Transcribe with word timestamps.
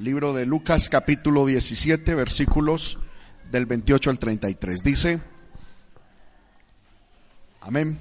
Libro 0.00 0.32
de 0.32 0.46
Lucas 0.46 0.88
capítulo 0.88 1.44
17 1.44 2.14
versículos 2.14 2.96
del 3.52 3.66
28 3.66 4.08
al 4.08 4.18
33. 4.18 4.82
Dice, 4.82 5.20
amén. 7.60 7.98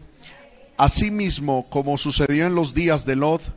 Asimismo, 0.78 1.70
como 1.70 1.98
sucedió 1.98 2.48
en 2.48 2.56
los 2.56 2.74
días 2.74 3.06
de 3.06 3.18
Lot, 3.18 3.54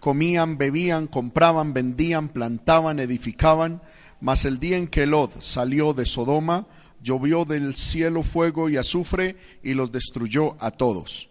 comían, 0.00 0.58
bebían, 0.58 1.06
compraban, 1.06 1.72
vendían, 1.72 2.28
plantaban, 2.28 2.98
edificaban, 2.98 3.80
mas 4.20 4.44
el 4.44 4.58
día 4.58 4.76
en 4.76 4.86
que 4.86 5.06
Lot 5.06 5.40
salió 5.40 5.94
de 5.94 6.04
Sodoma, 6.04 6.66
llovió 7.02 7.46
del 7.46 7.74
cielo 7.74 8.22
fuego 8.22 8.68
y 8.68 8.76
azufre 8.76 9.36
y 9.62 9.72
los 9.72 9.92
destruyó 9.92 10.62
a 10.62 10.72
todos. 10.72 11.30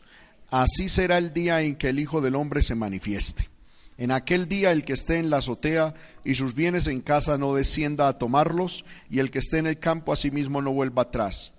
Así 0.50 0.89
será 0.89 1.20
el 1.20 1.34
día 1.34 1.62
en 1.62 1.76
que 1.76 1.89
el 1.89 2.00
Hijo 2.00 2.20
del 2.20 2.34
Hombre 2.34 2.64
se 2.64 2.74
manifieste. 2.74 3.48
En 3.98 4.11
aquel 4.11 4.48
día 4.48 4.71
el 4.71 4.84
que 4.84 4.93
esté 4.93 5.18
en 5.18 5.29
la 5.29 5.38
azotea 5.38 5.95
y 6.23 6.36
sus 6.36 6.54
bienes 6.54 6.88
en 6.88 7.02
casa 7.02 7.38
no 7.38 7.55
descienda 7.55 8.07
a 8.07 8.18
tomarlos, 8.18 8.86
y 9.10 9.19
el 9.19 9.32
que 9.32 9.39
esté 9.39 9.57
en 9.57 9.68
el 9.68 9.79
campo 9.79 10.14
asimismo 10.14 10.61
no 10.61 10.71
vuelva 10.71 11.04
atrás. 11.04 11.51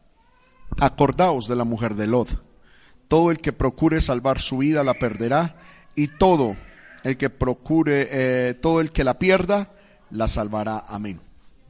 Acordaos 0.78 1.48
de 1.48 1.56
la 1.56 1.64
mujer 1.64 1.96
de 1.96 2.06
Lot. 2.06 2.42
Todo 3.08 3.30
el 3.30 3.38
que 3.38 3.52
procure 3.52 4.00
salvar 4.00 4.38
su 4.38 4.58
vida 4.58 4.84
la 4.84 4.94
perderá, 4.94 5.56
y 5.96 6.06
todo 6.06 6.56
el 7.02 7.16
que 7.16 7.30
procure, 7.30 8.08
eh, 8.10 8.54
todo 8.54 8.80
el 8.80 8.92
que 8.92 9.02
la 9.02 9.18
pierda, 9.18 9.72
la 10.10 10.28
salvará. 10.28 10.84
Amén. 10.86 11.20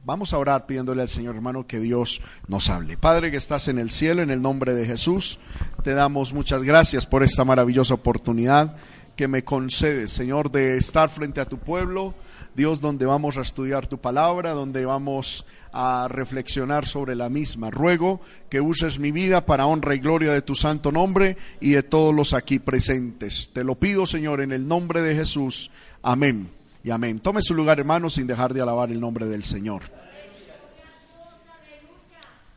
Vamos 0.05 0.33
a 0.33 0.37
orar 0.37 0.65
pidiéndole 0.65 1.01
al 1.01 1.07
Señor 1.07 1.35
hermano 1.35 1.67
que 1.67 1.79
Dios 1.79 2.21
nos 2.47 2.69
hable. 2.69 2.97
Padre 2.97 3.31
que 3.31 3.37
estás 3.37 3.67
en 3.67 3.79
el 3.79 3.89
cielo, 3.89 4.21
en 4.21 4.29
el 4.29 4.41
nombre 4.41 4.73
de 4.73 4.85
Jesús, 4.85 5.39
te 5.83 5.93
damos 5.93 6.33
muchas 6.33 6.63
gracias 6.63 7.05
por 7.05 7.21
esta 7.21 7.43
maravillosa 7.43 7.95
oportunidad 7.95 8.77
que 9.19 9.27
me 9.27 9.43
concedes, 9.43 10.13
Señor, 10.13 10.49
de 10.49 10.77
estar 10.77 11.09
frente 11.09 11.41
a 11.41 11.45
tu 11.45 11.57
pueblo, 11.57 12.13
Dios, 12.55 12.79
donde 12.79 13.05
vamos 13.05 13.37
a 13.37 13.41
estudiar 13.41 13.85
tu 13.85 13.97
palabra, 13.97 14.51
donde 14.51 14.85
vamos 14.85 15.45
a 15.73 16.07
reflexionar 16.07 16.85
sobre 16.85 17.17
la 17.17 17.27
misma. 17.27 17.69
Ruego 17.69 18.21
que 18.47 18.61
uses 18.61 18.97
mi 18.97 19.11
vida 19.11 19.45
para 19.45 19.65
honra 19.65 19.93
y 19.93 19.99
gloria 19.99 20.31
de 20.31 20.41
tu 20.41 20.55
santo 20.55 20.89
nombre 20.89 21.35
y 21.59 21.71
de 21.71 21.83
todos 21.83 22.15
los 22.15 22.31
aquí 22.31 22.59
presentes. 22.59 23.49
Te 23.51 23.65
lo 23.65 23.75
pido, 23.75 24.05
Señor, 24.05 24.39
en 24.39 24.53
el 24.53 24.65
nombre 24.65 25.01
de 25.01 25.13
Jesús. 25.13 25.69
Amén 26.01 26.49
y 26.81 26.91
amén. 26.91 27.19
Tome 27.19 27.41
su 27.41 27.53
lugar, 27.53 27.77
hermano, 27.77 28.09
sin 28.09 28.25
dejar 28.25 28.53
de 28.53 28.61
alabar 28.61 28.89
el 28.89 29.01
nombre 29.01 29.25
del 29.25 29.43
Señor. 29.43 29.81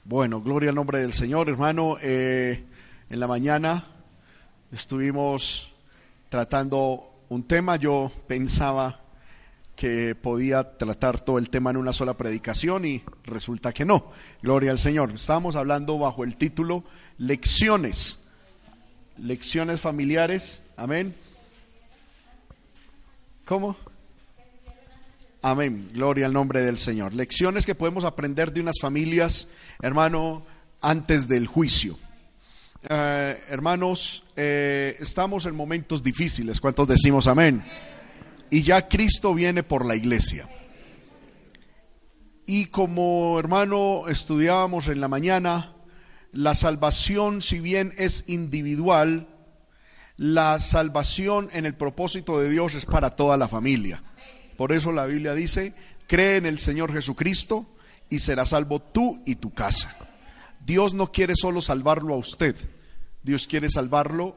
Bueno, 0.05 0.41
gloria 0.41 0.69
al 0.69 0.77
nombre 0.77 1.01
del 1.01 1.13
Señor, 1.13 1.49
hermano. 1.49 1.97
Eh, 2.01 2.63
en 3.11 3.19
la 3.19 3.27
mañana 3.27 3.85
estuvimos 4.71 5.72
tratando 6.33 7.27
un 7.29 7.43
tema. 7.43 7.77
Yo 7.77 8.11
pensaba 8.27 9.03
que 9.77 10.15
podía 10.15 10.79
tratar 10.79 11.21
todo 11.21 11.37
el 11.37 11.51
tema 11.51 11.69
en 11.69 11.77
una 11.77 11.93
sola 11.93 12.17
predicación 12.17 12.87
y 12.87 13.03
resulta 13.25 13.75
que 13.75 13.85
no. 13.85 14.11
Gloria 14.41 14.71
al 14.71 14.79
Señor. 14.79 15.11
Estábamos 15.11 15.57
hablando 15.57 15.99
bajo 15.99 16.25
el 16.25 16.39
título 16.39 16.85
Lecciones. 17.19 18.21
Lecciones 19.19 19.83
familiares. 19.83 20.63
Amén. 20.79 21.15
¿Cómo? 23.45 23.77
Amén. 25.43 25.91
Gloria 25.93 26.25
al 26.25 26.33
nombre 26.33 26.63
del 26.63 26.79
Señor. 26.79 27.13
Lecciones 27.13 27.67
que 27.67 27.75
podemos 27.75 28.05
aprender 28.05 28.55
de 28.55 28.63
unas 28.63 28.81
familias, 28.81 29.49
hermano, 29.83 30.47
antes 30.81 31.29
del 31.29 31.47
juicio. 31.47 31.99
Eh, 32.89 33.45
hermanos, 33.49 34.25
eh, 34.37 34.97
estamos 34.99 35.47
en 35.47 35.55
momentos 35.55 36.03
difíciles. 36.03 36.61
¿Cuántos 36.61 36.89
decimos 36.89 37.29
amén? 37.29 37.65
Y 38.51 38.63
ya 38.63 38.89
Cristo 38.89 39.35
viene 39.35 39.63
por 39.63 39.87
la 39.87 39.95
iglesia. 39.95 40.49
Y 42.45 42.67
como 42.67 43.39
hermano 43.39 44.09
estudiábamos 44.09 44.89
en 44.89 45.01
la 45.01 45.09
mañana, 45.09 45.77
la 46.33 46.55
salvación, 46.55 47.41
si 47.41 47.61
bien 47.61 47.95
es 47.99 48.25
individual, 48.27 49.29
la 50.17 50.59
salvación 50.59 51.51
en 51.53 51.67
el 51.67 51.75
propósito 51.75 52.41
de 52.41 52.51
Dios 52.51 52.75
es 52.75 52.85
para 52.85 53.11
toda 53.11 53.37
la 53.37 53.49
familia. 53.49 54.03
Por 54.57 54.73
eso 54.73 54.93
la 54.93 55.07
Biblia 55.07 55.35
dice, 55.35 55.75
cree 56.09 56.37
en 56.37 56.47
el 56.47 56.59
Señor 56.59 56.93
Jesucristo 56.93 57.77
y 58.11 58.19
será 58.19 58.45
salvo 58.45 58.83
tú 58.83 59.23
y 59.25 59.37
tu 59.37 59.53
casa. 59.55 59.97
Dios 60.65 60.95
no 60.95 61.11
quiere 61.11 61.35
solo 61.37 61.61
salvarlo 61.61 62.15
a 62.15 62.19
usted, 62.19 62.57
Dios 63.23 63.47
quiere 63.47 63.69
salvarlo 63.69 64.37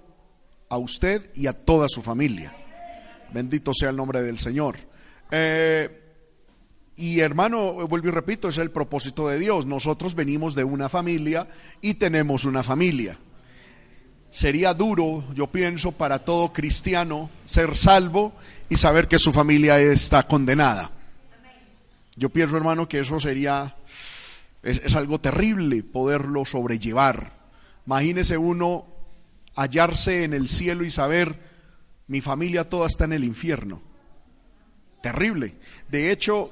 a 0.69 0.77
usted 0.77 1.31
y 1.35 1.47
a 1.47 1.53
toda 1.53 1.87
su 1.87 2.01
familia. 2.01 2.55
Bendito 3.33 3.73
sea 3.73 3.89
el 3.89 3.95
nombre 3.95 4.21
del 4.21 4.39
Señor. 4.39 4.77
Eh, 5.31 6.01
y 6.97 7.19
hermano, 7.19 7.73
vuelvo 7.87 8.07
y 8.07 8.11
repito, 8.11 8.47
es 8.47 8.57
el 8.57 8.71
propósito 8.71 9.27
de 9.27 9.39
Dios. 9.39 9.65
Nosotros 9.65 10.15
venimos 10.15 10.55
de 10.55 10.63
una 10.63 10.89
familia 10.89 11.47
y 11.81 11.95
tenemos 11.95 12.45
una 12.45 12.63
familia. 12.63 13.17
Sería 14.31 14.73
duro, 14.73 15.23
yo 15.33 15.47
pienso, 15.47 15.91
para 15.91 16.19
todo 16.19 16.53
cristiano 16.53 17.29
ser 17.45 17.75
salvo 17.75 18.33
y 18.69 18.77
saber 18.77 19.07
que 19.07 19.19
su 19.19 19.31
familia 19.31 19.79
está 19.79 20.23
condenada. 20.23 20.91
Yo 22.15 22.29
pienso, 22.29 22.55
hermano, 22.55 22.87
que 22.87 22.99
eso 22.99 23.19
sería 23.19 23.75
es, 24.65 24.95
algo 24.95 25.19
terrible 25.21 25.83
poderlo 25.83 26.43
sobrellevar. 26.43 27.33
Imagínese 27.85 28.37
uno 28.37 28.87
hallarse 29.55 30.23
en 30.23 30.33
el 30.33 30.49
cielo 30.49 30.83
y 30.83 30.91
saber, 30.91 31.39
mi 32.07 32.19
familia 32.19 32.67
toda 32.67 32.87
está 32.87 33.05
en 33.05 33.13
el 33.13 33.23
infierno. 33.23 33.81
Terrible. 35.01 35.55
De 35.87 36.11
hecho, 36.11 36.51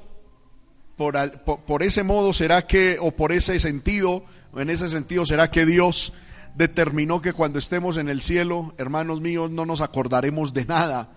por, 0.96 1.16
por, 1.42 1.82
ese 1.82 2.04
modo 2.04 2.32
será 2.32 2.66
que, 2.66 2.98
o 3.00 3.10
por 3.10 3.32
ese 3.32 3.58
sentido, 3.58 4.24
en 4.56 4.70
ese 4.70 4.88
sentido 4.88 5.26
será 5.26 5.50
que 5.50 5.66
Dios 5.66 6.12
determinó 6.54 7.20
que 7.20 7.32
cuando 7.32 7.58
estemos 7.58 7.96
en 7.96 8.08
el 8.08 8.20
cielo, 8.20 8.74
hermanos 8.78 9.20
míos, 9.20 9.50
no 9.50 9.66
nos 9.66 9.80
acordaremos 9.80 10.54
de 10.54 10.66
nada. 10.66 11.10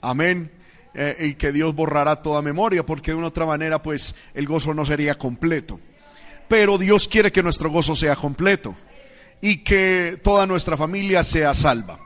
Amén. 0.00 0.50
Eh, 0.94 1.28
y 1.28 1.34
que 1.34 1.52
Dios 1.52 1.74
borrará 1.74 2.22
toda 2.22 2.40
memoria, 2.40 2.86
porque 2.86 3.10
de 3.10 3.18
una 3.18 3.26
otra 3.26 3.44
manera, 3.44 3.82
pues 3.82 4.14
el 4.32 4.46
gozo 4.46 4.72
no 4.72 4.86
sería 4.86 5.16
completo 5.16 5.78
pero 6.48 6.78
Dios 6.78 7.08
quiere 7.08 7.32
que 7.32 7.42
nuestro 7.42 7.70
gozo 7.70 7.94
sea 7.94 8.16
completo 8.16 8.76
y 9.40 9.64
que 9.64 10.20
toda 10.22 10.46
nuestra 10.46 10.76
familia 10.76 11.22
sea 11.22 11.54
salva. 11.54 12.00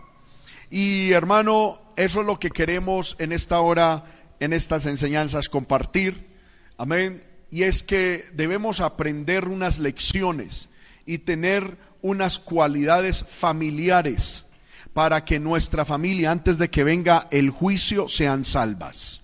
Y 0.71 1.13
hermano, 1.13 1.81
eso 1.97 2.21
es 2.21 2.27
lo 2.27 2.39
que 2.39 2.51
queremos 2.51 3.17
en 3.19 3.33
esta 3.33 3.61
hora, 3.61 4.05
en 4.41 4.53
estas 4.53 4.87
enseñanzas 4.87 5.49
compartir. 5.49 6.29
Amén. 6.77 7.25
Y 7.51 7.65
es 7.65 7.83
que 7.83 8.27
debemos 8.33 8.81
aprender 8.81 9.49
unas 9.49 9.79
lecciones 9.79 10.69
y 11.07 11.19
tener 11.19 11.77
unas 12.03 12.39
cualidades 12.39 13.25
familiares 13.29 14.47
para 14.93 15.25
que 15.25 15.39
nuestra 15.39 15.85
familia, 15.85 16.31
antes 16.31 16.59
de 16.59 16.71
que 16.71 16.85
venga 16.85 17.29
el 17.31 17.51
juicio, 17.51 18.09
sean 18.09 18.45
salvas 18.45 19.21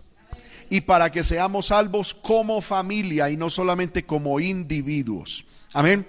y 0.71 0.83
para 0.83 1.11
que 1.11 1.25
seamos 1.25 1.67
salvos 1.67 2.15
como 2.15 2.61
familia 2.61 3.31
y 3.31 3.37
no 3.37 3.51
solamente 3.51 4.05
como 4.05 4.41
individuos. 4.41 5.47
Amén. 5.73 6.07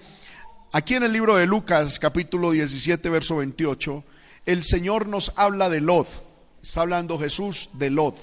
Aquí 0.71 0.95
en 0.95 1.03
el 1.03 1.13
libro 1.13 1.37
de 1.37 1.45
Lucas, 1.45 1.99
capítulo 1.99 2.51
17, 2.51 3.09
verso 3.09 3.37
28, 3.37 4.03
el 4.45 4.63
Señor 4.63 5.07
nos 5.07 5.31
habla 5.35 5.69
de 5.69 5.81
Lot. 5.81 6.07
Está 6.61 6.81
hablando 6.81 7.19
Jesús 7.19 7.69
de 7.73 7.89
Lot. 7.89 8.15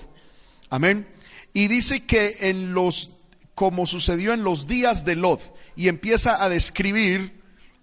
Amén. 0.70 1.08
Y 1.52 1.68
dice 1.68 2.04
que 2.04 2.36
en 2.40 2.74
los, 2.74 3.10
como 3.54 3.86
sucedió 3.86 4.32
en 4.34 4.44
los 4.44 4.66
días 4.66 5.04
de 5.04 5.16
Lot, 5.16 5.54
y 5.76 5.88
empieza 5.88 6.42
a 6.42 6.48
describir 6.48 7.40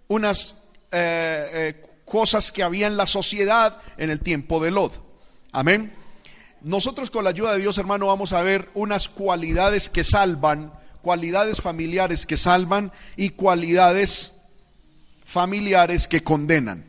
unas 0.08 0.58
eh, 0.92 1.50
eh, 1.54 1.82
cosas 2.06 2.52
que 2.52 2.64
había 2.64 2.88
en 2.88 2.98
la 2.98 3.08
sociedad 3.08 3.82
en 3.98 4.10
el 4.10 4.20
tiempo 4.20 4.64
de 4.64 4.72
Lot. 4.72 5.02
Amén. 5.52 5.94
Nosotros 6.64 7.10
con 7.10 7.24
la 7.24 7.32
ayuda 7.32 7.54
de 7.54 7.62
Dios, 7.62 7.80
hermano, 7.80 8.08
vamos 8.08 8.34
a 8.34 8.44
ver 8.44 8.70
unas 8.76 9.10
cualidades 9.10 9.90
que 9.90 10.04
salvan, 10.04 10.72
cualidades 11.02 11.60
familiares 11.60 12.28
que 12.28 12.38
salvan 12.38 12.92
y 13.16 13.30
cualidades 13.30 14.34
familiares 15.26 16.08
que 16.08 16.24
condenan. 16.24 16.86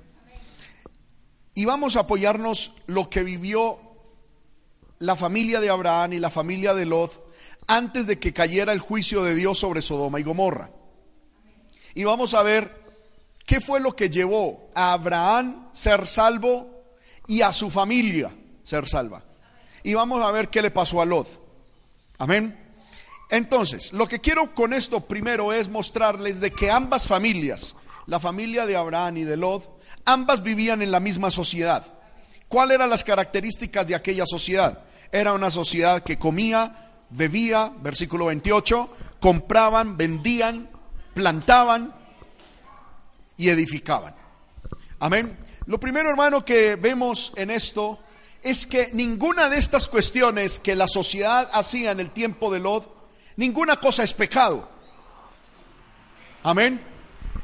Y 1.54 1.64
vamos 1.64 1.96
a 1.96 2.00
apoyarnos 2.00 2.74
lo 2.86 3.08
que 3.08 3.22
vivió 3.22 3.78
la 4.98 5.16
familia 5.16 5.58
de 5.58 5.70
Abraham 5.70 6.12
y 6.14 6.18
la 6.18 6.30
familia 6.30 6.74
de 6.74 6.84
Lot 6.84 7.32
antes 7.66 8.06
de 8.06 8.18
que 8.18 8.34
cayera 8.34 8.74
el 8.74 8.78
juicio 8.78 9.24
de 9.24 9.34
Dios 9.34 9.58
sobre 9.58 9.80
Sodoma 9.80 10.20
y 10.20 10.22
Gomorra. 10.22 10.70
Y 11.94 12.04
vamos 12.04 12.34
a 12.34 12.42
ver 12.42 12.84
qué 13.46 13.60
fue 13.62 13.80
lo 13.80 13.96
que 13.96 14.10
llevó 14.10 14.70
a 14.74 14.92
Abraham 14.92 15.70
ser 15.72 16.06
salvo 16.06 16.84
y 17.26 17.40
a 17.40 17.52
su 17.52 17.70
familia 17.70 18.34
ser 18.62 18.86
salva 18.86 19.31
y 19.82 19.94
vamos 19.94 20.22
a 20.22 20.30
ver 20.30 20.48
qué 20.48 20.62
le 20.62 20.70
pasó 20.70 21.00
a 21.00 21.04
Lot. 21.04 21.28
Amén. 22.18 22.58
Entonces, 23.30 23.92
lo 23.92 24.06
que 24.06 24.20
quiero 24.20 24.54
con 24.54 24.72
esto 24.72 25.00
primero 25.00 25.52
es 25.52 25.68
mostrarles 25.68 26.40
de 26.40 26.50
que 26.50 26.70
ambas 26.70 27.06
familias, 27.06 27.74
la 28.06 28.20
familia 28.20 28.66
de 28.66 28.76
Abraham 28.76 29.16
y 29.18 29.24
de 29.24 29.36
Lot, 29.36 29.80
ambas 30.04 30.42
vivían 30.42 30.82
en 30.82 30.90
la 30.90 31.00
misma 31.00 31.30
sociedad. 31.30 31.86
¿Cuáles 32.48 32.74
eran 32.74 32.90
las 32.90 33.04
características 33.04 33.86
de 33.86 33.94
aquella 33.94 34.26
sociedad? 34.26 34.80
Era 35.10 35.32
una 35.32 35.50
sociedad 35.50 36.02
que 36.02 36.18
comía, 36.18 36.90
bebía, 37.10 37.72
versículo 37.80 38.26
28, 38.26 38.90
compraban, 39.20 39.96
vendían, 39.96 40.68
plantaban 41.14 41.94
y 43.36 43.48
edificaban. 43.48 44.14
Amén. 44.98 45.38
Lo 45.66 45.80
primero, 45.80 46.10
hermano, 46.10 46.44
que 46.44 46.76
vemos 46.76 47.32
en 47.36 47.50
esto 47.50 47.98
es 48.42 48.66
que 48.66 48.90
ninguna 48.92 49.48
de 49.48 49.58
estas 49.58 49.88
cuestiones 49.88 50.58
que 50.58 50.74
la 50.74 50.88
sociedad 50.88 51.48
hacía 51.52 51.92
en 51.92 52.00
el 52.00 52.10
tiempo 52.10 52.52
de 52.52 52.60
Lot, 52.60 52.92
ninguna 53.36 53.76
cosa 53.76 54.02
es 54.02 54.12
pecado. 54.12 54.68
Amén. 56.42 56.82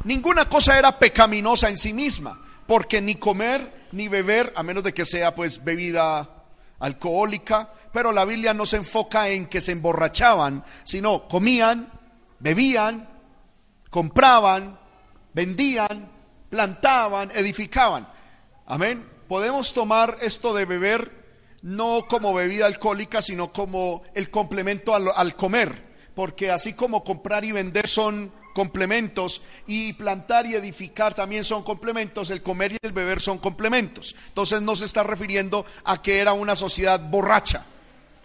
Ninguna 0.05 0.49
cosa 0.49 0.79
era 0.79 0.99
pecaminosa 0.99 1.69
en 1.69 1.77
sí 1.77 1.93
misma, 1.93 2.41
porque 2.67 3.01
ni 3.01 3.15
comer 3.15 3.87
ni 3.93 4.09
beber, 4.09 4.53
a 4.57 4.63
menos 4.63 4.85
de 4.85 4.93
que 4.93 5.05
sea 5.05 5.35
pues 5.35 5.65
bebida 5.65 6.29
alcohólica, 6.81 7.73
pero 7.93 8.13
la 8.13 8.25
Biblia 8.25 8.55
no 8.55 8.67
se 8.67 8.77
enfoca 8.77 9.29
en 9.29 9.47
que 9.47 9.61
se 9.61 9.73
emborrachaban, 9.73 10.65
sino 10.85 11.29
comían, 11.29 11.91
bebían, 12.39 13.09
compraban, 13.91 14.79
vendían, 15.33 16.11
plantaban, 16.51 17.31
edificaban. 17.35 18.09
Amén. 18.67 19.18
Podemos 19.29 19.75
tomar 19.75 20.17
esto 20.23 20.55
de 20.55 20.65
beber 20.65 21.19
no 21.63 22.07
como 22.09 22.33
bebida 22.33 22.65
alcohólica, 22.65 23.21
sino 23.21 23.53
como 23.53 24.03
el 24.15 24.31
complemento 24.31 24.95
al, 24.95 25.37
comer, 25.37 25.85
porque 26.15 26.51
así 26.51 26.73
como 26.73 27.05
comprar 27.05 27.45
y 27.45 27.53
vender 27.53 27.89
son 27.89 28.33
complementos 28.55 29.43
y 29.67 29.93
plantar 29.93 30.47
y 30.47 30.55
edificar 30.55 31.15
también 31.15 31.45
son 31.45 31.63
complementos, 31.63 32.31
el 32.31 32.43
comer 32.43 32.73
y 32.73 32.77
el 32.83 32.93
beber 32.93 33.21
son 33.21 33.37
complementos. 33.39 34.17
Entonces 34.29 34.63
no 34.63 34.75
se 34.75 34.87
está 34.87 35.03
refiriendo 35.03 35.67
a 35.85 36.01
que 36.01 36.19
era 36.19 36.33
una 36.33 36.57
sociedad 36.57 36.99
borracha, 36.99 37.67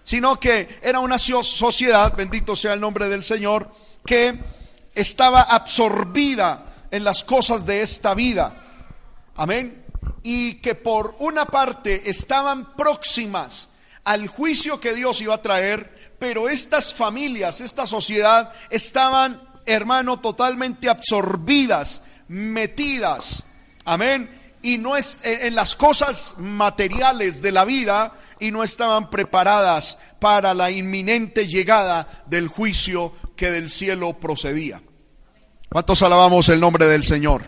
sino 0.03 0.39
que 0.39 0.79
era 0.81 0.99
una 0.99 1.19
sociedad, 1.19 2.15
bendito 2.15 2.55
sea 2.55 2.73
el 2.73 2.79
nombre 2.79 3.09
del 3.09 3.23
Señor, 3.25 3.69
que 4.05 4.39
estaba 4.95 5.41
absorbida 5.41 6.87
en 6.91 7.03
las 7.03 7.25
cosas 7.25 7.65
de 7.65 7.81
esta 7.81 8.13
vida. 8.13 8.59
Amén. 9.35 9.82
Y 10.23 10.55
que 10.55 10.75
por 10.75 11.15
una 11.19 11.45
parte 11.45 12.09
estaban 12.09 12.73
próximas 12.75 13.69
al 14.03 14.27
juicio 14.27 14.79
que 14.79 14.93
Dios 14.93 15.21
iba 15.21 15.35
a 15.35 15.41
traer, 15.41 16.15
pero 16.19 16.49
estas 16.49 16.93
familias, 16.93 17.61
esta 17.61 17.87
sociedad 17.87 18.53
estaban, 18.69 19.41
hermano, 19.65 20.19
totalmente 20.19 20.89
absorbidas, 20.89 22.03
metidas. 22.27 23.43
Amén. 23.85 24.41
Y 24.61 24.77
no 24.77 24.95
es 24.95 25.17
en 25.23 25.55
las 25.55 25.75
cosas 25.75 26.35
materiales 26.37 27.41
de 27.41 27.51
la 27.51 27.65
vida 27.65 28.13
y 28.39 28.51
no 28.51 28.63
estaban 28.63 29.09
preparadas 29.09 29.97
para 30.19 30.53
la 30.53 30.71
inminente 30.71 31.47
llegada 31.47 32.23
del 32.27 32.47
juicio 32.47 33.13
que 33.35 33.51
del 33.51 33.69
cielo 33.69 34.19
procedía. 34.19 34.81
¿Cuántos 35.69 36.01
alabamos 36.03 36.49
el 36.49 36.59
nombre 36.59 36.85
del 36.85 37.03
Señor? 37.03 37.43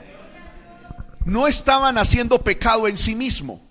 No 1.26 1.48
estaban 1.48 1.98
haciendo 1.98 2.42
pecado 2.42 2.88
en 2.88 2.96
sí 2.96 3.16
mismo, 3.16 3.62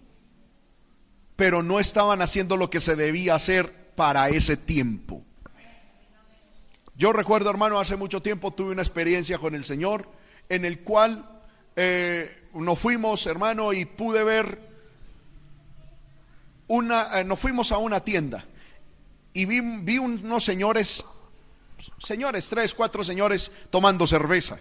pero 1.37 1.63
no 1.63 1.81
estaban 1.81 2.21
haciendo 2.21 2.57
lo 2.57 2.69
que 2.69 2.81
se 2.81 2.97
debía 2.97 3.35
hacer 3.35 3.93
para 3.95 4.29
ese 4.29 4.57
tiempo. 4.57 5.23
Yo 6.97 7.13
recuerdo, 7.13 7.51
hermano, 7.51 7.81
hace 7.81 7.97
mucho 7.97 8.21
tiempo 8.21 8.53
tuve 8.53 8.73
una 8.73 8.83
experiencia 8.83 9.39
con 9.39 9.55
el 9.55 9.65
Señor 9.65 10.09
en 10.49 10.65
el 10.65 10.81
cual 10.81 11.43
eh, 11.77 12.49
nos 12.55 12.79
fuimos, 12.79 13.27
hermano, 13.27 13.73
y 13.73 13.85
pude 13.85 14.23
ver 14.23 14.61
una, 16.69 17.21
eh, 17.21 17.25
nos 17.25 17.41
fuimos 17.41 17.73
a 17.73 17.79
una 17.79 18.01
tienda 18.01 18.45
y 19.33 19.45
vi, 19.45 19.61
vi 19.61 19.99
unos 19.99 20.45
señores 20.45 21.05
señores, 21.99 22.49
tres, 22.49 22.75
cuatro 22.75 23.03
señores 23.05 23.51
tomando 23.71 24.07
cerveza. 24.07 24.59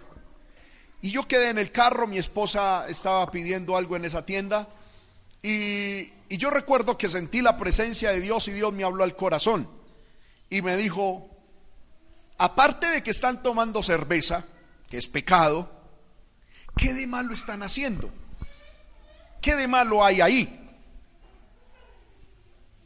Y 1.04 1.10
yo 1.10 1.28
quedé 1.28 1.50
en 1.50 1.58
el 1.58 1.70
carro, 1.70 2.06
mi 2.06 2.16
esposa 2.16 2.86
estaba 2.88 3.30
pidiendo 3.30 3.76
algo 3.76 3.94
en 3.94 4.06
esa 4.06 4.24
tienda 4.24 4.66
y, 5.42 6.10
yo 6.30 6.48
recuerdo 6.48 6.96
que 6.96 7.10
sentí 7.10 7.42
la 7.42 7.58
presencia 7.58 8.10
de 8.10 8.20
Dios 8.20 8.48
y 8.48 8.52
Dios 8.52 8.72
me 8.72 8.84
habló 8.84 9.04
al 9.04 9.14
corazón 9.14 9.68
y 10.48 10.62
me 10.62 10.78
dijo, 10.78 11.28
aparte 12.38 12.90
de 12.90 13.02
que 13.02 13.10
están 13.10 13.42
tomando 13.42 13.82
cerveza, 13.82 14.46
que 14.88 14.96
es 14.96 15.06
pecado, 15.06 15.70
¿qué 16.74 16.94
de 16.94 17.06
malo 17.06 17.34
están 17.34 17.62
haciendo? 17.62 18.08
¿Qué 19.42 19.56
de 19.56 19.68
malo 19.68 20.02
hay 20.02 20.22
ahí? 20.22 20.74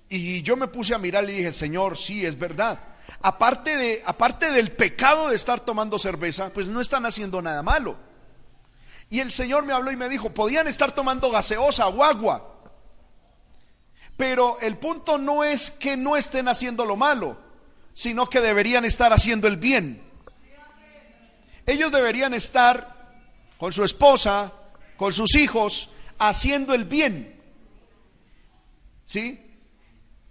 Y 0.08 0.42
yo 0.42 0.56
me 0.56 0.66
puse 0.66 0.92
a 0.92 0.98
mirar 0.98 1.22
y 1.22 1.34
dije, 1.34 1.52
Señor, 1.52 1.96
sí, 1.96 2.26
es 2.26 2.36
verdad 2.36 2.80
aparte, 3.22 3.76
de, 3.76 4.02
aparte 4.04 4.50
del 4.50 4.72
pecado 4.72 5.28
de 5.28 5.36
estar 5.36 5.60
tomando 5.60 5.98
cerveza, 5.98 6.50
pues 6.50 6.68
no 6.68 6.80
están 6.80 7.06
haciendo 7.06 7.40
nada 7.42 7.62
malo. 7.62 8.07
Y 9.10 9.20
el 9.20 9.32
Señor 9.32 9.64
me 9.64 9.72
habló 9.72 9.90
y 9.90 9.96
me 9.96 10.08
dijo, 10.08 10.30
podían 10.30 10.68
estar 10.68 10.92
tomando 10.92 11.30
gaseosa 11.30 11.88
o 11.88 12.04
agua. 12.04 12.54
Pero 14.16 14.58
el 14.60 14.76
punto 14.76 15.16
no 15.16 15.44
es 15.44 15.70
que 15.70 15.96
no 15.96 16.16
estén 16.16 16.48
haciendo 16.48 16.84
lo 16.84 16.96
malo, 16.96 17.38
sino 17.94 18.28
que 18.28 18.40
deberían 18.40 18.84
estar 18.84 19.12
haciendo 19.12 19.48
el 19.48 19.56
bien. 19.56 20.02
Ellos 21.64 21.92
deberían 21.92 22.34
estar 22.34 22.96
con 23.58 23.72
su 23.72 23.84
esposa, 23.84 24.52
con 24.96 25.12
sus 25.12 25.34
hijos, 25.36 25.90
haciendo 26.18 26.74
el 26.74 26.84
bien. 26.84 27.40
¿Sí? 29.04 29.44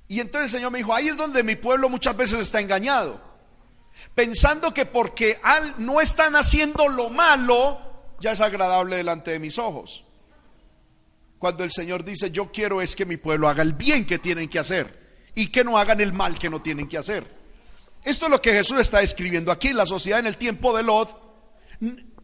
Y 0.07 0.19
entonces 0.19 0.53
el 0.53 0.59
Señor 0.59 0.71
me 0.71 0.79
dijo, 0.79 0.93
ahí 0.93 1.09
es 1.09 1.17
donde 1.17 1.43
mi 1.43 1.55
pueblo 1.55 1.89
muchas 1.89 2.15
veces 2.15 2.39
está 2.39 2.59
engañado, 2.59 3.19
pensando 4.15 4.73
que 4.73 4.85
porque 4.85 5.39
no 5.77 5.99
están 5.99 6.35
haciendo 6.35 6.87
lo 6.87 7.09
malo, 7.09 7.86
ya 8.19 8.31
es 8.31 8.41
agradable 8.41 8.97
delante 8.97 9.31
de 9.31 9.39
mis 9.39 9.57
ojos. 9.57 10.03
Cuando 11.39 11.63
el 11.63 11.71
Señor 11.71 12.03
dice, 12.03 12.31
yo 12.31 12.51
quiero 12.51 12.81
es 12.81 12.95
que 12.95 13.05
mi 13.05 13.17
pueblo 13.17 13.47
haga 13.47 13.61
el 13.61 13.73
bien 13.73 14.05
que 14.05 14.17
tienen 14.17 14.49
que 14.49 14.59
hacer 14.59 15.27
y 15.35 15.51
que 15.51 15.63
no 15.63 15.77
hagan 15.77 16.01
el 16.01 16.13
mal 16.13 16.39
que 16.39 16.49
no 16.49 16.61
tienen 16.61 16.87
que 16.87 16.97
hacer. 16.97 17.27
Esto 18.03 18.25
es 18.25 18.31
lo 18.31 18.41
que 18.41 18.51
Jesús 18.51 18.79
está 18.79 19.01
escribiendo 19.01 19.51
aquí, 19.51 19.73
la 19.73 19.85
sociedad 19.85 20.19
en 20.19 20.27
el 20.27 20.37
tiempo 20.37 20.75
de 20.75 20.83
Lot. 20.83 21.15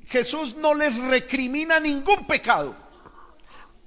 Jesús 0.08 0.56
no 0.56 0.74
les 0.74 0.98
recrimina 0.98 1.80
ningún 1.80 2.26
pecado, 2.26 2.76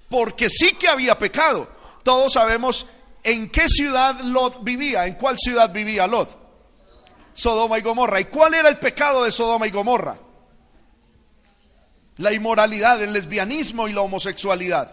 porque 0.09 0.49
sí 0.49 0.75
que 0.75 0.89
había 0.89 1.19
pecado. 1.19 1.69
Todos 2.05 2.35
sabemos 2.35 2.87
¿En 3.27 3.51
qué 3.51 3.69
ciudad 3.69 4.21
Lot 4.21 4.63
vivía? 4.63 5.05
¿En 5.05 5.15
cuál 5.15 5.37
ciudad 5.37 5.73
vivía 5.73 6.07
Lot? 6.07 6.29
Sodoma 7.33 7.77
y 7.77 7.83
Gomorra. 7.83 8.21
¿Y 8.21 8.27
cuál 8.27 8.55
era 8.55 8.69
el 8.69 8.79
pecado 8.79 9.25
de 9.25 9.33
Sodoma 9.33 9.67
y 9.67 9.73
Gomorra? 9.73 10.17
La 12.19 12.33
inmoralidad, 12.33 13.03
el 13.03 13.13
lesbianismo 13.13 13.89
y 13.89 13.93
la 13.93 14.01
homosexualidad. 14.01 14.93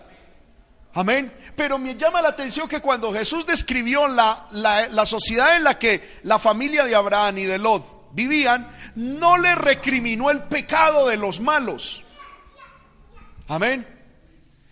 Amén. 0.95 1.33
Pero 1.55 1.77
me 1.77 1.95
llama 1.95 2.21
la 2.21 2.29
atención 2.29 2.67
que 2.67 2.79
cuando 2.79 3.11
Jesús 3.13 3.45
describió 3.45 4.07
la, 4.07 4.47
la, 4.51 5.05
sociedad 5.05 5.55
en 5.55 5.63
la 5.63 5.79
que 5.79 6.19
la 6.23 6.37
familia 6.37 6.85
de 6.85 6.95
Abraham 6.95 7.39
y 7.39 7.45
de 7.45 7.57
Lot 7.57 8.11
vivían, 8.13 8.71
no 8.95 9.37
le 9.37 9.55
recriminó 9.55 10.29
el 10.29 10.43
pecado 10.43 11.07
de 11.07 11.17
los 11.17 11.39
malos. 11.39 12.03
Amén. 13.47 13.87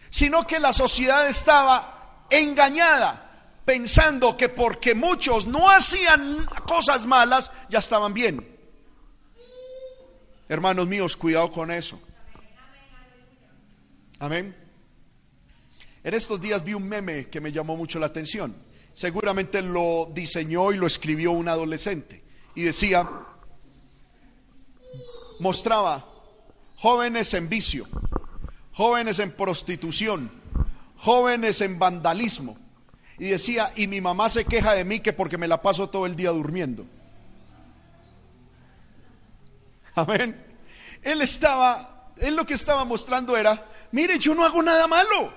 Sino 0.10 0.46
que 0.46 0.60
la 0.60 0.74
sociedad 0.74 1.28
estaba 1.28 2.26
engañada 2.30 3.30
pensando 3.66 4.38
que 4.38 4.50
porque 4.50 4.94
muchos 4.94 5.48
no 5.48 5.70
hacían 5.70 6.46
cosas 6.68 7.06
malas, 7.06 7.52
ya 7.70 7.80
estaban 7.80 8.14
bien. 8.14 8.48
Hermanos 10.50 10.88
míos, 10.88 11.16
cuidado 11.16 11.52
con 11.52 11.72
eso. 11.72 12.00
Amén. 14.22 14.56
En 16.04 16.14
estos 16.14 16.40
días 16.40 16.64
vi 16.64 16.76
un 16.76 16.88
meme 16.88 17.28
que 17.30 17.42
me 17.42 17.52
llamó 17.52 17.76
mucho 17.76 17.98
la 17.98 18.06
atención. 18.06 18.56
Seguramente 18.94 19.64
lo 19.64 20.12
diseñó 20.14 20.72
y 20.72 20.78
lo 20.78 20.86
escribió 20.86 21.32
un 21.32 21.48
adolescente. 21.48 22.24
Y 22.54 22.62
decía, 22.62 23.10
mostraba 25.40 26.06
jóvenes 26.76 27.34
en 27.34 27.50
vicio, 27.50 27.88
jóvenes 28.74 29.18
en 29.18 29.32
prostitución, 29.32 30.32
jóvenes 30.98 31.60
en 31.62 31.80
vandalismo, 31.80 32.60
y 33.18 33.30
decía, 33.30 33.74
y 33.76 33.88
mi 33.88 34.02
mamá 34.02 34.30
se 34.30 34.46
queja 34.46 34.74
de 34.74 34.86
mí 34.86 35.00
que 35.00 35.14
porque 35.14 35.40
me 35.40 35.48
la 35.48 35.64
paso 35.64 35.90
todo 35.90 36.06
el 36.06 36.16
día 36.16 36.30
durmiendo. 36.30 36.86
Amén. 39.96 40.46
Él 41.02 41.22
estaba, 41.22 42.14
él 42.18 42.36
lo 42.36 42.46
que 42.46 42.54
estaba 42.54 42.86
mostrando 42.86 43.36
era, 43.36 43.68
mire, 43.92 44.20
yo 44.20 44.36
no 44.36 44.46
hago 44.46 44.62
nada 44.62 44.88
malo. 44.88 45.34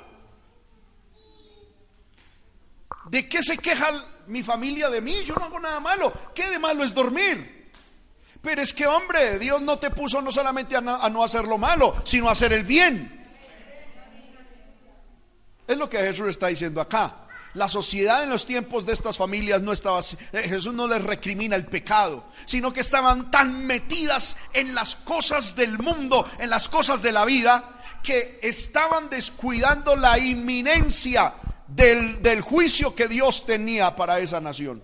¿De 3.06 3.28
qué 3.28 3.42
se 3.42 3.58
queja 3.58 3.92
mi 4.26 4.42
familia 4.42 4.88
de 4.88 5.00
mí? 5.00 5.24
Yo 5.24 5.34
no 5.34 5.44
hago 5.44 5.60
nada 5.60 5.80
malo. 5.80 6.12
¿Qué 6.34 6.48
de 6.48 6.58
malo 6.58 6.82
es 6.84 6.94
dormir? 6.94 7.70
Pero 8.40 8.62
es 8.62 8.74
que, 8.74 8.86
hombre, 8.86 9.38
Dios 9.38 9.62
no 9.62 9.78
te 9.78 9.90
puso 9.90 10.20
no 10.20 10.30
solamente 10.30 10.76
a 10.76 10.80
no, 10.80 10.94
a 10.94 11.08
no 11.10 11.24
hacer 11.24 11.46
lo 11.46 11.58
malo, 11.58 11.94
sino 12.04 12.28
a 12.28 12.32
hacer 12.32 12.52
el 12.52 12.64
bien. 12.64 13.24
Es 15.66 15.76
lo 15.78 15.88
que 15.88 15.98
Jesús 15.98 16.28
está 16.28 16.48
diciendo 16.48 16.80
acá 16.80 17.26
La 17.54 17.68
sociedad 17.68 18.22
en 18.22 18.28
los 18.28 18.44
tiempos 18.44 18.84
de 18.84 18.92
estas 18.92 19.16
familias 19.16 19.62
no 19.62 19.72
estaba 19.72 20.00
eh, 20.00 20.42
Jesús 20.46 20.74
no 20.74 20.86
les 20.86 21.02
recrimina 21.02 21.56
el 21.56 21.66
pecado, 21.66 22.24
sino 22.44 22.72
que 22.72 22.80
estaban 22.80 23.30
tan 23.30 23.66
metidas 23.66 24.36
en 24.52 24.74
las 24.74 24.94
cosas 24.94 25.56
del 25.56 25.78
mundo, 25.78 26.28
en 26.38 26.50
las 26.50 26.68
cosas 26.68 27.00
de 27.00 27.12
la 27.12 27.24
vida, 27.24 27.80
que 28.04 28.38
estaban 28.42 29.10
descuidando 29.10 29.96
la 29.96 30.18
inminencia 30.18 31.34
del, 31.66 32.22
del 32.22 32.42
juicio 32.42 32.94
que 32.94 33.08
Dios 33.08 33.46
tenía 33.46 33.96
para 33.96 34.20
esa 34.20 34.40
nación. 34.40 34.82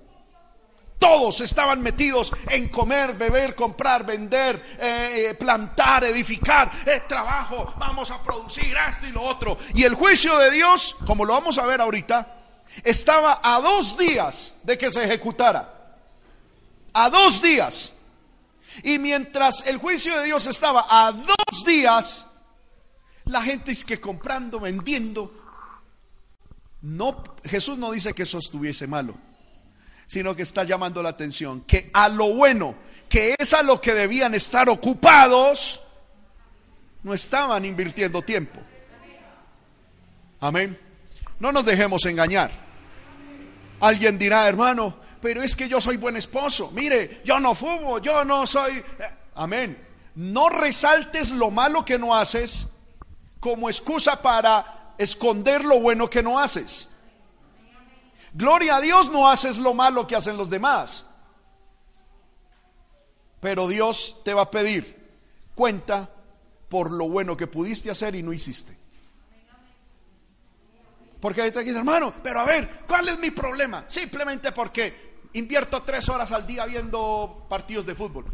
Todos 0.99 1.41
estaban 1.41 1.81
metidos 1.81 2.33
en 2.49 2.69
comer, 2.69 3.15
beber, 3.15 3.55
comprar, 3.55 4.05
vender, 4.05 4.77
eh, 4.79 5.29
eh, 5.31 5.35
plantar, 5.35 6.05
edificar, 6.05 6.71
trabajo, 7.09 7.75
vamos 7.79 8.11
a 8.11 8.23
producir 8.23 8.77
esto 8.89 9.07
y 9.07 9.11
lo 9.11 9.23
otro. 9.23 9.57
Y 9.75 9.85
el 9.85 9.95
juicio 9.95 10.37
de 10.39 10.51
Dios, 10.51 10.97
como 11.07 11.25
lo 11.25 11.33
vamos 11.33 11.57
a 11.59 11.65
ver 11.65 11.81
ahorita, 11.81 12.37
estaba 12.85 13.41
a 13.43 13.61
dos 13.61 13.97
días 13.97 14.57
de 14.63 14.77
que 14.77 14.91
se 14.91 15.05
ejecutara. 15.05 15.95
A 16.93 17.09
dos 17.09 17.41
días. 17.41 17.93
Y 18.83 18.99
mientras 18.99 19.65
el 19.67 19.79
juicio 19.79 20.19
de 20.19 20.25
Dios 20.27 20.47
estaba 20.47 20.87
a 20.89 21.13
dos 21.13 21.65
días, 21.65 22.27
la 23.31 23.43
gente 23.43 23.73
es 23.73 23.85
que 23.85 24.01
comprando, 24.01 24.61
vendiendo. 24.61 25.33
No, 26.83 27.23
Jesús 27.45 27.79
no 27.79 27.93
dice 27.93 28.13
que 28.13 28.25
eso 28.25 28.39
estuviese 28.39 28.87
malo, 28.87 29.15
sino 30.07 30.35
que 30.35 30.43
está 30.43 30.65
llamando 30.65 31.03
la 31.03 31.11
atención 31.11 31.63
que 31.63 31.91
a 31.93 32.09
lo 32.09 32.35
bueno, 32.35 32.75
que 33.09 33.37
es 33.39 33.53
a 33.53 33.63
lo 33.63 33.81
que 33.81 33.95
debían 33.95 34.35
estar 34.35 34.69
ocupados, 34.69 35.83
no 37.03 37.15
estaban 37.15 37.65
invirtiendo 37.65 38.23
tiempo. 38.23 38.61
Amén. 40.41 40.79
No 41.39 41.53
nos 41.53 41.65
dejemos 41.65 42.05
engañar. 42.07 42.51
Alguien 43.81 44.19
dirá, 44.19 44.47
hermano, 44.49 44.97
pero 45.21 45.43
es 45.43 45.55
que 45.55 45.69
yo 45.69 45.81
soy 45.81 45.97
buen 45.97 46.17
esposo. 46.17 46.71
Mire, 46.75 47.23
yo 47.25 47.39
no 47.41 47.55
fumo, 47.55 47.99
yo 47.99 48.25
no 48.25 48.47
soy... 48.47 48.83
Amén. 49.35 49.87
No 50.15 50.49
resaltes 50.49 51.31
lo 51.31 51.51
malo 51.51 51.85
que 51.85 51.99
no 51.99 52.15
haces 52.15 52.67
como 53.41 53.69
excusa 53.69 54.21
para 54.21 54.95
esconder 54.99 55.65
lo 55.65 55.81
bueno 55.81 56.09
que 56.09 56.23
no 56.23 56.39
haces. 56.39 56.89
Gloria 58.33 58.77
a 58.77 58.81
Dios, 58.81 59.11
no 59.11 59.29
haces 59.29 59.59
lo 59.59 59.75
malo 59.75 60.07
que 60.07 60.15
hacen 60.15 60.37
los 60.37 60.51
demás. 60.51 61.07
Pero 63.41 63.67
Dios 63.67 64.21
te 64.25 64.35
va 64.35 64.43
a 64.43 64.51
pedir 64.51 65.01
cuenta 65.55 66.09
por 66.69 66.91
lo 66.91 67.09
bueno 67.09 67.37
que 67.37 67.47
pudiste 67.47 67.91
hacer 67.91 68.15
y 68.15 68.23
no 68.23 68.33
hiciste. 68.33 68.79
Porque 71.19 71.43
ahí 71.43 71.51
te 71.51 71.61
dice, 71.61 71.77
hermano, 71.77 72.15
pero 72.23 72.41
a 72.41 72.45
ver, 72.45 72.85
¿cuál 72.87 73.09
es 73.09 73.19
mi 73.19 73.31
problema? 73.31 73.85
Simplemente 73.89 74.53
porque 74.53 75.21
invierto 75.33 75.83
tres 75.83 76.09
horas 76.09 76.33
al 76.33 76.47
día 76.47 76.65
viendo 76.67 77.47
partidos 77.49 77.85
de 77.87 77.95
fútbol. 77.95 78.25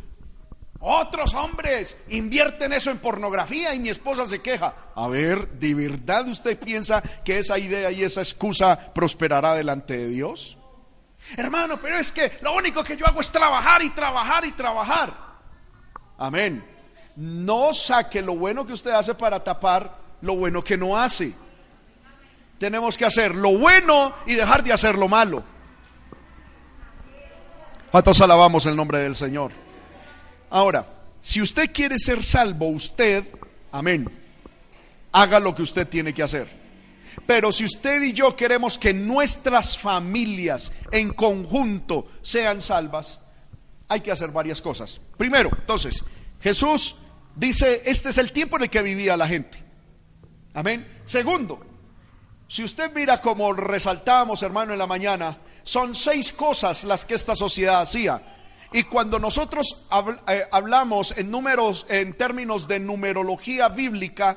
Otros 0.81 1.35
hombres 1.35 1.97
invierten 2.09 2.73
eso 2.73 2.91
en 2.91 2.99
pornografía 2.99 3.75
y 3.75 3.79
mi 3.79 3.89
esposa 3.89 4.27
se 4.27 4.41
queja. 4.41 4.75
A 4.95 5.09
ver, 5.09 5.49
¿de 5.53 5.75
verdad 5.75 6.27
usted 6.29 6.59
piensa 6.59 7.03
que 7.25 7.39
esa 7.39 7.59
idea 7.59 7.91
y 7.91 8.03
esa 8.03 8.21
excusa 8.21 8.93
prosperará 8.93 9.55
delante 9.55 9.97
de 9.97 10.09
Dios? 10.09 10.57
Hermano, 11.37 11.79
pero 11.81 11.99
es 11.99 12.13
que 12.13 12.39
lo 12.43 12.55
único 12.55 12.85
que 12.85 12.97
yo 12.97 13.07
hago 13.07 13.21
es 13.21 13.31
trabajar 13.31 13.83
y 13.83 13.91
trabajar 13.91 14.45
y 14.45 14.53
trabajar. 14.53 15.13
Amén. 16.19 16.65
No 17.17 17.75
saque 17.75 18.23
lo 18.23 18.37
bueno 18.37 18.65
que 18.67 18.75
usted 18.75 18.91
hace 18.91 19.15
para 19.15 19.43
tapar 19.43 19.99
lo 20.21 20.37
bueno 20.37 20.63
que 20.63 20.77
no 20.77 20.97
hace 20.97 21.35
tenemos 22.59 22.97
que 22.97 23.05
hacer 23.05 23.35
lo 23.35 23.57
bueno 23.57 24.13
y 24.27 24.35
dejar 24.35 24.63
de 24.63 24.73
hacer 24.73 24.97
lo 24.97 25.09
malo. 25.09 25.43
¿Cuántos 27.91 28.21
alabamos 28.21 28.67
el 28.67 28.77
nombre 28.77 28.99
del 28.99 29.15
Señor? 29.15 29.53
Ahora, 30.51 30.87
si 31.21 31.43
usted 31.43 31.73
quiere 31.73 31.99
ser 31.99 32.23
salvo, 32.23 32.69
usted, 32.69 33.25
amén, 33.73 34.09
haga 35.13 35.41
lo 35.41 35.55
que 35.55 35.63
usted 35.63 35.89
tiene 35.89 36.15
que 36.15 36.23
hacer. 36.23 36.47
Pero 37.27 37.51
si 37.51 37.65
usted 37.65 38.03
y 38.03 38.13
yo 38.13 38.37
queremos 38.37 38.79
que 38.79 38.93
nuestras 38.93 39.79
familias 39.79 40.73
en 40.93 41.13
conjunto 41.13 42.07
sean 42.23 42.61
salvas, 42.61 43.21
hay 43.89 44.01
que 44.01 44.13
hacer 44.13 44.31
varias 44.31 44.61
cosas. 44.61 45.01
Primero, 45.17 45.51
entonces, 45.59 46.05
Jesús 46.41 46.97
dice, 47.35 47.83
este 47.85 48.11
es 48.11 48.19
el 48.19 48.33
tiempo 48.33 48.57
en 48.57 48.65
el 48.65 48.71
que 48.71 48.83
vivía 48.83 49.17
la 49.17 49.27
gente. 49.27 49.59
Amén. 50.55 51.01
Segundo, 51.05 51.61
si 52.49 52.63
usted 52.65 52.93
mira 52.95 53.21
como 53.21 53.53
resaltábamos, 53.53 54.43
hermano, 54.43 54.73
en 54.73 54.79
la 54.79 54.87
mañana, 54.87 55.39
son 55.63 55.95
seis 55.95 56.33
cosas 56.33 56.85
las 56.85 57.05
que 57.05 57.15
esta 57.15 57.35
sociedad 57.35 57.81
hacía. 57.81 58.36
Y 58.77 58.85
cuando 58.85 59.19
nosotros 59.19 59.85
eh, 60.29 60.45
hablamos 60.53 61.17
en 61.17 61.31
números, 61.31 61.87
en 61.89 62.13
términos 62.13 62.69
de 62.69 62.79
numerología 62.79 63.71
bíblica, 63.71 64.37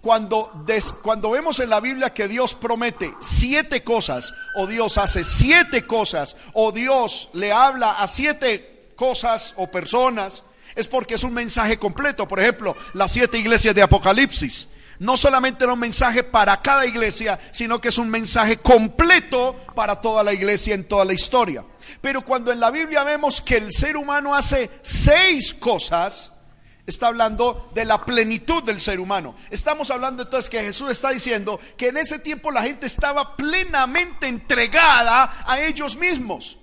cuando, 0.00 0.66
cuando 1.00 1.30
vemos 1.30 1.60
en 1.60 1.70
la 1.70 1.78
Biblia 1.78 2.12
que 2.12 2.26
Dios 2.26 2.56
promete 2.56 3.14
siete 3.20 3.84
cosas, 3.84 4.34
o 4.56 4.66
Dios 4.66 4.98
hace 4.98 5.22
siete 5.22 5.86
cosas, 5.86 6.34
o 6.54 6.72
Dios 6.72 7.30
le 7.34 7.52
habla 7.52 8.02
a 8.02 8.08
siete 8.08 8.94
cosas 8.96 9.54
o 9.58 9.68
personas, 9.68 10.42
es 10.74 10.88
porque 10.88 11.14
es 11.14 11.22
un 11.22 11.32
mensaje 11.32 11.78
completo. 11.78 12.26
Por 12.26 12.40
ejemplo, 12.40 12.74
las 12.94 13.12
siete 13.12 13.38
iglesias 13.38 13.76
de 13.76 13.82
Apocalipsis 13.82 14.66
no 14.98 15.16
solamente 15.16 15.62
era 15.62 15.74
un 15.74 15.78
mensaje 15.78 16.24
para 16.24 16.60
cada 16.62 16.84
iglesia, 16.84 17.38
sino 17.52 17.80
que 17.80 17.90
es 17.90 17.98
un 17.98 18.10
mensaje 18.10 18.56
completo 18.56 19.54
para 19.76 20.00
toda 20.00 20.24
la 20.24 20.32
iglesia 20.32 20.74
en 20.74 20.82
toda 20.82 21.04
la 21.04 21.12
historia. 21.12 21.64
Pero 22.00 22.24
cuando 22.24 22.52
en 22.52 22.60
la 22.60 22.70
Biblia 22.70 23.04
vemos 23.04 23.40
que 23.40 23.56
el 23.56 23.72
ser 23.72 23.96
humano 23.96 24.34
hace 24.34 24.70
seis 24.82 25.54
cosas, 25.54 26.32
está 26.86 27.06
hablando 27.06 27.70
de 27.74 27.84
la 27.84 28.04
plenitud 28.04 28.62
del 28.62 28.80
ser 28.80 29.00
humano. 29.00 29.34
Estamos 29.50 29.90
hablando 29.90 30.22
entonces 30.22 30.50
que 30.50 30.62
Jesús 30.62 30.90
está 30.90 31.10
diciendo 31.10 31.58
que 31.76 31.88
en 31.88 31.96
ese 31.96 32.18
tiempo 32.18 32.50
la 32.50 32.62
gente 32.62 32.86
estaba 32.86 33.36
plenamente 33.36 34.26
entregada 34.26 35.44
a 35.46 35.60
ellos 35.60 35.96
mismos. 35.96 36.58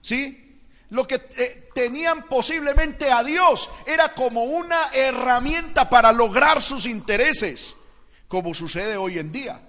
¿Sí? 0.00 0.60
Lo 0.90 1.06
que 1.06 1.14
eh, 1.36 1.70
tenían 1.74 2.28
posiblemente 2.28 3.10
a 3.10 3.22
Dios. 3.22 3.70
Era 3.86 4.14
como 4.14 4.44
una 4.44 4.88
herramienta 4.92 5.88
para 5.88 6.12
lograr 6.12 6.60
sus 6.60 6.86
intereses, 6.86 7.76
como 8.28 8.52
sucede 8.52 8.96
hoy 8.96 9.18
en 9.18 9.32
día. 9.32 9.60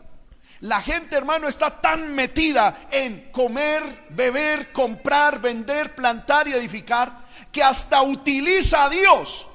La 0.63 0.81
gente, 0.81 1.17
hermano, 1.17 1.49
está 1.49 1.81
tan 1.81 2.15
metida 2.15 2.87
en 2.89 3.31
comer, 3.31 4.05
beber, 4.11 4.71
comprar, 4.71 5.41
vender, 5.41 5.93
plantar 5.93 6.47
y 6.47 6.53
edificar, 6.53 7.27
que 7.51 7.61
hasta 7.61 8.01
utiliza 8.01 8.85
a 8.85 8.89
Dios 8.89 9.45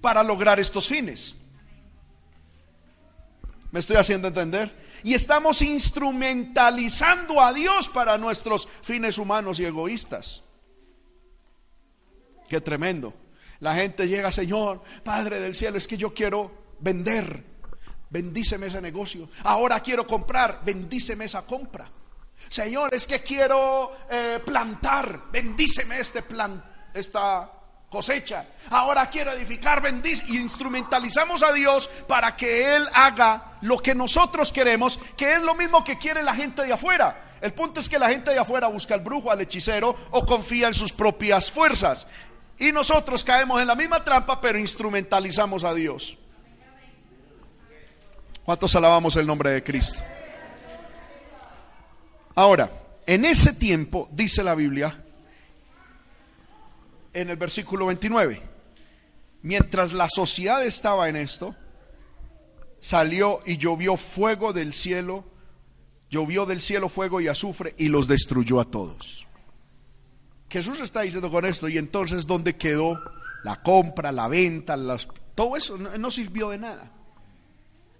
para 0.00 0.22
lograr 0.22 0.60
estos 0.60 0.86
fines. 0.86 1.34
¿Me 3.72 3.80
estoy 3.80 3.96
haciendo 3.96 4.28
entender? 4.28 4.72
Y 5.02 5.14
estamos 5.14 5.60
instrumentalizando 5.60 7.40
a 7.40 7.52
Dios 7.52 7.88
para 7.88 8.16
nuestros 8.16 8.68
fines 8.82 9.18
humanos 9.18 9.58
y 9.58 9.64
egoístas. 9.64 10.44
Qué 12.48 12.60
tremendo. 12.60 13.12
La 13.58 13.74
gente 13.74 14.06
llega, 14.06 14.30
Señor, 14.30 14.84
Padre 15.02 15.40
del 15.40 15.56
cielo, 15.56 15.78
es 15.78 15.88
que 15.88 15.96
yo 15.96 16.14
quiero 16.14 16.76
vender. 16.78 17.49
Bendíceme 18.10 18.66
ese 18.66 18.80
negocio. 18.80 19.28
Ahora 19.44 19.80
quiero 19.80 20.06
comprar. 20.06 20.60
Bendíceme 20.64 21.24
esa 21.24 21.42
compra. 21.42 21.88
Señor, 22.48 22.94
es 22.94 23.06
que 23.06 23.20
quiero 23.20 23.92
eh, 24.10 24.40
plantar. 24.44 25.30
Bendíceme 25.30 26.00
este 26.00 26.22
plan, 26.22 26.62
esta 26.92 27.50
cosecha. 27.88 28.46
Ahora 28.70 29.08
quiero 29.08 29.32
edificar, 29.32 29.80
bendice. 29.80 30.24
Y 30.28 30.38
instrumentalizamos 30.38 31.42
a 31.42 31.52
Dios 31.52 31.88
para 32.08 32.36
que 32.36 32.76
Él 32.76 32.88
haga 32.94 33.58
lo 33.62 33.78
que 33.78 33.94
nosotros 33.94 34.52
queremos, 34.52 34.98
que 35.16 35.34
es 35.34 35.42
lo 35.42 35.54
mismo 35.54 35.84
que 35.84 35.98
quiere 35.98 36.22
la 36.22 36.34
gente 36.34 36.62
de 36.62 36.72
afuera. 36.72 37.36
El 37.40 37.52
punto 37.52 37.80
es 37.80 37.88
que 37.88 37.98
la 37.98 38.08
gente 38.08 38.30
de 38.30 38.38
afuera 38.38 38.68
busca 38.68 38.94
al 38.94 39.00
brujo, 39.00 39.30
al 39.30 39.40
hechicero 39.40 39.96
o 40.10 40.26
confía 40.26 40.68
en 40.68 40.74
sus 40.74 40.92
propias 40.92 41.50
fuerzas. 41.50 42.06
Y 42.58 42.72
nosotros 42.72 43.24
caemos 43.24 43.60
en 43.60 43.68
la 43.68 43.74
misma 43.74 44.04
trampa, 44.04 44.40
pero 44.40 44.58
instrumentalizamos 44.58 45.64
a 45.64 45.72
Dios. 45.72 46.18
¿Cuántos 48.44 48.74
alabamos 48.74 49.16
el 49.16 49.26
nombre 49.26 49.50
de 49.50 49.62
Cristo? 49.62 50.02
Ahora, 52.34 52.70
en 53.06 53.24
ese 53.24 53.52
tiempo, 53.52 54.08
dice 54.12 54.42
la 54.42 54.54
Biblia, 54.54 55.04
en 57.12 57.28
el 57.28 57.36
versículo 57.36 57.86
29, 57.86 58.40
mientras 59.42 59.92
la 59.92 60.08
sociedad 60.08 60.64
estaba 60.64 61.08
en 61.08 61.16
esto, 61.16 61.54
salió 62.78 63.40
y 63.44 63.56
llovió 63.58 63.96
fuego 63.96 64.52
del 64.52 64.72
cielo, 64.72 65.24
llovió 66.08 66.46
del 66.46 66.60
cielo 66.60 66.88
fuego 66.88 67.20
y 67.20 67.28
azufre 67.28 67.74
y 67.78 67.88
los 67.88 68.08
destruyó 68.08 68.60
a 68.60 68.64
todos. 68.64 69.26
Jesús 70.48 70.80
está 70.80 71.02
diciendo 71.02 71.30
con 71.30 71.44
esto, 71.44 71.68
y 71.68 71.78
entonces, 71.78 72.26
¿dónde 72.26 72.56
quedó 72.56 73.00
la 73.44 73.62
compra, 73.62 74.10
la 74.10 74.26
venta, 74.28 74.76
todo 75.34 75.56
eso? 75.56 75.78
No 75.78 76.10
sirvió 76.10 76.50
de 76.50 76.58
nada. 76.58 76.90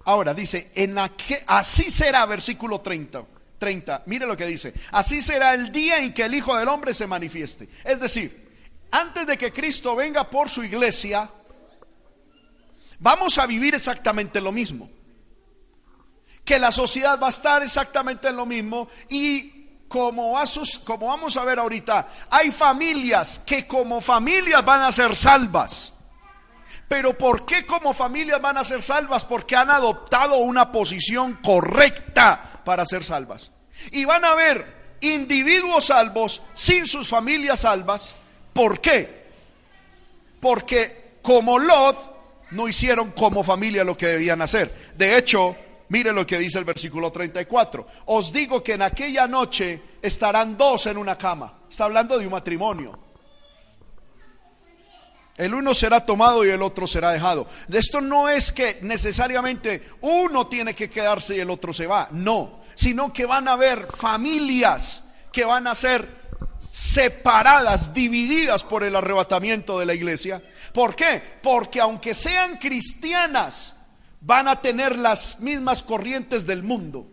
Ahora 0.04 0.34
dice, 0.34 0.70
en 0.74 0.96
así 1.46 1.90
será, 1.90 2.24
versículo 2.26 2.80
30. 2.80 3.24
30. 3.58 4.02
Mire 4.06 4.26
lo 4.26 4.36
que 4.36 4.46
dice. 4.46 4.72
Así 4.90 5.20
será 5.22 5.54
el 5.54 5.70
día 5.70 5.98
en 5.98 6.14
que 6.14 6.24
el 6.24 6.34
Hijo 6.34 6.56
del 6.56 6.68
Hombre 6.68 6.94
se 6.94 7.06
manifieste. 7.06 7.68
Es 7.84 8.00
decir, 8.00 8.48
antes 8.90 9.26
de 9.26 9.36
que 9.36 9.52
Cristo 9.52 9.94
venga 9.94 10.28
por 10.28 10.48
su 10.48 10.64
iglesia, 10.64 11.30
vamos 12.98 13.38
a 13.38 13.46
vivir 13.46 13.74
exactamente 13.74 14.40
lo 14.40 14.50
mismo. 14.50 14.90
Que 16.44 16.58
la 16.58 16.72
sociedad 16.72 17.20
va 17.20 17.26
a 17.26 17.30
estar 17.30 17.62
exactamente 17.62 18.28
en 18.28 18.36
lo 18.36 18.46
mismo 18.46 18.88
y 19.10 19.60
como, 19.86 20.34
como 20.84 21.06
vamos 21.08 21.36
a 21.36 21.44
ver 21.44 21.58
ahorita, 21.58 22.08
hay 22.30 22.50
familias 22.50 23.40
que 23.44 23.66
como 23.66 24.00
familias 24.00 24.64
van 24.64 24.82
a 24.82 24.92
ser 24.92 25.14
salvas. 25.14 25.92
Pero 26.90 27.16
¿por 27.16 27.46
qué 27.46 27.64
como 27.64 27.94
familias 27.94 28.42
van 28.42 28.56
a 28.58 28.64
ser 28.64 28.82
salvas? 28.82 29.24
Porque 29.24 29.54
han 29.54 29.70
adoptado 29.70 30.38
una 30.38 30.72
posición 30.72 31.34
correcta 31.34 32.62
para 32.64 32.84
ser 32.84 33.04
salvas. 33.04 33.52
Y 33.92 34.04
van 34.06 34.24
a 34.24 34.32
haber 34.32 34.96
individuos 35.00 35.84
salvos 35.84 36.42
sin 36.52 36.88
sus 36.88 37.08
familias 37.08 37.60
salvas. 37.60 38.16
¿Por 38.52 38.80
qué? 38.80 39.28
Porque 40.40 41.18
como 41.22 41.60
Lot 41.60 42.50
no 42.50 42.66
hicieron 42.66 43.12
como 43.12 43.44
familia 43.44 43.84
lo 43.84 43.96
que 43.96 44.06
debían 44.06 44.42
hacer. 44.42 44.92
De 44.96 45.16
hecho, 45.16 45.54
mire 45.90 46.12
lo 46.12 46.26
que 46.26 46.38
dice 46.38 46.58
el 46.58 46.64
versículo 46.64 47.12
34. 47.12 47.86
Os 48.06 48.32
digo 48.32 48.64
que 48.64 48.74
en 48.74 48.82
aquella 48.82 49.28
noche 49.28 49.80
estarán 50.02 50.56
dos 50.56 50.86
en 50.86 50.96
una 50.96 51.16
cama. 51.16 51.60
Está 51.70 51.84
hablando 51.84 52.18
de 52.18 52.26
un 52.26 52.32
matrimonio. 52.32 53.09
El 55.40 55.54
uno 55.54 55.72
será 55.72 56.04
tomado 56.04 56.44
y 56.44 56.50
el 56.50 56.60
otro 56.60 56.86
será 56.86 57.12
dejado. 57.12 57.46
Esto 57.72 58.02
no 58.02 58.28
es 58.28 58.52
que 58.52 58.78
necesariamente 58.82 59.82
uno 60.02 60.48
tiene 60.48 60.74
que 60.74 60.90
quedarse 60.90 61.34
y 61.34 61.40
el 61.40 61.48
otro 61.48 61.72
se 61.72 61.86
va. 61.86 62.08
No, 62.10 62.60
sino 62.74 63.10
que 63.10 63.24
van 63.24 63.48
a 63.48 63.52
haber 63.52 63.86
familias 63.86 65.04
que 65.32 65.46
van 65.46 65.66
a 65.66 65.74
ser 65.74 66.06
separadas, 66.68 67.94
divididas 67.94 68.64
por 68.64 68.84
el 68.84 68.94
arrebatamiento 68.94 69.78
de 69.78 69.86
la 69.86 69.94
iglesia. 69.94 70.42
¿Por 70.74 70.94
qué? 70.94 71.22
Porque 71.42 71.80
aunque 71.80 72.12
sean 72.12 72.58
cristianas, 72.58 73.76
van 74.20 74.46
a 74.46 74.60
tener 74.60 74.98
las 74.98 75.40
mismas 75.40 75.82
corrientes 75.82 76.46
del 76.46 76.62
mundo. 76.62 77.08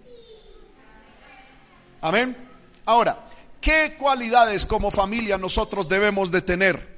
Amén. 2.01 2.35
Ahora, 2.83 3.25
¿qué 3.61 3.95
cualidades 3.97 4.65
como 4.65 4.91
familia 4.91 5.37
nosotros 5.37 5.87
debemos 5.87 6.29
de 6.29 6.41
tener? 6.41 6.96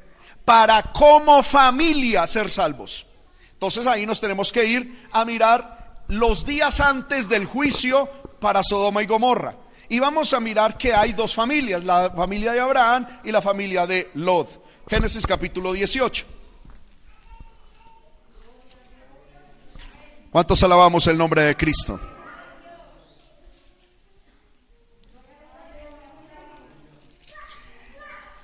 Para 0.50 0.82
como 0.82 1.44
familia 1.44 2.26
ser 2.26 2.50
salvos. 2.50 3.06
Entonces 3.54 3.86
ahí 3.86 4.08
nos 4.08 4.20
tenemos 4.20 4.52
que 4.52 4.66
ir 4.66 5.08
a 5.12 5.24
mirar 5.24 5.94
los 6.08 6.44
días 6.44 6.80
antes 6.80 7.30
del 7.30 7.46
juicio 7.46 8.10
para 8.40 8.64
Sodoma 8.64 9.04
y 9.04 9.06
Gomorra. 9.06 9.54
Y 9.90 10.00
vamos 10.00 10.34
a 10.34 10.40
mirar 10.40 10.76
que 10.76 10.92
hay 10.92 11.14
dos 11.14 11.36
familias, 11.36 11.84
la 11.84 12.10
familia 12.10 12.52
de 12.54 12.62
Abraham 12.62 13.06
y 13.24 13.32
la 13.32 13.44
familia 13.44 13.86
de 13.86 14.10
Lot. 14.16 14.88
Génesis 14.90 15.28
capítulo 15.28 15.72
18. 15.72 16.26
¿Cuántos 20.32 20.64
alabamos 20.64 21.06
el 21.06 21.16
nombre 21.16 21.44
de 21.44 21.56
Cristo? 21.56 22.00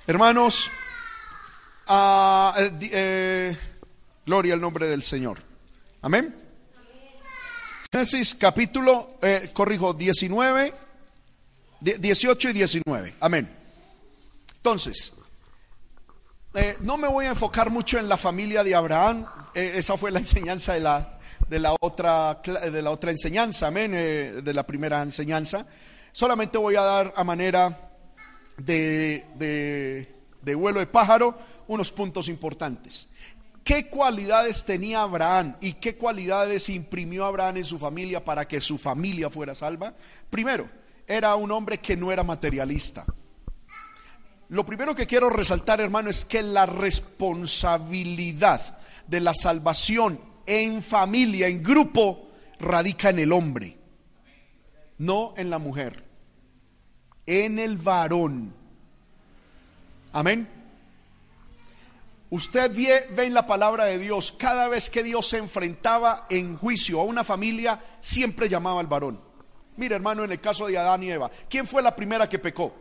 Hermanos, 0.05 0.69
Ah, 1.87 2.55
eh, 2.57 2.71
eh, 2.91 3.57
gloria 4.25 4.55
al 4.55 4.61
nombre 4.61 4.87
del 4.87 5.03
Señor. 5.03 5.37
Amén. 6.01 6.35
Génesis 7.91 8.33
capítulo, 8.33 9.17
eh, 9.21 9.51
corrijo, 9.53 9.93
19, 9.93 10.73
18 11.79 12.49
y 12.49 12.53
19. 12.53 13.13
Amén. 13.19 13.49
Entonces, 14.55 15.13
no 16.81 16.97
me 16.97 17.07
voy 17.07 17.27
a 17.27 17.29
enfocar 17.29 17.69
mucho 17.69 17.99
en 17.99 18.09
la 18.09 18.17
familia 18.17 18.63
de 18.63 18.73
Abraham. 18.73 19.25
esa 19.53 19.95
fue 19.95 20.09
la 20.09 20.19
enseñanza 20.25 20.73
de 20.73 20.79
la, 20.79 21.19
de 21.47 21.59
la, 21.59 21.75
otra, 21.79 22.41
de 22.43 22.81
la 22.81 22.89
otra 22.89 23.11
enseñanza, 23.11 23.67
amén, 23.67 23.91
de 23.91 24.53
la 24.53 24.65
primera 24.65 25.03
enseñanza. 25.03 25.67
Solamente 26.11 26.57
voy 26.57 26.75
a 26.77 26.81
dar 26.81 27.13
a 27.15 27.23
manera 27.23 27.91
de, 28.57 29.25
de, 29.35 30.11
de 30.41 30.55
vuelo 30.55 30.79
de 30.79 30.87
pájaro 30.87 31.37
unos 31.67 31.91
puntos 31.91 32.29
importantes. 32.29 33.09
¿Qué 33.63 33.89
cualidades 33.89 34.63
tenía 34.63 35.01
Abraham 35.01 35.55
y 35.59 35.73
qué 35.73 35.97
cualidades 35.97 36.69
imprimió 36.69 37.25
Abraham 37.25 37.57
en 37.57 37.65
su 37.65 37.79
familia 37.79 38.23
para 38.23 38.47
que 38.47 38.61
su 38.61 38.77
familia 38.77 39.31
fuera 39.31 39.55
salva? 39.55 39.95
Primero, 40.29 40.67
era 41.07 41.35
un 41.35 41.51
hombre 41.51 41.79
que 41.79 41.97
no 41.97 42.11
era 42.11 42.23
materialista. 42.23 43.05
Lo 44.49 44.63
primero 44.65 44.93
que 44.93 45.07
quiero 45.07 45.31
resaltar, 45.31 45.81
hermano, 45.81 46.11
es 46.11 46.25
que 46.25 46.43
la 46.43 46.67
responsabilidad 46.67 48.77
de 49.07 49.19
la 49.19 49.33
salvación 49.33 50.19
en 50.45 50.83
familia, 50.83 51.47
en 51.47 51.63
grupo, 51.63 52.29
radica 52.59 53.09
en 53.09 53.17
el 53.19 53.31
hombre, 53.31 53.79
no 54.99 55.33
en 55.37 55.49
la 55.49 55.57
mujer, 55.57 56.03
en 57.25 57.57
el 57.57 57.77
varón. 57.77 58.53
Amén. 60.13 60.54
Usted 62.35 62.69
ve, 62.75 63.25
en 63.25 63.33
la 63.33 63.47
palabra 63.47 63.85
de 63.85 63.97
Dios, 63.97 64.33
cada 64.33 64.67
vez 64.67 64.89
que 64.89 65.03
Dios 65.03 65.25
se 65.25 65.37
enfrentaba 65.37 66.25
en 66.29 66.57
juicio 66.57 66.99
a 66.99 67.05
una 67.05 67.23
familia, 67.23 67.81
siempre 68.01 68.49
llamaba 68.49 68.81
al 68.81 68.87
varón. 68.87 69.21
Mire, 69.77 69.95
hermano, 69.95 70.25
en 70.25 70.33
el 70.33 70.41
caso 70.41 70.67
de 70.67 70.77
Adán 70.77 71.01
y 71.03 71.11
Eva, 71.11 71.31
¿quién 71.49 71.65
fue 71.65 71.81
la 71.81 71.95
primera 71.95 72.27
que 72.27 72.37
pecó? 72.37 72.75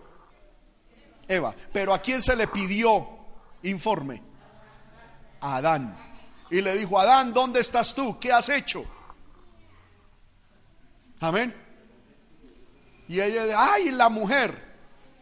Eva. 1.28 1.54
Pero 1.72 1.94
¿a 1.94 2.00
quién 2.00 2.20
se 2.20 2.34
le 2.34 2.48
pidió 2.48 3.06
informe? 3.62 4.20
A 5.40 5.58
Adán. 5.58 5.96
Y 6.50 6.60
le 6.60 6.76
dijo, 6.76 6.98
Adán, 6.98 7.32
¿dónde 7.32 7.60
estás 7.60 7.94
tú? 7.94 8.18
¿Qué 8.18 8.32
has 8.32 8.48
hecho? 8.48 8.84
Amén. 11.20 11.54
Y 13.06 13.20
ella, 13.20 13.44
ay, 13.56 13.92
la 13.92 14.08
mujer. 14.08 14.74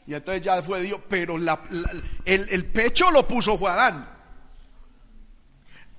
Y 0.07 0.15
entonces 0.15 0.41
ya 0.41 0.63
fue 0.63 0.81
Dios, 0.81 1.03
pero 1.07 1.37
el, 1.37 1.51
el, 2.25 2.65
pecho 2.65 3.11
lo 3.11 3.29
puso 3.29 3.69
Adán 3.69 4.13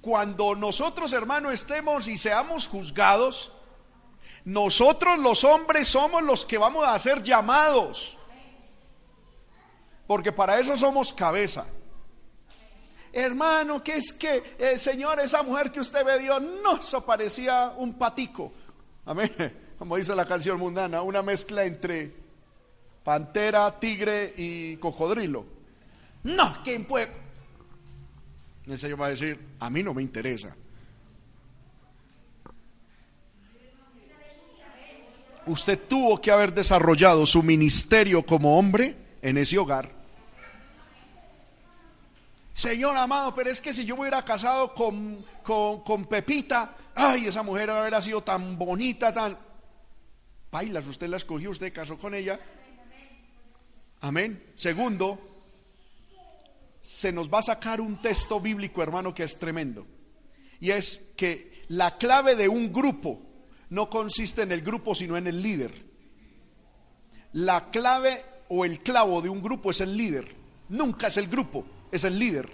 cuando 0.04 0.54
nosotros, 0.54 1.14
hermanos, 1.14 1.54
estemos 1.54 2.10
y 2.10 2.18
seamos 2.18 2.68
juzgados, 2.68 3.54
nosotros 4.44 5.18
los 5.18 5.46
hombres 5.46 5.88
somos 5.88 6.22
los 6.22 6.46
que 6.46 6.58
vamos 6.58 6.86
a 6.86 7.00
ser 7.00 7.24
llamados. 7.24 8.18
Porque 10.06 10.34
para 10.34 10.60
eso 10.60 10.76
somos 10.76 11.14
cabeza. 11.14 11.66
Hermano, 13.14 13.82
que 13.82 13.96
es 13.96 14.12
que, 14.12 14.44
eh, 14.60 14.78
Señor, 14.78 15.22
esa 15.22 15.42
mujer 15.42 15.72
que 15.72 15.80
usted 15.80 16.04
ve 16.04 16.20
Dios, 16.20 16.42
no, 16.42 16.82
eso 16.82 17.06
parecía 17.06 17.74
un 17.78 17.94
patico. 17.94 18.52
Amén. 19.06 19.34
Como 19.80 19.96
dice 19.96 20.14
la 20.14 20.26
canción 20.26 20.60
mundana, 20.60 21.02
una 21.02 21.22
mezcla 21.22 21.64
entre 21.64 22.14
pantera, 23.06 23.80
tigre 23.80 24.34
y 24.36 24.76
cocodrilo. 24.76 25.46
No, 26.24 26.62
¿quién 26.62 26.84
puede? 26.84 27.23
El 28.66 28.80
Señor 28.80 29.02
va 29.02 29.08
a 29.08 29.10
decir, 29.10 29.40
a 29.60 29.70
mí 29.70 29.84
no 29.84 29.94
me 29.94 30.02
interesa. 30.02 30.56
Usted 35.46 35.80
tuvo 35.90 36.22
que 36.22 36.32
haber 36.32 36.54
desarrollado 36.54 37.26
su 37.26 37.44
ministerio 37.44 38.26
como 38.26 38.58
hombre 38.58 38.96
en 39.22 39.38
ese 39.38 39.58
hogar. 39.58 39.92
Señor 42.54 42.96
amado, 42.96 43.34
pero 43.34 43.50
es 43.50 43.60
que 43.60 43.74
si 43.74 43.84
yo 43.84 43.96
me 43.96 44.02
hubiera 44.02 44.24
casado 44.24 44.74
con, 44.74 45.26
con, 45.42 46.06
Pepita, 46.06 46.76
ay, 46.96 47.26
esa 47.26 47.44
mujer 47.44 47.70
hubiera 47.72 48.02
sido 48.02 48.22
tan 48.22 48.58
bonita, 48.58 49.12
tan... 49.12 49.38
Pailas, 50.50 50.86
usted 50.86 51.08
la 51.08 51.18
escogió, 51.18 51.50
usted 51.50 51.74
casó 51.74 51.98
con 51.98 52.14
ella. 52.14 52.40
Amén. 54.02 54.52
Segundo, 54.56 55.33
se 56.84 57.14
nos 57.14 57.34
va 57.34 57.40
a 57.40 57.44
sacar 57.44 57.80
un 57.80 57.96
texto 58.02 58.42
bíblico, 58.42 58.84
hermano, 58.84 59.14
que 59.14 59.24
es 59.24 59.40
tremendo. 59.40 59.88
Y 60.60 60.72
es 60.72 61.02
que 61.16 61.64
la 61.70 61.98
clave 61.98 62.36
de 62.36 62.50
un 62.50 62.74
grupo 62.74 63.22
no 63.70 63.90
consiste 63.90 64.42
en 64.42 64.52
el 64.52 64.62
grupo, 64.62 64.94
sino 64.94 65.16
en 65.16 65.28
el 65.28 65.42
líder. 65.42 65.74
La 67.32 67.72
clave 67.72 68.26
o 68.50 68.66
el 68.66 68.82
clavo 68.82 69.22
de 69.22 69.30
un 69.30 69.42
grupo 69.42 69.72
es 69.72 69.80
el 69.80 69.96
líder. 69.96 70.36
Nunca 70.68 71.08
es 71.08 71.16
el 71.16 71.28
grupo, 71.28 71.66
es 71.90 72.04
el 72.04 72.20
líder. 72.20 72.52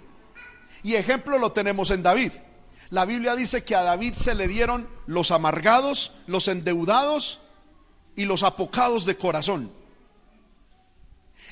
Y 0.84 0.94
ejemplo 0.94 1.36
lo 1.36 1.50
tenemos 1.50 1.90
en 1.90 2.04
David. 2.04 2.30
La 2.90 3.06
Biblia 3.06 3.34
dice 3.34 3.64
que 3.64 3.74
a 3.74 3.82
David 3.82 4.14
se 4.14 4.36
le 4.36 4.46
dieron 4.46 4.88
los 5.06 5.32
amargados, 5.32 6.12
los 6.28 6.46
endeudados 6.46 7.40
y 8.14 8.26
los 8.26 8.44
apocados 8.44 9.06
de 9.06 9.16
corazón 9.16 9.79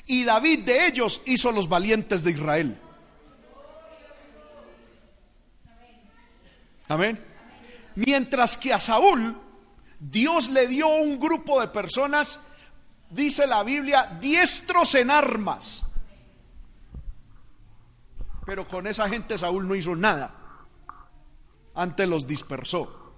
y 0.09 0.23
David 0.23 0.61
de 0.61 0.87
ellos 0.87 1.21
hizo 1.25 1.51
los 1.51 1.69
valientes 1.69 2.23
de 2.23 2.31
Israel. 2.31 2.75
Amén. 6.87 7.23
Mientras 7.93 8.57
que 8.57 8.73
a 8.73 8.79
Saúl 8.79 9.39
Dios 9.99 10.49
le 10.49 10.67
dio 10.67 10.87
un 10.87 11.19
grupo 11.19 11.61
de 11.61 11.67
personas, 11.67 12.39
dice 13.11 13.45
la 13.45 13.61
Biblia, 13.61 14.17
diestros 14.19 14.95
en 14.95 15.11
armas. 15.11 15.83
Pero 18.47 18.67
con 18.67 18.87
esa 18.87 19.07
gente 19.09 19.37
Saúl 19.37 19.67
no 19.67 19.75
hizo 19.75 19.95
nada. 19.95 20.33
Antes 21.75 22.07
los 22.07 22.25
dispersó. 22.25 23.13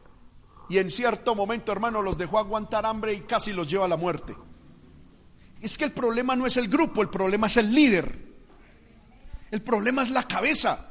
Y 0.68 0.78
en 0.78 0.92
cierto 0.92 1.36
momento, 1.36 1.72
hermano, 1.72 2.02
los 2.02 2.18
dejó 2.18 2.38
aguantar 2.38 2.86
hambre 2.86 3.14
y 3.14 3.22
casi 3.22 3.54
los 3.54 3.70
lleva 3.70 3.86
a 3.86 3.88
la 3.88 3.98
muerte. 3.98 4.36
Es 5.62 5.78
que 5.78 5.86
el 5.86 5.92
problema 5.92 6.36
no 6.36 6.48
es 6.48 6.58
el 6.58 6.68
grupo, 6.68 7.02
el 7.02 7.10
problema 7.10 7.48
es 7.48 7.58
el 7.58 7.74
líder. 7.74 8.18
El 9.52 9.62
problema 9.62 10.02
es 10.02 10.10
la 10.10 10.24
cabeza. 10.24 10.88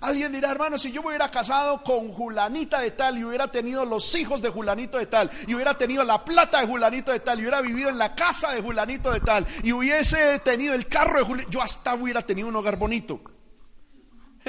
Alguien 0.00 0.32
dirá, 0.32 0.50
hermano, 0.50 0.78
si 0.78 0.90
yo 0.90 1.00
me 1.00 1.08
hubiera 1.10 1.30
casado 1.30 1.84
con 1.84 2.08
Julanita 2.08 2.80
de 2.80 2.90
tal 2.90 3.18
y 3.18 3.24
hubiera 3.24 3.52
tenido 3.52 3.84
los 3.84 4.12
hijos 4.16 4.42
de 4.42 4.48
Julanito 4.48 4.98
de 4.98 5.06
tal 5.06 5.30
y 5.46 5.54
hubiera 5.54 5.78
tenido 5.78 6.02
la 6.02 6.24
plata 6.24 6.60
de 6.60 6.66
Julanito 6.66 7.12
de 7.12 7.20
tal 7.20 7.38
y 7.38 7.42
hubiera 7.42 7.60
vivido 7.60 7.88
en 7.88 7.98
la 7.98 8.12
casa 8.12 8.52
de 8.52 8.60
Julanito 8.60 9.12
de 9.12 9.20
tal 9.20 9.46
y 9.62 9.72
hubiese 9.72 10.40
tenido 10.40 10.74
el 10.74 10.88
carro 10.88 11.18
de 11.18 11.24
Julanito, 11.24 11.50
yo 11.50 11.62
hasta 11.62 11.94
hubiera 11.94 12.22
tenido 12.22 12.48
un 12.48 12.56
hogar 12.56 12.76
bonito. 12.76 13.20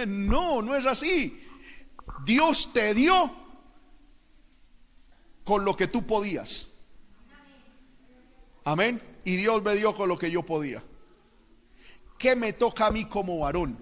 No, 0.07 0.63
no 0.63 0.75
es 0.75 0.87
así. 0.87 1.47
Dios 2.25 2.73
te 2.73 2.95
dio 2.95 3.31
con 5.43 5.63
lo 5.63 5.75
que 5.75 5.85
tú 5.85 6.03
podías. 6.03 6.67
Amén. 8.63 9.12
Y 9.23 9.35
Dios 9.35 9.63
me 9.63 9.75
dio 9.75 9.95
con 9.95 10.09
lo 10.09 10.17
que 10.17 10.31
yo 10.31 10.43
podía. 10.43 10.83
¿Qué 12.17 12.35
me 12.35 12.53
toca 12.53 12.87
a 12.87 12.91
mí 12.91 13.05
como 13.05 13.39
varón? 13.39 13.77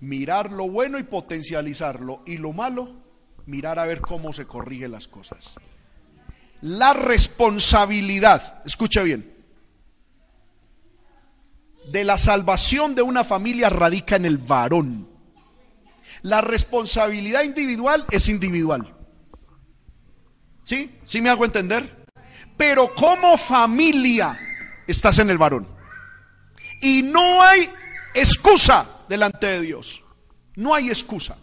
Mirar 0.00 0.52
lo 0.52 0.68
bueno 0.68 0.98
y 0.98 1.02
potencializarlo. 1.02 2.22
Y 2.26 2.38
lo 2.38 2.52
malo, 2.52 2.94
mirar 3.46 3.78
a 3.78 3.86
ver 3.86 4.00
cómo 4.00 4.32
se 4.32 4.46
corrigen 4.46 4.92
las 4.92 5.08
cosas. 5.08 5.56
La 6.60 6.92
responsabilidad, 6.92 8.62
escucha 8.64 9.02
bien, 9.02 9.34
de 11.90 12.04
la 12.04 12.18
salvación 12.18 12.94
de 12.94 13.02
una 13.02 13.24
familia 13.24 13.70
radica 13.70 14.16
en 14.16 14.24
el 14.24 14.38
varón. 14.38 15.08
La 16.22 16.40
responsabilidad 16.40 17.44
individual 17.44 18.04
es 18.10 18.28
individual. 18.28 18.94
¿Sí? 20.64 20.98
¿Sí 21.04 21.20
me 21.22 21.30
hago 21.30 21.44
entender? 21.44 21.97
Pero 22.58 22.92
como 22.94 23.38
familia 23.38 24.38
estás 24.86 25.18
en 25.20 25.30
el 25.30 25.38
varón. 25.38 25.66
Y 26.82 27.02
no 27.02 27.40
hay 27.40 27.70
excusa 28.14 29.04
delante 29.08 29.46
de 29.46 29.60
Dios. 29.62 30.02
No 30.56 30.74
hay 30.74 30.88
excusa. 30.88 31.38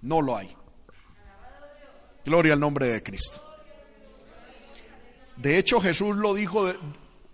No 0.00 0.22
lo 0.22 0.36
hay. 0.36 0.56
Gloria 2.24 2.54
al 2.54 2.60
nombre 2.60 2.88
de 2.88 3.02
Cristo. 3.02 3.42
De 5.36 5.58
hecho, 5.58 5.80
Jesús 5.80 6.16
lo 6.16 6.32
dijo 6.32 6.72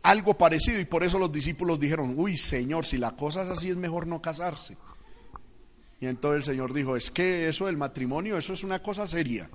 algo 0.02 0.34
parecido 0.34 0.80
y 0.80 0.84
por 0.84 1.04
eso 1.04 1.18
los 1.18 1.30
discípulos 1.30 1.78
dijeron, 1.78 2.14
uy 2.16 2.36
Señor, 2.36 2.84
si 2.84 2.98
la 2.98 3.12
cosa 3.12 3.42
es 3.42 3.50
así 3.50 3.70
es 3.70 3.76
mejor 3.76 4.06
no 4.06 4.20
casarse. 4.20 4.76
Y 6.00 6.06
entonces 6.06 6.38
el 6.38 6.54
Señor 6.54 6.72
dijo, 6.72 6.96
es 6.96 7.10
que 7.10 7.48
eso 7.48 7.66
del 7.66 7.76
matrimonio, 7.76 8.36
eso 8.36 8.52
es 8.52 8.64
una 8.64 8.82
cosa 8.82 9.06
seria. 9.06 9.48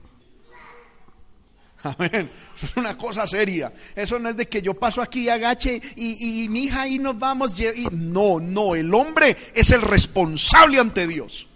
Amén. 1.84 2.30
Es 2.62 2.76
una 2.76 2.98
cosa 2.98 3.28
seria. 3.28 3.72
Eso 3.96 4.18
no 4.20 4.30
es 4.30 4.38
de 4.38 4.48
que 4.48 4.62
yo 4.62 4.74
paso 4.74 5.02
aquí, 5.02 5.30
agache 5.30 5.80
y, 5.96 6.48
mi 6.50 6.66
hija 6.66 6.82
ahí 6.84 7.00
nos 7.00 7.18
vamos. 7.18 7.60
Y, 7.60 7.88
no, 7.92 8.40
no, 8.40 8.76
el 8.76 8.94
hombre 8.94 9.38
es 9.54 9.72
el 9.72 9.82
responsable 9.82 10.80
ante 10.80 11.08
Dios. 11.08 11.48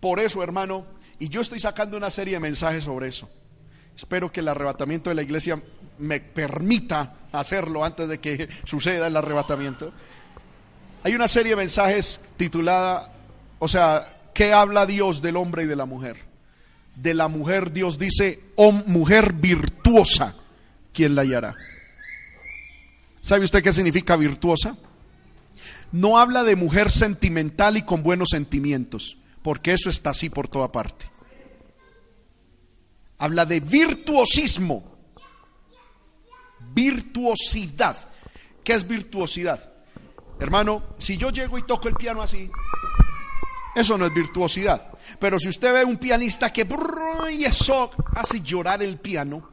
Por 0.00 0.20
eso, 0.20 0.42
hermano, 0.42 0.86
y 1.18 1.28
yo 1.28 1.42
estoy 1.42 1.60
sacando 1.60 1.96
una 1.96 2.10
serie 2.10 2.34
de 2.34 2.40
mensajes 2.40 2.84
sobre 2.84 3.08
eso. 3.08 3.30
Espero 3.94 4.32
que 4.32 4.40
el 4.40 4.48
arrebatamiento 4.48 5.10
de 5.10 5.14
la 5.14 5.22
iglesia 5.22 5.62
me 5.98 6.18
permita 6.18 7.14
hacerlo 7.30 7.84
antes 7.84 8.08
de 8.08 8.18
que 8.18 8.48
suceda 8.64 9.06
el 9.06 9.16
arrebatamiento. 9.16 9.92
Hay 11.04 11.14
una 11.14 11.28
serie 11.28 11.50
de 11.50 11.56
mensajes 11.56 12.22
titulada, 12.36 13.12
o 13.58 13.68
sea, 13.68 14.16
¿qué 14.32 14.52
habla 14.52 14.86
Dios 14.86 15.20
del 15.20 15.36
hombre 15.36 15.64
y 15.64 15.66
de 15.66 15.76
la 15.76 15.84
mujer? 15.84 16.31
De 16.94 17.14
la 17.14 17.28
mujer, 17.28 17.72
Dios 17.72 17.98
dice, 17.98 18.40
oh 18.56 18.72
mujer 18.72 19.32
virtuosa, 19.32 20.34
¿quién 20.92 21.14
la 21.14 21.22
hallará? 21.22 21.56
¿Sabe 23.20 23.44
usted 23.44 23.62
qué 23.62 23.72
significa 23.72 24.16
virtuosa? 24.16 24.76
No 25.92 26.18
habla 26.18 26.42
de 26.42 26.56
mujer 26.56 26.90
sentimental 26.90 27.76
y 27.76 27.82
con 27.82 28.02
buenos 28.02 28.30
sentimientos, 28.30 29.16
porque 29.42 29.72
eso 29.72 29.90
está 29.90 30.10
así 30.10 30.30
por 30.30 30.48
toda 30.48 30.72
parte. 30.72 31.06
Habla 33.18 33.44
de 33.46 33.60
virtuosismo, 33.60 34.84
virtuosidad. 36.74 37.96
¿Qué 38.64 38.72
es 38.72 38.86
virtuosidad? 38.86 39.72
Hermano, 40.40 40.82
si 40.98 41.16
yo 41.16 41.30
llego 41.30 41.58
y 41.58 41.62
toco 41.62 41.88
el 41.88 41.94
piano 41.94 42.22
así, 42.22 42.50
eso 43.74 43.96
no 43.96 44.06
es 44.06 44.14
virtuosidad. 44.14 44.90
Pero 45.18 45.38
si 45.38 45.48
usted 45.48 45.72
ve 45.72 45.84
un 45.84 45.96
pianista 45.96 46.52
que 46.52 46.66
y 47.30 47.44
eso 47.44 47.90
hace 48.14 48.40
llorar 48.40 48.82
el 48.82 48.98
piano, 48.98 49.48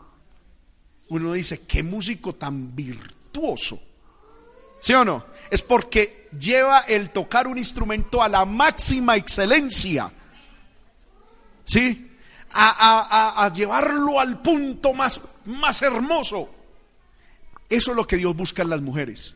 uno 1.09 1.33
dice, 1.33 1.61
qué 1.61 1.83
músico 1.83 2.35
tan 2.35 2.75
virtuoso. 2.75 3.81
¿Sí 4.79 4.93
o 4.93 5.03
no? 5.03 5.25
Es 5.49 5.61
porque 5.61 6.27
lleva 6.37 6.81
el 6.81 7.09
tocar 7.09 7.47
un 7.47 7.57
instrumento 7.57 8.21
a 8.21 8.29
la 8.29 8.45
máxima 8.45 9.15
excelencia. 9.15 10.11
¿Sí? 11.65 12.07
A, 12.51 13.45
a, 13.45 13.53
llevarlo 13.53 14.19
al 14.19 14.41
punto 14.41 14.93
más, 14.93 15.21
más 15.45 15.81
hermoso. 15.81 16.49
Eso 17.69 17.91
es 17.91 17.97
lo 17.97 18.07
que 18.07 18.17
Dios 18.17 18.35
busca 18.35 18.63
en 18.63 18.69
las 18.69 18.81
mujeres. 18.81 19.35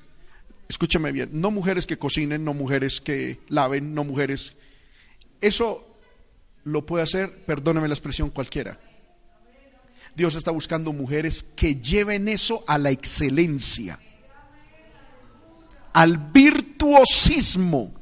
Escúcheme 0.67 1.11
bien, 1.11 1.29
no 1.33 1.51
mujeres 1.51 1.85
que 1.85 1.99
cocinen, 1.99 2.43
no 2.43 2.53
mujeres 2.53 3.01
que 3.01 3.39
laven, 3.49 3.93
no 3.93 4.03
mujeres. 4.03 4.55
Eso 5.43 5.86
lo 6.63 6.86
puede 6.86 7.03
hacer, 7.03 7.43
perdóneme 7.43 7.89
la 7.89 7.93
expresión 7.93 8.29
cualquiera. 8.29 8.79
Dios 10.15 10.36
está 10.36 10.51
buscando 10.51 10.93
mujeres 10.93 11.43
que 11.43 11.75
lleven 11.75 12.29
eso 12.29 12.63
a 12.65 12.77
la 12.77 12.91
excelencia, 12.91 13.99
al 15.91 16.17
virtuosismo. 16.17 17.93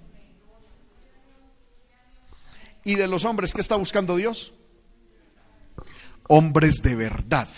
¿Y 2.83 2.93
de 2.93 3.07
los 3.07 3.25
hombres 3.25 3.55
qué 3.55 3.61
está 3.61 3.75
buscando 3.75 4.17
Dios? 4.17 4.53
Hombres 6.27 6.83
de 6.83 6.93
verdad. 6.93 7.49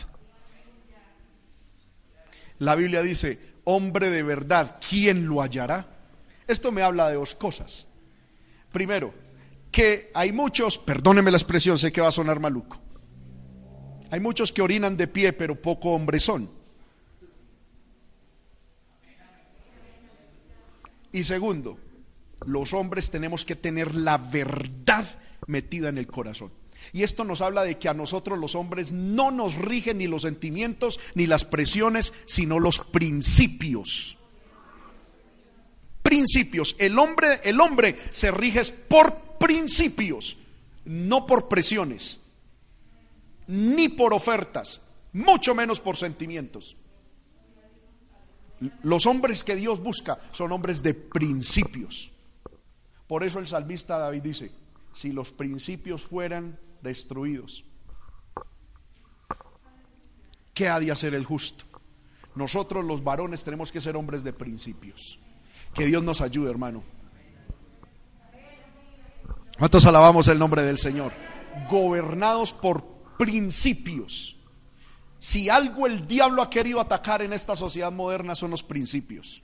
La 2.59 2.75
Biblia 2.75 3.01
dice, 3.01 3.37
hombre 3.65 4.09
de 4.09 4.23
verdad, 4.23 4.79
¿quién 4.89 5.27
lo 5.27 5.41
hallará? 5.41 5.87
Esto 6.47 6.71
me 6.71 6.83
habla 6.83 7.09
de 7.09 7.15
dos 7.15 7.35
cosas. 7.35 7.85
Primero, 8.71 9.13
que 9.73 10.11
hay 10.13 10.31
muchos, 10.31 10.77
perdóneme 10.77 11.31
la 11.31 11.37
expresión, 11.37 11.79
sé 11.79 11.91
que 11.91 11.99
va 11.99 12.09
a 12.09 12.11
sonar 12.11 12.39
maluco. 12.39 12.79
Hay 14.11 14.19
muchos 14.19 14.53
que 14.53 14.61
orinan 14.61 14.95
de 14.95 15.07
pie, 15.07 15.33
pero 15.33 15.59
poco 15.59 15.89
hombres 15.89 16.23
son. 16.23 16.47
Y 21.11 21.23
segundo, 21.23 21.79
los 22.45 22.73
hombres 22.73 23.09
tenemos 23.09 23.43
que 23.45 23.55
tener 23.55 23.95
la 23.95 24.17
verdad 24.17 25.05
metida 25.47 25.89
en 25.89 25.97
el 25.97 26.05
corazón. 26.05 26.51
Y 26.91 27.01
esto 27.01 27.23
nos 27.23 27.41
habla 27.41 27.63
de 27.63 27.79
que 27.79 27.89
a 27.89 27.95
nosotros 27.95 28.37
los 28.37 28.53
hombres 28.53 28.91
no 28.91 29.31
nos 29.31 29.55
rigen 29.55 29.97
ni 29.97 30.05
los 30.05 30.21
sentimientos 30.21 30.99
ni 31.15 31.25
las 31.25 31.45
presiones, 31.45 32.13
sino 32.25 32.59
los 32.59 32.77
principios. 32.77 34.19
Principios. 36.03 36.75
El 36.77 36.99
hombre, 36.99 37.39
el 37.43 37.59
hombre 37.59 37.97
se 38.11 38.29
rige 38.29 38.61
por 38.87 39.32
principios, 39.43 40.37
no 40.85 41.25
por 41.27 41.49
presiones, 41.49 42.21
ni 43.45 43.89
por 43.89 44.13
ofertas, 44.13 44.79
mucho 45.11 45.53
menos 45.53 45.81
por 45.81 45.97
sentimientos. 45.97 46.77
Los 48.83 49.05
hombres 49.05 49.43
que 49.43 49.57
Dios 49.57 49.83
busca 49.83 50.17
son 50.31 50.53
hombres 50.53 50.81
de 50.81 50.93
principios. 50.93 52.09
Por 53.05 53.25
eso 53.25 53.39
el 53.39 53.49
salmista 53.49 53.97
David 53.97 54.21
dice, 54.21 54.51
si 54.93 55.11
los 55.11 55.33
principios 55.33 56.03
fueran 56.03 56.57
destruidos, 56.81 57.65
¿qué 60.53 60.69
ha 60.69 60.79
de 60.79 60.89
hacer 60.89 61.13
el 61.15 61.25
justo? 61.25 61.65
Nosotros 62.33 62.85
los 62.85 63.03
varones 63.03 63.43
tenemos 63.43 63.73
que 63.73 63.81
ser 63.81 63.97
hombres 63.97 64.23
de 64.23 64.31
principios. 64.31 65.19
Que 65.73 65.85
Dios 65.85 66.01
nos 66.01 66.21
ayude, 66.21 66.49
hermano. 66.49 66.92
¿Cuántos 69.57 69.85
alabamos 69.85 70.27
el 70.27 70.39
nombre 70.39 70.63
del 70.63 70.77
Señor? 70.77 71.11
Gobernados 71.69 72.53
por 72.53 72.83
principios. 73.17 74.35
Si 75.19 75.47
algo 75.47 75.87
el 75.87 76.07
diablo 76.07 76.41
ha 76.41 76.49
querido 76.49 76.79
atacar 76.79 77.21
en 77.21 77.33
esta 77.33 77.55
sociedad 77.55 77.91
moderna 77.91 78.35
son 78.35 78.51
los 78.51 78.63
principios. 78.63 79.41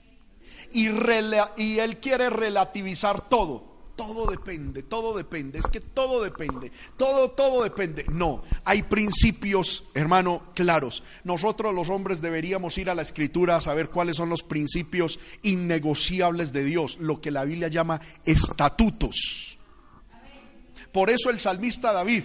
Y, 0.72 0.86
él 0.86 1.98
quiere 2.00 2.30
relativizar 2.30 3.28
todo 3.28 3.70
todo 3.96 4.30
depende, 4.30 4.82
todo 4.82 5.14
depende, 5.14 5.58
es 5.58 5.66
que 5.66 5.80
todo 5.80 6.22
depende, 6.22 6.72
todo, 6.96 7.32
todo 7.32 7.62
depende. 7.62 8.06
No, 8.10 8.42
hay 8.64 8.82
principios, 8.82 9.84
hermano, 9.92 10.42
claros. 10.54 11.02
Nosotros 11.22 11.74
los 11.74 11.90
hombres 11.90 12.22
deberíamos 12.22 12.78
ir 12.78 12.88
a 12.88 12.94
la 12.94 13.02
escritura 13.02 13.56
a 13.56 13.60
saber 13.60 13.90
cuáles 13.90 14.16
son 14.16 14.30
los 14.30 14.42
principios 14.42 15.20
innegociables 15.42 16.54
de 16.54 16.64
Dios, 16.64 16.96
lo 16.98 17.20
que 17.20 17.30
la 17.30 17.44
Biblia 17.44 17.68
llama 17.68 18.00
estatutos. 18.24 19.59
Por 20.92 21.10
eso 21.10 21.30
el 21.30 21.38
salmista 21.38 21.92
David, 21.92 22.24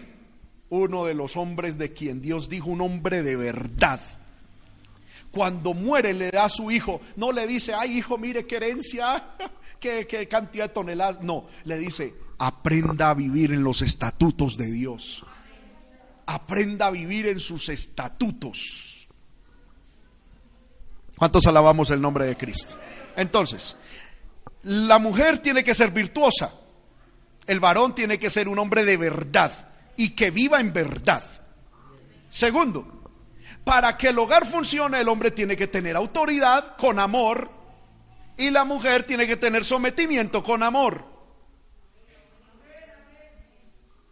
uno 0.70 1.06
de 1.06 1.14
los 1.14 1.38
hombres 1.38 1.78
de 1.78 1.94
quien 1.94 2.22
Dios 2.22 2.50
dijo 2.50 2.70
un 2.70 2.82
hombre 2.82 3.22
de 3.22 3.36
verdad, 3.36 4.02
cuando 5.32 5.74
muere 5.74 6.14
le 6.14 6.32
da 6.32 6.46
a 6.46 6.50
su 6.50 6.72
hijo, 6.72 7.02
no 7.18 7.32
le 7.32 7.46
dice, 7.46 7.74
ay 7.74 7.98
hijo, 7.98 8.18
mire 8.18 8.46
qué 8.46 8.56
herencia, 8.56 9.24
qué, 9.80 10.08
qué 10.08 10.28
cantidad 10.28 10.70
de 10.70 10.74
toneladas, 10.74 11.22
no, 11.22 11.46
le 11.66 11.78
dice, 11.78 12.16
aprenda 12.38 13.10
a 13.10 13.14
vivir 13.14 13.52
en 13.52 13.64
los 13.64 13.82
estatutos 13.82 14.58
de 14.58 14.72
Dios, 14.72 15.26
aprenda 16.26 16.88
a 16.88 16.92
vivir 16.92 17.28
en 17.28 17.40
sus 17.40 17.70
estatutos. 17.70 19.08
¿Cuántos 21.18 21.46
alabamos 21.48 21.92
el 21.92 22.02
nombre 22.02 22.26
de 22.26 22.36
Cristo? 22.36 22.78
Entonces, 23.16 23.76
la 24.64 25.00
mujer 25.00 25.40
tiene 25.40 25.64
que 25.64 25.74
ser 25.74 25.92
virtuosa, 25.92 26.52
el 27.48 27.60
varón 27.60 27.96
tiene 27.96 28.20
que 28.20 28.30
ser 28.30 28.48
un 28.48 28.60
hombre 28.60 28.84
de 28.84 28.98
verdad 28.98 29.52
y 29.96 30.12
que 30.12 30.32
viva 30.32 30.60
en 30.60 30.74
verdad. 30.74 31.24
Segundo, 32.30 32.96
para 33.64 33.98
que 33.98 34.10
el 34.10 34.20
hogar 34.20 34.46
funcione, 34.46 35.00
el 35.00 35.08
hombre 35.08 35.32
tiene 35.32 35.56
que 35.56 35.68
tener 35.68 35.96
autoridad 35.96 36.76
con 36.78 37.00
amor 37.00 37.50
y 38.38 38.50
la 38.50 38.66
mujer 38.66 39.04
tiene 39.04 39.28
que 39.28 39.38
tener 39.38 39.64
sometimiento 39.64 40.44
con 40.44 40.64
amor. 40.64 41.06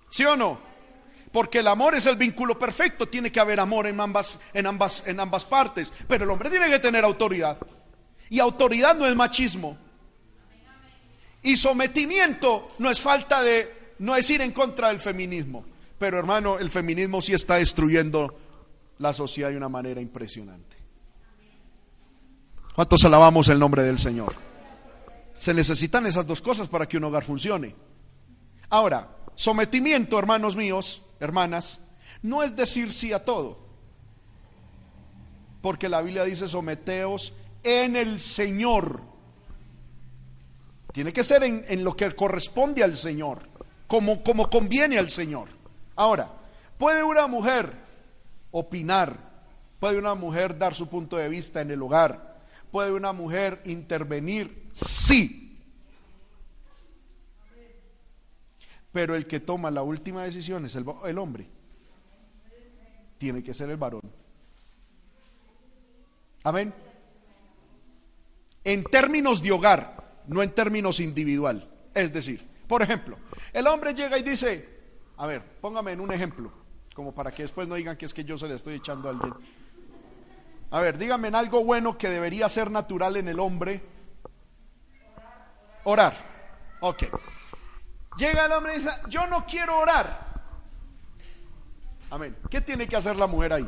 ¿Sí 0.10 0.24
o 0.26 0.36
no? 0.36 0.60
Porque 1.32 1.60
el 1.60 1.68
amor 1.68 1.96
es 1.96 2.06
el 2.06 2.16
vínculo 2.16 2.60
perfecto, 2.60 3.08
tiene 3.08 3.32
que 3.32 3.40
haber 3.40 3.60
amor 3.60 3.88
en 3.88 4.00
ambas, 4.00 4.40
en 4.54 4.68
ambas, 4.68 5.04
en 5.08 5.20
ambas 5.20 5.46
partes, 5.46 5.92
pero 6.08 6.24
el 6.26 6.30
hombre 6.30 6.52
tiene 6.52 6.70
que 6.70 6.78
tener 6.78 7.04
autoridad. 7.04 7.58
Y 8.30 8.40
autoridad 8.40 8.96
no 8.96 9.08
es 9.08 9.16
machismo. 9.16 9.78
Y 11.44 11.58
sometimiento 11.58 12.70
no 12.80 12.90
es 12.90 13.02
falta 13.02 13.42
de, 13.44 13.94
no 14.00 14.16
es 14.16 14.30
ir 14.32 14.42
en 14.42 14.52
contra 14.52 14.88
del 14.88 15.00
feminismo. 15.00 15.66
Pero 16.00 16.18
hermano, 16.18 16.58
el 16.58 16.72
feminismo 16.72 17.22
sí 17.22 17.34
está 17.34 17.56
destruyendo 17.56 18.36
la 19.00 19.14
sociedad 19.14 19.50
de 19.50 19.58
una 19.58 19.70
manera 19.70 20.02
impresionante. 20.02 20.78
¿Cuántos 22.74 23.04
alabamos 23.06 23.50
el 23.50 23.60
nombre 23.60 23.84
del 23.84 24.00
Señor? 24.00 24.34
Se 25.38 25.54
necesitan 25.54 26.06
esas 26.06 26.26
dos 26.26 26.42
cosas 26.42 26.68
para 26.68 26.88
que 26.88 26.98
un 26.98 27.04
hogar 27.04 27.24
funcione. 27.24 27.76
Ahora, 28.70 29.16
sometimiento, 29.36 30.18
hermanos 30.18 30.56
míos, 30.56 31.04
hermanas, 31.20 31.80
no 32.22 32.42
es 32.42 32.56
decir 32.56 32.92
sí 32.94 33.14
a 33.14 33.24
todo. 33.24 33.60
Porque 35.62 35.90
la 35.90 36.02
Biblia 36.02 36.24
dice 36.24 36.48
someteos 36.48 37.34
en 37.64 37.96
el 37.96 38.20
Señor. 38.20 39.02
Tiene 40.94 41.12
que 41.12 41.24
ser 41.24 41.44
en, 41.44 41.84
lo 41.84 41.98
que 41.98 42.16
corresponde 42.16 42.84
al 42.84 42.96
Señor, 42.96 43.42
como, 43.88 44.24
como 44.24 44.48
conviene 44.48 45.00
al 45.00 45.10
Señor. 45.10 45.50
Ahora, 45.96 46.32
puede 46.78 47.04
una 47.04 47.26
mujer 47.26 47.74
opinar, 48.52 49.18
puede 49.80 49.98
una 49.98 50.14
mujer 50.14 50.56
dar 50.56 50.76
su 50.76 50.88
punto 50.88 51.18
de 51.18 51.30
vista 51.30 51.62
en 51.62 51.72
el 51.72 51.82
hogar, 51.82 52.38
puede 52.72 52.92
una 52.92 53.12
mujer 53.12 53.60
intervenir, 53.66 54.70
sí. 54.72 55.60
Pero 58.92 59.16
el 59.16 59.26
que 59.26 59.40
toma 59.40 59.72
la 59.72 59.82
última 59.82 60.24
decisión 60.24 60.66
es 60.66 60.76
el 60.76 61.18
hombre. 61.18 61.48
Tiene 63.18 63.42
que 63.42 63.56
ser 63.56 63.72
el 63.72 63.78
varón. 63.78 64.04
Amén. 66.44 66.72
En 68.64 68.84
términos 68.84 69.42
de 69.42 69.52
hogar, 69.52 70.03
no 70.28 70.44
en 70.44 70.54
términos 70.54 71.00
individual. 71.00 71.70
Es 71.94 72.12
decir, 72.14 72.48
por 72.68 72.82
ejemplo, 72.82 73.18
el 73.52 73.68
hombre 73.68 73.94
llega 73.94 74.18
y 74.18 74.24
dice, 74.24 74.70
a 75.18 75.26
ver, 75.28 75.44
póngame 75.62 75.92
en 75.92 76.00
un 76.00 76.12
ejemplo 76.12 76.64
como 76.94 77.14
para 77.14 77.32
que 77.32 77.44
después 77.44 77.68
no 77.68 77.76
digan 77.76 77.98
que 77.98 78.06
es 78.06 78.14
que 78.14 78.24
yo 78.24 78.38
se 78.38 78.48
le 78.48 78.56
estoy 78.56 78.76
echando 78.76 79.10
a 79.10 79.12
alguien. 79.12 79.34
A 80.72 80.82
ver, 80.82 80.98
díganme 80.98 81.28
en 81.28 81.36
algo 81.36 81.64
bueno 81.64 81.98
que 81.98 82.10
debería 82.10 82.48
ser 82.50 82.72
natural 82.72 83.18
en 83.18 83.28
el 83.28 83.40
hombre. 83.40 83.82
Orar. 85.84 86.14
Ok. 86.82 87.04
Llega 88.18 88.46
el 88.46 88.52
hombre 88.52 88.76
y 88.76 88.80
dice, 88.80 88.92
yo 89.10 89.28
no 89.28 89.46
quiero 89.46 89.78
orar. 89.80 90.34
Amén. 92.10 92.36
¿Qué 92.50 92.62
tiene 92.62 92.88
que 92.88 92.96
hacer 92.96 93.16
la 93.16 93.28
mujer 93.28 93.54
ahí? 93.54 93.66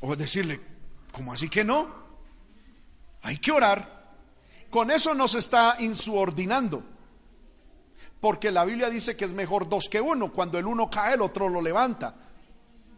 O 0.00 0.16
decirle, 0.16 0.60
¿cómo 1.12 1.32
así 1.32 1.48
que 1.48 1.64
no? 1.64 2.07
Hay 3.22 3.38
que 3.38 3.52
orar. 3.52 3.98
Con 4.70 4.90
eso 4.90 5.14
nos 5.14 5.34
está 5.34 5.76
insubordinando. 5.78 6.82
Porque 8.20 8.50
la 8.50 8.64
Biblia 8.64 8.90
dice 8.90 9.16
que 9.16 9.24
es 9.24 9.32
mejor 9.32 9.68
dos 9.68 9.88
que 9.88 10.00
uno. 10.00 10.32
Cuando 10.32 10.58
el 10.58 10.66
uno 10.66 10.90
cae, 10.90 11.14
el 11.14 11.22
otro 11.22 11.48
lo 11.48 11.60
levanta. 11.60 12.14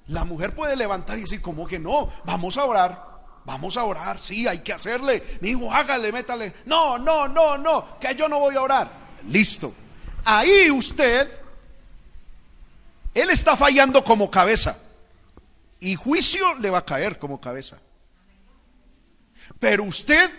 La 0.09 0.25
mujer 0.25 0.55
puede 0.55 0.77
levantar 0.77 1.19
y 1.19 1.23
decir, 1.23 1.41
¿cómo 1.41 1.67
que 1.67 1.79
no? 1.79 2.11
Vamos 2.25 2.57
a 2.57 2.65
orar. 2.65 3.11
Vamos 3.45 3.77
a 3.77 3.85
orar. 3.85 4.19
Sí, 4.19 4.47
hay 4.47 4.61
que 4.61 4.73
hacerle. 4.73 5.39
Mi 5.41 5.51
hijo, 5.51 5.73
hágale, 5.73 6.11
métale. 6.11 6.55
No, 6.67 6.99
no, 6.99 7.29
no, 7.29 7.59
no. 7.59 7.99
Que 7.99 8.15
yo 8.15 8.29
no 8.29 8.39
voy 8.39 8.57
a 8.57 8.63
orar. 8.63 8.91
Listo. 9.29 9.73
Ahí 10.25 10.71
usted, 10.71 11.31
él 13.15 13.31
está 13.31 13.57
fallando 13.57 14.03
como 14.03 14.31
cabeza. 14.31 14.77
Y 15.79 15.95
juicio 15.95 16.55
le 16.55 16.71
va 16.71 16.79
a 16.79 16.85
caer 16.85 17.19
como 17.19 17.41
cabeza. 17.41 17.79
Pero 19.59 19.85
usted, 19.85 20.31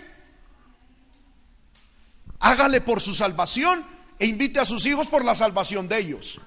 hágale 2.39 2.81
por 2.81 3.01
su 3.01 3.13
salvación 3.13 3.85
e 4.17 4.25
invite 4.25 4.59
a 4.59 4.65
sus 4.65 4.85
hijos 4.85 5.07
por 5.07 5.23
la 5.25 5.35
salvación 5.35 5.87
de 5.87 5.97
ellos. 5.97 6.39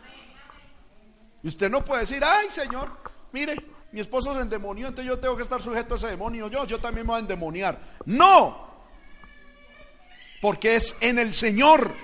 Y 1.43 1.49
usted 1.49 1.71
no 1.71 1.85
puede 1.85 2.03
decir, 2.03 2.23
ay 2.25 2.49
Señor, 2.51 2.91
mire, 3.33 3.57
mi 3.93 4.01
esposo 4.01 4.35
se 4.35 4.41
endemonió, 4.41 4.89
entonces 4.89 5.09
yo 5.09 5.19
tengo 5.21 5.37
que 5.37 5.43
estar 5.43 5.63
sujeto 5.63 5.95
a 5.95 5.97
ese 5.97 6.09
demonio, 6.09 6.49
yo, 6.49 6.67
yo 6.67 6.81
también 6.81 7.07
me 7.07 7.13
voy 7.13 7.19
a 7.19 7.21
endemoniar. 7.21 7.81
No, 8.07 8.65
porque 10.41 10.77
es 10.77 10.97
en 11.01 11.19
el 11.19 11.33
Señor. 11.33 11.95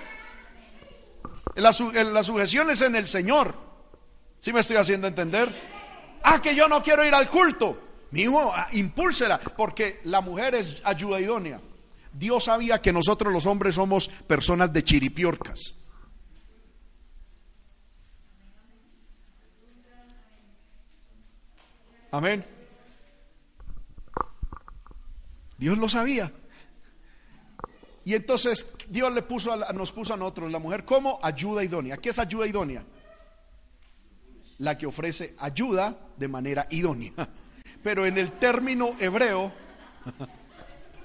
La, 1.55 1.71
la 2.03 2.23
sujeción 2.23 2.69
es 2.69 2.81
en 2.81 2.95
el 2.95 3.07
Señor. 3.07 3.53
¿Sí 4.39 4.53
me 4.53 4.61
estoy 4.61 4.77
haciendo 4.77 5.07
entender? 5.07 5.53
Ah, 6.23 6.41
que 6.41 6.55
yo 6.55 6.67
no 6.67 6.81
quiero 6.81 7.05
ir 7.05 7.13
al 7.13 7.29
culto. 7.29 7.90
Mi 8.11 8.25
ah, 8.25 8.67
impúlsela, 8.73 9.39
porque 9.39 10.01
la 10.03 10.21
mujer 10.21 10.55
es 10.55 10.81
ayuda 10.83 11.19
idónea. 11.19 11.61
Dios 12.13 12.43
sabía 12.43 12.81
que 12.81 12.91
nosotros 12.91 13.31
los 13.31 13.45
hombres 13.45 13.75
somos 13.75 14.09
personas 14.09 14.73
de 14.73 14.83
chiripiorcas. 14.83 15.75
Amén. 22.11 22.45
Dios 25.57 25.77
lo 25.77 25.87
sabía. 25.87 26.33
Y 28.03 28.15
entonces 28.15 28.73
Dios 28.89 29.13
le 29.13 29.21
puso 29.21 29.53
a, 29.53 29.71
nos 29.71 29.93
puso 29.93 30.13
a 30.13 30.17
nosotros 30.17 30.51
la 30.51 30.59
mujer 30.59 30.83
como 30.83 31.19
ayuda 31.23 31.63
idónea. 31.63 31.97
¿Qué 31.97 32.09
es 32.09 32.19
ayuda 32.19 32.45
idónea? 32.45 32.83
La 34.57 34.77
que 34.77 34.85
ofrece 34.85 35.35
ayuda 35.39 35.97
de 36.17 36.27
manera 36.27 36.67
idónea. 36.71 37.13
Pero 37.83 38.05
en 38.05 38.17
el 38.17 38.31
término 38.33 38.95
hebreo 38.99 39.51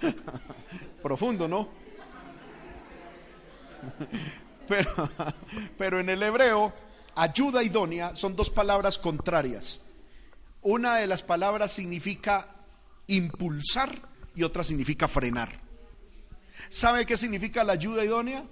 Profundo, 1.03 1.49
¿no? 1.49 1.69
Pero, 4.67 4.91
pero 5.79 6.01
en 6.01 6.09
el 6.09 6.21
hebreo, 6.25 6.75
ayuda 7.15 7.63
idónea 7.63 8.17
son 8.17 8.35
dos 8.35 8.51
palabras 8.51 8.99
contrarias. 8.99 9.81
Una 10.61 10.97
de 10.97 11.07
las 11.07 11.23
palabras 11.23 11.71
significa 11.71 12.49
impulsar 13.07 13.97
y 14.35 14.43
otra 14.43 14.65
significa 14.65 15.07
frenar. 15.07 15.61
¿Sabe 16.69 17.07
qué 17.07 17.17
significa 17.17 17.63
la 17.63 17.75
ayuda 17.75 18.05
idónea? 18.05 18.45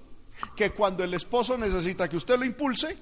Que 0.55 0.71
cuando 0.71 1.03
el 1.03 1.15
esposo 1.15 1.59
necesita 1.59 2.09
que 2.09 2.17
usted 2.17 2.39
lo 2.39 2.45
impulse, 2.45 2.97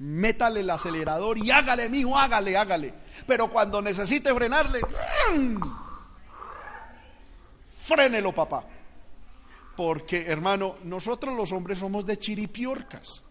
métale 0.00 0.60
el 0.60 0.70
acelerador 0.70 1.36
y 1.38 1.50
hágale, 1.50 1.88
mijo, 1.88 2.16
hágale, 2.16 2.56
hágale. 2.56 2.94
Pero 3.26 3.50
cuando 3.50 3.82
necesite 3.82 4.34
frenarle, 4.34 4.80
frénelo, 7.82 8.34
papá. 8.34 8.64
Porque, 9.76 10.26
hermano, 10.26 10.76
nosotros 10.84 11.36
los 11.36 11.52
hombres 11.52 11.78
somos 11.78 12.06
de 12.06 12.18
chiripiorcas. 12.18 13.22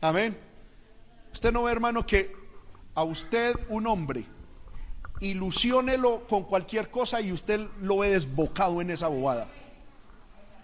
Amén. 0.00 0.38
Usted 1.32 1.52
no 1.52 1.64
ve, 1.64 1.72
hermano, 1.72 2.06
que 2.06 2.34
a 2.94 3.02
usted, 3.02 3.54
un 3.68 3.86
hombre, 3.86 4.24
ilusiónelo 5.20 6.26
con 6.26 6.44
cualquier 6.44 6.90
cosa 6.90 7.20
y 7.20 7.32
usted 7.32 7.68
lo 7.82 7.98
ve 7.98 8.10
desbocado 8.10 8.80
en 8.80 8.90
esa 8.90 9.08
bobada. 9.08 9.48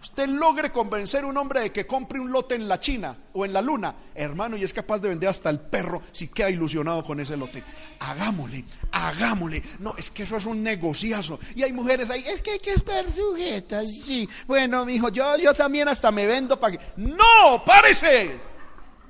Usted 0.04 0.28
logre 0.28 0.70
convencer 0.70 1.24
a 1.24 1.26
un 1.26 1.36
hombre 1.38 1.60
de 1.60 1.72
que 1.72 1.86
compre 1.86 2.20
un 2.20 2.30
lote 2.30 2.54
en 2.54 2.68
la 2.68 2.78
China 2.78 3.16
o 3.32 3.46
en 3.46 3.54
la 3.54 3.62
Luna, 3.62 3.96
hermano, 4.14 4.54
y 4.54 4.62
es 4.62 4.74
capaz 4.74 4.98
de 4.98 5.08
vender 5.08 5.30
hasta 5.30 5.48
el 5.48 5.58
perro 5.58 6.02
si 6.12 6.28
queda 6.28 6.50
ilusionado 6.50 7.02
con 7.02 7.20
ese 7.20 7.38
lote. 7.38 7.64
Hagámosle, 8.00 8.66
hagámosle. 8.92 9.62
No, 9.78 9.94
es 9.96 10.10
que 10.10 10.24
eso 10.24 10.36
es 10.36 10.44
un 10.44 10.62
negociazo. 10.62 11.40
Y 11.54 11.62
hay 11.62 11.72
mujeres 11.72 12.10
ahí, 12.10 12.22
es 12.22 12.42
que 12.42 12.50
hay 12.50 12.58
que 12.58 12.72
estar 12.72 13.10
sujetas. 13.10 13.90
Sí, 13.90 14.28
bueno, 14.46 14.84
mi 14.84 14.96
hijo, 14.96 15.08
yo, 15.08 15.38
yo 15.38 15.54
también 15.54 15.88
hasta 15.88 16.10
me 16.10 16.26
vendo 16.26 16.60
para 16.60 16.76
que. 16.76 16.84
¡No! 16.98 17.64
¡Párese! 17.64 18.38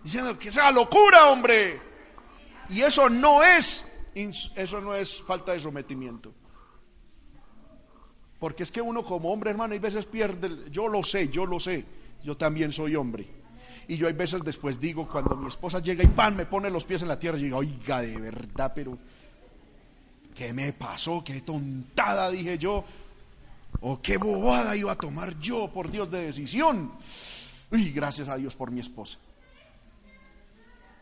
Diciendo 0.04 0.38
que 0.38 0.52
sea 0.52 0.70
locura, 0.70 1.26
hombre. 1.26 1.82
Y 2.68 2.82
eso 2.82 3.10
no 3.10 3.42
es, 3.42 3.84
eso 4.14 4.80
no 4.80 4.94
es 4.94 5.20
falta 5.20 5.54
de 5.54 5.58
sometimiento. 5.58 6.32
Porque 8.38 8.62
es 8.62 8.70
que 8.70 8.80
uno 8.80 9.04
como 9.04 9.32
hombre, 9.32 9.50
hermano, 9.50 9.74
hay 9.74 9.78
veces 9.78 10.06
pierde, 10.06 10.70
yo 10.70 10.88
lo 10.88 11.02
sé, 11.02 11.28
yo 11.28 11.46
lo 11.46 11.60
sé, 11.60 11.84
yo 12.22 12.36
también 12.36 12.72
soy 12.72 12.96
hombre. 12.96 13.26
Y 13.86 13.96
yo 13.96 14.06
hay 14.06 14.12
veces 14.14 14.42
después 14.42 14.80
digo, 14.80 15.08
cuando 15.08 15.36
mi 15.36 15.48
esposa 15.48 15.78
llega 15.78 16.02
y 16.02 16.08
pan, 16.08 16.36
me 16.36 16.46
pone 16.46 16.70
los 16.70 16.84
pies 16.84 17.02
en 17.02 17.08
la 17.08 17.18
tierra, 17.18 17.38
y 17.38 17.44
digo, 17.44 17.58
oiga, 17.58 18.00
de 18.00 18.16
verdad, 18.18 18.72
pero 18.74 18.98
¿qué 20.34 20.52
me 20.52 20.72
pasó? 20.72 21.22
¿Qué 21.22 21.40
tontada 21.42 22.30
dije 22.30 22.58
yo? 22.58 22.84
¿O 23.80 24.00
qué 24.00 24.16
bobada 24.16 24.76
iba 24.76 24.92
a 24.92 24.96
tomar 24.96 25.38
yo, 25.38 25.70
por 25.72 25.90
Dios, 25.90 26.10
de 26.10 26.24
decisión? 26.24 26.92
Y 27.70 27.90
gracias 27.90 28.28
a 28.28 28.36
Dios 28.36 28.54
por 28.54 28.70
mi 28.70 28.80
esposa. 28.80 29.18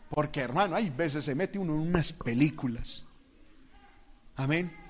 Porque 0.09 0.41
hermano, 0.41 0.75
hay 0.75 0.89
veces 0.89 1.25
se 1.25 1.33
mete 1.33 1.57
uno 1.57 1.73
en 1.73 1.79
unas 1.79 2.13
películas. 2.13 3.03
Amén. 4.35 4.82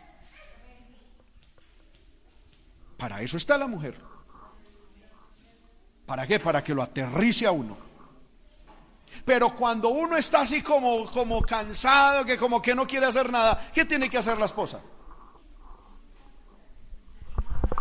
Para 2.98 3.22
eso 3.22 3.38
está 3.38 3.58
la 3.58 3.68
mujer. 3.68 4.00
¿Para 6.06 6.28
qué? 6.28 6.40
Para 6.40 6.64
que 6.64 6.74
lo 6.74 6.84
aterrice 6.84 7.46
a 7.46 7.52
uno. 7.52 7.78
Pero 9.26 9.56
cuando 9.56 9.90
uno 9.90 10.18
está 10.18 10.42
así 10.42 10.62
como, 10.62 11.06
como 11.06 11.42
cansado, 11.42 12.26
que 12.26 12.38
como 12.38 12.62
que 12.62 12.76
no 12.76 12.88
quiere 12.88 13.06
hacer 13.06 13.32
nada, 13.32 13.70
¿qué 13.74 13.86
tiene 13.86 14.10
que 14.10 14.18
hacer 14.18 14.38
la 14.38 14.46
esposa? 14.46 14.82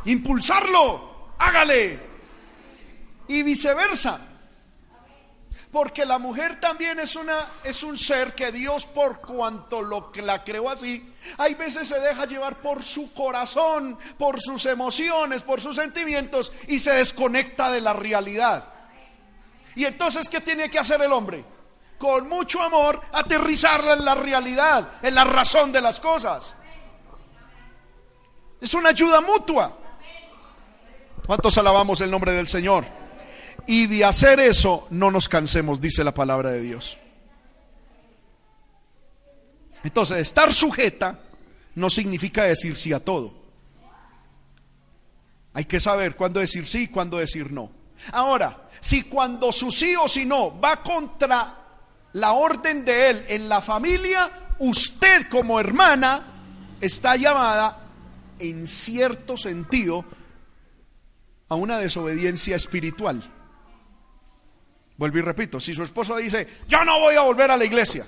Impulsarlo, 0.05 1.35
hágale. 1.39 2.01
Y 3.29 3.43
viceversa. 3.43 4.32
Porque 5.73 6.05
la 6.05 6.19
mujer 6.19 6.61
también 6.61 7.01
es, 7.01 7.17
una, 7.17 7.49
es 7.65 7.83
un 7.83 7.97
ser 7.97 8.35
que 8.35 8.53
Dios 8.53 8.85
por 8.85 9.23
cuanto 9.23 9.81
lo, 9.81 10.13
la 10.17 10.45
creó 10.45 10.69
así, 10.69 11.15
hay 11.39 11.55
veces 11.55 11.89
se 11.89 11.99
deja 11.99 12.27
llevar 12.27 12.61
por 12.61 12.83
su 12.83 13.15
corazón, 13.15 13.99
por 14.19 14.39
sus 14.39 14.67
emociones, 14.67 15.41
por 15.41 15.63
sus 15.63 15.77
sentimientos 15.77 16.53
y 16.69 16.79
se 16.79 16.93
desconecta 16.93 17.71
de 17.71 17.81
la 17.81 17.95
realidad. 17.95 18.65
Y 19.75 19.87
entonces, 19.87 20.29
¿qué 20.29 20.43
tiene 20.43 20.69
que 20.69 20.79
hacer 20.79 21.01
el 21.01 21.11
hombre? 21.11 21.43
Con 21.97 22.29
mucho 22.29 22.61
amor, 22.61 23.01
aterrizarla 23.11 23.95
en 23.95 24.05
la 24.05 24.15
realidad, 24.15 24.91
en 25.01 25.15
la 25.15 25.25
razón 25.25 25.73
de 25.73 25.81
las 25.81 25.99
cosas. 25.99 26.55
Es 28.61 28.75
una 28.75 28.91
ayuda 28.91 29.23
mutua. 29.23 29.75
¿Cuántos 31.27 31.57
alabamos 31.57 31.99
el 32.03 32.11
nombre 32.11 32.33
del 32.33 32.47
Señor? 32.47 33.02
Y 33.67 33.87
de 33.87 34.05
hacer 34.05 34.41
eso 34.41 34.87
no 34.91 35.11
nos 35.11 35.29
cansemos, 35.29 35.81
dice 35.81 36.05
la 36.05 36.15
palabra 36.15 36.51
de 36.51 36.61
Dios. 36.61 36.99
Entonces, 39.85 40.19
estar 40.19 40.53
sujeta 40.53 41.21
no 41.75 41.91
significa 41.91 42.45
decir 42.45 42.77
sí 42.77 42.93
a 42.93 43.01
todo. 43.01 43.35
Hay 45.55 45.65
que 45.65 45.81
saber 45.81 46.17
cuándo 46.17 46.41
decir 46.41 46.67
sí 46.67 46.83
y 46.83 46.89
cuándo 46.89 47.19
decir 47.19 47.53
no. 47.53 47.71
Ahora, 48.13 48.69
si 48.81 49.03
cuando 49.05 49.53
su 49.53 49.71
sí 49.71 49.95
o 49.97 50.09
si 50.09 50.25
no 50.25 50.59
va 50.61 50.83
contra 50.83 51.59
la 52.15 52.33
orden 52.33 52.85
de 52.85 53.11
él 53.11 53.25
en 53.29 53.49
la 53.49 53.61
familia, 53.61 54.55
usted 54.59 55.29
como 55.29 55.61
hermana 55.61 56.77
está 56.81 57.17
llamada 57.17 57.79
en 58.39 58.67
cierto 58.67 59.37
sentido 59.37 60.05
a 61.49 61.55
una 61.55 61.79
desobediencia 61.79 62.57
espiritual. 62.57 63.23
Vuelvo 65.03 65.19
y 65.19 65.23
repito, 65.23 65.59
si 65.59 65.75
su 65.75 65.83
esposo 65.83 66.17
dice, 66.17 66.47
yo 66.69 66.85
no 66.85 67.01
voy 67.01 67.17
a 67.17 67.23
volver 67.23 67.51
a 67.51 67.57
la 67.57 67.65
iglesia, 67.65 68.07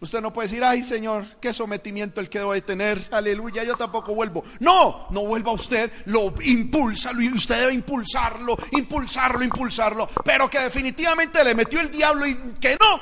usted 0.00 0.20
no 0.20 0.32
puede 0.32 0.48
decir, 0.48 0.64
ay 0.64 0.82
Señor, 0.82 1.24
qué 1.40 1.52
sometimiento 1.52 2.20
el 2.20 2.28
que 2.28 2.40
debo 2.40 2.52
de 2.52 2.62
tener, 2.62 3.00
aleluya, 3.12 3.62
yo 3.62 3.76
tampoco 3.76 4.12
vuelvo. 4.12 4.42
No, 4.58 5.06
no 5.10 5.20
vuelva 5.20 5.52
usted, 5.52 5.88
lo 6.06 6.34
impulsa, 6.42 7.12
usted 7.12 7.60
debe 7.60 7.74
impulsarlo, 7.74 8.58
impulsarlo, 8.72 9.44
impulsarlo, 9.44 10.08
pero 10.24 10.50
que 10.50 10.58
definitivamente 10.58 11.44
le 11.44 11.54
metió 11.54 11.80
el 11.80 11.92
diablo 11.92 12.26
y 12.26 12.34
que 12.60 12.76
no, 12.80 13.00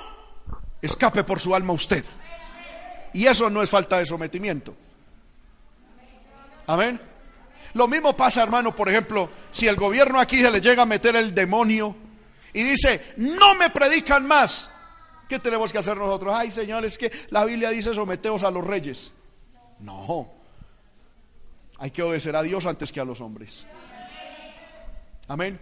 escape 0.82 1.24
por 1.24 1.40
su 1.40 1.54
alma 1.54 1.72
usted. 1.72 2.04
Y 3.14 3.24
eso 3.24 3.48
no 3.48 3.62
es 3.62 3.70
falta 3.70 3.96
de 3.96 4.04
sometimiento. 4.04 4.76
Amén. 6.66 7.00
Lo 7.72 7.88
mismo 7.88 8.14
pasa, 8.14 8.42
hermano, 8.42 8.76
por 8.76 8.90
ejemplo, 8.90 9.30
si 9.50 9.66
el 9.66 9.76
gobierno 9.76 10.20
aquí 10.20 10.42
se 10.42 10.50
le 10.50 10.60
llega 10.60 10.82
a 10.82 10.86
meter 10.86 11.16
el 11.16 11.34
demonio, 11.34 11.96
y 12.58 12.64
dice, 12.64 13.14
no 13.18 13.54
me 13.54 13.70
predican 13.70 14.26
más. 14.26 14.68
¿Qué 15.28 15.38
tenemos 15.38 15.70
que 15.70 15.78
hacer 15.78 15.96
nosotros? 15.96 16.34
Ay, 16.34 16.50
Señor, 16.50 16.84
es 16.84 16.98
que 16.98 17.12
la 17.30 17.44
Biblia 17.44 17.70
dice 17.70 17.94
someteos 17.94 18.42
a 18.42 18.50
los 18.50 18.66
reyes. 18.66 19.12
No. 19.78 20.28
Hay 21.78 21.92
que 21.92 22.02
obedecer 22.02 22.34
a 22.34 22.42
Dios 22.42 22.66
antes 22.66 22.90
que 22.90 22.98
a 22.98 23.04
los 23.04 23.20
hombres. 23.20 23.64
Amén. 25.28 25.60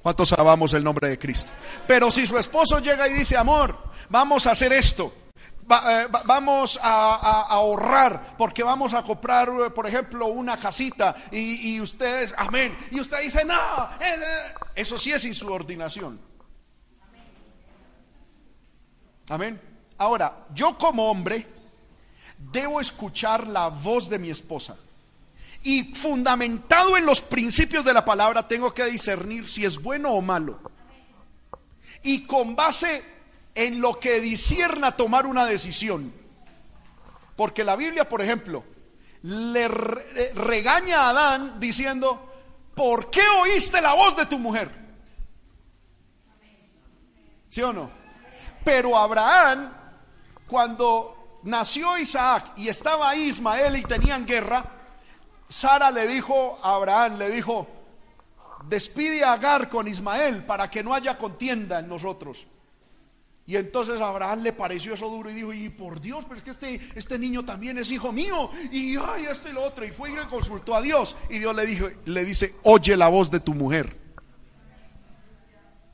¿Cuántos 0.00 0.32
alabamos 0.32 0.72
el 0.72 0.82
nombre 0.82 1.10
de 1.10 1.18
Cristo? 1.18 1.52
Pero 1.86 2.10
si 2.10 2.24
su 2.24 2.38
esposo 2.38 2.78
llega 2.78 3.06
y 3.06 3.12
dice, 3.12 3.36
amor, 3.36 3.76
vamos 4.08 4.46
a 4.46 4.52
hacer 4.52 4.72
esto. 4.72 5.12
Eh, 5.68 6.06
vamos 6.24 6.78
a, 6.80 7.42
ahorrar 7.48 8.36
porque 8.38 8.62
vamos 8.62 8.94
a 8.94 9.02
comprar, 9.02 9.48
eh, 9.48 9.70
por 9.70 9.86
ejemplo, 9.86 10.26
una 10.26 10.56
casita 10.56 11.16
y, 11.32 11.80
ustedes, 11.80 12.32
amén, 12.36 12.76
y 12.92 13.00
usted 13.00 13.20
dice, 13.22 13.44
no, 13.44 13.88
eh, 14.00 14.54
eso 14.76 14.96
sí 14.96 15.10
es 15.10 15.24
insubordinación. 15.24 16.20
Amén. 19.28 19.60
Ahora, 19.98 20.46
yo 20.54 20.78
como 20.78 21.10
hombre 21.10 21.44
debo 22.38 22.80
escuchar 22.80 23.48
la 23.48 23.68
voz 23.68 24.08
de 24.08 24.20
mi 24.20 24.30
esposa. 24.30 24.76
Y 25.64 25.94
fundamentado 25.94 26.96
en 26.96 27.04
los 27.04 27.20
principios 27.20 27.84
de 27.84 27.92
la 27.92 28.04
palabra, 28.04 28.46
tengo 28.46 28.72
que 28.72 28.84
discernir 28.84 29.48
si 29.48 29.64
es 29.64 29.82
bueno 29.82 30.12
o 30.12 30.22
malo. 30.22 30.60
Y 32.04 32.24
con 32.24 32.54
base 32.54 33.15
en 33.56 33.80
lo 33.80 33.98
que 33.98 34.20
disierna 34.20 34.92
tomar 34.92 35.26
una 35.26 35.46
decisión. 35.46 36.12
Porque 37.34 37.64
la 37.64 37.74
Biblia, 37.74 38.08
por 38.08 38.20
ejemplo, 38.22 38.62
le 39.22 39.66
regaña 39.66 41.00
a 41.00 41.08
Adán 41.08 41.58
diciendo, 41.58 42.32
¿por 42.74 43.10
qué 43.10 43.22
oíste 43.42 43.80
la 43.80 43.94
voz 43.94 44.16
de 44.16 44.26
tu 44.26 44.38
mujer? 44.38 44.70
¿Sí 47.48 47.62
o 47.62 47.72
no? 47.72 47.90
Pero 48.62 48.96
Abraham, 48.96 49.72
cuando 50.46 51.40
nació 51.44 51.96
Isaac 51.96 52.52
y 52.56 52.68
estaba 52.68 53.16
Ismael 53.16 53.76
y 53.76 53.82
tenían 53.82 54.26
guerra, 54.26 54.64
Sara 55.48 55.90
le 55.90 56.06
dijo 56.06 56.58
a 56.62 56.74
Abraham, 56.74 57.18
le 57.18 57.30
dijo, 57.30 57.66
despide 58.64 59.24
a 59.24 59.32
Agar 59.32 59.70
con 59.70 59.88
Ismael 59.88 60.44
para 60.44 60.70
que 60.70 60.84
no 60.84 60.92
haya 60.92 61.16
contienda 61.16 61.78
en 61.78 61.88
nosotros. 61.88 62.46
Y 63.48 63.54
entonces 63.54 64.00
Abraham 64.00 64.42
le 64.42 64.52
pareció 64.52 64.94
eso 64.94 65.08
duro 65.08 65.30
y 65.30 65.34
dijo, 65.34 65.52
y 65.52 65.68
por 65.68 66.00
Dios, 66.00 66.24
pero 66.24 66.36
es 66.36 66.42
que 66.42 66.50
este, 66.50 66.80
este 66.96 67.16
niño 67.16 67.44
también 67.44 67.78
es 67.78 67.92
hijo 67.92 68.10
mío. 68.10 68.50
Y 68.72 68.96
ay, 68.96 69.26
este 69.30 69.50
y 69.50 69.52
lo 69.52 69.62
otro. 69.62 69.84
Y 69.84 69.90
fue 69.90 70.10
y 70.10 70.16
le 70.16 70.26
consultó 70.26 70.74
a 70.74 70.82
Dios. 70.82 71.14
Y 71.30 71.38
Dios 71.38 71.54
le, 71.54 71.64
dijo, 71.64 71.88
le 72.06 72.24
dice, 72.24 72.56
oye 72.64 72.96
la 72.96 73.06
voz 73.08 73.30
de 73.30 73.38
tu 73.38 73.54
mujer. 73.54 73.96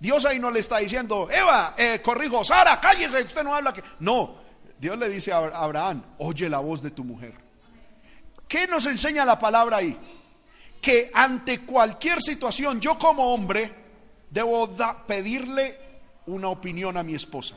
Dios 0.01 0.25
ahí 0.25 0.39
no 0.39 0.51
le 0.51 0.61
está 0.61 0.79
diciendo, 0.79 1.29
Eva, 1.31 1.75
eh, 1.77 2.01
corrijo, 2.03 2.43
Sara, 2.43 2.81
cállese, 2.81 3.23
usted 3.23 3.45
no 3.45 3.55
habla. 3.55 3.75
Que... 3.75 3.85
No, 4.01 4.37
Dios 4.79 4.99
le 4.99 5.11
dice 5.11 5.31
a 5.31 5.37
Abraham, 5.37 6.03
oye 6.19 6.49
la 6.49 6.59
voz 6.59 6.83
de 6.83 6.91
tu 6.91 7.05
mujer. 7.05 7.35
¿Qué 8.49 8.67
nos 8.67 8.87
enseña 8.87 9.27
la 9.27 9.39
palabra 9.39 9.77
ahí? 9.77 9.97
Que 10.81 11.11
ante 11.13 11.61
cualquier 11.61 12.21
situación, 12.23 12.81
yo 12.81 12.99
como 12.99 13.33
hombre, 13.33 13.73
debo 14.31 14.69
pedirle 15.07 15.82
una 16.27 16.49
opinión 16.49 16.97
a 16.97 17.03
mi 17.03 17.15
esposa. 17.15 17.57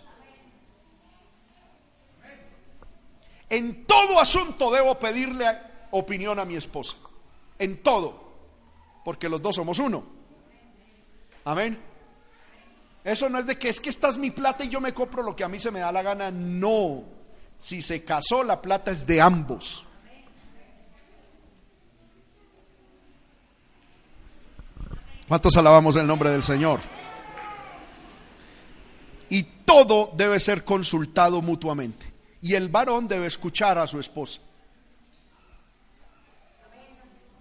En 3.49 3.85
todo 3.85 4.19
asunto 4.19 4.71
debo 4.71 4.97
pedirle 4.97 5.45
opinión 5.91 6.39
a 6.39 6.45
mi 6.45 6.55
esposa. 6.55 6.97
En 7.59 7.81
todo. 7.81 8.25
Porque 9.03 9.29
los 9.29 9.41
dos 9.41 9.55
somos 9.55 9.79
uno. 9.79 10.03
Amén. 11.45 11.79
Eso 13.03 13.29
no 13.29 13.37
es 13.37 13.45
de 13.45 13.57
que 13.57 13.69
es 13.69 13.79
que 13.79 13.89
esta 13.89 14.09
es 14.09 14.17
mi 14.17 14.31
plata 14.31 14.63
y 14.63 14.69
yo 14.69 14.81
me 14.81 14.93
compro 14.93 15.21
lo 15.21 15.35
que 15.35 15.43
a 15.43 15.47
mí 15.47 15.59
se 15.59 15.69
me 15.69 15.79
da 15.79 15.91
la 15.91 16.01
gana. 16.01 16.31
No. 16.31 17.03
Si 17.59 17.81
se 17.81 18.03
casó, 18.03 18.43
la 18.43 18.61
plata 18.61 18.91
es 18.91 19.05
de 19.05 19.21
ambos. 19.21 19.85
¿Cuántos 25.27 25.55
alabamos 25.55 25.95
el 25.95 26.05
nombre 26.05 26.29
del 26.29 26.43
Señor? 26.43 26.79
Y 29.29 29.43
todo 29.65 30.11
debe 30.15 30.39
ser 30.39 30.63
consultado 30.63 31.41
mutuamente. 31.41 32.13
Y 32.41 32.53
el 32.53 32.69
varón 32.69 33.07
debe 33.07 33.25
escuchar 33.25 33.77
a 33.77 33.87
su 33.87 33.99
esposa. 33.99 34.39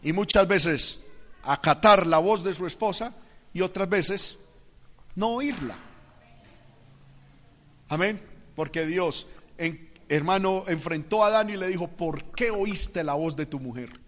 Y 0.03 0.13
muchas 0.13 0.47
veces 0.47 1.01
acatar 1.43 2.07
la 2.07 2.19
voz 2.19 2.43
de 2.43 2.55
su 2.55 2.67
esposa 2.67 3.15
y 3.53 3.61
otras 3.61 3.89
veces 3.89 4.39
no 5.15 5.29
oírla. 5.35 5.77
Amén. 7.89 8.21
Porque 8.55 8.87
Dios, 8.87 9.27
hermano, 10.09 10.65
enfrentó 10.69 11.25
a 11.25 11.29
Adán 11.29 11.51
y 11.51 11.57
le 11.57 11.69
dijo, 11.69 11.89
¿por 11.89 12.25
qué 12.33 12.51
oíste 12.51 13.05
la 13.05 13.15
voz 13.15 13.37
de 13.37 13.47
tu 13.47 13.59
mujer? 13.61 14.01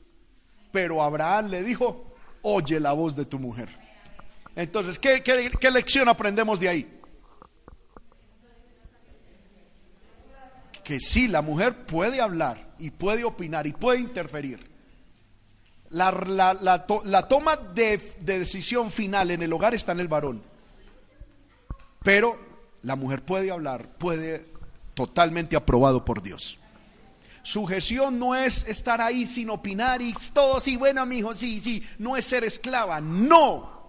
Pero 0.73 1.03
Abraham 1.03 1.49
le 1.49 1.63
dijo, 1.63 2.15
oye 2.43 2.81
la 2.81 2.93
voz 2.93 3.17
de 3.17 3.25
tu 3.25 3.39
mujer. 3.39 3.69
Entonces, 4.55 4.99
¿qué, 4.99 5.23
qué 5.23 5.71
lección 5.71 6.09
aprendemos 6.09 6.61
de 6.61 6.69
ahí? 6.69 6.96
Que 10.87 11.01
sí, 11.01 11.27
la 11.27 11.43
mujer 11.43 11.85
puede 11.85 12.21
hablar 12.21 12.73
y 12.79 12.93
puede 12.93 13.25
opinar 13.25 13.67
y 13.67 13.73
puede 13.73 13.99
interferir. 13.99 14.71
La, 15.91 16.13
la, 16.13 17.27
toma 17.27 17.57
de, 17.57 18.15
de 18.21 18.39
decisión 18.39 18.93
final 18.93 19.33
en 19.33 19.43
el 19.43 19.53
hogar 19.53 19.75
está 19.75 19.91
en 19.91 19.99
el 19.99 20.07
varón. 20.07 20.45
Pero 22.05 22.39
la 22.83 22.95
mujer 22.95 23.25
puede 23.25 23.51
hablar, 23.51 23.99
puede 23.99 24.47
totalmente 24.95 25.57
aprobado 25.57 26.05
por 26.05 26.23
Dios. 26.23 26.57
Sujeción 27.43 28.21
no 28.21 28.37
es 28.37 28.69
estar 28.69 29.01
ahí 29.01 29.27
sin 29.27 29.51
opinar 29.51 30.01
y 30.01 30.15
todo, 30.33 30.61
sí, 30.61 30.77
bueno, 30.77 31.05
mi 31.05 31.19
hijo, 31.19 31.35
sí, 31.35 31.59
sí, 31.59 31.85
no 31.99 32.17
es 32.17 32.27
ser 32.27 32.45
esclava, 32.45 33.01
no. 33.01 33.89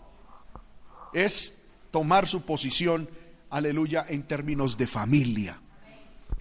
Es 1.14 1.60
tomar 1.91 2.26
su 2.26 2.41
posición, 2.41 3.08
aleluya, 3.52 4.04
en 4.10 4.24
términos 4.24 4.80
de 4.80 4.88
familia. 4.88 5.62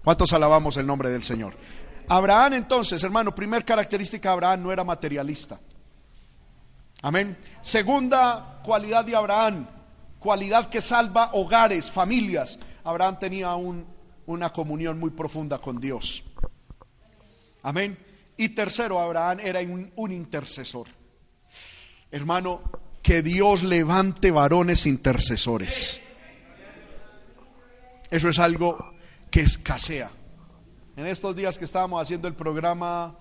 ¿Cuántos 0.07 0.33
alabamos 0.33 0.77
el 0.77 0.87
nombre 0.87 1.11
del 1.11 1.25
Señor? 1.25 1.55
Abraham 2.07 2.53
entonces, 2.53 3.03
hermano, 3.03 3.35
primer 3.35 3.65
característica 3.65 4.31
Abraham 4.31 4.63
no 4.63 4.73
era 4.73 4.85
materialista. 4.85 5.59
Amén. 7.03 7.37
Segunda 7.61 8.61
cualidad 8.63 9.05
de 9.05 9.17
Abraham, 9.17 9.67
cualidad 10.21 10.71
que 10.71 10.81
salva 10.81 11.31
hogares, 11.33 11.91
familias. 11.91 12.57
Abraham 12.85 13.19
tenía 13.19 13.57
una 13.57 14.53
comunión 14.53 14.97
muy 15.01 15.11
profunda 15.11 15.59
con 15.59 15.81
Dios. 15.81 16.23
Amén. 17.65 17.99
Y 18.37 18.51
tercero, 18.51 19.01
Abraham 19.01 19.41
era 19.41 19.59
un, 19.63 19.91
un 19.97 20.13
intercesor. 20.13 20.87
Hermano, 22.13 22.63
que 23.03 23.23
Dios 23.23 23.65
levante 23.65 24.31
varones 24.31 24.87
intercesores. 24.87 26.01
Eso 28.09 28.29
es 28.29 28.39
algo 28.39 28.96
escasea. 29.41 30.11
En 30.97 31.07
estos 31.07 31.37
días 31.37 31.59
que 31.59 31.65
estábamos 31.65 32.01
haciendo 32.01 32.29
el 32.29 32.35
programa 32.35 33.19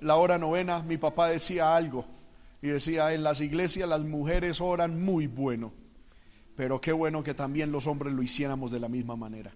La 0.00 0.16
Hora 0.16 0.38
Novena, 0.38 0.82
mi 0.82 0.96
papá 0.96 1.28
decía 1.28 1.76
algo. 1.76 2.06
Y 2.62 2.68
decía, 2.68 3.12
en 3.12 3.22
las 3.22 3.40
iglesias 3.40 3.88
las 3.88 4.00
mujeres 4.00 4.60
oran 4.60 5.00
muy 5.00 5.26
bueno. 5.26 5.72
Pero 6.56 6.80
qué 6.80 6.92
bueno 6.92 7.22
que 7.22 7.34
también 7.34 7.70
los 7.70 7.86
hombres 7.86 8.12
lo 8.12 8.22
hiciéramos 8.22 8.70
de 8.70 8.80
la 8.80 8.88
misma 8.88 9.14
manera. 9.14 9.52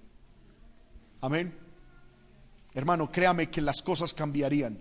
Amén. 1.21 1.55
Hermano, 2.75 3.11
créame 3.11 3.51
que 3.51 3.61
las 3.61 3.83
cosas 3.83 4.15
cambiarían 4.15 4.79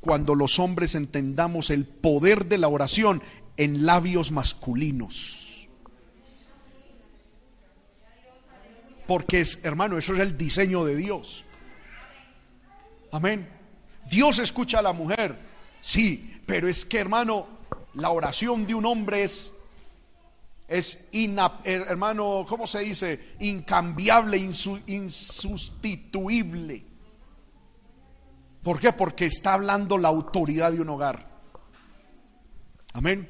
cuando 0.00 0.34
los 0.34 0.58
hombres 0.58 0.94
entendamos 0.94 1.70
el 1.70 1.84
poder 1.84 2.46
de 2.46 2.58
la 2.58 2.68
oración 2.68 3.22
en 3.56 3.84
labios 3.84 4.32
masculinos. 4.32 5.49
Porque 9.10 9.40
es, 9.40 9.64
hermano, 9.64 9.98
eso 9.98 10.14
es 10.14 10.20
el 10.20 10.38
diseño 10.38 10.84
de 10.84 10.94
Dios. 10.94 11.44
Amén. 13.10 13.50
Dios 14.08 14.38
escucha 14.38 14.78
a 14.78 14.82
la 14.82 14.92
mujer, 14.92 15.36
sí, 15.80 16.40
pero 16.46 16.68
es 16.68 16.84
que, 16.84 17.00
hermano, 17.00 17.48
la 17.94 18.10
oración 18.10 18.68
de 18.68 18.76
un 18.76 18.86
hombre 18.86 19.24
es, 19.24 19.52
es 20.68 21.08
eh, 21.10 21.36
hermano, 21.64 22.46
¿cómo 22.48 22.68
se 22.68 22.82
dice? 22.82 23.34
Incambiable, 23.40 24.36
insustituible. 24.36 26.84
¿Por 28.62 28.78
qué? 28.78 28.92
Porque 28.92 29.26
está 29.26 29.54
hablando 29.54 29.98
la 29.98 30.06
autoridad 30.06 30.70
de 30.70 30.82
un 30.82 30.88
hogar. 30.88 31.28
Amén. 32.92 33.28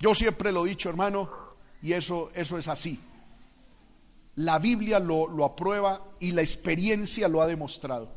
Yo 0.00 0.12
siempre 0.12 0.50
lo 0.50 0.66
he 0.66 0.70
dicho, 0.70 0.88
hermano, 0.88 1.30
y 1.82 1.92
eso, 1.92 2.32
eso 2.34 2.58
es 2.58 2.66
así. 2.66 2.98
La 4.38 4.60
Biblia 4.60 5.00
lo, 5.00 5.26
lo 5.26 5.44
aprueba 5.44 6.00
y 6.20 6.30
la 6.30 6.42
experiencia 6.42 7.26
lo 7.26 7.42
ha 7.42 7.46
demostrado. 7.48 8.08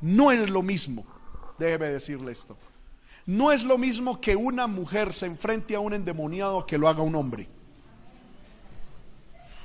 No 0.00 0.32
es 0.32 0.48
lo 0.48 0.62
mismo, 0.62 1.04
déjeme 1.58 1.88
decirle 1.88 2.32
esto. 2.32 2.56
No 3.26 3.52
es 3.52 3.62
lo 3.62 3.76
mismo 3.76 4.22
que 4.22 4.36
una 4.36 4.66
mujer 4.66 5.12
se 5.12 5.26
enfrente 5.26 5.74
a 5.74 5.80
un 5.80 5.92
endemoniado 5.92 6.64
que 6.64 6.78
lo 6.78 6.88
haga 6.88 7.02
un 7.02 7.14
hombre. 7.14 7.46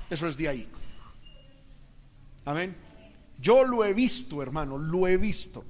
Eso 0.09 0.27
es 0.27 0.35
de 0.35 0.49
ahí. 0.49 0.69
Amén. 2.43 2.75
Yo 3.39 3.63
lo 3.63 3.85
he 3.85 3.93
visto, 3.93 4.43
hermano, 4.43 4.77
lo 4.77 5.07
he 5.07 5.15
visto. 5.15 5.63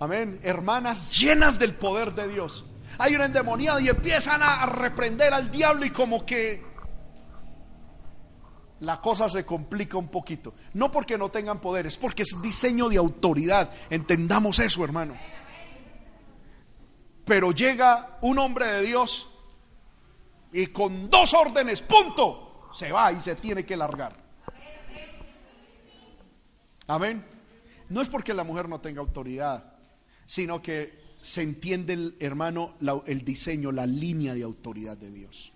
Amén. 0.00 0.40
Hermanas 0.42 1.20
llenas 1.20 1.58
del 1.58 1.74
poder 1.74 2.14
de 2.14 2.26
Dios. 2.26 2.64
Hay 2.96 3.14
un 3.14 3.20
endemoniado 3.20 3.80
y 3.80 3.90
empiezan 3.90 4.40
a 4.42 4.64
reprender 4.64 5.34
al 5.34 5.50
diablo 5.50 5.84
y 5.84 5.90
como 5.90 6.24
que 6.24 6.71
la 8.82 9.00
cosa 9.00 9.28
se 9.28 9.44
complica 9.46 9.96
un 9.96 10.08
poquito. 10.08 10.54
No 10.74 10.90
porque 10.90 11.16
no 11.16 11.30
tengan 11.30 11.60
poder, 11.60 11.86
es 11.86 11.96
porque 11.96 12.22
es 12.22 12.40
diseño 12.42 12.88
de 12.88 12.96
autoridad. 12.96 13.70
Entendamos 13.90 14.58
eso, 14.58 14.84
hermano. 14.84 15.14
Pero 17.24 17.52
llega 17.52 18.18
un 18.22 18.38
hombre 18.38 18.66
de 18.66 18.82
Dios 18.82 19.28
y 20.52 20.66
con 20.66 21.08
dos 21.08 21.32
órdenes, 21.32 21.80
punto, 21.80 22.70
se 22.74 22.90
va 22.90 23.12
y 23.12 23.20
se 23.20 23.36
tiene 23.36 23.64
que 23.64 23.76
largar. 23.76 24.16
Amén. 26.88 27.24
No 27.88 28.00
es 28.00 28.08
porque 28.08 28.34
la 28.34 28.42
mujer 28.42 28.68
no 28.68 28.80
tenga 28.80 29.00
autoridad, 29.00 29.74
sino 30.26 30.60
que 30.60 31.14
se 31.20 31.42
entiende, 31.42 31.92
el, 31.92 32.16
hermano, 32.18 32.74
el 33.06 33.24
diseño, 33.24 33.70
la 33.70 33.86
línea 33.86 34.34
de 34.34 34.42
autoridad 34.42 34.96
de 34.96 35.12
Dios. 35.12 35.52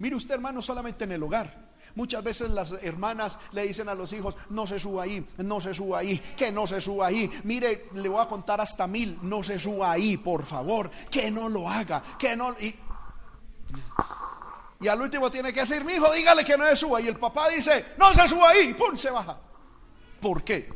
Mire 0.00 0.16
usted, 0.16 0.34
hermano, 0.34 0.60
solamente 0.60 1.04
en 1.04 1.12
el 1.12 1.22
hogar. 1.22 1.69
Muchas 1.94 2.22
veces 2.22 2.50
las 2.50 2.72
hermanas 2.82 3.38
le 3.52 3.66
dicen 3.66 3.88
a 3.88 3.94
los 3.94 4.12
hijos, 4.12 4.36
no 4.50 4.66
se 4.66 4.78
suba 4.78 5.04
ahí, 5.04 5.26
no 5.38 5.60
se 5.60 5.74
suba 5.74 5.98
ahí, 5.98 6.18
que 6.36 6.52
no 6.52 6.66
se 6.66 6.80
suba 6.80 7.08
ahí. 7.08 7.30
Mire, 7.44 7.88
le 7.94 8.08
voy 8.08 8.22
a 8.22 8.28
contar 8.28 8.60
hasta 8.60 8.86
mil, 8.86 9.18
no 9.22 9.42
se 9.42 9.58
suba 9.58 9.92
ahí, 9.92 10.16
por 10.16 10.44
favor, 10.44 10.90
que 11.10 11.30
no 11.30 11.48
lo 11.48 11.68
haga, 11.68 12.02
que 12.18 12.36
no... 12.36 12.52
Y, 12.60 12.74
y 14.80 14.88
al 14.88 15.00
último 15.00 15.30
tiene 15.30 15.52
que 15.52 15.60
decir, 15.60 15.84
mi 15.84 15.94
hijo, 15.94 16.12
dígale 16.12 16.44
que 16.44 16.56
no 16.56 16.66
se 16.66 16.76
suba. 16.76 17.00
Y 17.00 17.08
el 17.08 17.16
papá 17.16 17.48
dice, 17.50 17.86
no 17.98 18.12
se 18.14 18.26
suba 18.26 18.50
ahí, 18.50 18.72
pum, 18.74 18.96
se 18.96 19.10
baja. 19.10 19.38
¿Por 20.20 20.42
qué? 20.42 20.68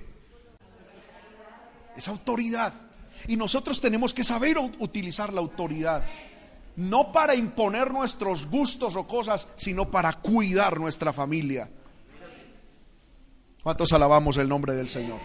Es 1.97 2.09
autoridad. 2.09 2.73
Y 3.29 3.37
nosotros 3.37 3.81
tenemos 3.81 4.13
que 4.13 4.25
saber 4.25 4.59
utilizar 4.59 5.33
la 5.33 5.41
autoridad 5.41 6.05
no 6.77 7.13
para 7.13 7.35
imponer 7.35 7.93
nuestros 7.93 8.47
gustos 8.47 8.97
o 8.97 9.07
cosas, 9.07 9.49
sino 9.57 9.91
para 9.91 10.13
cuidar 10.15 10.79
nuestra 10.79 11.13
familia. 11.13 11.71
¿Cuántos 13.63 13.93
alabamos 13.93 14.37
el 14.37 14.49
nombre 14.49 14.75
del 14.75 14.89
Señor? 14.89 15.19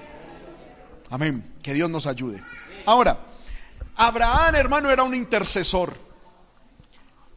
Amén. 1.10 1.56
Que 1.62 1.74
Dios 1.74 1.90
nos 1.90 2.08
ayude. 2.08 2.42
Ahora, 2.86 3.20
Abraham, 3.96 4.56
hermano, 4.56 4.90
era 4.90 5.04
un 5.04 5.14
intercesor. 5.14 5.94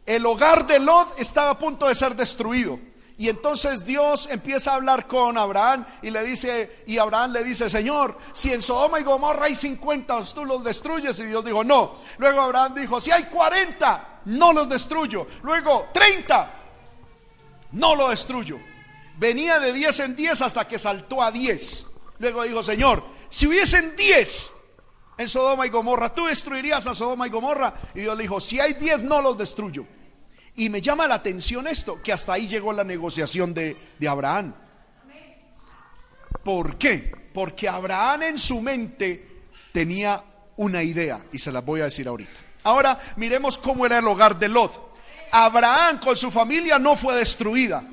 El 0.05 0.25
hogar 0.25 0.67
de 0.67 0.79
Lot 0.79 1.19
estaba 1.19 1.51
a 1.51 1.59
punto 1.59 1.87
de 1.87 1.95
ser 1.95 2.15
destruido. 2.15 2.79
Y 3.17 3.29
entonces 3.29 3.85
Dios 3.85 4.27
empieza 4.31 4.71
a 4.71 4.75
hablar 4.75 5.05
con 5.05 5.37
Abraham 5.37 5.85
y 6.01 6.09
le 6.09 6.23
dice, 6.23 6.83
y 6.87 6.97
Abraham 6.97 7.33
le 7.33 7.43
dice, 7.43 7.69
Señor, 7.69 8.17
si 8.33 8.51
en 8.51 8.61
Sodoma 8.61 8.99
y 8.99 9.03
Gomorra 9.03 9.45
hay 9.45 9.55
50, 9.55 10.23
tú 10.33 10.45
los 10.45 10.63
destruyes. 10.63 11.19
Y 11.19 11.25
Dios 11.25 11.45
dijo, 11.45 11.63
no. 11.63 11.99
Luego 12.17 12.41
Abraham 12.41 12.73
dijo, 12.75 12.99
si 12.99 13.11
hay 13.11 13.25
40, 13.25 14.21
no 14.25 14.51
los 14.51 14.67
destruyo. 14.67 15.27
Luego 15.43 15.89
30, 15.93 16.53
no 17.73 17.95
lo 17.95 18.09
destruyo. 18.09 18.57
Venía 19.17 19.59
de 19.59 19.71
10 19.71 19.99
en 19.99 20.15
10 20.15 20.41
hasta 20.41 20.67
que 20.67 20.79
saltó 20.79 21.21
a 21.21 21.31
10. 21.31 21.85
Luego 22.17 22.43
dijo, 22.43 22.63
Señor, 22.63 23.03
si 23.29 23.45
hubiesen 23.47 23.95
10 23.95 24.51
en 25.19 25.27
Sodoma 25.27 25.67
y 25.67 25.69
Gomorra, 25.69 26.13
¿tú 26.13 26.25
destruirías 26.25 26.87
a 26.87 26.95
Sodoma 26.95 27.27
y 27.27 27.29
Gomorra? 27.29 27.75
Y 27.93 28.01
Dios 28.01 28.17
le 28.17 28.23
dijo, 28.23 28.39
si 28.39 28.59
hay 28.59 28.73
10, 28.73 29.03
no 29.03 29.21
los 29.21 29.37
destruyo. 29.37 29.85
Y 30.55 30.69
me 30.69 30.81
llama 30.81 31.07
la 31.07 31.15
atención 31.15 31.67
esto, 31.67 32.01
que 32.01 32.13
hasta 32.13 32.33
ahí 32.33 32.47
llegó 32.47 32.73
la 32.73 32.83
negociación 32.83 33.53
de, 33.53 33.75
Abraham. 34.07 34.53
¿Por 36.43 36.77
qué? 36.77 37.11
Porque 37.33 37.67
Abraham 37.67 38.23
en 38.23 38.37
su 38.37 38.61
mente 38.61 39.45
tenía 39.71 40.23
una 40.57 40.83
idea 40.83 41.25
y 41.31 41.39
se 41.39 41.51
la 41.51 41.61
voy 41.61 41.81
a 41.81 41.85
decir 41.85 42.07
ahorita. 42.07 42.39
Ahora 42.63 42.99
miremos 43.15 43.57
cómo 43.57 43.85
era 43.85 43.97
el 43.97 44.07
hogar 44.07 44.37
de 44.37 44.47
Lot. 44.47 44.93
Abraham 45.31 45.99
con 45.99 46.15
su 46.15 46.29
familia 46.29 46.77
no 46.77 46.95
fue 46.95 47.15
destruida. 47.15 47.83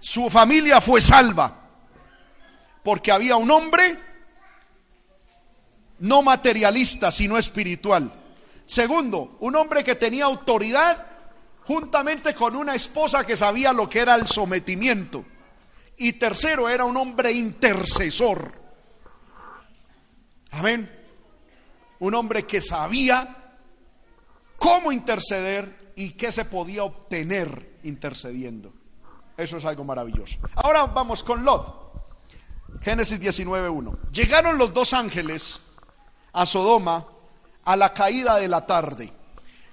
Su 0.00 0.28
familia 0.28 0.80
fue 0.80 1.00
salva. 1.00 1.60
Porque 2.82 3.10
había 3.10 3.36
un 3.36 3.50
hombre 3.50 3.98
no 6.00 6.20
materialista, 6.20 7.10
sino 7.10 7.38
espiritual. 7.38 8.12
Segundo, 8.66 9.36
un 9.40 9.56
hombre 9.56 9.84
que 9.84 9.94
tenía 9.94 10.24
autoridad 10.24 11.11
juntamente 11.66 12.34
con 12.34 12.56
una 12.56 12.74
esposa 12.74 13.26
que 13.26 13.36
sabía 13.36 13.72
lo 13.72 13.88
que 13.88 14.00
era 14.00 14.14
el 14.14 14.26
sometimiento. 14.26 15.24
Y 15.96 16.14
tercero, 16.14 16.68
era 16.68 16.84
un 16.84 16.96
hombre 16.96 17.32
intercesor. 17.32 18.52
Amén. 20.52 20.90
Un 22.00 22.14
hombre 22.14 22.44
que 22.44 22.60
sabía 22.60 23.56
cómo 24.58 24.92
interceder 24.92 25.92
y 25.96 26.10
qué 26.10 26.32
se 26.32 26.44
podía 26.44 26.84
obtener 26.84 27.78
intercediendo. 27.84 28.72
Eso 29.36 29.56
es 29.56 29.64
algo 29.64 29.84
maravilloso. 29.84 30.38
Ahora 30.56 30.86
vamos 30.86 31.22
con 31.22 31.44
Lot. 31.44 31.82
Génesis 32.80 33.20
19.1. 33.20 34.10
Llegaron 34.10 34.58
los 34.58 34.72
dos 34.72 34.92
ángeles 34.92 35.60
a 36.32 36.46
Sodoma 36.46 37.06
a 37.64 37.76
la 37.76 37.92
caída 37.92 38.36
de 38.36 38.48
la 38.48 38.66
tarde. 38.66 39.12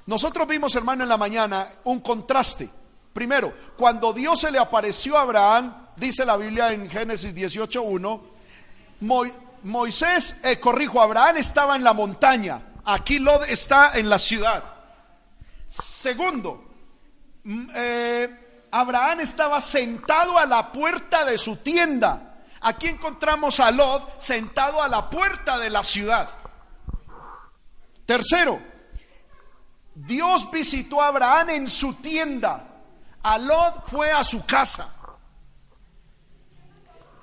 Nosotros 0.10 0.48
vimos, 0.48 0.76
hermano, 0.76 1.04
en 1.04 1.10
la 1.10 1.18
mañana 1.18 1.68
un 1.84 2.00
contraste. 2.00 2.68
Primero, 3.14 3.54
cuando 3.78 4.12
Dios 4.12 4.40
se 4.40 4.50
le 4.50 4.58
apareció 4.58 5.16
a 5.16 5.22
Abraham, 5.22 5.90
dice 5.98 6.26
la 6.26 6.36
Biblia 6.36 6.72
en 6.72 6.90
Génesis 6.90 7.32
18.1, 7.32 8.20
Moisés, 9.62 10.38
eh, 10.42 10.60
corrijo, 10.60 11.00
Abraham 11.00 11.38
estaba 11.38 11.76
en 11.76 11.84
la 11.84 11.94
montaña, 11.94 12.60
aquí 12.86 13.20
Lot 13.20 13.44
está 13.50 14.00
en 14.00 14.10
la 14.10 14.18
ciudad. 14.18 14.64
Segundo, 15.68 16.66
eh, 17.76 18.66
Abraham 18.72 19.20
estaba 19.20 19.62
sentado 19.62 20.40
a 20.40 20.48
la 20.48 20.72
puerta 20.72 21.24
de 21.24 21.38
su 21.38 21.58
tienda. 21.58 22.46
Aquí 22.62 22.88
encontramos 22.88 23.60
a 23.60 23.70
Lot 23.70 24.20
sentado 24.20 24.82
a 24.82 24.88
la 24.88 25.08
puerta 25.08 25.60
de 25.60 25.70
la 25.70 25.84
ciudad. 25.84 26.28
Tercero, 28.08 28.69
Dios 30.06 30.50
visitó 30.50 31.02
a 31.02 31.08
Abraham 31.08 31.50
en 31.50 31.68
su 31.68 31.94
tienda. 31.96 32.66
A 33.22 33.38
Lot 33.38 33.86
fue 33.88 34.12
a 34.12 34.24
su 34.24 34.46
casa. 34.46 34.96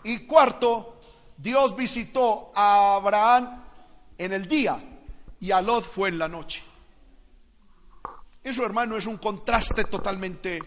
Y 0.04 0.26
cuarto, 0.26 1.00
Dios 1.36 1.74
visitó 1.74 2.52
a 2.54 2.96
Abraham 2.96 3.62
en 4.18 4.32
el 4.32 4.46
día 4.46 4.82
y 5.40 5.50
a 5.50 5.60
Lot 5.62 5.84
fue 5.84 6.10
en 6.10 6.18
la 6.18 6.28
noche. 6.28 6.62
Eso, 8.44 8.64
hermano, 8.64 8.96
es 8.96 9.06
un 9.06 9.16
contraste 9.16 9.84
totalmente 9.84 10.60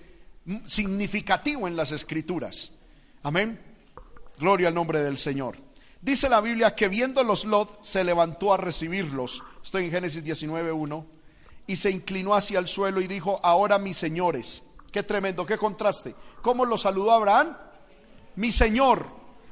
significativo 0.66 1.68
en 1.68 1.76
las 1.76 1.92
escrituras. 1.92 2.72
Amén. 3.24 3.60
Gloria 4.38 4.70
al 4.70 4.74
nombre 4.74 5.02
del 5.02 5.18
Señor. 5.18 5.58
Dice 6.02 6.28
la 6.28 6.42
Biblia 6.42 6.76
que 6.76 6.90
viendo 6.90 7.24
los 7.24 7.46
Lot 7.46 7.84
se 7.84 8.04
levantó 8.04 8.54
a 8.54 8.58
recibirlos. 8.58 9.44
Estoy 9.64 9.86
en 9.86 9.92
Génesis 9.92 10.24
19.1. 10.26 11.19
Y 11.70 11.76
se 11.76 11.92
inclinó 11.92 12.34
hacia 12.34 12.58
el 12.58 12.68
suelo 12.68 13.00
y 13.00 13.06
dijo, 13.06 13.40
ahora 13.44 13.78
mis 13.78 13.96
señores. 13.96 14.64
Qué 14.92 15.04
tremendo, 15.04 15.46
qué 15.46 15.56
contraste. 15.56 16.16
¿Cómo 16.42 16.66
lo 16.66 16.80
saludó 16.80 17.12
Abraham? 17.12 17.56
Mi 18.38 18.52
señor, 18.52 19.06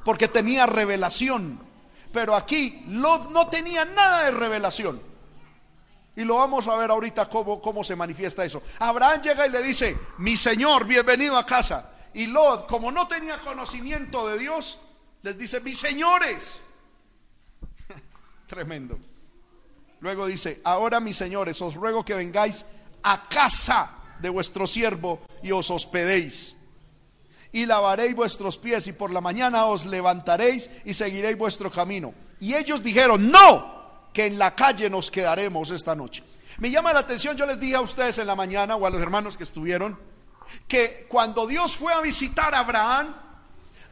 porque 0.03 0.27
tenía 0.27 0.65
revelación. 0.65 1.59
Pero 2.11 2.35
aquí 2.35 2.83
Lot 2.87 3.29
no 3.29 3.49
tenía 3.49 3.85
nada 3.85 4.23
de 4.23 4.31
revelación. 4.31 4.99
Y 6.15 6.23
lo 6.23 6.37
vamos 6.37 6.67
a 6.67 6.75
ver 6.75 6.89
ahorita 6.89 7.29
cómo, 7.29 7.61
cómo 7.61 7.83
se 7.83 7.95
manifiesta 7.95 8.43
eso. 8.43 8.63
Abraham 8.79 9.21
llega 9.21 9.45
y 9.45 9.51
le 9.51 9.61
dice, 9.61 9.95
mi 10.17 10.35
señor, 10.35 10.85
bienvenido 10.85 11.37
a 11.37 11.45
casa. 11.45 11.93
Y 12.15 12.25
Lot, 12.25 12.65
como 12.65 12.91
no 12.91 13.07
tenía 13.07 13.37
conocimiento 13.41 14.27
de 14.27 14.39
Dios, 14.39 14.79
les 15.21 15.37
dice, 15.37 15.59
mis 15.59 15.77
señores. 15.77 16.63
Tremendo. 18.47 18.97
Luego 19.99 20.27
dice, 20.27 20.61
ahora 20.63 20.99
mis 20.99 21.17
señores, 21.17 21.61
os 21.61 21.75
ruego 21.75 22.05
que 22.05 22.13
vengáis 22.13 22.65
a 23.03 23.27
casa 23.27 23.91
de 24.19 24.29
vuestro 24.29 24.67
siervo 24.67 25.21
y 25.43 25.51
os 25.51 25.69
hospedéis. 25.71 26.57
Y 27.51 27.65
lavaréis 27.65 28.15
vuestros 28.15 28.57
pies 28.57 28.87
y 28.87 28.93
por 28.93 29.11
la 29.11 29.21
mañana 29.21 29.65
os 29.65 29.85
levantaréis 29.85 30.69
y 30.85 30.93
seguiréis 30.93 31.37
vuestro 31.37 31.71
camino. 31.71 32.13
Y 32.39 32.53
ellos 32.53 32.83
dijeron, 32.83 33.31
no, 33.31 34.09
que 34.13 34.25
en 34.25 34.37
la 34.37 34.55
calle 34.55 34.89
nos 34.89 35.09
quedaremos 35.09 35.71
esta 35.71 35.95
noche. 35.95 36.23
Me 36.59 36.71
llama 36.71 36.93
la 36.93 36.99
atención, 36.99 37.37
yo 37.37 37.45
les 37.45 37.59
dije 37.59 37.75
a 37.75 37.81
ustedes 37.81 38.17
en 38.17 38.27
la 38.27 38.35
mañana 38.35 38.75
o 38.75 38.85
a 38.85 38.89
los 38.89 39.01
hermanos 39.01 39.37
que 39.37 39.43
estuvieron, 39.43 39.97
que 40.67 41.05
cuando 41.09 41.45
Dios 41.45 41.77
fue 41.77 41.93
a 41.93 42.01
visitar 42.01 42.53
a 42.55 42.59
Abraham, 42.59 43.15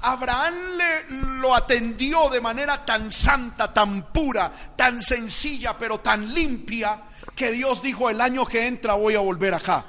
Abraham 0.06 0.78
le, 0.78 1.06
lo 1.40 1.56
atendió 1.56 2.30
de 2.30 2.42
manera 2.42 2.86
tan 2.86 3.12
santa, 3.12 3.74
tan 3.74 4.12
pura, 4.12 4.52
tan 4.76 5.02
sencilla, 5.02 5.78
pero 5.78 6.00
tan 6.00 6.34
limpia, 6.34 7.02
que 7.36 7.52
Dios 7.52 7.82
dijo, 7.82 8.10
el 8.10 8.22
año 8.22 8.46
que 8.46 8.68
entra 8.68 8.94
voy 8.94 9.16
a 9.16 9.20
volver 9.20 9.54
acá. 9.54 9.86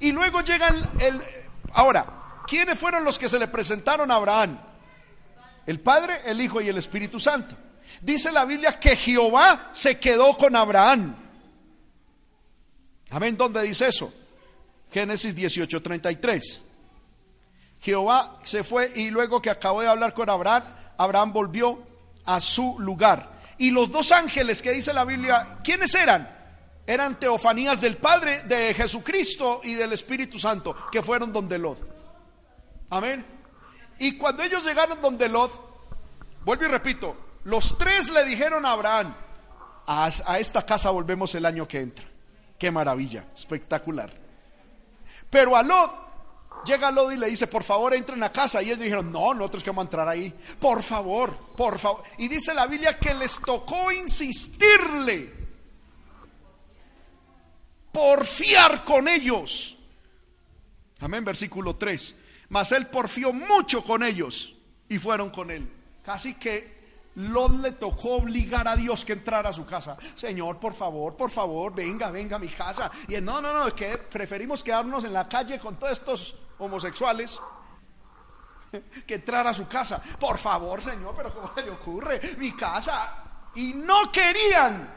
Y 0.00 0.12
luego 0.12 0.40
llegan 0.40 0.74
el... 1.00 1.20
Ahora, 1.74 2.06
¿quiénes 2.46 2.78
fueron 2.78 3.04
los 3.04 3.18
que 3.18 3.28
se 3.28 3.38
le 3.38 3.48
presentaron 3.48 4.10
a 4.10 4.14
Abraham? 4.14 4.58
El 5.66 5.80
Padre, 5.80 6.22
el 6.24 6.40
Hijo 6.40 6.60
y 6.60 6.68
el 6.68 6.78
Espíritu 6.78 7.20
Santo. 7.20 7.56
Dice 8.00 8.32
la 8.32 8.44
Biblia 8.44 8.78
que 8.80 8.96
Jehová 8.96 9.68
se 9.72 9.98
quedó 9.98 10.36
con 10.36 10.56
Abraham. 10.56 11.14
Amén, 13.10 13.36
¿dónde 13.36 13.62
dice 13.62 13.88
eso? 13.88 14.12
Génesis 14.92 15.34
18:33. 15.34 16.69
Jehová 17.80 18.38
se 18.44 18.62
fue 18.62 18.92
y 18.94 19.10
luego 19.10 19.40
que 19.40 19.50
acabó 19.50 19.80
de 19.80 19.88
hablar 19.88 20.14
con 20.14 20.28
Abraham, 20.28 20.64
Abraham 20.98 21.32
volvió 21.32 21.82
a 22.24 22.40
su 22.40 22.76
lugar. 22.78 23.40
Y 23.58 23.70
los 23.70 23.90
dos 23.90 24.12
ángeles 24.12 24.62
que 24.62 24.72
dice 24.72 24.92
la 24.92 25.04
Biblia, 25.04 25.58
¿quiénes 25.64 25.94
eran? 25.94 26.28
Eran 26.86 27.18
teofanías 27.18 27.80
del 27.80 27.96
Padre, 27.96 28.42
de 28.42 28.74
Jesucristo 28.74 29.60
y 29.64 29.74
del 29.74 29.92
Espíritu 29.92 30.38
Santo, 30.38 30.74
que 30.90 31.02
fueron 31.02 31.32
donde 31.32 31.58
Lot. 31.58 31.78
Amén. 32.90 33.24
Y 33.98 34.16
cuando 34.16 34.42
ellos 34.42 34.64
llegaron 34.64 35.00
donde 35.00 35.28
Lot, 35.28 35.52
vuelvo 36.44 36.64
y 36.64 36.68
repito, 36.68 37.16
los 37.44 37.78
tres 37.78 38.10
le 38.10 38.24
dijeron 38.24 38.66
a 38.66 38.72
Abraham, 38.72 39.14
a, 39.86 40.38
esta 40.38 40.64
casa 40.64 40.90
volvemos 40.90 41.34
el 41.34 41.46
año 41.46 41.66
que 41.66 41.80
entra. 41.80 42.06
Qué 42.58 42.70
maravilla, 42.70 43.26
espectacular. 43.34 44.12
Pero 45.28 45.56
a 45.56 45.62
Lot, 45.62 45.90
llega 46.64 46.90
Lot 46.90 47.12
y 47.12 47.16
le 47.16 47.28
dice, 47.28 47.46
por 47.46 47.64
favor 47.64 47.94
entren 47.94 48.22
a 48.22 48.32
casa. 48.32 48.62
Y 48.62 48.66
ellos 48.66 48.80
dijeron, 48.80 49.10
no, 49.10 49.34
nosotros 49.34 49.62
que 49.62 49.70
vamos 49.70 49.82
a 49.82 49.86
entrar 49.86 50.08
ahí. 50.08 50.34
Por 50.58 50.82
favor, 50.82 51.36
por 51.56 51.78
favor. 51.78 52.02
Y 52.18 52.28
dice 52.28 52.54
la 52.54 52.66
Biblia 52.66 52.98
que 52.98 53.14
les 53.14 53.40
tocó 53.40 53.92
insistirle, 53.92 55.32
porfiar 57.92 58.84
con 58.84 59.08
ellos. 59.08 59.76
Amén, 61.00 61.24
versículo 61.24 61.76
3. 61.76 62.14
Mas 62.50 62.72
él 62.72 62.86
porfió 62.88 63.32
mucho 63.32 63.82
con 63.82 64.02
ellos 64.02 64.54
y 64.88 64.98
fueron 64.98 65.30
con 65.30 65.50
él. 65.50 65.70
Casi 66.04 66.34
que 66.34 66.80
Lot 67.14 67.60
le 67.60 67.72
tocó 67.72 68.16
obligar 68.16 68.68
a 68.68 68.76
Dios 68.76 69.04
que 69.04 69.12
entrara 69.12 69.50
a 69.50 69.52
su 69.52 69.64
casa. 69.66 69.96
Señor, 70.14 70.58
por 70.58 70.74
favor, 70.74 71.16
por 71.16 71.30
favor, 71.30 71.74
venga, 71.74 72.10
venga 72.10 72.36
a 72.36 72.38
mi 72.38 72.48
casa. 72.48 72.90
Y 73.08 73.14
él, 73.14 73.24
no, 73.24 73.40
no, 73.40 73.52
no, 73.52 73.66
es 73.66 73.74
que 73.74 73.98
preferimos 73.98 74.62
quedarnos 74.62 75.04
en 75.04 75.12
la 75.12 75.28
calle 75.28 75.58
con 75.58 75.78
todos 75.78 75.92
estos 75.92 76.36
homosexuales 76.60 77.40
que 79.06 79.14
entrar 79.14 79.46
a 79.46 79.54
su 79.54 79.66
casa. 79.66 80.02
Por 80.18 80.38
favor, 80.38 80.82
Señor, 80.82 81.14
pero 81.16 81.34
¿cómo 81.34 81.50
le 81.56 81.70
ocurre? 81.70 82.20
Mi 82.38 82.52
casa. 82.52 83.50
Y 83.54 83.74
no 83.74 84.12
querían. 84.12 84.94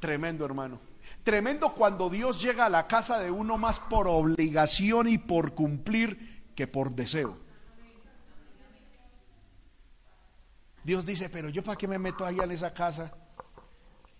Tremendo, 0.00 0.44
hermano. 0.44 0.80
Tremendo 1.22 1.72
cuando 1.74 2.10
Dios 2.10 2.42
llega 2.42 2.66
a 2.66 2.70
la 2.70 2.86
casa 2.88 3.18
de 3.18 3.30
uno 3.30 3.58
más 3.58 3.78
por 3.78 4.08
obligación 4.08 5.08
y 5.08 5.18
por 5.18 5.54
cumplir 5.54 6.52
que 6.56 6.66
por 6.66 6.94
deseo. 6.94 7.38
Dios 10.84 11.06
dice, 11.06 11.28
pero 11.28 11.48
yo 11.48 11.62
para 11.62 11.76
qué 11.76 11.86
me 11.86 11.98
meto 11.98 12.26
ahí 12.26 12.38
en 12.40 12.50
esa 12.50 12.74
casa? 12.74 13.12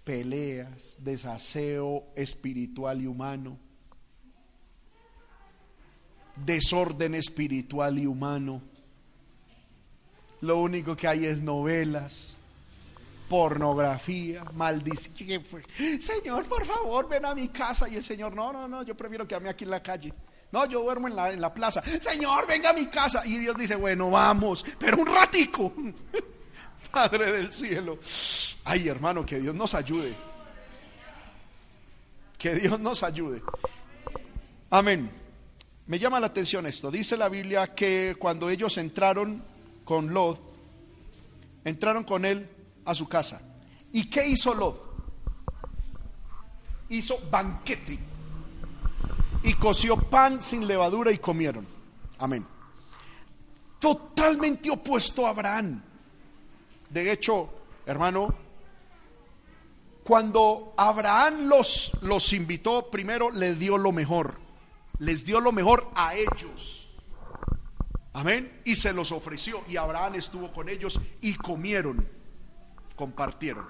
Peleas, 0.05 0.99
desaseo 1.01 2.13
espiritual 2.15 3.01
y 3.03 3.07
humano, 3.07 3.59
desorden 6.37 7.15
espiritual 7.15 7.99
y 7.99 8.07
humano. 8.07 8.63
Lo 10.41 10.59
único 10.59 10.97
que 10.97 11.07
hay 11.07 11.27
es 11.27 11.41
novelas, 11.41 12.37
pornografía, 13.29 14.45
maldición. 14.55 15.45
Señor, 16.01 16.47
por 16.47 16.65
favor, 16.65 17.09
ven 17.09 17.25
a 17.25 17.35
mi 17.35 17.49
casa. 17.49 17.89
Y 17.89 17.97
el 17.97 18.05
Señor, 18.05 18.35
no, 18.35 18.53
no, 18.53 18.67
no, 18.67 18.83
yo 18.83 18.97
prefiero 18.97 19.27
quedarme 19.27 19.51
aquí 19.51 19.65
en 19.65 19.71
la 19.71 19.83
calle. 19.83 20.13
No, 20.51 20.67
yo 20.67 20.83
duermo 20.83 21.09
en 21.09 21.17
la, 21.17 21.31
en 21.31 21.41
la 21.41 21.55
plaza. 21.55 21.83
Señor, 21.83 22.47
venga 22.47 22.71
a 22.71 22.73
mi 22.75 22.87
casa. 22.87 23.23
Y 23.25 23.39
Dios 23.39 23.57
dice, 23.57 23.77
bueno, 23.77 24.11
vamos, 24.11 24.65
pero 24.79 24.99
un 24.99 25.07
ratico. 25.07 25.73
Padre 26.91 27.33
del 27.33 27.53
cielo. 27.53 27.99
Ay, 28.65 28.89
hermano, 28.89 29.25
que 29.25 29.41
Dios 29.41 29.55
nos 29.55 29.75
ayude. 29.75 30.13
Que 32.37 32.57
Dios 32.57 32.79
nos 32.81 33.03
ayude. 33.03 33.41
Amén. 34.69 35.22
Me 35.93 35.99
llama 35.99 36.19
la 36.19 36.29
atención 36.29 36.65
esto. 36.65 36.91
Dice 36.91 37.19
la 37.19 37.29
Biblia 37.29 37.75
que 37.75 38.17
cuando 38.19 38.49
ellos 38.49 38.79
entraron 38.79 39.45
con 39.85 40.15
Lot, 40.15 40.41
entraron 41.67 42.05
con 42.05 42.25
él 42.25 42.49
a 42.87 42.95
su 42.95 43.07
casa. 43.09 43.43
¿Y 43.93 44.09
qué 44.09 44.27
hizo 44.27 44.55
Lot? 44.55 44.91
Hizo 46.89 47.19
banquete 47.31 47.99
y 49.43 49.53
coció 49.53 49.99
pan 49.99 50.41
sin 50.41 50.67
levadura 50.67 51.13
y 51.13 51.19
comieron. 51.19 51.67
Amén. 52.21 52.47
Totalmente 53.79 54.71
opuesto 54.71 55.27
a 55.27 55.29
Abraham. 55.29 55.83
De 56.89 57.13
hecho, 57.13 57.51
hermano, 57.85 58.35
cuando 60.05 60.73
Abraham 60.79 61.49
los, 61.49 61.93
los 62.01 62.33
invitó, 62.33 62.91
primero 62.91 63.31
le 63.31 63.55
dio 63.57 63.77
lo 63.77 63.93
mejor. 63.93 64.42
Les 65.03 65.25
dio 65.25 65.41
lo 65.41 65.53
mejor 65.53 65.91
a 65.95 66.15
ellos. 66.15 66.91
Amén. 68.13 68.61
Y 68.65 68.75
se 68.75 68.93
los 68.93 69.11
ofreció. 69.13 69.63
Y 69.69 69.77
Abraham 69.77 70.17
estuvo 70.17 70.53
con 70.53 70.69
ellos 70.69 71.01
y 71.21 71.35
comieron. 71.35 72.09
Compartieron. 72.97 73.67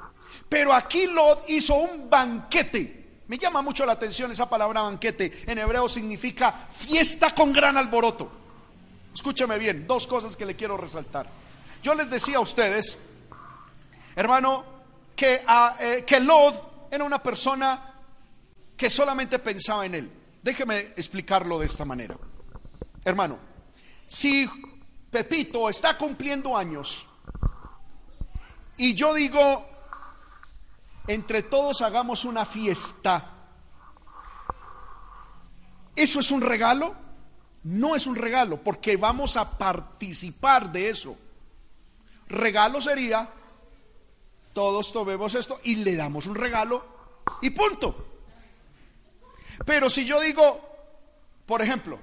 Pero 0.49 0.73
aquí 0.73 1.07
Lot 1.07 1.45
hizo 1.49 1.75
un 1.75 2.09
banquete 2.09 3.03
me 3.33 3.39
llama 3.39 3.63
mucho 3.63 3.87
la 3.87 3.93
atención 3.93 4.31
esa 4.31 4.47
palabra 4.47 4.83
banquete. 4.83 5.45
En 5.47 5.57
hebreo 5.57 5.89
significa 5.89 6.69
fiesta 6.71 7.35
con 7.35 7.51
gran 7.51 7.79
alboroto. 7.79 8.31
Escúchame 9.15 9.59
bien, 9.59 9.87
dos 9.87 10.07
cosas 10.07 10.37
que 10.37 10.45
le 10.45 10.55
quiero 10.55 10.77
resaltar. 10.77 11.31
Yo 11.83 11.95
les 11.95 12.11
decía 12.11 12.37
a 12.37 12.41
ustedes, 12.41 12.99
hermano, 14.17 14.65
que, 15.17 15.43
a, 15.47 15.77
eh, 15.81 16.05
que 16.07 16.17
era 16.91 17.05
una 17.05 17.23
persona 17.23 17.95
que 18.77 18.91
solamente 18.91 19.39
pensaba 19.39 19.87
en 19.87 19.95
él. 19.95 20.13
Déjeme 20.43 20.79
explicarlo 20.97 21.59
de 21.59 21.67
esta 21.67 21.85
manera. 21.85 22.17
Hermano, 23.05 23.39
si 24.07 24.49
Pepito 25.11 25.69
está 25.69 25.97
cumpliendo 25.97 26.57
años 26.57 27.07
y 28.77 28.95
yo 28.95 29.15
digo, 29.15 29.67
entre 31.07 31.43
todos 31.43 31.83
hagamos 31.83 32.25
una 32.25 32.45
fiesta. 32.45 33.31
¿Eso 35.95 36.21
es 36.21 36.31
un 36.31 36.41
regalo? 36.41 36.95
No 37.65 37.95
es 37.95 38.07
un 38.07 38.17
regalo, 38.17 38.57
porque 38.63 38.97
vamos 38.97 39.37
a 39.37 39.59
participar 39.59 40.73
de 40.73 40.89
eso. 40.89 41.17
Regalo 42.29 42.81
sería, 42.81 43.29
todos 44.53 44.93
tomemos 44.93 45.35
esto 45.35 45.61
y 45.63 45.77
le 45.77 45.95
damos 45.95 46.27
un 46.27 46.35
regalo 46.35 46.85
y 47.43 47.51
punto. 47.51 48.12
Pero 49.65 49.91
si 49.91 50.05
yo 50.05 50.21
digo, 50.21 50.61
por 51.47 51.63
ejemplo, 51.63 51.99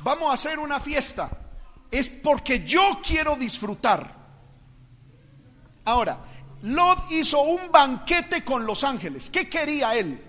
vamos 0.00 0.30
a 0.30 0.34
hacer 0.34 0.58
una 0.58 0.80
fiesta, 0.80 1.30
es 1.90 2.08
porque 2.08 2.64
yo 2.64 3.00
quiero 3.02 3.36
disfrutar. 3.36 4.14
Ahora, 5.84 6.18
Lot 6.62 7.10
hizo 7.10 7.40
un 7.42 7.70
banquete 7.70 8.44
con 8.44 8.66
los 8.66 8.82
ángeles. 8.84 9.30
¿Qué 9.30 9.48
quería 9.48 9.94
él? 9.94 10.22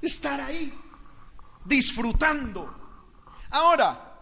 Estar 0.00 0.40
ahí, 0.40 0.72
disfrutando. 1.64 2.74
Ahora, 3.50 4.14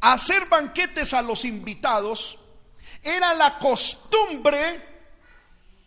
hacer 0.00 0.46
banquetes 0.46 1.14
a 1.14 1.22
los 1.22 1.44
invitados 1.44 2.38
era 3.02 3.32
la 3.34 3.58
costumbre 3.58 4.84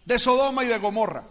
de 0.06 0.18
Sodoma 0.20 0.64
y 0.64 0.68
de 0.68 0.78
Gomorra. 0.78 1.24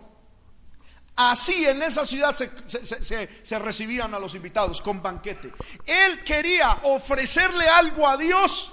Así 1.22 1.66
en 1.66 1.82
esa 1.82 2.06
ciudad 2.06 2.34
se, 2.34 3.58
recibían 3.58 4.14
a 4.14 4.18
los 4.18 4.34
invitados 4.34 4.80
con 4.80 5.02
banquete. 5.02 5.52
Él 5.84 6.24
quería 6.24 6.80
ofrecerle 6.84 7.68
algo 7.68 8.08
a 8.08 8.16
Dios 8.16 8.72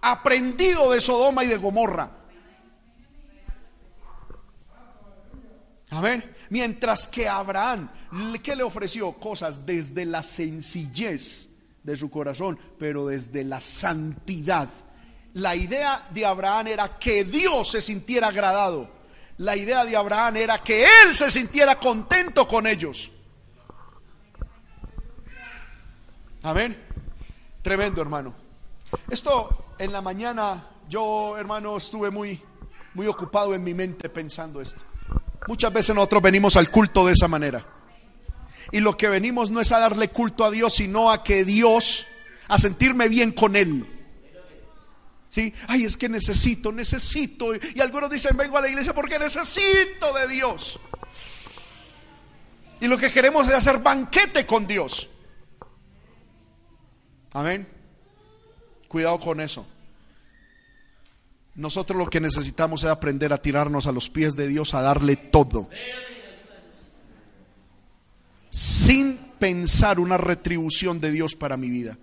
aprendido 0.00 0.92
de 0.92 1.00
Sodoma 1.00 1.42
y 1.42 1.48
de 1.48 1.56
Gomorra. 1.56 2.08
ver, 6.00 6.36
Mientras 6.50 7.08
que 7.08 7.28
Abraham, 7.28 7.90
¿qué 8.40 8.54
le 8.54 8.62
ofreció? 8.62 9.10
Cosas 9.14 9.66
desde 9.66 10.04
la 10.04 10.22
sencillez 10.22 11.48
de 11.82 11.96
su 11.96 12.08
corazón, 12.08 12.56
pero 12.78 13.08
desde 13.08 13.42
la 13.42 13.60
santidad. 13.60 14.68
La 15.34 15.56
idea 15.56 16.06
de 16.10 16.24
Abraham 16.24 16.68
era 16.68 16.98
que 17.00 17.24
Dios 17.24 17.72
se 17.72 17.80
sintiera 17.80 18.28
agradado. 18.28 18.99
La 19.40 19.56
idea 19.56 19.86
de 19.86 19.96
Abraham 19.96 20.36
era 20.36 20.62
que 20.62 20.84
él 20.84 21.14
se 21.14 21.30
sintiera 21.30 21.78
contento 21.78 22.46
con 22.46 22.66
ellos. 22.66 23.10
Amén. 26.42 26.78
Tremendo, 27.62 28.02
hermano. 28.02 28.34
Esto 29.08 29.72
en 29.78 29.92
la 29.92 30.02
mañana 30.02 30.62
yo, 30.90 31.38
hermano, 31.38 31.78
estuve 31.78 32.10
muy 32.10 32.38
muy 32.92 33.06
ocupado 33.06 33.54
en 33.54 33.64
mi 33.64 33.72
mente 33.72 34.10
pensando 34.10 34.60
esto. 34.60 34.82
Muchas 35.48 35.72
veces 35.72 35.94
nosotros 35.94 36.20
venimos 36.20 36.58
al 36.58 36.70
culto 36.70 37.06
de 37.06 37.14
esa 37.14 37.26
manera. 37.26 37.64
Y 38.72 38.80
lo 38.80 38.98
que 38.98 39.08
venimos 39.08 39.50
no 39.50 39.62
es 39.62 39.72
a 39.72 39.78
darle 39.78 40.10
culto 40.10 40.44
a 40.44 40.50
Dios, 40.50 40.74
sino 40.74 41.10
a 41.10 41.24
que 41.24 41.46
Dios, 41.46 42.06
a 42.48 42.58
sentirme 42.58 43.08
bien 43.08 43.32
con 43.32 43.56
Él. 43.56 43.99
¿Sí? 45.30 45.54
Ay, 45.68 45.84
es 45.84 45.96
que 45.96 46.08
necesito, 46.08 46.72
necesito. 46.72 47.54
Y 47.54 47.80
algunos 47.80 48.10
dicen, 48.10 48.36
vengo 48.36 48.58
a 48.58 48.60
la 48.60 48.68
iglesia 48.68 48.92
porque 48.92 49.18
necesito 49.18 50.12
de 50.12 50.28
Dios. 50.28 50.78
Y 52.80 52.88
lo 52.88 52.98
que 52.98 53.10
queremos 53.10 53.46
es 53.48 53.54
hacer 53.54 53.78
banquete 53.78 54.44
con 54.44 54.66
Dios. 54.66 55.08
Amén. 57.32 57.68
Cuidado 58.88 59.20
con 59.20 59.40
eso. 59.40 59.66
Nosotros 61.54 61.96
lo 61.96 62.10
que 62.10 62.20
necesitamos 62.20 62.82
es 62.82 62.90
aprender 62.90 63.32
a 63.32 63.42
tirarnos 63.42 63.86
a 63.86 63.92
los 63.92 64.08
pies 64.08 64.34
de 64.34 64.48
Dios, 64.48 64.74
a 64.74 64.82
darle 64.82 65.14
todo. 65.14 65.68
Sin 68.50 69.16
pensar 69.38 70.00
una 70.00 70.16
retribución 70.16 71.00
de 71.00 71.12
Dios 71.12 71.36
para 71.36 71.56
mi 71.56 71.70
vida. 71.70 71.98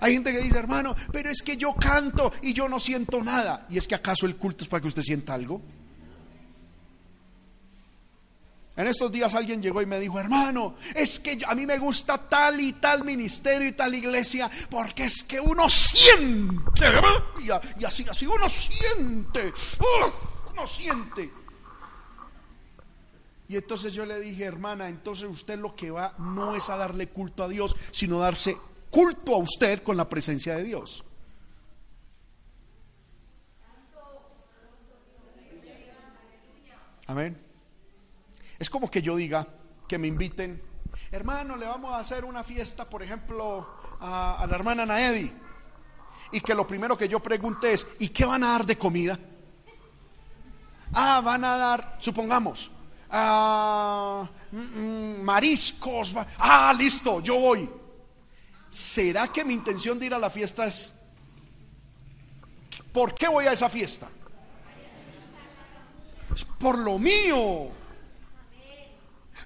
Hay 0.00 0.14
gente 0.14 0.32
que 0.32 0.40
dice, 0.40 0.58
hermano, 0.58 0.96
pero 1.12 1.30
es 1.30 1.42
que 1.42 1.56
yo 1.56 1.74
canto 1.74 2.32
y 2.42 2.52
yo 2.52 2.68
no 2.68 2.80
siento 2.80 3.22
nada. 3.22 3.66
¿Y 3.68 3.78
es 3.78 3.86
que 3.86 3.94
acaso 3.94 4.26
el 4.26 4.36
culto 4.36 4.64
es 4.64 4.68
para 4.68 4.80
que 4.80 4.88
usted 4.88 5.02
sienta 5.02 5.34
algo? 5.34 5.60
En 8.76 8.86
estos 8.86 9.12
días 9.12 9.34
alguien 9.34 9.60
llegó 9.60 9.82
y 9.82 9.86
me 9.86 10.00
dijo, 10.00 10.18
hermano, 10.18 10.76
es 10.94 11.20
que 11.20 11.38
a 11.46 11.54
mí 11.54 11.66
me 11.66 11.76
gusta 11.76 12.16
tal 12.16 12.60
y 12.60 12.72
tal 12.74 13.04
ministerio 13.04 13.68
y 13.68 13.72
tal 13.72 13.94
iglesia, 13.94 14.50
porque 14.70 15.04
es 15.04 15.22
que 15.22 15.38
uno 15.38 15.68
siente, 15.68 16.86
y, 17.40 17.84
así, 17.84 18.06
así 18.08 18.26
uno 18.26 18.48
siente, 18.48 19.48
¡uh! 19.80 20.50
uno 20.52 20.66
siente. 20.66 21.30
Y 23.48 23.56
entonces 23.56 23.92
yo 23.92 24.06
le 24.06 24.18
dije, 24.20 24.44
hermana, 24.44 24.88
entonces 24.88 25.28
usted 25.28 25.58
lo 25.58 25.74
que 25.74 25.90
va 25.90 26.14
no 26.18 26.54
es 26.54 26.70
a 26.70 26.76
darle 26.76 27.08
culto 27.08 27.42
a 27.42 27.48
Dios, 27.48 27.76
sino 27.90 28.20
darse 28.20 28.56
culto 28.90 29.34
a 29.34 29.38
usted 29.38 29.82
con 29.82 29.96
la 29.96 30.08
presencia 30.08 30.56
de 30.56 30.64
Dios. 30.64 31.04
Amén. 37.06 37.36
Es 38.58 38.70
como 38.70 38.90
que 38.90 39.02
yo 39.02 39.16
diga, 39.16 39.46
que 39.88 39.98
me 39.98 40.06
inviten, 40.06 40.62
hermano, 41.10 41.56
le 41.56 41.66
vamos 41.66 41.92
a 41.92 41.98
hacer 41.98 42.24
una 42.24 42.44
fiesta, 42.44 42.88
por 42.88 43.02
ejemplo, 43.02 43.66
a, 44.00 44.46
la 44.48 44.54
hermana 44.54 44.86
Naedi. 44.86 45.32
Y 46.30 46.40
que 46.40 46.54
lo 46.54 46.66
primero 46.66 46.96
que 46.96 47.08
yo 47.08 47.20
pregunte 47.20 47.72
es, 47.72 47.88
¿y 47.98 48.10
qué 48.10 48.24
van 48.24 48.44
a 48.44 48.50
dar 48.50 48.66
de 48.66 48.78
comida? 48.78 49.18
Ah, 50.92 51.20
van 51.24 51.44
a 51.44 51.56
dar, 51.56 51.96
supongamos, 51.98 52.70
ah, 53.10 54.28
mm, 54.52 54.58
mm, 54.58 55.22
mariscos. 55.22 56.14
Ah, 56.38 56.72
listo, 56.76 57.20
yo 57.20 57.40
voy. 57.40 57.79
¿Será 58.70 59.28
que 59.28 59.44
mi 59.44 59.54
intención 59.54 59.98
de 59.98 60.06
ir 60.06 60.14
a 60.14 60.18
la 60.18 60.30
fiesta 60.30 60.64
es, 60.64 60.94
¿por 62.92 63.14
qué 63.14 63.26
voy 63.26 63.46
a 63.46 63.52
esa 63.52 63.68
fiesta? 63.68 64.08
Es 66.34 66.44
por 66.44 66.78
lo 66.78 66.96
mío. 66.96 67.68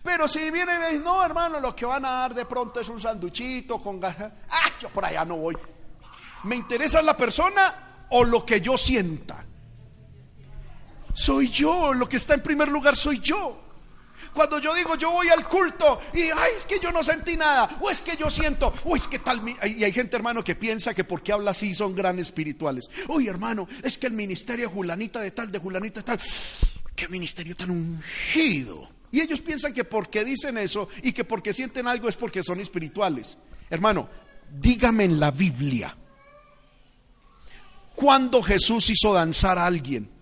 Pero 0.02 0.28
si 0.28 0.50
viene 0.50 0.74
y 0.74 0.78
me 0.78 0.86
dice, 0.90 1.02
no, 1.02 1.24
hermano, 1.24 1.58
lo 1.58 1.74
que 1.74 1.86
van 1.86 2.04
a 2.04 2.10
dar 2.10 2.34
de 2.34 2.44
pronto 2.44 2.80
es 2.80 2.88
un 2.90 3.00
sanduchito 3.00 3.80
con 3.80 3.98
gaja. 3.98 4.30
Ah, 4.50 4.70
yo 4.78 4.90
por 4.90 5.06
allá 5.06 5.24
no 5.24 5.36
voy. 5.36 5.56
¿Me 6.42 6.56
interesa 6.56 7.00
la 7.00 7.16
persona 7.16 8.06
o 8.10 8.22
lo 8.24 8.44
que 8.44 8.60
yo 8.60 8.76
sienta? 8.76 9.42
Soy 11.14 11.48
yo, 11.48 11.94
lo 11.94 12.06
que 12.06 12.16
está 12.16 12.34
en 12.34 12.42
primer 12.42 12.68
lugar 12.68 12.96
soy 12.96 13.20
yo. 13.20 13.58
Cuando 14.34 14.58
yo 14.58 14.74
digo 14.74 14.96
yo 14.96 15.12
voy 15.12 15.28
al 15.28 15.48
culto 15.48 16.00
y 16.12 16.22
ay, 16.22 16.52
es 16.56 16.66
que 16.66 16.80
yo 16.80 16.90
no 16.90 17.02
sentí 17.02 17.36
nada, 17.36 17.78
o 17.80 17.88
es 17.88 18.02
que 18.02 18.16
yo 18.16 18.28
siento, 18.28 18.72
o 18.84 18.96
es 18.96 19.06
que 19.06 19.20
tal. 19.20 19.40
Y 19.48 19.84
hay 19.84 19.92
gente, 19.92 20.16
hermano, 20.16 20.42
que 20.42 20.56
piensa 20.56 20.92
que 20.92 21.04
porque 21.04 21.32
habla 21.32 21.52
así 21.52 21.72
son 21.74 21.94
gran 21.94 22.18
espirituales. 22.18 22.90
Uy, 23.08 23.28
hermano, 23.28 23.68
es 23.82 23.96
que 23.96 24.08
el 24.08 24.12
ministerio 24.12 24.68
Julanita 24.68 25.20
de 25.20 25.30
tal, 25.30 25.52
de 25.52 25.58
Julanita 25.58 26.00
de 26.00 26.04
tal, 26.04 26.20
qué 26.94 27.08
ministerio 27.08 27.54
tan 27.54 27.70
ungido. 27.70 28.88
Y 29.12 29.20
ellos 29.20 29.40
piensan 29.40 29.72
que 29.72 29.84
porque 29.84 30.24
dicen 30.24 30.58
eso 30.58 30.88
y 31.02 31.12
que 31.12 31.24
porque 31.24 31.52
sienten 31.52 31.86
algo 31.86 32.08
es 32.08 32.16
porque 32.16 32.42
son 32.42 32.58
espirituales. 32.58 33.38
Hermano, 33.70 34.08
dígame 34.60 35.04
en 35.04 35.20
la 35.20 35.30
Biblia, 35.30 35.96
¿cuándo 37.94 38.42
Jesús 38.42 38.90
hizo 38.90 39.12
danzar 39.12 39.58
a 39.58 39.66
alguien? 39.66 40.13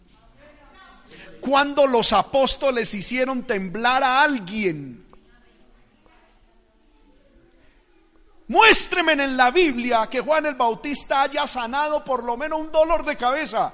¿Cuándo 1.43 1.89
los 1.89 2.13
apóstoles 2.13 2.95
hicieron 2.95 3.43
temblar 3.43 4.05
a 4.05 4.23
alguien? 4.23 5.05
Muéstreme 8.47 9.15
en 9.15 9.37
la 9.37 9.51
Biblia 9.51 10.07
que 10.09 10.21
Juan 10.21 10.47
el 10.47 10.55
Bautista 10.55 11.23
haya 11.23 11.47
sanado 11.49 12.05
por 12.05 12.23
lo 12.23 12.37
menos 12.37 12.61
un 12.61 12.71
dolor 12.71 13.05
de 13.05 13.17
cabeza. 13.17 13.73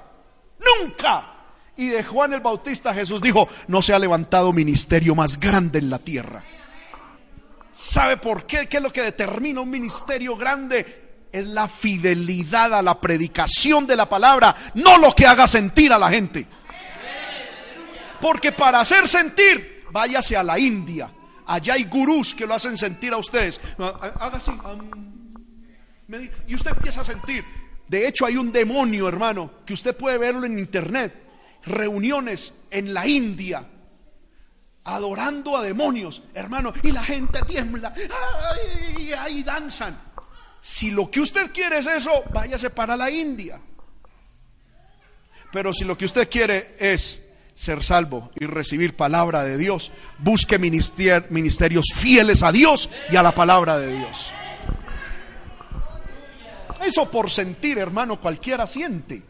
Nunca. 0.59 1.35
Y 1.77 1.87
de 1.87 2.03
Juan 2.03 2.33
el 2.33 2.41
Bautista 2.41 2.91
Jesús 2.91 3.21
dijo, 3.21 3.47
no 3.67 3.83
se 3.83 3.93
ha 3.93 3.99
levantado 3.99 4.51
ministerio 4.51 5.13
más 5.13 5.39
grande 5.39 5.77
en 5.77 5.91
la 5.91 5.99
tierra. 5.99 6.43
¿Sabe 7.71 8.17
por 8.17 8.47
qué? 8.47 8.67
¿Qué 8.67 8.77
es 8.77 8.83
lo 8.83 8.91
que 8.91 9.03
determina 9.03 9.61
un 9.61 9.69
ministerio 9.69 10.35
grande? 10.35 11.27
Es 11.31 11.45
la 11.45 11.67
fidelidad 11.67 12.73
a 12.73 12.81
la 12.81 12.99
predicación 12.99 13.85
de 13.85 13.95
la 13.95 14.09
palabra, 14.09 14.55
no 14.73 14.97
lo 14.97 15.13
que 15.13 15.27
haga 15.27 15.47
sentir 15.47 15.93
a 15.93 15.99
la 15.99 16.09
gente. 16.09 16.47
Porque 18.21 18.51
para 18.51 18.81
hacer 18.81 19.07
sentir, 19.07 19.85
váyase 19.91 20.35
a 20.35 20.43
la 20.43 20.59
India. 20.59 21.11
Allá 21.45 21.73
hay 21.73 21.85
gurús 21.85 22.35
que 22.35 22.45
lo 22.45 22.53
hacen 22.53 22.77
sentir 22.77 23.13
a 23.13 23.17
ustedes. 23.17 23.59
Haga 23.77 24.37
así. 24.37 24.51
Y 26.47 26.55
usted 26.55 26.71
empieza 26.71 27.01
a 27.01 27.03
sentir. 27.03 27.43
De 27.87 28.07
hecho, 28.07 28.25
hay 28.25 28.37
un 28.37 28.51
demonio, 28.51 29.07
hermano, 29.07 29.51
que 29.65 29.73
usted 29.73 29.95
puede 29.95 30.17
verlo 30.17 30.45
en 30.45 30.59
internet 30.59 31.13
reuniones 31.65 32.53
en 32.69 32.93
la 32.93 33.05
India 33.07 33.65
adorando 34.85 35.55
a 35.55 35.61
demonios, 35.61 36.21
hermano, 36.33 36.73
y 36.81 36.91
la 36.91 37.03
gente 37.03 37.41
tiembla, 37.43 37.93
y 38.97 39.11
ahí 39.11 39.43
danzan. 39.43 39.97
Si 40.61 40.91
lo 40.91 41.09
que 41.11 41.21
usted 41.21 41.51
quiere 41.51 41.77
es 41.77 41.87
eso, 41.87 42.23
váyase 42.33 42.69
para 42.69 42.97
la 42.97 43.09
India. 43.09 43.61
Pero 45.51 45.73
si 45.73 45.83
lo 45.83 45.97
que 45.97 46.05
usted 46.05 46.29
quiere 46.29 46.75
es 46.79 47.28
ser 47.59 47.83
salvo 47.83 48.31
y 48.39 48.45
recibir 48.45 48.95
palabra 48.95 49.43
de 49.43 49.57
Dios, 49.57 49.91
busque 50.17 50.57
ministerios 50.57 51.87
fieles 51.93 52.41
a 52.41 52.53
Dios 52.53 52.89
y 53.11 53.17
a 53.17 53.21
la 53.21 53.35
palabra 53.35 53.77
de 53.77 53.97
Dios. 53.97 54.31
Eso 56.81 57.11
por 57.11 57.29
sentir, 57.29 57.77
hermano, 57.77 58.17
cualquiera 58.21 58.65
siente. 58.65 59.21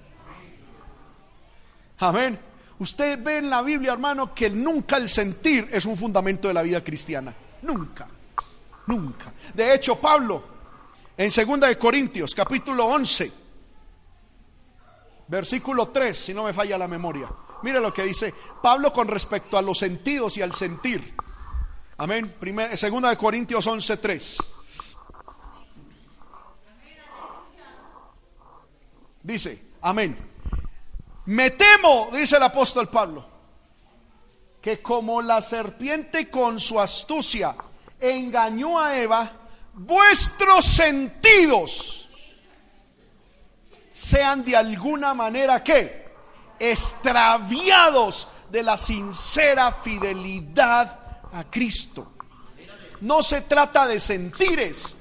Amén. 1.97 2.39
Usted 2.77 3.17
ve 3.19 3.39
en 3.39 3.49
la 3.49 3.63
Biblia, 3.63 3.93
hermano, 3.93 4.31
que 4.35 4.51
nunca 4.51 4.97
el 4.97 5.09
sentir 5.09 5.67
es 5.71 5.87
un 5.87 5.97
fundamento 5.97 6.47
de 6.47 6.53
la 6.53 6.61
vida 6.61 6.83
cristiana. 6.83 7.33
Nunca. 7.63 8.07
Nunca. 8.85 9.33
De 9.55 9.73
hecho, 9.73 9.99
Pablo, 9.99 10.43
en 11.17 11.31
2 11.31 11.59
de 11.61 11.77
Corintios, 11.79 12.35
capítulo 12.35 12.85
11, 12.85 13.31
versículo 15.27 15.87
3, 15.87 16.15
si 16.15 16.31
no 16.31 16.43
me 16.43 16.53
falla 16.53 16.77
la 16.77 16.87
memoria. 16.87 17.27
Mire 17.61 17.79
lo 17.79 17.93
que 17.93 18.03
dice 18.03 18.33
Pablo 18.61 18.93
con 18.93 19.07
respecto 19.07 19.57
a 19.57 19.61
los 19.61 19.77
sentidos 19.77 20.37
y 20.37 20.41
al 20.41 20.53
sentir. 20.53 21.15
Amén. 21.97 22.33
segunda 22.75 23.09
de 23.09 23.17
Corintios 23.17 23.67
11, 23.67 23.97
3. 23.97 24.37
Dice, 29.21 29.61
amén. 29.81 30.17
Me 31.25 31.51
temo, 31.51 32.09
dice 32.13 32.37
el 32.37 32.43
apóstol 32.43 32.87
Pablo, 32.87 33.25
que 34.61 34.81
como 34.81 35.21
la 35.21 35.41
serpiente 35.41 36.29
con 36.29 36.59
su 36.59 36.79
astucia 36.79 37.55
engañó 37.99 38.79
a 38.79 38.97
Eva, 38.97 39.31
vuestros 39.73 40.65
sentidos 40.65 42.09
sean 43.91 44.43
de 44.45 44.55
alguna 44.55 45.13
manera 45.13 45.61
que 45.63 46.08
extraviados 46.59 48.27
de 48.51 48.63
la 48.63 48.77
sincera 48.77 49.71
fidelidad 49.71 50.99
a 51.31 51.43
Cristo. 51.49 52.11
No 53.01 53.23
se 53.23 53.41
trata 53.41 53.87
de 53.87 53.99
sentires, 53.99 54.95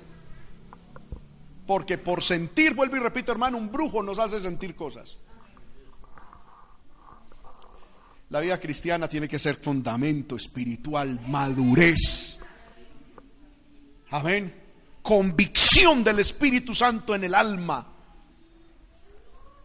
porque 1.66 1.98
por 1.98 2.22
sentir, 2.22 2.74
vuelvo 2.74 2.96
y 2.96 3.00
repito 3.00 3.32
hermano, 3.32 3.58
un 3.58 3.72
brujo 3.72 4.02
nos 4.02 4.18
hace 4.18 4.40
sentir 4.40 4.76
cosas. 4.76 5.18
La 8.30 8.40
vida 8.40 8.60
cristiana 8.60 9.08
tiene 9.08 9.26
que 9.26 9.38
ser 9.38 9.56
fundamento 9.56 10.36
espiritual, 10.36 11.18
madurez. 11.26 12.40
Amén. 14.10 14.54
Convicción 15.02 16.04
del 16.04 16.18
Espíritu 16.18 16.74
Santo 16.74 17.14
en 17.14 17.24
el 17.24 17.34
alma. 17.34 17.86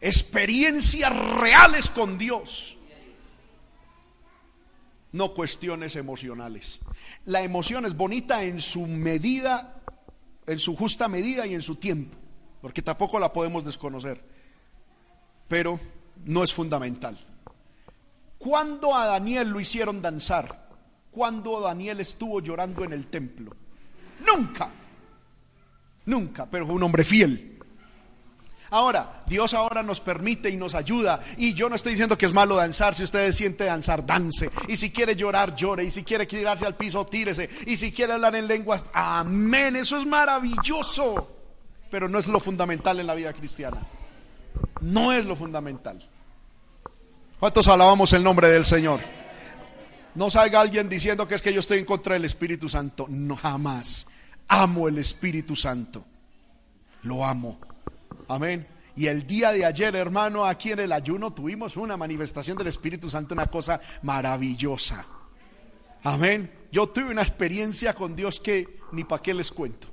Experiencias 0.05 1.15
reales 1.37 1.89
con 1.89 2.17
Dios. 2.17 2.77
No 5.13 5.33
cuestiones 5.33 5.95
emocionales. 5.95 6.81
La 7.23 7.41
emoción 7.41 7.85
es 7.85 7.95
bonita 7.95 8.43
en 8.43 8.59
su 8.59 8.85
medida, 8.85 9.81
en 10.45 10.59
su 10.59 10.75
justa 10.75 11.07
medida 11.07 11.47
y 11.47 11.53
en 11.53 11.61
su 11.61 11.77
tiempo, 11.77 12.17
porque 12.61 12.81
tampoco 12.81 13.17
la 13.17 13.31
podemos 13.31 13.63
desconocer. 13.63 14.21
Pero 15.47 15.79
no 16.25 16.43
es 16.43 16.53
fundamental. 16.53 17.17
¿Cuándo 18.37 18.93
a 18.93 19.05
Daniel 19.05 19.51
lo 19.51 19.61
hicieron 19.61 20.01
danzar? 20.01 20.67
¿Cuándo 21.11 21.61
Daniel 21.61 22.01
estuvo 22.01 22.41
llorando 22.41 22.83
en 22.83 22.91
el 22.91 23.07
templo? 23.07 23.55
Nunca. 24.19 24.69
Nunca, 26.07 26.45
pero 26.45 26.65
fue 26.65 26.75
un 26.75 26.83
hombre 26.83 27.05
fiel. 27.05 27.52
Ahora, 28.73 29.21
Dios 29.27 29.53
ahora 29.53 29.83
nos 29.83 29.99
permite 29.99 30.49
y 30.49 30.57
nos 30.57 30.73
ayuda. 30.73 31.19
Y 31.37 31.53
yo 31.53 31.69
no 31.69 31.75
estoy 31.75 31.91
diciendo 31.91 32.17
que 32.17 32.25
es 32.25 32.33
malo 32.33 32.55
danzar. 32.55 32.95
Si 32.95 33.03
usted 33.03 33.31
siente 33.31 33.65
danzar, 33.65 34.03
dance. 34.03 34.49
Y 34.67 34.77
si 34.77 34.89
quiere 34.89 35.15
llorar, 35.15 35.55
llore. 35.55 35.83
Y 35.83 35.91
si 35.91 36.03
quiere 36.03 36.25
tirarse 36.25 36.65
al 36.65 36.75
piso, 36.75 37.05
tírese. 37.05 37.47
Y 37.67 37.77
si 37.77 37.91
quiere 37.91 38.13
hablar 38.13 38.35
en 38.35 38.47
lenguas, 38.47 38.81
amén. 38.91 39.75
Eso 39.75 39.95
es 39.95 40.07
maravilloso. 40.07 41.29
Pero 41.91 42.09
no 42.09 42.17
es 42.17 42.25
lo 42.25 42.39
fundamental 42.39 42.99
en 42.99 43.05
la 43.05 43.13
vida 43.13 43.31
cristiana. 43.31 43.77
No 44.81 45.11
es 45.11 45.23
lo 45.23 45.35
fundamental. 45.35 46.03
¿Cuántos 47.39 47.67
alabamos 47.67 48.11
el 48.13 48.23
nombre 48.23 48.47
del 48.47 48.65
Señor? 48.65 49.01
No 50.15 50.31
salga 50.31 50.61
alguien 50.61 50.89
diciendo 50.89 51.27
que 51.27 51.35
es 51.35 51.43
que 51.43 51.53
yo 51.53 51.59
estoy 51.59 51.77
en 51.77 51.85
contra 51.85 52.15
del 52.15 52.25
Espíritu 52.25 52.67
Santo. 52.67 53.05
No, 53.07 53.35
jamás. 53.35 54.07
Amo 54.47 54.87
el 54.87 54.97
Espíritu 54.97 55.55
Santo. 55.55 56.03
Lo 57.03 57.23
amo. 57.23 57.59
Amén. 58.27 58.67
Y 58.95 59.07
el 59.07 59.25
día 59.25 59.51
de 59.51 59.65
ayer, 59.65 59.95
hermano, 59.95 60.45
aquí 60.45 60.71
en 60.71 60.79
el 60.79 60.91
ayuno 60.91 61.33
tuvimos 61.33 61.77
una 61.77 61.97
manifestación 61.97 62.57
del 62.57 62.67
Espíritu 62.67 63.09
Santo, 63.09 63.33
una 63.33 63.47
cosa 63.47 63.81
maravillosa. 64.03 65.05
Amén. 66.03 66.51
Yo 66.71 66.87
tuve 66.89 67.11
una 67.11 67.21
experiencia 67.21 67.93
con 67.93 68.15
Dios 68.15 68.39
que 68.39 68.79
ni 68.91 69.03
para 69.03 69.21
qué 69.21 69.33
les 69.33 69.51
cuento. 69.51 69.87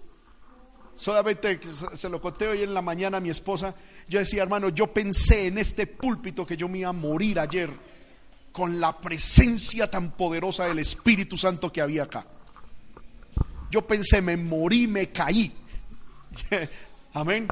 Solamente 0.94 1.58
se 1.94 2.08
lo 2.10 2.20
conté 2.20 2.46
hoy 2.46 2.62
en 2.62 2.74
la 2.74 2.82
mañana 2.82 3.16
a 3.16 3.20
mi 3.20 3.30
esposa. 3.30 3.74
Yo 4.06 4.18
decía, 4.18 4.42
hermano, 4.42 4.68
yo 4.68 4.88
pensé 4.88 5.46
en 5.46 5.56
este 5.56 5.86
púlpito 5.86 6.44
que 6.44 6.56
yo 6.56 6.68
me 6.68 6.80
iba 6.80 6.90
a 6.90 6.92
morir 6.92 7.38
ayer 7.40 7.70
con 8.52 8.80
la 8.80 8.98
presencia 8.98 9.90
tan 9.90 10.10
poderosa 10.10 10.66
del 10.66 10.80
Espíritu 10.80 11.38
Santo 11.38 11.72
que 11.72 11.80
había 11.80 12.02
acá. 12.02 12.26
Yo 13.70 13.86
pensé, 13.86 14.20
me 14.20 14.36
morí, 14.36 14.86
me 14.86 15.10
caí. 15.10 15.54
Amén. 17.14 17.48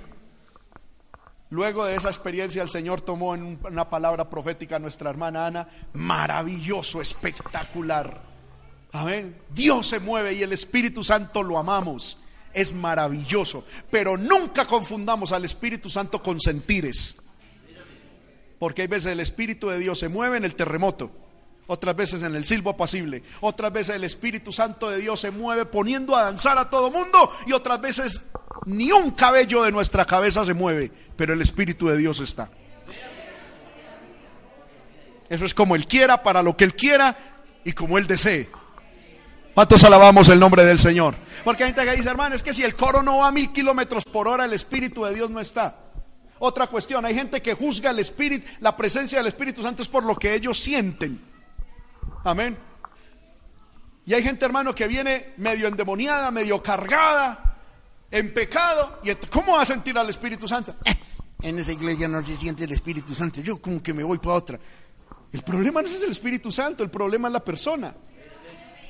Luego 1.50 1.84
de 1.84 1.96
esa 1.96 2.08
experiencia 2.08 2.62
el 2.62 2.68
Señor 2.68 3.00
tomó 3.00 3.34
en 3.34 3.58
una 3.64 3.88
palabra 3.88 4.28
profética 4.28 4.76
a 4.76 4.78
nuestra 4.78 5.10
hermana 5.10 5.46
Ana, 5.46 5.68
maravilloso, 5.94 7.00
espectacular. 7.00 8.22
Amén. 8.92 9.36
Dios 9.50 9.86
se 9.86 10.00
mueve 10.00 10.34
y 10.34 10.42
el 10.42 10.52
Espíritu 10.52 11.02
Santo 11.02 11.42
lo 11.42 11.58
amamos 11.58 12.18
es 12.52 12.72
maravilloso, 12.72 13.64
pero 13.90 14.16
nunca 14.16 14.66
confundamos 14.66 15.32
al 15.32 15.44
Espíritu 15.44 15.88
Santo 15.88 16.22
con 16.22 16.40
sentires. 16.40 17.16
Porque 18.58 18.82
hay 18.82 18.88
veces 18.88 19.12
el 19.12 19.20
Espíritu 19.20 19.68
de 19.68 19.78
Dios 19.78 19.98
se 19.98 20.08
mueve 20.08 20.36
en 20.36 20.44
el 20.44 20.56
terremoto, 20.56 21.12
otras 21.68 21.94
veces 21.94 22.22
en 22.22 22.34
el 22.34 22.44
silbo 22.44 22.70
apacible, 22.70 23.22
otras 23.40 23.72
veces 23.72 23.94
el 23.94 24.04
Espíritu 24.04 24.50
Santo 24.52 24.90
de 24.90 24.98
Dios 24.98 25.20
se 25.20 25.30
mueve 25.30 25.66
poniendo 25.66 26.16
a 26.16 26.22
danzar 26.22 26.58
a 26.58 26.68
todo 26.68 26.90
mundo 26.90 27.30
y 27.46 27.52
otras 27.52 27.80
veces 27.80 28.22
ni 28.64 28.90
un 28.90 29.12
cabello 29.12 29.62
de 29.62 29.70
nuestra 29.70 30.04
cabeza 30.04 30.44
se 30.44 30.54
mueve, 30.54 30.90
pero 31.14 31.34
el 31.34 31.42
Espíritu 31.42 31.86
de 31.86 31.98
Dios 31.98 32.20
está. 32.20 32.50
Eso 35.28 35.44
es 35.44 35.52
como 35.52 35.76
Él 35.76 35.86
quiera, 35.86 36.22
para 36.22 36.42
lo 36.42 36.56
que 36.56 36.64
Él 36.64 36.74
quiera 36.74 37.16
y 37.62 37.72
como 37.72 37.98
Él 37.98 38.06
desee. 38.06 38.48
¿Cuántos 39.54 39.84
alabamos 39.84 40.30
el 40.30 40.40
nombre 40.40 40.64
del 40.64 40.78
Señor? 40.78 41.16
Porque 41.44 41.64
hay 41.64 41.70
gente 41.70 41.84
que 41.84 41.96
dice, 41.96 42.08
hermano, 42.08 42.34
es 42.34 42.42
que 42.42 42.54
si 42.54 42.64
el 42.64 42.74
coro 42.74 43.02
no 43.02 43.18
va 43.18 43.28
a 43.28 43.32
mil 43.32 43.52
kilómetros 43.52 44.04
por 44.04 44.26
hora, 44.26 44.46
el 44.46 44.54
Espíritu 44.54 45.04
de 45.04 45.14
Dios 45.14 45.28
no 45.28 45.38
está. 45.38 45.76
Otra 46.38 46.68
cuestión, 46.68 47.04
hay 47.04 47.14
gente 47.14 47.42
que 47.42 47.52
juzga 47.52 47.90
el 47.90 47.98
Espíritu, 47.98 48.46
la 48.60 48.74
presencia 48.74 49.18
del 49.18 49.26
Espíritu 49.26 49.62
Santo 49.62 49.82
es 49.82 49.88
por 49.88 50.04
lo 50.04 50.16
que 50.16 50.34
ellos 50.34 50.58
sienten. 50.58 51.27
Amén. 52.24 52.56
Y 54.04 54.14
hay 54.14 54.22
gente, 54.22 54.44
hermano, 54.44 54.74
que 54.74 54.88
viene 54.88 55.34
medio 55.36 55.68
endemoniada, 55.68 56.30
medio 56.30 56.62
cargada, 56.62 57.58
en 58.10 58.32
pecado. 58.32 59.00
¿Y 59.02 59.14
cómo 59.28 59.56
va 59.56 59.62
a 59.62 59.66
sentir 59.66 59.98
al 59.98 60.08
Espíritu 60.08 60.48
Santo? 60.48 60.74
Eh, 60.84 60.96
en 61.42 61.58
esa 61.58 61.72
iglesia 61.72 62.08
no 62.08 62.24
se 62.24 62.36
siente 62.36 62.64
el 62.64 62.72
Espíritu 62.72 63.14
Santo. 63.14 63.40
Yo 63.40 63.60
como 63.60 63.82
que 63.82 63.92
me 63.92 64.02
voy 64.02 64.18
para 64.18 64.34
otra. 64.34 64.58
El 65.32 65.42
problema 65.42 65.82
no 65.82 65.88
es 65.88 66.02
el 66.02 66.10
Espíritu 66.10 66.50
Santo, 66.50 66.82
el 66.82 66.90
problema 66.90 67.28
es 67.28 67.34
la 67.34 67.44
persona. 67.44 67.94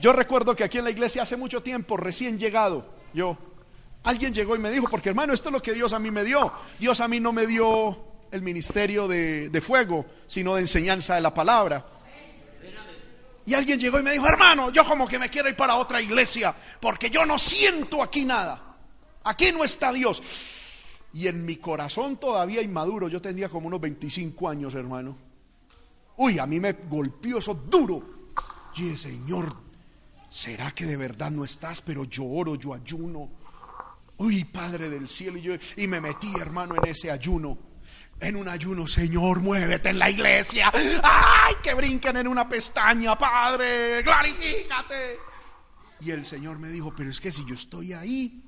Yo 0.01 0.13
recuerdo 0.13 0.55
que 0.55 0.63
aquí 0.63 0.79
en 0.79 0.85
la 0.85 0.91
iglesia 0.91 1.23
hace 1.23 1.37
mucho 1.37 1.63
tiempo, 1.63 1.97
recién 1.97 2.39
llegado, 2.39 2.87
yo, 3.13 3.37
alguien 4.05 4.33
llegó 4.33 4.55
y 4.55 4.61
me 4.61 4.71
dijo, 4.71 4.87
porque 4.89 5.09
hermano, 5.09 5.33
esto 5.33 5.49
es 5.49 5.53
lo 5.53 5.61
que 5.61 5.75
Dios 5.75 5.93
a 5.93 5.99
mí 5.99 6.13
me 6.13 6.23
dio. 6.23 6.53
Dios 6.79 7.01
a 7.01 7.09
mí 7.09 7.19
no 7.19 7.33
me 7.33 7.47
dio 7.47 7.99
el 8.31 8.43
ministerio 8.43 9.09
de, 9.09 9.49
de 9.49 9.61
fuego, 9.61 10.07
sino 10.29 10.55
de 10.55 10.61
enseñanza 10.61 11.17
de 11.17 11.23
la 11.23 11.35
palabra. 11.35 11.85
Y 13.49 13.55
alguien 13.55 13.81
llegó 13.81 13.99
y 13.99 14.03
me 14.03 14.13
dijo, 14.13 14.27
hermano, 14.27 14.71
yo 14.71 14.85
como 14.85 15.09
que 15.09 15.19
me 15.19 15.31
quiero 15.31 15.49
ir 15.49 15.57
para 15.57 15.77
otra 15.77 16.03
iglesia, 16.03 16.55
porque 16.79 17.09
yo 17.09 17.25
no 17.25 17.39
siento 17.39 18.03
aquí 18.03 18.27
nada. 18.27 18.77
Aquí 19.25 19.51
no 19.53 19.65
está 19.65 19.91
Dios. 19.91 20.21
Y 21.15 21.29
en 21.29 21.47
mi 21.47 21.57
corazón 21.57 22.19
todavía 22.19 22.61
inmaduro, 22.61 23.09
yo 23.09 23.23
tenía 23.23 23.49
como 23.49 23.69
unos 23.69 23.81
25 23.81 24.51
años, 24.51 24.75
hermano. 24.75 25.17
Uy, 26.19 26.39
a 26.39 26.45
mí 26.45 26.61
me 26.61 26.73
golpeó 26.75 27.39
eso 27.39 27.55
duro. 27.55 28.29
Y 28.77 28.91
el 28.91 28.99
Señor, 28.99 29.57
¿será 30.29 30.73
que 30.73 30.85
de 30.85 30.99
verdad 30.99 31.31
no 31.31 31.43
estás? 31.43 31.81
Pero 31.81 32.05
yo 32.05 32.27
oro, 32.27 32.55
yo 32.57 32.75
ayuno. 32.75 33.31
Uy, 34.19 34.45
Padre 34.45 34.91
del 34.91 35.09
cielo. 35.09 35.39
Y, 35.39 35.41
yo, 35.41 35.55
y 35.79 35.87
me 35.87 36.03
metí, 36.03 36.31
hermano, 36.39 36.75
en 36.77 36.91
ese 36.91 37.11
ayuno 37.11 37.57
en 38.21 38.37
un 38.37 38.49
ayuno, 38.49 38.87
Señor, 38.87 39.41
muévete 39.41 39.91
en 39.91 39.99
la 39.99 40.11
iglesia. 40.11 40.71
Ay, 40.73 41.55
que 41.63 41.75
brinquen 41.75 42.17
en 42.17 42.29
una 42.29 42.49
pestaña, 42.49 43.17
Padre, 43.17 44.03
clarifícate. 44.03 45.19
Y 46.01 46.11
el 46.11 46.25
Señor 46.25 46.59
me 46.59 46.69
dijo, 46.69 46.93
pero 46.97 47.11
es 47.11 47.21
que 47.21 47.33
si 47.33 47.45
yo 47.45 47.55
estoy 47.55 47.93
ahí, 47.93 48.43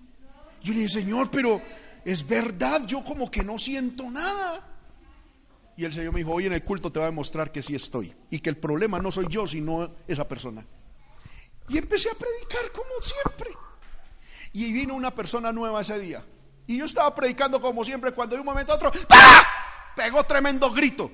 yo 0.63 0.73
le 0.73 0.81
dije, 0.81 1.01
Señor, 1.01 1.31
pero 1.31 1.61
es 2.05 2.27
verdad, 2.27 2.87
yo 2.87 3.03
como 3.05 3.31
que 3.31 3.43
no 3.43 3.59
siento 3.59 4.11
nada. 4.11 4.67
Y 5.77 5.85
el 5.85 5.93
Señor 5.93 6.13
me 6.13 6.21
dijo, 6.21 6.33
hoy 6.33 6.47
en 6.47 6.53
el 6.53 6.63
culto 6.63 6.93
te 6.93 6.99
va 6.99 7.07
a 7.07 7.11
demostrar 7.11 7.51
que 7.51 7.63
sí 7.63 7.75
estoy. 7.75 8.15
Y 8.29 8.41
que 8.41 8.51
el 8.51 8.57
problema 8.57 8.99
no 8.99 9.11
soy 9.11 9.27
yo, 9.29 9.47
sino 9.47 9.97
esa 10.07 10.29
persona. 10.29 10.65
Y 11.69 11.79
empecé 11.79 12.11
a 12.11 12.15
predicar 12.15 12.71
como 12.73 12.91
siempre. 13.01 13.51
Y 14.53 14.73
vino 14.73 14.95
una 14.95 15.15
persona 15.15 15.53
nueva 15.53 15.81
ese 15.81 15.99
día. 15.99 16.23
Y 16.71 16.77
yo 16.77 16.85
estaba 16.85 17.13
predicando 17.13 17.61
como 17.61 17.85
siempre 17.85 18.13
cuando 18.13 18.37
de 18.37 18.41
un 18.43 18.47
momento 18.47 18.71
a 18.71 18.77
otro 18.77 18.93
¡ah! 19.09 19.45
pegó 19.97 20.23
tremendo 20.23 20.71
grito. 20.71 21.11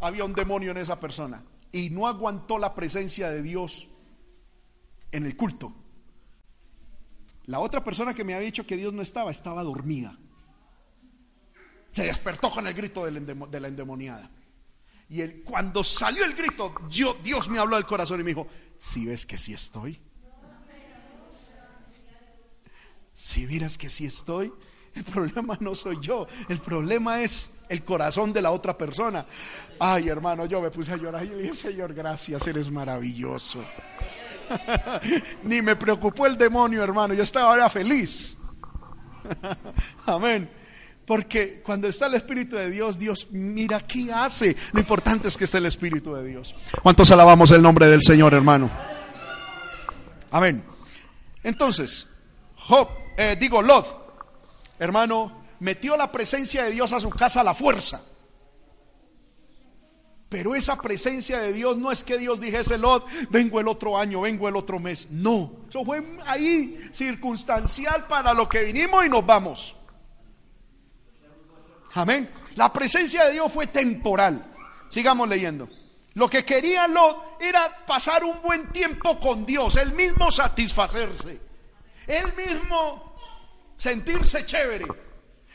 Había 0.00 0.24
un 0.24 0.32
demonio 0.32 0.70
en 0.70 0.76
esa 0.76 1.00
persona 1.00 1.42
y 1.72 1.90
no 1.90 2.06
aguantó 2.06 2.56
la 2.56 2.72
presencia 2.72 3.30
de 3.30 3.42
Dios 3.42 3.88
en 5.10 5.26
el 5.26 5.34
culto. 5.34 5.74
La 7.46 7.58
otra 7.58 7.82
persona 7.82 8.14
que 8.14 8.22
me 8.22 8.32
había 8.32 8.46
dicho 8.46 8.64
que 8.64 8.76
Dios 8.76 8.94
no 8.94 9.02
estaba, 9.02 9.32
estaba 9.32 9.64
dormida. 9.64 10.16
Se 11.90 12.04
despertó 12.04 12.48
con 12.48 12.68
el 12.68 12.72
grito 12.72 13.04
de 13.04 13.60
la 13.60 13.66
endemoniada. 13.66 14.30
Y 15.08 15.20
él, 15.20 15.42
cuando 15.42 15.82
salió 15.82 16.24
el 16.24 16.34
grito, 16.34 16.72
Dios 17.24 17.48
me 17.48 17.58
habló 17.58 17.74
al 17.74 17.86
corazón 17.86 18.20
y 18.20 18.22
me 18.22 18.30
dijo, 18.30 18.46
si 18.78 19.04
ves 19.04 19.26
que 19.26 19.36
sí 19.36 19.52
estoy, 19.52 20.00
si 23.20 23.46
miras 23.46 23.76
que 23.76 23.90
sí 23.90 24.06
estoy, 24.06 24.50
el 24.94 25.04
problema 25.04 25.56
no 25.60 25.74
soy 25.74 25.98
yo, 26.00 26.26
el 26.48 26.58
problema 26.58 27.20
es 27.20 27.50
el 27.68 27.84
corazón 27.84 28.32
de 28.32 28.40
la 28.40 28.50
otra 28.50 28.76
persona. 28.76 29.26
Ay, 29.78 30.08
hermano, 30.08 30.46
yo 30.46 30.62
me 30.62 30.70
puse 30.70 30.92
a 30.92 30.96
llorar 30.96 31.24
y 31.24 31.28
le 31.28 31.36
dije, 31.36 31.54
Señor, 31.54 31.92
gracias, 31.92 32.46
eres 32.46 32.70
maravilloso. 32.70 33.62
Ni 35.44 35.60
me 35.60 35.76
preocupó 35.76 36.26
el 36.26 36.36
demonio, 36.36 36.82
hermano, 36.82 37.12
yo 37.12 37.22
estaba 37.22 37.50
ahora 37.50 37.68
feliz. 37.68 38.38
Amén. 40.06 40.50
Porque 41.04 41.60
cuando 41.62 41.88
está 41.88 42.06
el 42.06 42.14
Espíritu 42.14 42.56
de 42.56 42.70
Dios, 42.70 42.98
Dios 42.98 43.28
mira 43.30 43.86
qué 43.86 44.10
hace. 44.12 44.56
Lo 44.72 44.80
importante 44.80 45.28
es 45.28 45.36
que 45.36 45.44
esté 45.44 45.58
el 45.58 45.66
Espíritu 45.66 46.14
de 46.14 46.24
Dios. 46.24 46.54
¿Cuántos 46.82 47.10
alabamos 47.10 47.50
el 47.50 47.60
nombre 47.60 47.86
del 47.86 48.00
Señor, 48.00 48.32
hermano? 48.32 48.70
Amén. 50.30 50.64
Entonces, 51.42 52.08
Job 52.54 52.99
eh, 53.20 53.36
digo, 53.36 53.60
Lot, 53.60 53.86
hermano, 54.78 55.42
metió 55.58 55.94
la 55.94 56.10
presencia 56.10 56.64
de 56.64 56.70
Dios 56.70 56.94
a 56.94 57.00
su 57.00 57.10
casa 57.10 57.42
a 57.42 57.44
la 57.44 57.54
fuerza. 57.54 58.00
Pero 60.30 60.54
esa 60.54 60.80
presencia 60.80 61.38
de 61.38 61.52
Dios 61.52 61.76
no 61.76 61.92
es 61.92 62.02
que 62.02 62.16
Dios 62.16 62.40
dijese, 62.40 62.78
Lot, 62.78 63.04
vengo 63.28 63.60
el 63.60 63.68
otro 63.68 63.98
año, 63.98 64.22
vengo 64.22 64.48
el 64.48 64.56
otro 64.56 64.78
mes. 64.78 65.08
No, 65.10 65.52
eso 65.68 65.84
fue 65.84 66.02
ahí 66.24 66.88
circunstancial 66.92 68.06
para 68.06 68.32
lo 68.32 68.48
que 68.48 68.62
vinimos 68.62 69.04
y 69.04 69.10
nos 69.10 69.26
vamos. 69.26 69.76
Amén. 71.92 72.30
La 72.54 72.72
presencia 72.72 73.24
de 73.26 73.32
Dios 73.32 73.52
fue 73.52 73.66
temporal. 73.66 74.46
Sigamos 74.88 75.28
leyendo. 75.28 75.68
Lo 76.14 76.26
que 76.30 76.42
quería 76.44 76.88
Lot 76.88 77.36
era 77.38 77.84
pasar 77.84 78.24
un 78.24 78.40
buen 78.40 78.72
tiempo 78.72 79.20
con 79.20 79.44
Dios, 79.44 79.76
el 79.76 79.92
mismo 79.92 80.30
satisfacerse, 80.30 81.38
él 82.06 82.32
mismo 82.34 83.09
sentirse 83.80 84.44
chévere, 84.44 84.86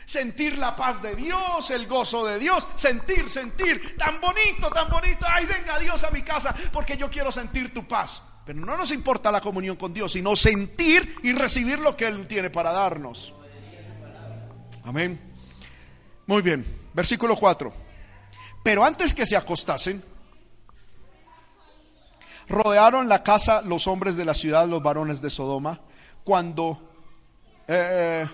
sentir 0.06 0.58
la 0.58 0.76
paz 0.76 1.02
de 1.02 1.16
Dios, 1.16 1.70
el 1.70 1.86
gozo 1.86 2.26
de 2.26 2.40
Dios, 2.40 2.68
sentir, 2.76 3.30
sentir, 3.30 3.96
tan 3.98 4.20
bonito, 4.20 4.70
tan 4.72 4.90
bonito, 4.90 5.26
ay, 5.30 5.46
venga 5.46 5.78
Dios 5.78 6.04
a 6.04 6.10
mi 6.10 6.24
casa 6.24 6.54
porque 6.74 6.98
yo 6.98 7.10
quiero 7.10 7.32
sentir 7.32 7.72
tu 7.72 7.88
paz. 7.88 8.22
Pero 8.44 8.60
no 8.60 8.78
nos 8.78 8.92
importa 8.92 9.32
la 9.32 9.42
comunión 9.42 9.76
con 9.76 9.94
Dios, 9.94 10.12
sino 10.12 10.36
sentir 10.36 11.16
y 11.24 11.34
recibir 11.34 11.80
lo 11.80 11.96
que 11.96 12.08
Él 12.08 12.28
tiene 12.28 12.50
para 12.50 12.72
darnos. 12.72 13.34
Amén. 14.84 15.20
Muy 16.28 16.42
bien, 16.42 16.66
versículo 16.94 17.36
4. 17.36 17.74
Pero 18.64 18.84
antes 18.84 19.14
que 19.14 19.26
se 19.26 19.38
acostasen, 19.38 20.04
rodearon 22.48 23.08
la 23.08 23.24
casa 23.24 23.62
los 23.62 23.88
hombres 23.88 24.16
de 24.16 24.26
la 24.26 24.34
ciudad, 24.34 24.68
los 24.68 24.82
varones 24.82 25.22
de 25.22 25.30
Sodoma, 25.30 25.82
cuando 26.24 26.95
eh, 27.68 28.28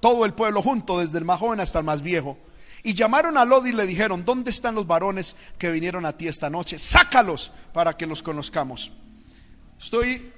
todo 0.00 0.24
el 0.24 0.32
pueblo 0.32 0.62
junto, 0.62 1.00
desde 1.00 1.18
el 1.18 1.24
más 1.24 1.38
joven 1.38 1.60
hasta 1.60 1.78
el 1.78 1.84
más 1.84 2.02
viejo. 2.02 2.38
Y 2.82 2.94
llamaron 2.94 3.36
a 3.36 3.44
Lot 3.44 3.66
y 3.66 3.72
le 3.72 3.86
dijeron, 3.86 4.24
¿dónde 4.24 4.50
están 4.50 4.74
los 4.74 4.86
varones 4.86 5.36
que 5.58 5.70
vinieron 5.70 6.06
a 6.06 6.16
ti 6.16 6.28
esta 6.28 6.48
noche? 6.48 6.78
Sácalos 6.78 7.52
para 7.72 7.96
que 7.96 8.06
los 8.06 8.22
conozcamos. 8.22 8.92
Estoy 9.78 10.32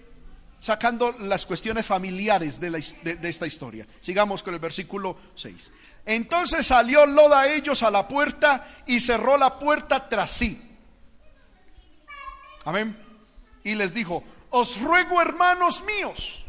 sacando 0.59 1.13
las 1.21 1.47
cuestiones 1.47 1.87
familiares 1.87 2.61
de, 2.61 2.71
de, 2.71 3.29
esta 3.29 3.47
historia. 3.47 3.87
Sigamos 4.01 4.43
con 4.43 4.55
el 4.55 4.61
versículo 4.61 5.17
6. 5.37 5.73
Entonces 6.07 6.67
salió 6.67 7.07
Lot 7.07 7.33
a 7.33 7.53
ellos 7.53 7.83
a 7.83 7.91
la 7.91 8.09
puerta 8.09 8.83
y 8.87 8.99
cerró 8.99 9.37
la 9.37 9.59
puerta 9.59 10.09
tras 10.09 10.31
sí. 10.31 10.61
Amén. 12.65 12.97
Y 13.65 13.75
les 13.75 13.95
dijo, 13.95 14.25
os 14.51 14.81
ruego 14.81 15.21
hermanos 15.21 15.83
míos 15.85 16.47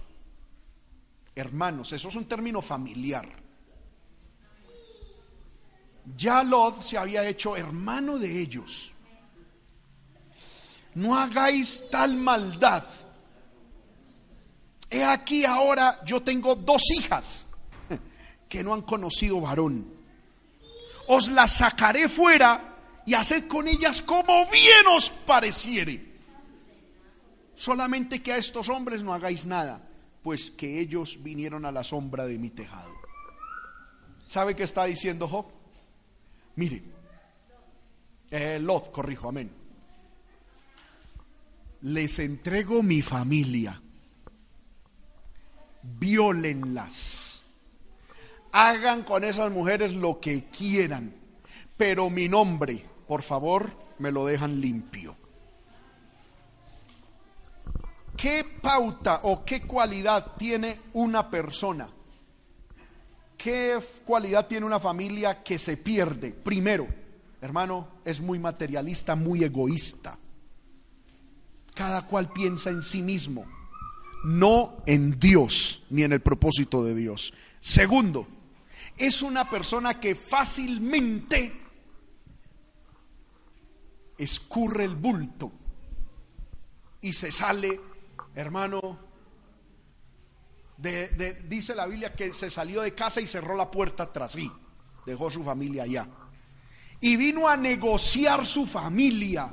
hermanos. 1.36 1.92
Eso 1.94 2.10
es 2.10 2.16
un 2.16 2.26
término 2.26 2.62
familiar. 2.62 3.28
Ya 6.16 6.44
Lot 6.44 6.82
se 6.82 6.98
había 6.98 7.28
hecho 7.28 7.56
hermano 7.56 8.18
de 8.18 8.42
ellos. 8.42 8.92
No 10.96 11.18
hagáis 11.18 11.86
tal 11.90 12.16
maldad. 12.16 12.84
He 14.90 15.04
aquí 15.04 15.44
ahora 15.46 16.02
yo 16.06 16.22
tengo 16.22 16.56
dos 16.56 16.84
hijas 16.92 17.46
que 18.50 18.64
no 18.64 18.74
han 18.74 18.82
conocido 18.84 19.42
varón. 19.42 19.92
Os 21.08 21.30
las 21.30 21.54
sacaré 21.54 22.08
fuera 22.10 22.76
y 23.06 23.14
haced 23.14 23.48
con 23.48 23.68
ellas 23.68 24.02
como 24.02 24.46
bien 24.52 24.88
os 24.96 25.10
pareciere. 25.10 26.14
Solamente 27.56 28.22
que 28.22 28.34
a 28.34 28.38
estos 28.38 28.70
hombres 28.70 29.04
no 29.04 29.14
hagáis 29.14 29.46
nada 29.46 29.82
pues 30.24 30.50
que 30.50 30.80
ellos 30.80 31.22
vinieron 31.22 31.66
a 31.66 31.72
la 31.72 31.84
sombra 31.84 32.26
de 32.26 32.40
mi 32.40 32.50
tejado. 32.50 32.94
¿Sabe 34.26 34.56
qué 34.56 34.64
está 34.64 34.86
diciendo 34.86 35.28
Job? 35.28 35.46
Mire, 36.56 36.82
eh, 38.32 38.58
Lot, 38.60 38.92
corrijo, 38.92 39.30
amén. 39.30 39.52
Les 41.82 42.18
entrego 42.20 42.82
mi 42.82 43.02
familia. 43.02 43.82
Violenlas. 45.84 47.44
Hagan 48.54 49.04
con 49.04 49.26
esas 49.26 49.52
mujeres 49.52 49.94
lo 49.94 50.22
que 50.22 50.46
quieran. 50.46 51.14
Pero 51.76 52.10
mi 52.10 52.30
nombre, 52.30 52.86
por 53.08 53.24
favor, 53.24 53.76
me 54.00 54.12
lo 54.12 54.26
dejan 54.26 54.62
limpio. 54.62 55.18
¿Qué 58.24 58.46
pauta 58.46 59.20
o 59.24 59.44
qué 59.44 59.64
cualidad 59.64 60.38
tiene 60.38 60.80
una 60.94 61.30
persona? 61.30 61.90
¿Qué 63.38 63.78
cualidad 64.06 64.48
tiene 64.48 64.66
una 64.66 64.80
familia 64.80 65.44
que 65.44 65.60
se 65.60 65.76
pierde? 65.76 66.32
Primero, 66.32 66.88
hermano, 67.42 68.00
es 68.06 68.22
muy 68.22 68.40
materialista, 68.40 69.18
muy 69.18 69.44
egoísta. 69.44 70.18
Cada 71.74 72.08
cual 72.08 72.32
piensa 72.32 72.70
en 72.70 72.82
sí 72.82 73.02
mismo, 73.02 73.44
no 74.24 74.78
en 74.86 75.20
Dios 75.20 75.84
ni 75.90 76.04
en 76.04 76.14
el 76.14 76.22
propósito 76.22 76.82
de 76.82 76.96
Dios. 76.96 77.34
Segundo, 77.60 78.26
es 78.96 79.22
una 79.22 79.50
persona 79.50 80.00
que 80.00 80.16
fácilmente 80.16 81.52
escurre 84.18 84.86
el 84.86 84.96
bulto 84.96 85.52
y 87.02 87.12
se 87.12 87.30
sale, 87.30 87.82
hermano, 88.36 89.00
dice 90.78 91.76
la 91.76 91.88
Biblia 91.88 92.14
que 92.14 92.34
se 92.34 92.50
salió 92.50 92.82
de 92.82 92.94
casa 92.94 93.22
y 93.22 93.28
cerró 93.28 93.56
la 93.56 93.70
puerta 93.70 94.12
tras 94.12 94.34
sí, 94.34 94.52
dejó 95.06 95.30
su 95.30 95.44
familia 95.44 95.84
allá. 95.84 96.08
Y 97.00 97.18
vino 97.18 97.48
a 97.48 97.58
negociar 97.58 98.46
su 98.46 98.66
familia. 98.66 99.50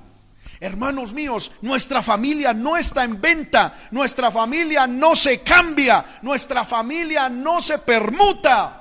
Hermanos 0.61 1.13
míos, 1.13 1.53
nuestra 1.63 2.03
familia 2.03 2.53
no 2.53 2.77
está 2.77 3.03
en 3.05 3.21
venta, 3.21 3.89
nuestra 3.91 4.31
familia 4.31 4.87
no 4.87 5.17
se 5.17 5.41
cambia, 5.41 6.21
nuestra 6.23 6.65
familia 6.65 7.29
no 7.29 7.61
se 7.61 7.79
permuta. 7.79 8.77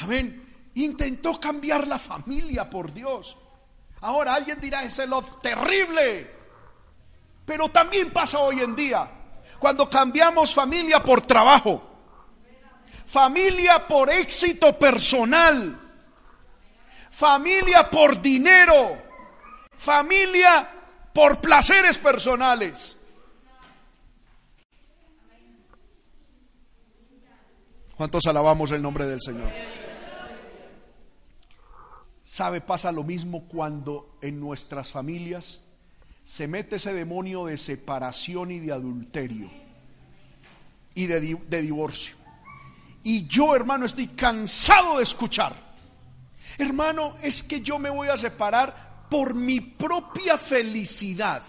Amén. 0.00 0.70
Intentó 0.74 1.40
cambiar 1.40 1.86
la 1.86 1.98
familia 1.98 2.70
por 2.70 2.92
Dios. 2.92 3.36
Ahora 4.00 4.34
alguien 4.34 4.60
dirá, 4.60 4.84
ese 4.84 5.04
es 5.04 5.08
lo 5.08 5.22
terrible. 5.22 6.30
Pero 7.44 7.68
también 7.70 8.12
pasa 8.12 8.38
hoy 8.38 8.60
en 8.60 8.76
día. 8.76 9.10
Cuando 9.58 9.88
cambiamos 9.88 10.54
familia 10.54 11.02
por 11.02 11.22
trabajo. 11.22 11.82
Familia 13.06 13.88
por 13.88 14.10
éxito 14.10 14.78
personal. 14.78 15.78
Familia 17.10 17.90
por 17.90 18.20
dinero. 18.20 18.98
Familia 19.76 20.68
por 21.12 21.40
placeres 21.40 21.98
personales. 21.98 22.96
¿Cuántos 27.96 28.26
alabamos 28.26 28.70
el 28.70 28.80
nombre 28.80 29.06
del 29.06 29.20
Señor? 29.20 29.77
¿Sabe? 32.30 32.60
Pasa 32.60 32.92
lo 32.92 33.04
mismo 33.04 33.48
cuando 33.48 34.18
en 34.20 34.38
nuestras 34.38 34.90
familias 34.90 35.60
se 36.26 36.46
mete 36.46 36.76
ese 36.76 36.92
demonio 36.92 37.46
de 37.46 37.56
separación 37.56 38.50
y 38.50 38.58
de 38.58 38.70
adulterio 38.70 39.50
y 40.94 41.06
de, 41.06 41.38
de, 41.48 41.62
divorcio. 41.62 42.16
Y 43.02 43.26
yo, 43.26 43.56
hermano, 43.56 43.86
estoy 43.86 44.08
cansado 44.08 44.98
de 44.98 45.04
escuchar. 45.04 45.54
Hermano, 46.58 47.16
es 47.22 47.42
que 47.42 47.62
yo 47.62 47.78
me 47.78 47.88
voy 47.88 48.08
a 48.08 48.18
separar 48.18 49.06
por 49.08 49.32
mi 49.32 49.60
propia 49.62 50.36
felicidad. 50.36 51.42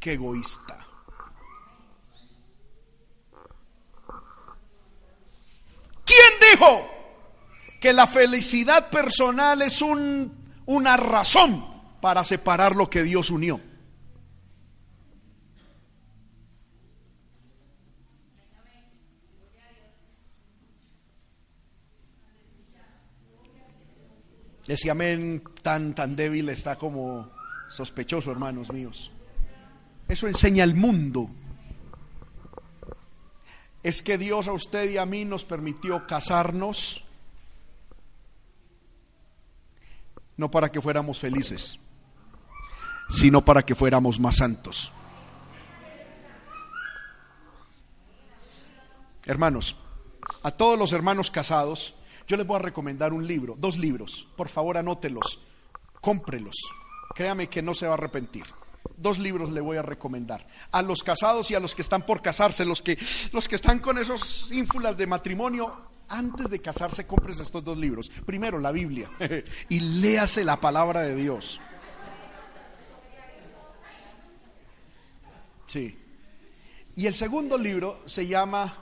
Qué 0.00 0.14
egoísta. 0.14 0.78
¿Quién 6.06 6.52
dijo 6.52 6.93
que 7.84 7.92
la 7.92 8.06
felicidad 8.06 8.88
personal 8.88 9.60
es 9.60 9.82
un, 9.82 10.32
una 10.64 10.96
razón 10.96 11.66
para 12.00 12.24
separar 12.24 12.74
lo 12.74 12.88
que 12.88 13.02
Dios 13.02 13.30
unió. 13.30 13.60
Ese 24.66 24.90
amén 24.90 25.44
tan, 25.60 25.94
tan 25.94 26.16
débil 26.16 26.48
está 26.48 26.76
como 26.76 27.30
sospechoso, 27.68 28.32
hermanos 28.32 28.72
míos. 28.72 29.10
Eso 30.08 30.26
enseña 30.26 30.64
el 30.64 30.72
mundo. 30.72 31.28
Es 33.82 34.00
que 34.00 34.16
Dios 34.16 34.48
a 34.48 34.52
usted 34.52 34.88
y 34.88 34.96
a 34.96 35.04
mí 35.04 35.26
nos 35.26 35.44
permitió 35.44 36.06
casarnos, 36.06 37.03
no 40.36 40.50
para 40.50 40.70
que 40.70 40.80
fuéramos 40.80 41.18
felices 41.18 41.78
sino 43.08 43.44
para 43.44 43.64
que 43.64 43.74
fuéramos 43.74 44.18
más 44.20 44.36
santos. 44.36 44.92
Hermanos, 49.24 49.76
a 50.42 50.50
todos 50.50 50.78
los 50.78 50.92
hermanos 50.92 51.30
casados, 51.30 51.94
yo 52.26 52.36
les 52.36 52.46
voy 52.46 52.56
a 52.56 52.60
recomendar 52.60 53.12
un 53.12 53.26
libro, 53.26 53.56
dos 53.58 53.78
libros. 53.78 54.26
Por 54.36 54.48
favor, 54.48 54.76
anótelos, 54.76 55.40
cómprelos. 56.00 56.56
Créame 57.14 57.48
que 57.48 57.62
no 57.62 57.74
se 57.74 57.86
va 57.86 57.92
a 57.92 57.94
arrepentir. 57.96 58.44
Dos 58.96 59.18
libros 59.18 59.50
le 59.50 59.62
voy 59.62 59.78
a 59.78 59.82
recomendar. 59.82 60.46
A 60.72 60.82
los 60.82 61.02
casados 61.02 61.50
y 61.50 61.54
a 61.54 61.60
los 61.60 61.74
que 61.74 61.82
están 61.82 62.04
por 62.04 62.20
casarse, 62.20 62.66
los 62.66 62.82
que, 62.82 62.98
los 63.32 63.48
que 63.48 63.54
están 63.54 63.78
con 63.78 63.96
esos 63.96 64.50
ínfulas 64.52 64.96
de 64.96 65.06
matrimonio, 65.06 65.74
antes 66.08 66.50
de 66.50 66.60
casarse, 66.60 67.06
compres 67.06 67.38
estos 67.40 67.64
dos 67.64 67.76
libros. 67.76 68.10
Primero, 68.26 68.58
la 68.58 68.72
Biblia. 68.72 69.10
y 69.68 69.80
léase 69.80 70.44
la 70.44 70.60
palabra 70.60 71.02
de 71.02 71.14
Dios. 71.14 71.60
Sí. 75.66 75.98
Y 76.96 77.06
el 77.06 77.14
segundo 77.14 77.58
libro 77.58 77.98
se 78.06 78.26
llama. 78.26 78.72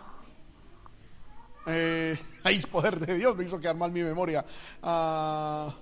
Eh, 1.67 2.19
es 2.45 2.67
poder 2.67 2.99
de 2.99 3.15
Dios, 3.15 3.37
me 3.37 3.45
hizo 3.45 3.61
quedar 3.61 3.77
mal 3.77 3.93
mi 3.93 4.03
memoria. 4.03 4.45
Ah, 4.83 5.75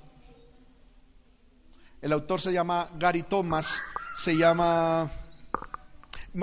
el 2.00 2.12
autor 2.12 2.40
se 2.40 2.52
llama 2.52 2.88
Gary 2.98 3.24
Thomas, 3.24 3.82
se 4.14 4.36
llama 4.36 5.10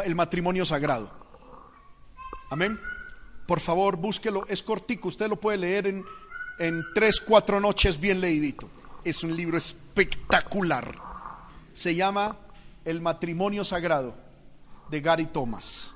El 0.03 0.15
matrimonio 0.15 0.65
sagrado. 0.65 1.11
Amén. 2.49 2.79
Por 3.47 3.61
favor, 3.61 3.95
búsquelo, 3.95 4.45
es 4.47 4.61
cortico, 4.61 5.07
usted 5.07 5.29
lo 5.29 5.39
puede 5.39 5.57
leer 5.57 5.87
en, 5.87 6.05
en 6.59 6.83
tres, 6.93 7.21
cuatro 7.21 7.59
noches 7.61 7.99
bien 7.99 8.19
leidito. 8.19 8.69
Es 9.05 9.23
un 9.23 9.35
libro 9.35 9.57
espectacular. 9.57 10.93
Se 11.71 11.95
llama 11.95 12.37
El 12.83 12.99
matrimonio 13.01 13.63
sagrado 13.63 14.15
de 14.89 14.99
Gary 14.99 15.27
Thomas. 15.27 15.93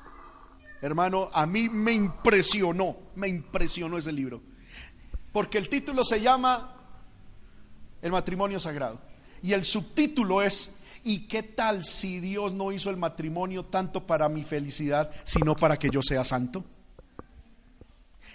Hermano, 0.82 1.30
a 1.34 1.45
mí 1.45 1.68
me 1.70 1.91
impresionó, 1.91 2.97
me 3.16 3.28
impresionó 3.28 3.97
ese 3.97 4.14
libro. 4.14 4.41
Porque 5.34 5.58
el 5.58 5.68
título 5.68 6.06
se 6.06 6.22
llama 6.22 6.74
El 8.02 8.12
matrimonio 8.14 8.62
sagrado. 8.62 9.02
Y 9.43 9.52
el 9.52 9.66
subtítulo 9.66 10.41
es, 10.41 10.74
¿y 11.04 11.28
qué 11.28 11.43
tal 11.43 11.84
si 11.84 12.22
Dios 12.22 12.54
no 12.54 12.72
hizo 12.72 12.89
el 12.89 12.97
matrimonio 12.97 13.66
tanto 13.66 14.08
para 14.08 14.30
mi 14.30 14.43
felicidad, 14.43 15.12
sino 15.26 15.56
para 15.56 15.78
que 15.78 15.89
yo 15.89 16.02
sea 16.02 16.24
santo? 16.24 16.64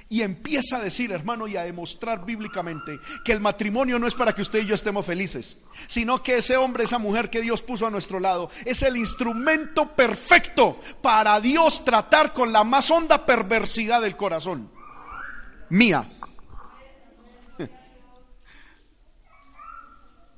Y 0.09 0.23
empieza 0.23 0.77
a 0.77 0.81
decir, 0.81 1.11
hermano, 1.11 1.49
y 1.49 1.57
a 1.57 1.65
demostrar 1.65 2.25
bíblicamente 2.25 3.01
que 3.25 3.33
el 3.33 3.41
matrimonio 3.41 3.99
no 3.99 4.07
es 4.07 4.15
para 4.15 4.33
que 4.33 4.43
usted 4.43 4.61
y 4.61 4.67
yo 4.67 4.75
estemos 4.75 5.05
felices, 5.05 5.59
sino 5.89 6.23
que 6.23 6.37
ese 6.37 6.57
hombre, 6.57 6.85
esa 6.85 6.99
mujer 6.99 7.29
que 7.29 7.41
Dios 7.41 7.61
puso 7.61 7.87
a 7.87 7.91
nuestro 7.91 8.21
lado, 8.21 8.49
es 8.65 8.83
el 8.83 8.97
instrumento 8.97 9.97
perfecto 9.97 10.81
para 11.03 11.41
Dios 11.41 11.85
tratar 11.85 12.33
con 12.33 12.53
la 12.53 12.63
más 12.63 12.89
honda 12.91 13.27
perversidad 13.27 14.01
del 14.01 14.17
corazón. 14.17 14.71
Mía. 15.71 16.09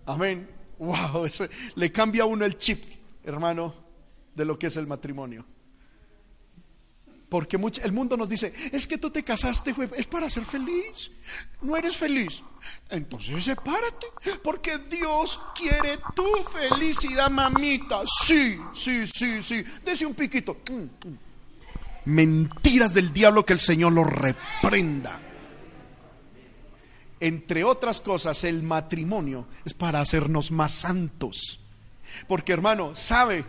Amén. 0.07 0.51
Wow, 0.79 1.29
le 1.75 1.93
cambia 1.93 2.23
a 2.23 2.27
uno 2.27 2.47
el 2.47 2.57
chip, 2.57 2.83
hermano, 3.25 3.75
de 4.35 4.45
lo 4.47 4.59
que 4.59 4.69
es 4.69 4.77
el 4.77 4.87
matrimonio. 4.87 5.45
Porque 7.29 7.59
el 7.83 7.93
mundo 7.93 8.16
nos 8.16 8.29
dice, 8.29 8.55
es 8.72 8.87
que 8.87 8.97
tú 8.97 9.11
te 9.11 9.22
casaste, 9.22 9.74
es 9.97 10.07
para 10.07 10.31
ser 10.31 10.45
feliz. 10.45 11.11
No 11.61 11.76
eres 11.76 11.97
feliz. 11.97 12.43
Entonces 12.89 13.45
sepárate, 13.45 14.07
porque 14.43 14.79
Dios 14.91 15.39
quiere 15.55 15.99
tu 16.14 16.24
felicidad, 16.51 17.29
mamita. 17.31 18.01
Sí, 18.24 18.59
sí, 18.72 19.07
sí, 19.07 19.43
sí. 19.43 19.62
Dese 19.85 20.07
un 20.07 20.14
piquito. 20.14 20.57
Mm, 20.70 21.09
mm. 21.09 21.18
Mentiras 22.07 22.95
del 22.95 23.12
diablo 23.12 23.45
que 23.45 23.53
el 23.53 23.61
Señor 23.61 23.93
lo 23.93 24.05
reprenda. 24.05 25.20
Entre 27.20 27.62
otras 27.64 28.01
cosas, 28.01 28.43
el 28.45 28.62
matrimonio 28.62 29.49
es 29.66 29.74
para 29.74 30.01
hacernos 30.01 30.51
más 30.51 30.72
santos. 30.72 31.61
Porque 32.26 32.55
hermano, 32.55 32.95
sabe 32.95 33.45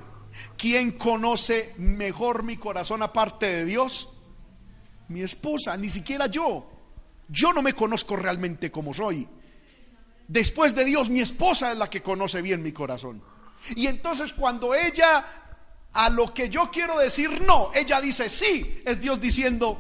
¿Quién 0.57 0.91
conoce 0.91 1.73
mejor 1.77 2.43
mi 2.43 2.57
corazón 2.57 3.01
aparte 3.01 3.45
de 3.45 3.65
Dios? 3.65 4.09
Mi 5.07 5.21
esposa, 5.21 5.75
ni 5.77 5.89
siquiera 5.89 6.27
yo. 6.27 6.69
Yo 7.27 7.53
no 7.53 7.61
me 7.61 7.73
conozco 7.73 8.15
realmente 8.15 8.71
como 8.71 8.93
soy. 8.93 9.27
Después 10.27 10.75
de 10.75 10.85
Dios, 10.85 11.09
mi 11.09 11.21
esposa 11.21 11.71
es 11.71 11.77
la 11.77 11.89
que 11.89 12.01
conoce 12.01 12.41
bien 12.41 12.61
mi 12.61 12.71
corazón. 12.71 13.23
Y 13.75 13.87
entonces 13.87 14.33
cuando 14.33 14.73
ella 14.73 15.25
a 15.93 16.09
lo 16.09 16.33
que 16.33 16.49
yo 16.49 16.69
quiero 16.71 16.97
decir 16.99 17.41
no, 17.41 17.71
ella 17.73 17.99
dice 17.99 18.29
sí, 18.29 18.81
es 18.85 19.01
Dios 19.01 19.19
diciendo, 19.19 19.79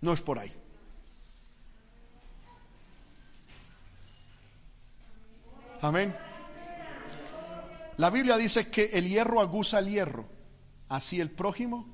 no 0.00 0.12
es 0.12 0.22
por 0.22 0.38
ahí. 0.38 0.52
Amén. 5.82 6.25
La 7.98 8.10
Biblia 8.10 8.36
dice 8.36 8.68
que 8.68 8.86
el 8.86 9.08
hierro 9.08 9.40
aguza 9.40 9.78
el 9.78 9.88
hierro. 9.88 10.26
Así 10.88 11.20
el 11.20 11.30
prójimo, 11.30 11.86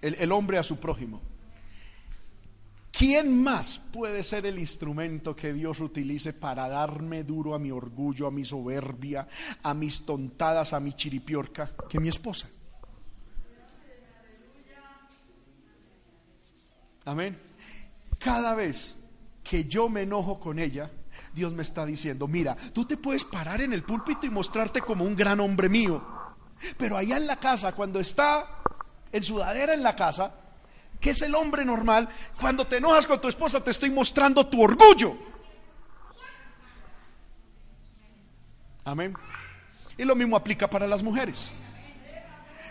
el, 0.00 0.14
el 0.14 0.32
hombre 0.32 0.56
a 0.58 0.62
su 0.62 0.78
prójimo. 0.78 1.20
¿Quién 2.90 3.42
más 3.42 3.78
puede 3.78 4.24
ser 4.24 4.46
el 4.46 4.58
instrumento 4.58 5.36
que 5.36 5.52
Dios 5.52 5.80
utilice 5.80 6.32
para 6.32 6.68
darme 6.68 7.22
duro 7.22 7.54
a 7.54 7.58
mi 7.58 7.70
orgullo, 7.70 8.26
a 8.26 8.30
mi 8.30 8.44
soberbia, 8.44 9.28
a 9.62 9.74
mis 9.74 10.04
tontadas, 10.04 10.72
a 10.72 10.80
mi 10.80 10.94
chiripiorca, 10.94 11.70
que 11.88 12.00
mi 12.00 12.08
esposa? 12.08 12.48
Amén. 17.04 17.38
Cada 18.18 18.54
vez 18.54 18.98
que 19.44 19.64
yo 19.64 19.88
me 19.88 20.02
enojo 20.02 20.40
con 20.40 20.58
ella, 20.58 20.90
Dios 21.32 21.52
me 21.52 21.62
está 21.62 21.84
diciendo, 21.86 22.26
mira, 22.26 22.56
tú 22.72 22.84
te 22.84 22.96
puedes 22.96 23.24
parar 23.24 23.60
en 23.60 23.72
el 23.72 23.82
púlpito 23.82 24.26
y 24.26 24.30
mostrarte 24.30 24.80
como 24.80 25.04
un 25.04 25.14
gran 25.14 25.40
hombre 25.40 25.68
mío, 25.68 26.02
pero 26.76 26.96
allá 26.96 27.16
en 27.16 27.26
la 27.26 27.38
casa, 27.38 27.72
cuando 27.72 28.00
está 28.00 28.62
en 29.12 29.22
sudadera 29.22 29.74
en 29.74 29.82
la 29.82 29.94
casa, 29.96 30.34
que 31.00 31.10
es 31.10 31.22
el 31.22 31.34
hombre 31.34 31.64
normal, 31.64 32.08
cuando 32.40 32.66
te 32.66 32.78
enojas 32.78 33.06
con 33.06 33.20
tu 33.20 33.28
esposa 33.28 33.62
te 33.62 33.70
estoy 33.70 33.90
mostrando 33.90 34.46
tu 34.46 34.62
orgullo. 34.62 35.16
Amén. 38.84 39.14
Y 39.96 40.04
lo 40.04 40.16
mismo 40.16 40.36
aplica 40.36 40.68
para 40.68 40.86
las 40.86 41.02
mujeres. 41.02 41.52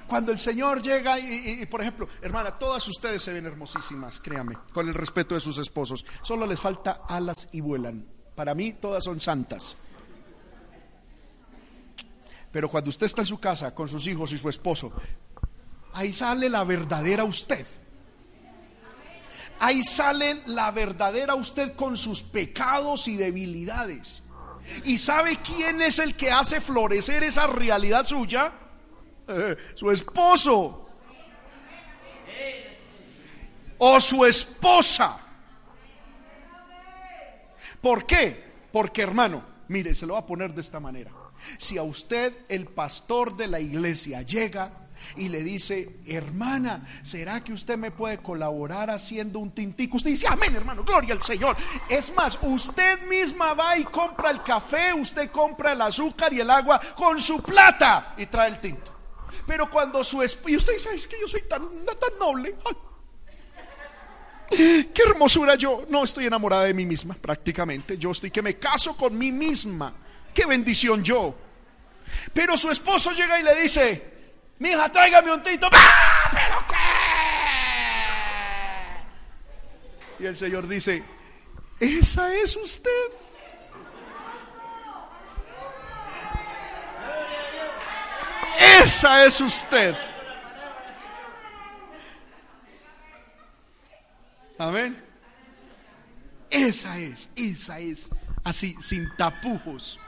Cuando 0.07 0.31
el 0.31 0.39
Señor 0.39 0.81
llega 0.81 1.19
y, 1.19 1.65
por 1.65 1.81
ejemplo, 1.81 2.07
hermana, 2.21 2.57
todas 2.57 2.87
ustedes 2.87 3.21
se 3.21 3.33
ven 3.33 3.45
hermosísimas, 3.45 4.21
créame, 4.21 4.57
con 4.73 4.87
el 4.87 4.93
respeto 4.93 5.35
de 5.35 5.41
sus 5.41 5.57
esposos. 5.57 6.05
Solo 6.21 6.47
les 6.47 6.59
falta 6.59 7.01
alas 7.07 7.49
y 7.51 7.59
vuelan. 7.59 8.16
Para 8.37 8.53
mí 8.53 8.73
todas 8.73 9.03
son 9.03 9.19
santas. 9.19 9.75
Pero 12.51 12.69
cuando 12.69 12.91
usted 12.91 13.07
está 13.07 13.21
en 13.21 13.25
su 13.25 13.39
casa 13.39 13.73
con 13.73 13.89
sus 13.89 14.05
hijos 14.05 14.31
y 14.31 14.37
su 14.37 14.47
esposo, 14.47 14.93
ahí 15.93 16.13
sale 16.13 16.47
la 16.47 16.63
verdadera 16.63 17.23
usted. 17.23 17.65
Ahí 19.57 19.81
sale 19.81 20.43
la 20.45 20.69
verdadera 20.69 21.33
usted 21.33 21.75
con 21.75 21.97
sus 21.97 22.21
pecados 22.21 23.07
y 23.07 23.15
debilidades. 23.15 24.21
¿Y 24.83 24.99
sabe 24.99 25.41
quién 25.41 25.81
es 25.81 25.97
el 25.97 26.15
que 26.15 26.29
hace 26.29 26.61
florecer 26.61 27.23
esa 27.23 27.47
realidad 27.47 28.05
suya? 28.05 28.53
Eh, 29.27 29.57
su 29.73 29.89
esposo. 29.89 30.87
O 33.79 33.99
su 33.99 34.23
esposa. 34.25 35.26
¿Por 37.87 38.05
qué? 38.05 38.43
Porque 38.73 39.01
hermano, 39.01 39.41
mire, 39.69 39.95
se 39.95 40.05
lo 40.05 40.15
va 40.15 40.19
a 40.19 40.25
poner 40.25 40.53
de 40.53 40.59
esta 40.59 40.77
manera. 40.77 41.09
Si 41.57 41.77
a 41.77 41.83
usted 41.83 42.33
el 42.49 42.65
pastor 42.65 43.37
de 43.37 43.47
la 43.47 43.61
iglesia 43.61 44.23
llega 44.23 44.89
y 45.15 45.29
le 45.29 45.41
dice, 45.41 46.01
hermana, 46.05 46.85
¿será 47.01 47.41
que 47.41 47.53
usted 47.53 47.77
me 47.77 47.91
puede 47.91 48.17
colaborar 48.17 48.89
haciendo 48.89 49.39
un 49.39 49.51
tintico? 49.51 49.95
Usted 49.95 50.09
dice, 50.09 50.27
amén, 50.27 50.53
hermano, 50.53 50.83
gloria 50.83 51.13
al 51.13 51.21
Señor. 51.21 51.55
Es 51.87 52.13
más, 52.13 52.37
usted 52.41 53.07
misma 53.07 53.53
va 53.53 53.77
y 53.77 53.85
compra 53.85 54.31
el 54.31 54.43
café, 54.43 54.93
usted 54.93 55.31
compra 55.31 55.71
el 55.71 55.81
azúcar 55.81 56.33
y 56.33 56.41
el 56.41 56.49
agua 56.49 56.81
con 56.93 57.21
su 57.21 57.41
plata 57.41 58.15
y 58.17 58.25
trae 58.25 58.49
el 58.49 58.59
tinto. 58.59 58.91
Pero 59.45 59.69
cuando 59.69 60.03
su 60.03 60.21
esposo, 60.21 60.49
y 60.49 60.57
usted 60.57 60.73
dice, 60.73 60.93
es 60.93 61.07
que 61.07 61.21
yo 61.21 61.27
soy 61.29 61.43
tan, 61.43 61.61
tan 61.61 62.19
noble. 62.19 62.53
Qué 64.49 65.01
hermosura 65.07 65.55
yo. 65.55 65.85
No 65.89 66.03
estoy 66.03 66.27
enamorada 66.27 66.65
de 66.65 66.73
mí 66.73 66.85
misma, 66.85 67.15
prácticamente. 67.15 67.97
Yo 67.97 68.11
estoy 68.11 68.31
que 68.31 68.41
me 68.41 68.57
caso 68.57 68.95
con 68.95 69.17
mí 69.17 69.31
misma. 69.31 69.93
Qué 70.33 70.45
bendición 70.45 71.03
yo. 71.03 71.35
Pero 72.33 72.57
su 72.57 72.71
esposo 72.71 73.11
llega 73.11 73.39
y 73.39 73.43
le 73.43 73.61
dice, 73.61 74.13
mi 74.59 74.69
hija, 74.69 74.91
tráigame 74.91 75.31
un 75.31 75.43
tinto. 75.43 75.67
¡Ah, 75.71 76.29
¿Pero 76.31 76.65
qué? 76.67 76.75
Y 80.23 80.25
el 80.25 80.35
Señor 80.35 80.67
dice, 80.67 81.03
esa 81.79 82.35
es 82.35 82.55
usted. 82.55 82.89
Esa 88.81 89.25
es 89.25 89.39
usted. 89.41 89.95
Amén. 94.57 94.97
Esa 96.49 96.97
es, 96.97 97.29
esa 97.35 97.79
es. 97.79 98.09
Así, 98.43 98.75
sin 98.79 99.07
tapujos. 99.17 99.99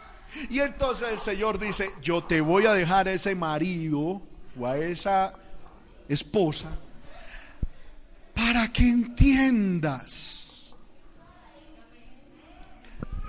Y 0.50 0.60
entonces 0.60 1.10
el 1.12 1.20
Señor 1.20 1.60
dice, 1.60 1.92
yo 2.02 2.24
te 2.24 2.42
voy 2.42 2.66
a 2.66 2.74
dejar 2.74 3.08
ese 3.08 3.36
marido 3.36 4.22
o 4.58 4.68
a 4.68 4.78
esa 4.78 5.34
esposa 6.08 6.70
para 8.34 8.72
que 8.72 8.84
entiendas 8.84 10.74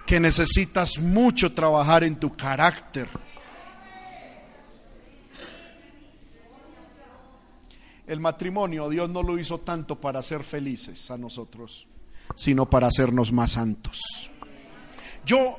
que 0.06 0.20
necesitas 0.20 0.98
mucho 0.98 1.52
trabajar 1.52 2.04
en 2.04 2.16
tu 2.16 2.36
carácter. 2.36 3.08
El 8.10 8.18
matrimonio 8.18 8.88
Dios 8.88 9.08
no 9.08 9.22
lo 9.22 9.38
hizo 9.38 9.58
tanto 9.58 10.00
para 10.00 10.20
ser 10.20 10.42
felices 10.42 11.12
a 11.12 11.16
nosotros, 11.16 11.86
sino 12.34 12.68
para 12.68 12.88
hacernos 12.88 13.30
más 13.30 13.52
santos. 13.52 14.00
Yo 15.24 15.56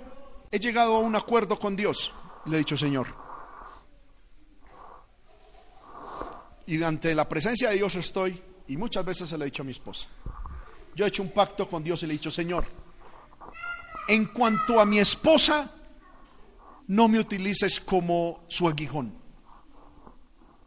he 0.52 0.60
llegado 0.60 0.98
a 0.98 1.00
un 1.00 1.16
acuerdo 1.16 1.58
con 1.58 1.78
Dios. 1.78 2.12
Le 2.48 2.58
he 2.58 2.60
dicho, 2.60 2.76
Señor, 2.76 3.08
Y 6.68 6.84
ante 6.84 7.16
la 7.16 7.28
presencia 7.28 7.70
de 7.70 7.76
Dios 7.76 7.96
estoy, 7.96 8.42
y 8.68 8.76
muchas 8.76 9.06
veces 9.06 9.30
se 9.30 9.38
lo 9.38 9.44
he 9.44 9.46
dicho 9.46 9.64
a 9.64 9.66
mi 9.66 9.72
esposa. 9.72 10.08
Yo 10.94 11.06
he 11.06 11.08
hecho 11.08 11.24
un 11.24 11.32
pacto 11.32 11.70
con 11.70 11.82
Dios 11.82 12.04
y 12.04 12.08
le 12.08 12.14
he 12.14 12.18
dicho, 12.18 12.32
Señor, 12.32 12.66
en 14.10 14.26
cuanto 14.26 14.80
a 14.80 14.86
mi 14.86 15.00
esposa, 15.00 15.72
no 16.88 17.08
me 17.08 17.18
utilices 17.18 17.80
como 17.80 18.44
su 18.50 18.68
aguijón. 18.68 19.14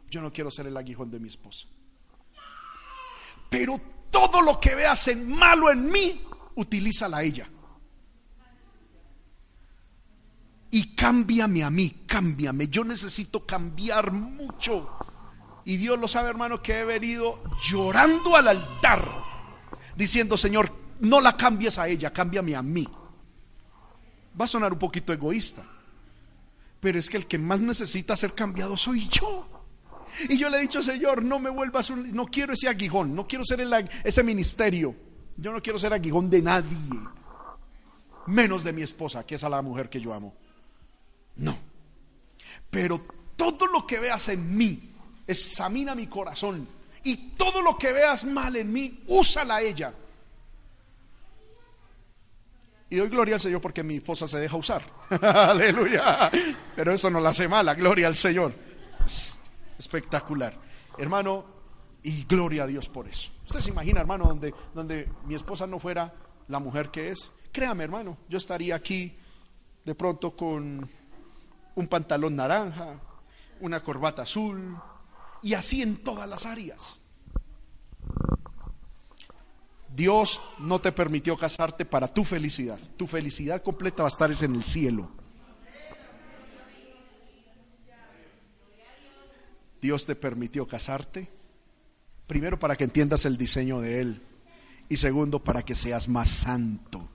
Yo 0.09 0.21
no 0.21 0.33
quiero 0.33 0.49
ser 0.49 0.65
el 0.65 0.77
aguijón 0.77 1.11
de 1.11 1.19
mi 1.19 1.27
esposa. 1.27 1.67
Pero 3.49 3.79
todo 4.11 4.41
lo 4.41 4.59
que 4.59 4.75
veas 4.75 5.07
en 5.07 5.29
malo 5.29 5.71
en 5.71 5.91
mí, 5.91 6.21
utilízala 6.55 7.17
a 7.17 7.23
ella. 7.23 7.49
Y 10.71 10.95
cámbiame 10.95 11.63
a 11.63 11.69
mí, 11.69 12.03
cámbiame. 12.05 12.67
Yo 12.67 12.83
necesito 12.83 13.45
cambiar 13.45 14.11
mucho. 14.11 14.89
Y 15.63 15.77
Dios 15.77 15.99
lo 15.99 16.07
sabe, 16.07 16.29
hermano, 16.29 16.61
que 16.61 16.79
he 16.79 16.85
venido 16.85 17.41
llorando 17.61 18.35
al 18.35 18.47
altar, 18.49 19.03
diciendo, 19.95 20.37
Señor, 20.37 20.71
no 20.99 21.21
la 21.21 21.35
cambies 21.35 21.79
a 21.79 21.87
ella, 21.87 22.13
cámbiame 22.13 22.55
a 22.55 22.61
mí. 22.61 22.87
Va 24.39 24.45
a 24.45 24.47
sonar 24.49 24.73
un 24.73 24.79
poquito 24.79 25.13
egoísta, 25.13 25.63
pero 26.79 26.99
es 26.99 27.09
que 27.09 27.17
el 27.17 27.25
que 27.25 27.37
más 27.37 27.59
necesita 27.59 28.15
ser 28.15 28.33
cambiado 28.33 28.77
soy 28.77 29.07
yo. 29.07 29.54
Y 30.29 30.37
yo 30.37 30.49
le 30.49 30.57
he 30.57 30.61
dicho, 30.61 30.81
Señor, 30.81 31.23
no 31.23 31.39
me 31.39 31.49
vuelvas, 31.49 31.89
un, 31.89 32.11
no 32.11 32.25
quiero 32.25 32.53
ese 32.53 32.67
aguijón, 32.67 33.15
no 33.15 33.27
quiero 33.27 33.43
ser 33.43 33.65
ese 34.03 34.23
ministerio. 34.23 34.95
Yo 35.37 35.51
no 35.51 35.61
quiero 35.61 35.77
ser 35.77 35.93
aguijón 35.93 36.29
de 36.29 36.41
nadie, 36.41 36.77
menos 38.27 38.63
de 38.63 38.73
mi 38.73 38.81
esposa, 38.83 39.25
que 39.25 39.35
es 39.35 39.43
a 39.43 39.49
la 39.49 39.61
mujer 39.61 39.89
que 39.89 39.99
yo 39.99 40.13
amo. 40.13 40.33
No. 41.35 41.57
Pero 42.69 43.05
todo 43.35 43.67
lo 43.67 43.85
que 43.85 43.99
veas 43.99 44.29
en 44.29 44.55
mí, 44.55 44.93
examina 45.27 45.95
mi 45.95 46.07
corazón 46.07 46.67
y 47.03 47.17
todo 47.37 47.61
lo 47.61 47.77
que 47.77 47.93
veas 47.93 48.23
mal 48.25 48.55
en 48.55 48.71
mí, 48.71 49.03
úsala 49.07 49.57
a 49.57 49.61
ella. 49.61 49.93
Y 52.89 52.97
doy 52.97 53.09
gloria 53.09 53.35
al 53.35 53.41
Señor 53.41 53.61
porque 53.61 53.83
mi 53.83 53.95
esposa 53.95 54.27
se 54.27 54.39
deja 54.39 54.55
usar. 54.55 54.83
Aleluya. 55.21 56.31
Pero 56.75 56.93
eso 56.93 57.09
no 57.09 57.19
la 57.19 57.29
hace 57.29 57.47
mala, 57.47 57.73
gloria 57.73 58.07
al 58.07 58.15
Señor. 58.15 58.53
Espectacular. 59.77 60.57
Hermano, 60.97 61.45
y 62.03 62.23
gloria 62.25 62.63
a 62.63 62.67
Dios 62.67 62.87
por 62.87 63.07
eso. 63.07 63.31
Usted 63.45 63.59
se 63.59 63.71
imagina, 63.71 63.99
hermano, 63.99 64.25
donde, 64.25 64.53
donde 64.73 65.09
mi 65.25 65.35
esposa 65.35 65.65
no 65.65 65.79
fuera 65.79 66.13
la 66.47 66.59
mujer 66.59 66.91
que 66.91 67.09
es. 67.09 67.31
Créame, 67.51 67.83
hermano, 67.83 68.17
yo 68.29 68.37
estaría 68.37 68.75
aquí 68.75 69.17
de 69.83 69.95
pronto 69.95 70.35
con 70.35 70.87
un 71.75 71.87
pantalón 71.87 72.35
naranja, 72.35 72.99
una 73.59 73.81
corbata 73.81 74.23
azul, 74.23 74.77
y 75.41 75.53
así 75.53 75.81
en 75.81 75.97
todas 75.97 76.27
las 76.27 76.45
áreas. 76.45 77.01
Dios 79.95 80.41
no 80.59 80.79
te 80.79 80.91
permitió 80.91 81.37
casarte 81.37 81.85
para 81.85 82.13
tu 82.13 82.23
felicidad. 82.25 82.79
Tu 82.97 83.07
felicidad 83.07 83.61
completa 83.63 84.03
va 84.03 84.09
a 84.09 84.11
estar 84.11 84.31
en 84.31 84.55
el 84.55 84.63
cielo. 84.63 85.09
Dios 89.81 90.05
te 90.05 90.15
permitió 90.15 90.67
casarte, 90.67 91.29
primero 92.27 92.57
para 92.57 92.75
que 92.75 92.83
entiendas 92.83 93.25
el 93.25 93.37
diseño 93.37 93.79
de 93.79 94.01
Él 94.01 94.21
y 94.89 94.97
segundo 94.97 95.43
para 95.43 95.63
que 95.63 95.75
seas 95.75 96.07
más 96.07 96.29
santo, 96.29 97.09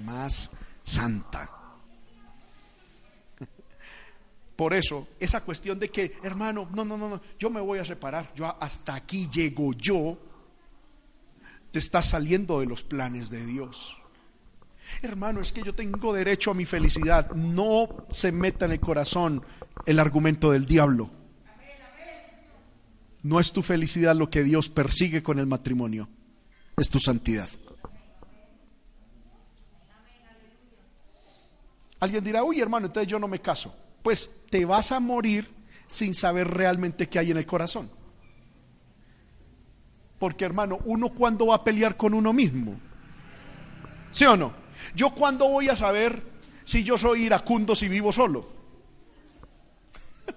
más 0.00 0.52
santa. 0.82 1.50
Por 4.56 4.74
eso, 4.74 5.08
esa 5.18 5.42
cuestión 5.42 5.78
de 5.78 5.90
que, 5.90 6.16
hermano, 6.22 6.68
no, 6.74 6.84
no, 6.84 6.96
no, 6.96 7.20
yo 7.38 7.50
me 7.50 7.60
voy 7.60 7.78
a 7.78 7.84
separar, 7.84 8.32
yo 8.34 8.46
hasta 8.60 8.94
aquí 8.94 9.28
llego 9.32 9.72
yo, 9.72 10.18
te 11.70 11.78
está 11.78 12.02
saliendo 12.02 12.60
de 12.60 12.66
los 12.66 12.84
planes 12.84 13.30
de 13.30 13.44
Dios. 13.44 13.98
Hermano, 15.02 15.40
es 15.40 15.52
que 15.52 15.62
yo 15.62 15.74
tengo 15.74 16.12
derecho 16.12 16.50
a 16.50 16.54
mi 16.54 16.64
felicidad. 16.64 17.32
No 17.32 18.06
se 18.10 18.32
meta 18.32 18.66
en 18.66 18.72
el 18.72 18.80
corazón 18.80 19.42
el 19.86 19.98
argumento 19.98 20.50
del 20.50 20.66
diablo. 20.66 21.10
No 23.24 23.40
es 23.40 23.52
tu 23.52 23.62
felicidad 23.62 24.14
lo 24.14 24.28
que 24.28 24.44
Dios 24.44 24.68
persigue 24.68 25.22
con 25.22 25.38
el 25.38 25.46
matrimonio, 25.46 26.10
es 26.76 26.90
tu 26.90 26.98
santidad. 26.98 27.48
Alguien 32.00 32.22
dirá, 32.22 32.44
uy 32.44 32.60
hermano, 32.60 32.86
entonces 32.86 33.10
yo 33.10 33.18
no 33.18 33.26
me 33.26 33.40
caso. 33.40 33.74
Pues 34.02 34.42
te 34.50 34.66
vas 34.66 34.92
a 34.92 35.00
morir 35.00 35.48
sin 35.86 36.14
saber 36.14 36.48
realmente 36.48 37.08
qué 37.08 37.18
hay 37.18 37.30
en 37.30 37.38
el 37.38 37.46
corazón. 37.46 37.90
Porque 40.18 40.44
hermano, 40.44 40.80
uno 40.84 41.08
cuando 41.08 41.46
va 41.46 41.54
a 41.54 41.64
pelear 41.64 41.96
con 41.96 42.12
uno 42.12 42.34
mismo. 42.34 42.78
¿Sí 44.12 44.26
o 44.26 44.36
no? 44.36 44.52
Yo 44.94 45.14
cuando 45.14 45.48
voy 45.48 45.70
a 45.70 45.76
saber 45.76 46.22
si 46.66 46.84
yo 46.84 46.98
soy 46.98 47.22
iracundo 47.22 47.74
si 47.74 47.88
vivo 47.88 48.12
solo. 48.12 48.46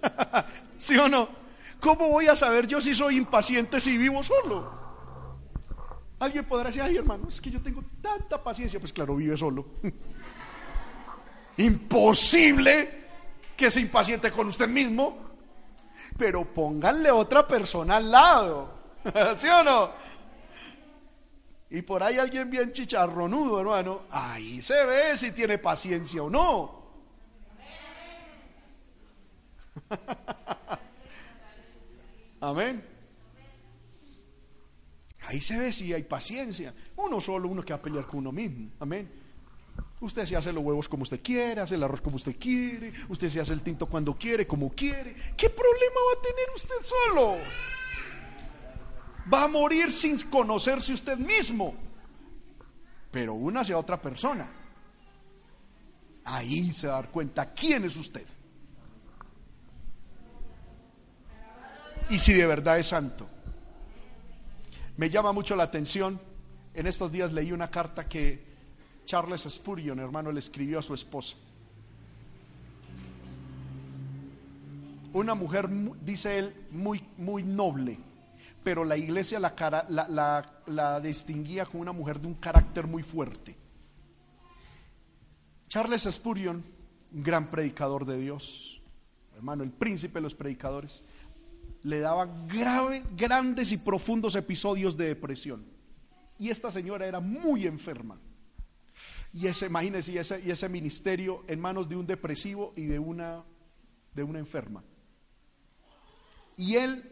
¿Sí 0.78 0.96
o 0.98 1.10
no? 1.10 1.47
¿Cómo 1.80 2.10
voy 2.10 2.28
a 2.28 2.36
saber 2.36 2.68
yo 2.68 2.82
si 2.82 2.94
soy 2.96 3.18
impaciente 3.18 3.80
si 3.80 3.98
vivo 3.98 4.24
solo? 4.24 4.78
Alguien 6.20 6.46
podrá 6.46 6.70
decir, 6.70 6.82
ay 6.82 6.98
hermano, 6.98 7.28
es 7.28 7.40
que 7.40 7.52
yo 7.52 7.62
tengo 7.62 7.84
tanta 8.02 8.44
paciencia. 8.44 8.80
Pues 8.80 8.92
claro, 8.92 9.16
vive 9.16 9.38
solo. 9.38 9.66
Imposible 11.58 13.06
que 13.56 13.70
se 13.70 13.82
impaciente 13.82 14.32
con 14.32 14.48
usted 14.48 14.68
mismo. 14.68 15.28
Pero 16.18 16.46
pónganle 16.46 17.12
otra 17.12 17.48
persona 17.48 17.98
al 17.98 18.10
lado. 18.10 18.74
¿Sí 19.38 19.48
o 19.48 19.64
no? 19.64 19.92
Y 21.70 21.82
por 21.82 22.02
ahí 22.02 22.18
alguien 22.18 22.50
bien 22.50 22.72
chicharronudo, 22.72 23.60
hermano. 23.60 24.02
Ahí 24.10 24.62
se 24.62 24.86
ve 24.86 25.16
si 25.18 25.32
tiene 25.32 25.58
paciencia 25.58 26.24
o 26.24 26.30
no. 26.30 26.78
Amén. 32.40 32.84
Ahí 35.28 35.42
se 35.42 35.58
ve 35.58 35.74
si 35.74 35.94
hay 35.94 36.04
paciencia. 36.04 36.74
Uno 36.96 37.20
solo, 37.20 37.50
uno 37.50 37.64
que 37.64 37.74
va 37.74 37.80
a 37.80 37.82
pelear 37.82 38.06
con 38.06 38.20
uno 38.20 38.32
mismo. 38.32 38.72
Amén. 38.80 39.12
Usted 40.00 40.26
se 40.26 40.36
hace 40.36 40.54
los 40.54 40.64
huevos 40.64 40.88
como 40.88 41.04
usted 41.04 41.22
quiere, 41.22 41.60
hace 41.60 41.76
el 41.76 41.84
arroz 41.84 42.02
como 42.02 42.18
usted 42.18 42.36
quiere, 42.38 42.94
usted 43.10 43.30
se 43.30 43.40
hace 43.40 43.54
el 43.54 43.62
tinto 43.62 43.88
cuando 43.88 44.14
quiere, 44.14 44.46
como 44.46 44.70
quiere. 44.70 45.16
¿Qué 45.36 45.50
problema 45.50 45.96
va 46.08 46.20
a 46.20 46.22
tener 46.22 46.50
usted 46.56 46.76
solo? 46.84 47.38
Va 49.34 49.44
a 49.44 49.48
morir 49.48 49.92
sin 49.92 50.18
conocerse 50.30 50.94
usted 50.94 51.18
mismo, 51.18 51.76
pero 53.12 53.34
una 53.34 53.62
hacia 53.62 53.78
otra 53.78 54.00
persona. 54.00 54.48
Ahí 56.26 56.72
se 56.72 56.88
va 56.88 57.00
a 57.00 57.02
dar 57.02 57.12
cuenta 57.12 57.54
quién 57.54 57.84
es 57.84 57.98
usted. 57.98 58.26
Y 62.10 62.20
si 62.20 62.34
de 62.34 62.46
verdad 62.46 62.80
es 62.80 62.88
santo. 62.88 63.28
Me 64.96 65.10
llama 65.10 65.34
mucho 65.34 65.56
la 65.56 65.64
atención. 65.64 66.20
En 66.74 66.88
estos 66.88 67.12
días 67.12 67.34
leí 67.34 67.52
una 67.52 67.70
carta 67.70 68.08
que 68.08 68.46
Charles 69.06 69.42
Spurgeon, 69.42 70.00
hermano, 70.00 70.32
le 70.32 70.40
escribió 70.40 70.80
a 70.80 70.82
su 70.82 70.94
esposa. 70.94 71.36
Una 75.14 75.34
mujer, 75.34 75.68
dice 76.02 76.38
él, 76.40 76.54
muy, 76.72 77.04
muy 77.18 77.44
noble, 77.44 77.98
pero 78.64 78.84
la 78.84 78.98
iglesia 78.98 79.40
la, 79.40 81.00
distinguía 81.02 81.66
como 81.66 81.82
una 81.82 81.92
mujer 81.92 82.20
de 82.20 82.28
un 82.28 82.36
carácter 82.36 82.86
muy 82.86 83.04
fuerte. 83.04 83.56
Charles 85.68 86.04
Spurgeon, 86.04 86.64
un 87.14 87.24
gran 87.24 87.50
predicador 87.50 88.06
de 88.06 88.20
Dios, 88.20 88.82
hermano, 89.36 89.64
el 89.64 89.72
príncipe 89.72 90.16
de 90.16 90.22
los 90.22 90.36
predicadores, 90.36 91.04
le 91.88 92.02
daba 92.02 92.26
grave, 92.48 93.02
grandes 93.16 93.72
y 93.72 93.78
profundos 93.78 94.36
episodios 94.36 94.98
de 94.98 95.08
depresión. 95.08 95.66
Y 96.38 96.50
esta 96.50 96.70
señora 96.70 97.08
era 97.08 97.22
muy 97.22 97.66
enferma. 97.66 98.20
Y 99.32 99.48
ese, 99.48 99.68
imagínense, 99.68 100.12
y 100.12 100.18
ese, 100.18 100.42
y 100.42 100.52
ese 100.52 100.68
ministerio 100.68 101.46
en 101.48 101.62
manos 101.62 101.88
de 101.88 101.96
un 101.96 102.06
depresivo 102.06 102.74
y 102.76 102.88
de 102.88 103.00
una, 103.00 103.46
de 104.14 104.22
una 104.22 104.40
enferma. 104.40 104.84
Y 106.58 106.76
él, 106.76 107.10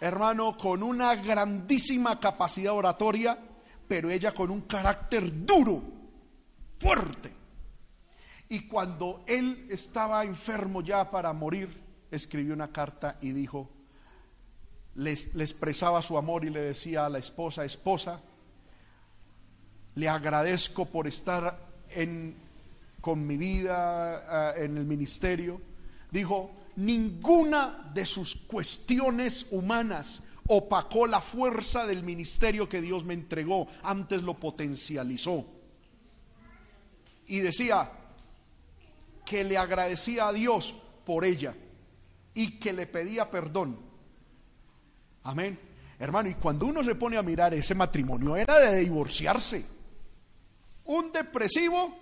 hermano, 0.00 0.56
con 0.56 0.84
una 0.84 1.16
grandísima 1.16 2.20
capacidad 2.20 2.74
oratoria, 2.74 3.36
pero 3.88 4.08
ella 4.08 4.32
con 4.32 4.52
un 4.52 4.60
carácter 4.60 5.44
duro, 5.44 5.82
fuerte. 6.78 7.32
Y 8.48 8.68
cuando 8.68 9.24
él 9.26 9.66
estaba 9.68 10.22
enfermo 10.22 10.80
ya 10.80 11.10
para 11.10 11.32
morir, 11.32 11.81
escribió 12.12 12.54
una 12.54 12.70
carta 12.70 13.18
y 13.20 13.32
dijo, 13.32 13.68
le, 14.94 15.12
expresaba 15.12 16.02
su 16.02 16.16
amor 16.16 16.44
y 16.44 16.50
le 16.50 16.60
decía 16.60 17.06
a 17.06 17.08
la 17.08 17.18
esposa, 17.18 17.64
esposa, 17.64 18.20
le 19.94 20.08
agradezco 20.08 20.86
por 20.86 21.06
estar 21.06 21.58
en, 21.90 22.36
con 23.00 23.26
mi 23.26 23.36
vida 23.36 24.54
eh, 24.56 24.64
en 24.64 24.76
el 24.76 24.84
ministerio. 24.84 25.60
Dijo, 26.10 26.50
ninguna 26.76 27.90
de 27.94 28.04
sus 28.04 28.36
cuestiones 28.36 29.46
humanas 29.50 30.22
opacó 30.48 31.06
la 31.06 31.20
fuerza 31.20 31.86
del 31.86 32.02
ministerio 32.02 32.68
que 32.68 32.82
Dios 32.82 33.04
me 33.04 33.14
entregó, 33.14 33.68
antes 33.82 34.22
lo 34.22 34.34
potencializó. 34.34 35.46
Y 37.26 37.38
decía 37.38 37.90
que 39.24 39.44
le 39.44 39.56
agradecía 39.56 40.28
a 40.28 40.32
Dios 40.32 40.74
por 41.06 41.24
ella 41.24 41.54
y 42.34 42.58
que 42.58 42.72
le 42.72 42.86
pedía 42.86 43.30
perdón. 43.30 43.78
Amén. 45.24 45.58
Hermano, 45.98 46.28
y 46.28 46.34
cuando 46.34 46.66
uno 46.66 46.82
se 46.82 46.94
pone 46.94 47.16
a 47.16 47.22
mirar 47.22 47.54
ese 47.54 47.74
matrimonio, 47.74 48.36
era 48.36 48.58
de 48.58 48.78
divorciarse 48.78 49.64
un 50.84 51.12
depresivo 51.12 51.96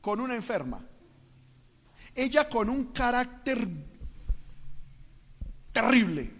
con 0.00 0.20
una 0.20 0.34
enferma. 0.34 0.84
Ella 2.14 2.48
con 2.48 2.68
un 2.68 2.86
carácter 2.86 3.66
terrible. 5.72 6.32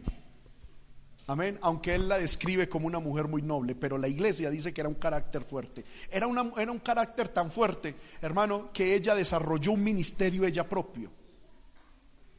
Amén. 1.27 1.59
Aunque 1.61 1.95
él 1.95 2.09
la 2.09 2.19
describe 2.19 2.69
como 2.69 2.87
una 2.87 3.01
mujer 3.01 3.29
muy 3.29 3.43
noble, 3.43 3.75
pero 3.75 3.99
la 3.99 4.09
iglesia 4.09 4.49
dice 4.49 4.73
que 4.73 4.81
era 4.81 4.89
un 4.89 4.95
carácter 4.95 5.45
fuerte. 5.45 5.85
Era, 6.11 6.27
era 6.57 6.73
un 6.73 6.79
carácter 6.79 7.29
tan 7.29 7.51
fuerte, 7.53 7.95
hermano, 8.23 8.71
que 8.73 8.95
ella 8.95 9.15
desarrolló 9.15 9.73
un 9.73 9.85
ministerio 9.85 10.45
ella 10.45 10.67
propio. 10.67 11.11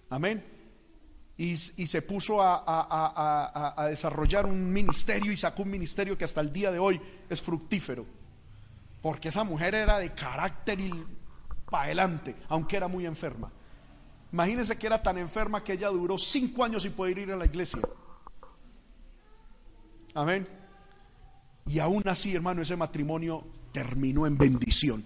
Amén. 0.10 0.44
Y, 1.42 1.56
se 1.56 2.02
puso 2.02 2.42
a, 2.42 3.74
a 3.78 3.86
desarrollar 3.88 4.46
un 4.46 4.74
ministerio 4.74 5.32
y 5.32 5.38
sacó 5.38 5.64
un 5.64 5.72
ministerio 5.72 6.18
que 6.18 6.26
hasta 6.26 6.42
el 6.42 6.52
día 6.52 6.70
de 6.70 6.80
hoy 6.80 7.00
es 7.30 7.42
fructífero. 7.42 8.06
Porque 9.02 9.30
esa 9.30 9.46
mujer 9.46 9.74
era 9.74 10.00
de 10.00 10.14
carácter 10.14 10.82
y 10.82 10.92
para 11.70 11.86
adelante, 11.86 12.36
aunque 12.50 12.76
era 12.76 12.90
muy 12.90 13.06
enferma. 13.06 13.50
Imagínense 14.34 14.78
que 14.78 14.88
era 14.88 15.02
tan 15.02 15.18
enferma 15.18 15.64
que 15.64 15.74
ella 15.74 15.88
duró 15.88 16.18
cinco 16.18 16.64
años 16.64 16.84
sin 16.84 16.92
poder 16.92 17.18
ir 17.18 17.32
a 17.32 17.38
la 17.38 17.46
iglesia. 17.46 17.80
Amén. 20.14 20.48
Y 21.66 21.80
aún 21.80 22.04
así, 22.08 22.36
hermano, 22.36 22.62
ese 22.62 22.76
matrimonio 22.76 23.48
terminó 23.72 24.28
en 24.28 24.38
bendición. 24.38 25.06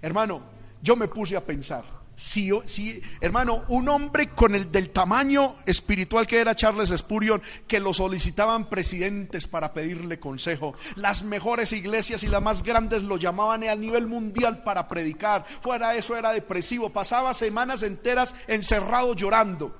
Hermano, 0.00 0.42
yo 0.82 0.96
me 0.96 1.08
puse 1.08 1.36
a 1.36 1.44
pensar, 1.44 1.84
si, 2.16 2.50
si, 2.64 3.02
hermano, 3.20 3.62
un 3.68 3.90
hombre 3.90 4.30
con 4.30 4.54
el 4.54 4.72
del 4.72 4.88
tamaño 4.88 5.56
espiritual 5.66 6.26
que 6.26 6.40
era 6.40 6.56
Charles 6.56 6.88
Spurgeon, 6.88 7.42
que 7.68 7.78
lo 7.78 7.92
solicitaban 7.92 8.70
presidentes 8.70 9.46
para 9.46 9.74
pedirle 9.74 10.18
consejo, 10.18 10.74
las 10.96 11.22
mejores 11.22 11.72
iglesias 11.72 12.24
y 12.24 12.28
las 12.28 12.42
más 12.42 12.62
grandes 12.62 13.02
lo 13.02 13.18
llamaban 13.18 13.64
a 13.64 13.74
nivel 13.74 14.06
mundial 14.06 14.62
para 14.62 14.88
predicar. 14.88 15.44
Fuera 15.60 15.94
eso 15.94 16.16
era 16.16 16.32
depresivo, 16.32 16.90
pasaba 16.90 17.34
semanas 17.34 17.82
enteras 17.82 18.34
encerrado 18.48 19.14
llorando 19.14 19.76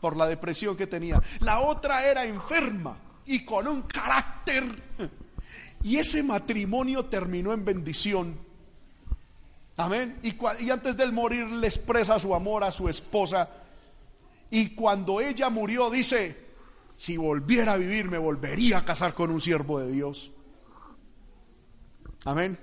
por 0.00 0.16
la 0.16 0.26
depresión 0.26 0.78
que 0.78 0.86
tenía. 0.86 1.22
La 1.40 1.60
otra 1.60 2.06
era 2.06 2.24
enferma 2.24 2.96
y 3.26 3.44
con 3.44 3.68
un 3.68 3.82
carácter. 3.82 4.64
Y 5.82 5.98
ese 5.98 6.22
matrimonio 6.22 7.04
terminó 7.04 7.52
en 7.52 7.64
bendición 7.64 8.49
Amén. 9.80 10.18
Y, 10.22 10.70
antes 10.70 10.94
de 10.94 11.10
morir 11.10 11.46
le 11.46 11.66
expresa 11.66 12.18
su 12.18 12.34
amor 12.34 12.64
a 12.64 12.70
su 12.70 12.86
esposa. 12.88 13.48
Y 14.50 14.74
cuando 14.74 15.22
ella 15.22 15.48
murió 15.48 15.88
dice, 15.88 16.36
si 16.96 17.16
volviera 17.16 17.72
a 17.72 17.76
vivir 17.76 18.10
me 18.10 18.18
volvería 18.18 18.78
a 18.78 18.84
casar 18.84 19.14
con 19.14 19.30
un 19.30 19.40
siervo 19.40 19.80
de 19.80 19.90
Dios. 19.90 20.32
Amén. 22.26 22.58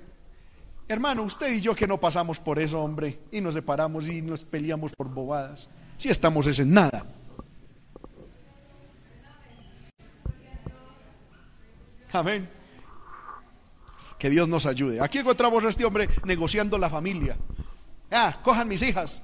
Hermano, 0.88 1.24
usted 1.24 1.52
y 1.54 1.62
yo 1.62 1.74
que 1.74 1.88
no 1.88 2.00
pasamos 2.00 2.40
por 2.40 2.60
eso, 2.60 2.82
hombre, 2.82 3.20
y 3.32 3.42
nos 3.42 3.56
separamos 3.56 4.08
y 4.08 4.22
nos 4.22 4.44
peleamos 4.44 4.94
por 4.96 5.10
bobadas. 5.10 5.68
Si 5.98 6.10
estamos 6.10 6.46
es 6.46 6.60
en 6.60 6.72
nada. 6.72 7.04
Amén. 12.14 12.57
Que 14.18 14.30
Dios 14.30 14.48
nos 14.48 14.66
ayude. 14.66 15.02
Aquí 15.02 15.20
encontramos 15.20 15.64
a 15.64 15.70
este 15.70 15.86
hombre 15.86 16.10
negociando 16.26 16.78
la 16.78 16.90
familia. 16.90 17.38
Ah, 18.12 18.38
cojan 18.42 18.68
mis 18.68 18.82
hijas. 18.82 19.22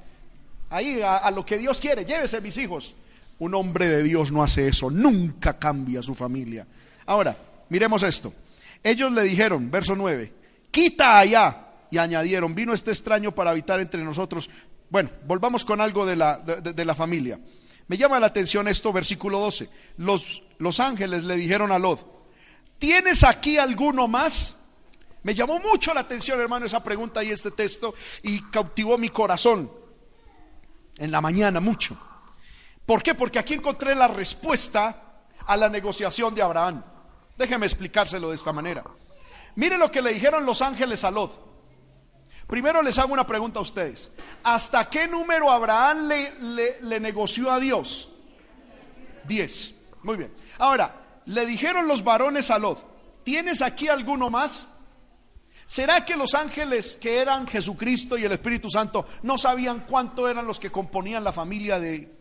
Ahí 0.70 1.02
a, 1.04 1.30
lo 1.32 1.46
que 1.46 1.58
Dios 1.58 1.80
quiere, 1.80 2.06
llévese 2.06 2.42
mis 2.42 2.58
hijos. 2.58 2.96
Un 3.40 3.56
hombre 3.56 3.88
de 3.90 4.04
Dios 4.04 4.32
no 4.32 4.44
hace 4.44 4.68
eso, 4.68 4.90
nunca 4.90 5.58
cambia 5.60 6.02
su 6.02 6.16
familia. 6.16 6.66
Ahora, 7.06 7.38
miremos 7.70 8.04
esto. 8.04 8.34
Ellos 8.82 9.12
le 9.12 9.24
dijeron, 9.24 9.70
verso 9.70 9.96
9, 9.96 10.34
quita 10.72 11.20
allá. 11.20 11.60
Y 11.92 12.00
añadieron, 12.00 12.56
vino 12.56 12.74
este 12.74 12.90
extraño 12.90 13.32
para 13.32 13.52
habitar 13.52 13.80
entre 13.80 14.04
nosotros. 14.04 14.50
Bueno, 14.90 15.12
volvamos 15.28 15.64
con 15.64 15.80
algo 15.80 16.06
de 16.06 16.16
la, 16.16 16.38
de 16.38 16.86
la 16.86 16.96
familia. 16.96 17.40
Me 17.88 17.98
llama 17.98 18.20
la 18.20 18.28
atención 18.28 18.68
esto, 18.68 18.92
versículo 18.92 19.40
12. 19.40 19.70
Los, 19.98 20.42
los 20.58 20.80
ángeles 20.80 21.24
le 21.24 21.36
dijeron 21.36 21.72
a 21.72 21.80
Lot, 21.80 22.08
¿tienes 22.80 23.24
aquí 23.24 23.58
alguno 23.58 24.08
más? 24.08 24.63
Me 25.24 25.34
llamó 25.34 25.60
mucho 25.60 25.94
la 25.94 26.02
atención, 26.02 26.40
hermano, 26.40 26.66
esa 26.66 26.84
pregunta 26.84 27.24
y 27.24 27.32
este 27.32 27.52
texto 27.52 27.96
y 28.22 28.42
cautivó 28.44 28.98
mi 28.98 29.10
corazón 29.10 29.72
en 30.98 31.12
la 31.12 31.22
mañana 31.22 31.60
mucho. 31.60 31.98
¿Por 32.86 33.02
qué? 33.02 33.16
Porque 33.16 33.40
aquí 33.40 33.54
encontré 33.54 33.96
la 33.96 34.10
respuesta 34.10 35.24
a 35.46 35.58
la 35.58 35.70
negociación 35.70 36.36
de 36.36 36.42
Abraham. 36.42 36.84
Déjeme 37.38 37.66
explicárselo 37.66 38.30
de 38.30 38.36
esta 38.36 38.52
manera. 38.52 38.84
Mire 39.56 39.78
lo 39.78 39.90
que 39.90 40.02
le 40.02 40.14
dijeron 40.14 40.46
los 40.46 40.62
ángeles 40.62 41.04
a 41.06 41.12
Lot. 41.12 41.54
Primero 42.48 42.82
les 42.82 42.98
hago 43.00 43.14
una 43.14 43.26
pregunta 43.26 43.60
a 43.60 43.62
ustedes. 43.62 44.12
¿Hasta 44.44 44.90
qué 44.90 45.08
número 45.08 45.50
Abraham 45.50 46.08
le, 46.08 46.40
le, 46.42 46.82
le 46.82 47.00
negoció 47.00 47.50
a 47.50 47.60
Dios? 47.60 48.10
Diez. 49.24 49.76
Muy 50.04 50.18
bien. 50.18 50.34
Ahora, 50.58 51.22
le 51.26 51.46
dijeron 51.46 51.88
los 51.88 52.04
varones 52.04 52.52
a 52.52 52.60
Lot, 52.60 53.24
¿tienes 53.24 53.62
aquí 53.62 53.88
alguno 53.88 54.30
más? 54.30 54.68
¿Será 55.74 56.06
que 56.06 56.16
los 56.16 56.36
ángeles 56.36 56.98
que 56.98 57.18
eran 57.18 57.48
Jesucristo 57.48 58.16
y 58.16 58.24
el 58.24 58.32
Espíritu 58.32 58.70
Santo 58.70 59.08
no 59.24 59.40
sabían 59.40 59.88
cuánto 59.90 60.30
eran 60.30 60.46
los 60.46 60.60
que 60.60 60.70
componían 60.70 61.24
la 61.24 61.34
familia 61.34 61.80
de, 61.80 62.16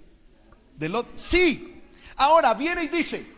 de 0.75 0.89
Lot? 0.89 1.19
Sí. 1.19 1.83
Ahora 2.17 2.55
viene 2.55 2.85
y 2.85 2.89
dice, 2.89 3.31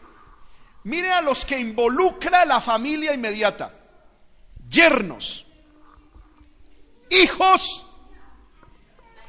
mire 0.84 1.10
a 1.10 1.20
los 1.20 1.44
que 1.44 1.58
involucra 1.58 2.44
la 2.44 2.60
familia 2.60 3.12
inmediata. 3.12 3.74
Yernos, 4.68 5.46
hijos, 7.10 7.84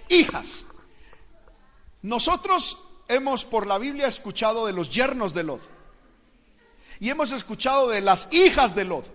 hijas. 0.09 0.65
Nosotros 2.03 2.77
hemos 3.07 3.43
por 3.43 3.65
la 3.65 3.79
Biblia 3.79 4.05
escuchado 4.05 4.67
de 4.67 4.73
los 4.73 4.91
yernos 4.91 5.33
de 5.33 5.45
Lot. 5.45 5.61
Y 6.99 7.09
hemos 7.09 7.31
escuchado 7.31 7.89
de 7.89 8.01
las 8.01 8.31
hijas 8.31 8.75
de 8.75 8.85
Lot. 8.85 9.14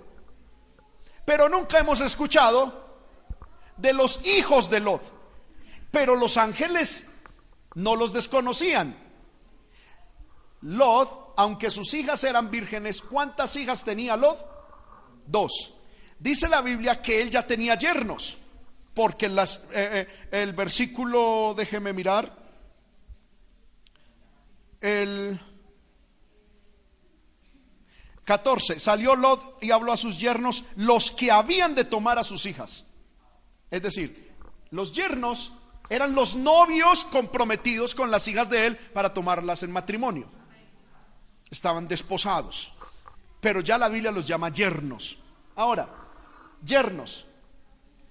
Pero 1.31 1.49
nunca 1.49 1.79
hemos 1.79 2.01
escuchado 2.01 2.73
de 3.77 3.93
los 3.93 4.27
hijos 4.27 4.69
de 4.69 4.81
Lot. 4.81 5.01
Pero 5.93 6.17
los 6.17 6.37
ángeles 6.37 7.07
no 7.77 7.95
los 7.95 8.13
desconocían. 8.13 8.99
Lot, 10.63 11.35
aunque 11.37 11.71
sus 11.71 11.95
hijas 11.95 12.25
eran 12.25 12.51
vírgenes, 12.51 13.01
¿cuántas 13.01 13.55
hijas 13.55 13.85
tenía 13.85 14.17
Lot? 14.17 14.45
Dos. 15.25 15.75
Dice 16.19 16.49
la 16.49 16.63
Biblia 16.63 17.01
que 17.01 17.23
él 17.23 17.31
ya 17.31 17.47
tenía 17.47 17.77
yernos, 17.77 18.37
porque 18.93 19.27
eh, 19.27 19.39
eh, 19.73 20.09
el 20.33 20.53
versículo, 20.53 21.55
déjeme 21.57 21.93
mirar, 21.93 22.37
el 24.81 25.39
14. 28.31 28.79
Salió 28.79 29.17
Lot 29.17 29.61
y 29.61 29.73
habló 29.73 29.91
a 29.93 29.97
sus 29.97 30.21
yernos 30.21 30.63
los 30.77 31.11
que 31.11 31.33
habían 31.33 31.75
de 31.75 31.85
tomar 31.85 32.17
a 32.17 32.23
sus 32.23 32.47
hijas. 32.47 32.87
Es 33.73 33.83
decir, 33.83 34.31
los 34.71 34.93
yernos 34.93 35.51
eran 35.89 36.15
los 36.15 36.37
novios 36.37 37.05
comprometidos 37.07 37.93
con 37.93 38.09
las 38.09 38.29
hijas 38.29 38.49
de 38.49 38.69
él 38.69 38.77
para 38.77 39.13
tomarlas 39.13 39.65
en 39.65 39.73
matrimonio. 39.73 40.29
Estaban 41.51 41.89
desposados. 41.89 42.73
Pero 43.41 43.63
ya 43.63 43.77
la 43.77 43.89
Biblia 43.89 44.13
los 44.13 44.29
llama 44.29 44.49
yernos. 44.51 45.19
Ahora, 45.57 45.89
yernos. 46.65 47.27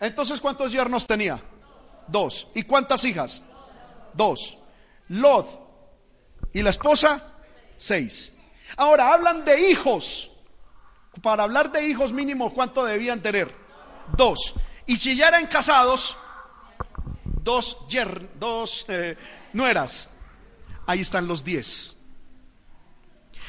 Entonces, 0.01 0.41
¿cuántos 0.41 0.73
yernos 0.73 1.07
tenía? 1.07 1.39
Dos. 2.09 2.49
¿Y 2.55 2.63
cuántas 2.63 3.05
hijas? 3.05 3.41
Dos. 4.13 4.57
Lot 5.07 5.47
y 6.51 6.61
la 6.61 6.71
esposa, 6.71 7.23
seis. 7.77 8.33
Ahora 8.77 9.13
hablan 9.13 9.45
de 9.45 9.69
hijos. 9.69 10.31
Para 11.21 11.43
hablar 11.43 11.71
de 11.71 11.87
hijos 11.87 12.13
mínimo, 12.13 12.53
¿cuánto 12.53 12.85
debían 12.85 13.21
tener? 13.21 13.53
Dos. 14.15 14.53
Y 14.85 14.97
si 14.97 15.15
ya 15.15 15.27
eran 15.27 15.47
casados, 15.47 16.15
dos, 17.43 17.85
dos 18.35 18.85
eh, 18.87 19.17
nueras. 19.53 20.09
Ahí 20.85 21.01
están 21.01 21.27
los 21.27 21.43
diez. 21.43 21.95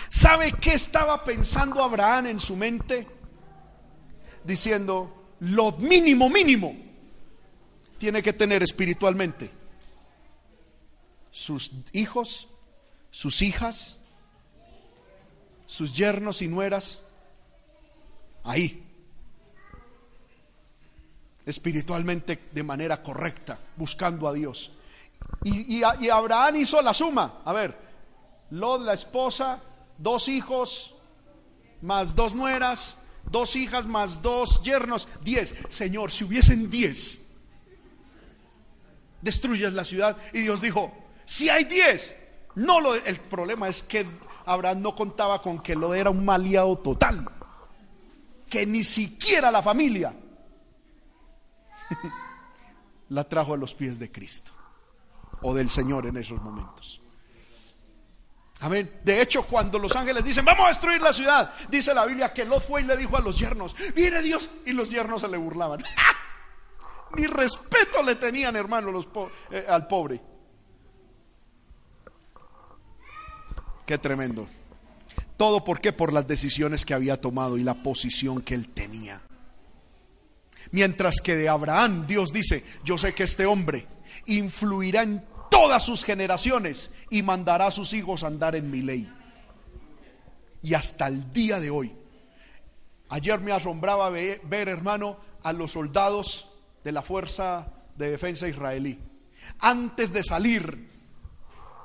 ¿Sabe 0.09 0.53
qué 0.53 0.75
estaba 0.75 1.25
pensando 1.25 1.83
Abraham 1.83 2.27
en 2.27 2.41
su 2.41 2.57
mente? 2.57 3.07
Diciendo, 4.43 5.35
lo 5.41 5.73
mínimo, 5.73 6.29
mínimo, 6.29 6.77
tiene 7.99 8.23
que 8.23 8.33
tener 8.33 8.63
espiritualmente 8.63 9.51
sus 11.31 11.71
hijos, 11.93 12.49
sus 13.11 13.43
hijas, 13.43 13.99
sus 15.71 15.95
yernos 15.95 16.43
y 16.43 16.49
nueras 16.49 16.99
ahí, 18.43 18.83
espiritualmente 21.47 22.49
de 22.51 22.63
manera 22.65 23.01
correcta, 23.01 23.57
buscando 23.77 24.27
a 24.27 24.33
Dios. 24.33 24.73
Y, 25.45 25.79
y, 25.79 26.09
Abraham 26.11 26.57
hizo 26.57 26.83
la 26.83 26.93
suma. 26.93 27.43
A 27.45 27.53
ver, 27.53 27.79
Lot, 28.51 28.83
la 28.83 28.95
esposa, 28.95 29.61
dos 29.97 30.27
hijos, 30.27 30.97
más 31.83 32.17
dos 32.17 32.35
nueras, 32.35 32.97
dos 33.31 33.55
hijas, 33.55 33.87
más 33.87 34.23
dos 34.23 34.65
yernos, 34.65 35.07
diez. 35.23 35.55
Señor, 35.69 36.11
si 36.11 36.25
hubiesen 36.25 36.69
diez, 36.69 37.27
destruyes 39.23 39.73
la 39.73 39.85
ciudad. 39.85 40.17
Y 40.33 40.41
Dios 40.41 40.63
dijo, 40.63 40.93
si 41.25 41.49
hay 41.49 41.63
diez, 41.63 42.17
no 42.57 42.81
lo, 42.81 42.93
el 42.97 43.21
problema 43.21 43.69
es 43.69 43.85
que 43.85 44.05
Abraham 44.47 44.83
no 44.83 44.95
contaba 44.95 45.41
con 45.43 45.61
que 45.61 45.75
lo 45.75 45.95
era 45.95 46.11
un 46.11 46.25
maliado 46.25 46.79
total, 46.79 47.29
que 48.49 48.67
ni 48.67 48.85
siquiera 48.85 49.51
la 49.51 49.63
familia 49.63 50.15
la 53.09 53.25
trajo 53.25 53.55
a 53.55 53.57
los 53.57 53.75
pies 53.75 53.99
de 53.99 54.11
Cristo 54.11 54.53
o 55.43 55.55
del 55.55 55.71
Señor 55.71 56.07
en 56.07 56.17
esos 56.17 56.41
momentos. 56.43 57.01
Amén. 58.61 59.01
De 59.03 59.23
hecho, 59.23 59.45
cuando 59.45 59.79
los 59.79 59.97
ángeles 59.97 60.23
dicen, 60.23 60.45
vamos 60.45 60.67
a 60.67 60.69
destruir 60.69 61.01
la 61.01 61.13
ciudad, 61.13 61.51
dice 61.71 61.95
la 61.95 62.05
Biblia 62.05 62.33
que 62.33 62.45
Lot 62.45 62.67
fue 62.67 62.83
y 62.83 62.85
le 62.85 62.97
dijo 62.97 63.17
a 63.17 63.21
los 63.21 63.39
yernos, 63.39 63.75
viene 63.95 64.21
Dios, 64.21 64.51
y 64.67 64.73
los 64.73 64.91
yernos 64.91 65.23
se 65.23 65.29
le 65.29 65.39
burlaban. 65.39 65.83
Ni 67.17 67.27
respeto 67.27 68.03
le 68.03 68.17
tenían, 68.17 68.57
hermano, 68.57 68.93
los 68.93 69.09
eh, 69.51 69.65
al 69.69 69.87
pobre. 69.87 70.21
Qué 73.87 73.99
tremendo. 73.99 74.47
Todo 75.37 75.65
por 75.65 75.81
qué? 75.81 75.93
Por 75.93 76.13
las 76.13 76.27
decisiones 76.29 76.85
que 76.85 76.95
había 76.95 77.21
tomado 77.21 77.57
y 77.59 77.63
la 77.63 77.83
posición 77.83 78.43
que 78.43 78.55
él 78.55 78.69
tenía. 78.69 79.21
Mientras 80.71 81.21
que 81.21 81.35
de 81.35 81.49
Abraham 81.49 82.07
Dios 82.07 82.33
dice, 82.33 82.65
yo 82.85 82.99
sé 82.99 83.15
que 83.15 83.25
este 83.25 83.47
hombre 83.47 83.87
influirá 84.27 85.03
en 85.03 85.25
todas 85.51 85.85
sus 85.85 86.05
generaciones 86.05 86.91
y 87.11 87.23
mandará 87.23 87.67
a 87.67 87.71
sus 87.71 87.93
hijos 87.93 88.23
andar 88.23 88.55
en 88.55 88.71
mi 88.71 88.83
ley. 88.83 89.13
Y 90.63 90.75
hasta 90.75 91.07
el 91.07 91.33
día 91.33 91.59
de 91.59 91.71
hoy. 91.71 91.93
Ayer 93.09 93.41
me 93.41 93.51
asombraba 93.51 94.09
ver 94.11 94.69
hermano, 94.69 95.19
a 95.43 95.53
los 95.53 95.73
soldados 95.73 96.49
de 96.85 96.93
la 96.93 97.03
Fuerza 97.03 97.73
de 97.97 98.11
Defensa 98.11 98.49
israelí. 98.49 98.99
Antes 99.59 100.13
de 100.13 100.23
salir 100.23 100.89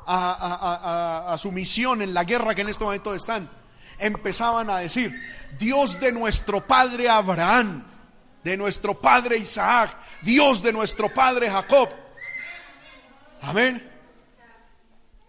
a, 0.05 1.35
su 1.37 1.51
misión 1.51 2.01
en 2.01 2.13
la 2.13 2.23
guerra 2.23 2.55
que 2.55 2.61
en 2.61 2.69
este 2.69 2.83
momento 2.83 3.13
están, 3.13 3.49
empezaban 3.97 4.69
a 4.69 4.79
decir, 4.79 5.13
Dios 5.57 5.99
de 5.99 6.11
nuestro 6.11 6.65
padre 6.65 7.09
Abraham, 7.09 7.83
de 8.43 8.57
nuestro 8.57 8.99
padre 8.99 9.37
Isaac, 9.37 9.97
Dios 10.21 10.61
de 10.61 10.73
nuestro 10.73 11.13
padre 11.13 11.49
Jacob. 11.49 11.89
Amén. 13.41 13.91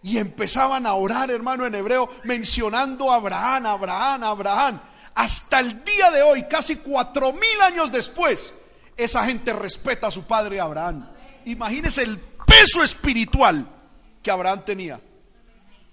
Y 0.03 0.17
empezaban 0.17 0.85
a 0.85 0.93
orar, 0.93 1.31
hermano, 1.31 1.65
en 1.65 1.75
hebreo, 1.75 2.09
mencionando 2.23 3.11
a 3.11 3.15
Abraham, 3.15 3.65
Abraham, 3.65 4.23
Abraham. 4.23 4.81
Hasta 5.15 5.59
el 5.59 5.83
día 5.83 6.11
de 6.11 6.21
hoy, 6.21 6.43
casi 6.43 6.77
cuatro 6.77 7.33
mil 7.33 7.61
años 7.63 7.91
después, 7.91 8.53
esa 8.95 9.25
gente 9.25 9.51
respeta 9.53 10.07
a 10.07 10.11
su 10.11 10.25
padre 10.25 10.59
Abraham. 10.59 11.09
Imagínese 11.45 12.03
el 12.03 12.19
peso 12.19 12.83
espiritual 12.83 13.67
que 14.27 14.31
Abraham 14.31 14.65
tenía. 14.65 14.99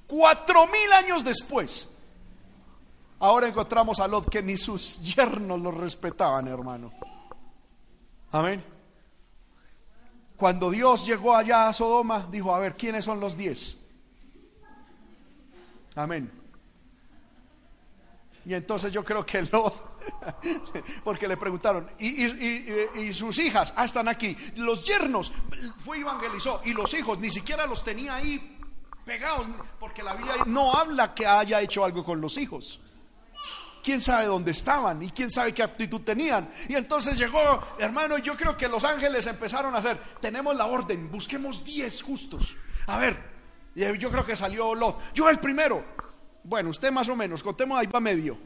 Cuatro 0.08 0.66
mil 0.66 0.92
años 0.92 1.22
después, 1.22 1.88
ahora 3.20 3.46
encontramos 3.46 4.00
a 4.00 4.08
Lot 4.08 4.28
que 4.28 4.42
ni 4.42 4.56
sus 4.56 5.00
yernos 5.00 5.60
lo 5.60 5.70
respetaban, 5.70 6.48
hermano. 6.48 6.92
Amén. 8.32 8.64
Cuando 10.36 10.68
Dios 10.72 11.06
llegó 11.06 11.36
allá 11.36 11.68
a 11.68 11.72
Sodoma, 11.72 12.26
dijo, 12.28 12.52
a 12.52 12.58
ver, 12.58 12.74
¿quiénes 12.74 13.04
son 13.04 13.20
los 13.20 13.36
diez? 13.36 13.76
Amén. 15.94 16.28
Y 18.44 18.54
entonces 18.54 18.92
yo 18.92 19.04
creo 19.04 19.24
que 19.24 19.42
Lot, 19.42 19.93
porque 21.04 21.28
le 21.28 21.36
preguntaron, 21.36 21.90
¿y, 21.98 23.12
sus 23.12 23.38
hijas? 23.38 23.72
Ah, 23.76 23.84
están 23.84 24.08
aquí. 24.08 24.36
Los 24.56 24.84
yernos, 24.84 25.32
fue 25.84 26.00
evangelizó, 26.00 26.60
y 26.64 26.72
los 26.72 26.92
hijos 26.94 27.18
ni 27.18 27.30
siquiera 27.30 27.66
los 27.66 27.84
tenía 27.84 28.16
ahí 28.16 28.58
pegados, 29.04 29.46
porque 29.78 30.02
la 30.02 30.14
Biblia 30.14 30.36
no 30.46 30.72
habla 30.72 31.14
que 31.14 31.26
haya 31.26 31.60
hecho 31.60 31.84
algo 31.84 32.04
con 32.04 32.20
los 32.20 32.36
hijos. 32.36 32.80
¿Quién 33.82 34.00
sabe 34.00 34.24
dónde 34.24 34.52
estaban? 34.52 35.02
¿Y 35.02 35.10
quién 35.10 35.30
sabe 35.30 35.52
qué 35.52 35.62
aptitud 35.62 36.00
tenían? 36.00 36.48
Y 36.68 36.74
entonces 36.74 37.18
llegó, 37.18 37.62
hermano, 37.78 38.16
yo 38.16 38.34
creo 38.34 38.56
que 38.56 38.66
los 38.66 38.82
ángeles 38.82 39.26
empezaron 39.26 39.74
a 39.74 39.78
hacer, 39.78 39.98
tenemos 40.20 40.56
la 40.56 40.66
orden, 40.66 41.10
busquemos 41.10 41.62
10 41.64 42.02
justos. 42.02 42.56
A 42.86 42.96
ver, 42.96 43.18
yo 43.74 44.10
creo 44.10 44.24
que 44.24 44.36
salió 44.36 44.74
Lot. 44.74 45.12
Yo 45.12 45.28
el 45.28 45.38
primero. 45.38 45.84
Bueno, 46.44 46.70
usted 46.70 46.90
más 46.92 47.08
o 47.10 47.16
menos, 47.16 47.42
contemos 47.42 47.78
ahí 47.78 47.86
va 47.86 48.00
medio. 48.00 48.38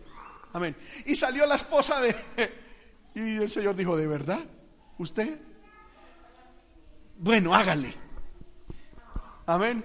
Amén. 0.52 0.76
Y 1.06 1.16
salió 1.16 1.46
la 1.46 1.56
esposa 1.56 2.00
de... 2.00 2.14
Y 3.14 3.36
el 3.36 3.50
Señor 3.50 3.74
dijo, 3.74 3.96
¿de 3.96 4.06
verdad? 4.06 4.44
¿Usted? 4.98 5.40
Bueno, 7.16 7.52
hágale. 7.52 7.96
Amén. 9.46 9.84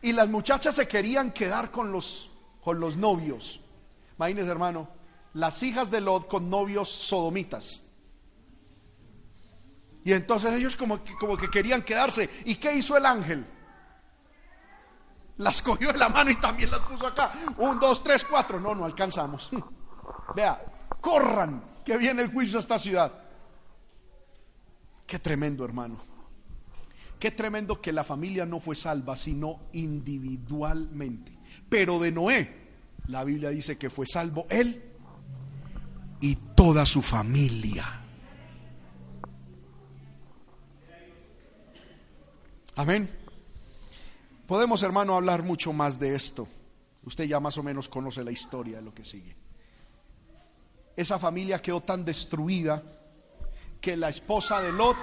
Y 0.00 0.12
las 0.12 0.28
muchachas 0.28 0.74
se 0.74 0.88
querían 0.88 1.30
quedar 1.30 1.70
con 1.70 1.92
los, 1.92 2.30
con 2.60 2.80
los 2.80 2.96
novios. 2.96 3.60
Imagínense, 4.16 4.50
hermano, 4.50 4.88
las 5.34 5.62
hijas 5.62 5.90
de 5.92 6.00
Lot 6.00 6.26
con 6.26 6.50
novios 6.50 6.88
sodomitas. 6.88 7.80
Y 10.04 10.12
entonces 10.12 10.52
ellos 10.52 10.74
como 10.74 11.04
que, 11.04 11.14
como 11.14 11.36
que 11.36 11.48
querían 11.48 11.82
quedarse. 11.82 12.28
¿Y 12.46 12.56
qué 12.56 12.74
hizo 12.74 12.96
el 12.96 13.06
ángel? 13.06 13.46
Las 15.36 15.62
cogió 15.62 15.92
de 15.92 15.98
la 15.98 16.08
mano 16.08 16.30
y 16.30 16.36
también 16.40 16.70
las 16.70 16.80
puso 16.80 17.06
acá. 17.06 17.30
Un, 17.58 17.78
dos, 17.78 18.02
tres, 18.02 18.24
cuatro. 18.24 18.58
No, 18.58 18.74
no 18.74 18.84
alcanzamos. 18.84 19.50
Vea, 20.34 20.64
corran, 21.00 21.62
que 21.84 21.96
viene 21.96 22.22
el 22.22 22.32
juicio 22.32 22.58
a 22.58 22.60
esta 22.60 22.78
ciudad. 22.78 23.12
Qué 25.06 25.18
tremendo, 25.18 25.64
hermano. 25.64 26.00
Qué 27.18 27.30
tremendo 27.30 27.80
que 27.80 27.92
la 27.92 28.02
familia 28.02 28.46
no 28.46 28.58
fue 28.60 28.74
salva, 28.74 29.16
sino 29.16 29.60
individualmente. 29.72 31.32
Pero 31.68 31.98
de 31.98 32.10
Noé, 32.10 32.62
la 33.06 33.22
Biblia 33.24 33.50
dice 33.50 33.78
que 33.78 33.90
fue 33.90 34.06
salvo 34.06 34.46
él 34.50 34.82
y 36.20 36.36
toda 36.56 36.86
su 36.86 37.02
familia. 37.02 37.84
Amén. 42.74 43.10
Podemos, 44.46 44.82
hermano, 44.82 45.14
hablar 45.14 45.42
mucho 45.42 45.72
más 45.72 45.98
de 45.98 46.14
esto. 46.14 46.48
Usted 47.04 47.24
ya 47.24 47.40
más 47.40 47.58
o 47.58 47.62
menos 47.62 47.88
conoce 47.88 48.24
la 48.24 48.32
historia 48.32 48.76
de 48.76 48.82
lo 48.82 48.94
que 48.94 49.04
sigue. 49.04 49.41
Esa 50.96 51.18
familia 51.18 51.62
quedó 51.62 51.80
tan 51.80 52.04
destruida 52.04 52.82
que 53.80 53.96
la 53.96 54.08
esposa 54.08 54.60
de 54.60 54.72
Lot, 54.72 54.96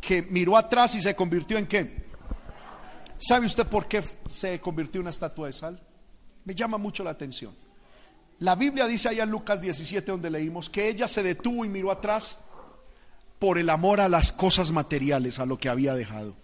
que 0.00 0.22
miró 0.22 0.56
atrás 0.56 0.94
y 0.96 1.02
se 1.02 1.14
convirtió 1.14 1.58
en 1.58 1.66
qué? 1.66 2.06
¿Sabe 3.18 3.46
usted 3.46 3.66
por 3.66 3.88
qué 3.88 4.04
se 4.28 4.60
convirtió 4.60 5.00
en 5.00 5.04
una 5.04 5.10
estatua 5.10 5.46
de 5.46 5.52
sal? 5.52 5.80
Me 6.44 6.54
llama 6.54 6.78
mucho 6.78 7.02
la 7.02 7.10
atención. 7.10 7.54
La 8.40 8.54
Biblia 8.54 8.86
dice 8.86 9.08
allá 9.08 9.22
en 9.22 9.30
Lucas 9.30 9.60
17 9.60 10.10
donde 10.10 10.30
leímos 10.30 10.68
que 10.68 10.88
ella 10.88 11.08
se 11.08 11.22
detuvo 11.22 11.64
y 11.64 11.68
miró 11.68 11.90
atrás 11.90 12.40
por 13.38 13.58
el 13.58 13.70
amor 13.70 14.00
a 14.00 14.08
las 14.08 14.32
cosas 14.32 14.70
materiales, 14.70 15.38
a 15.38 15.46
lo 15.46 15.58
que 15.58 15.68
había 15.68 15.94
dejado. 15.94 16.34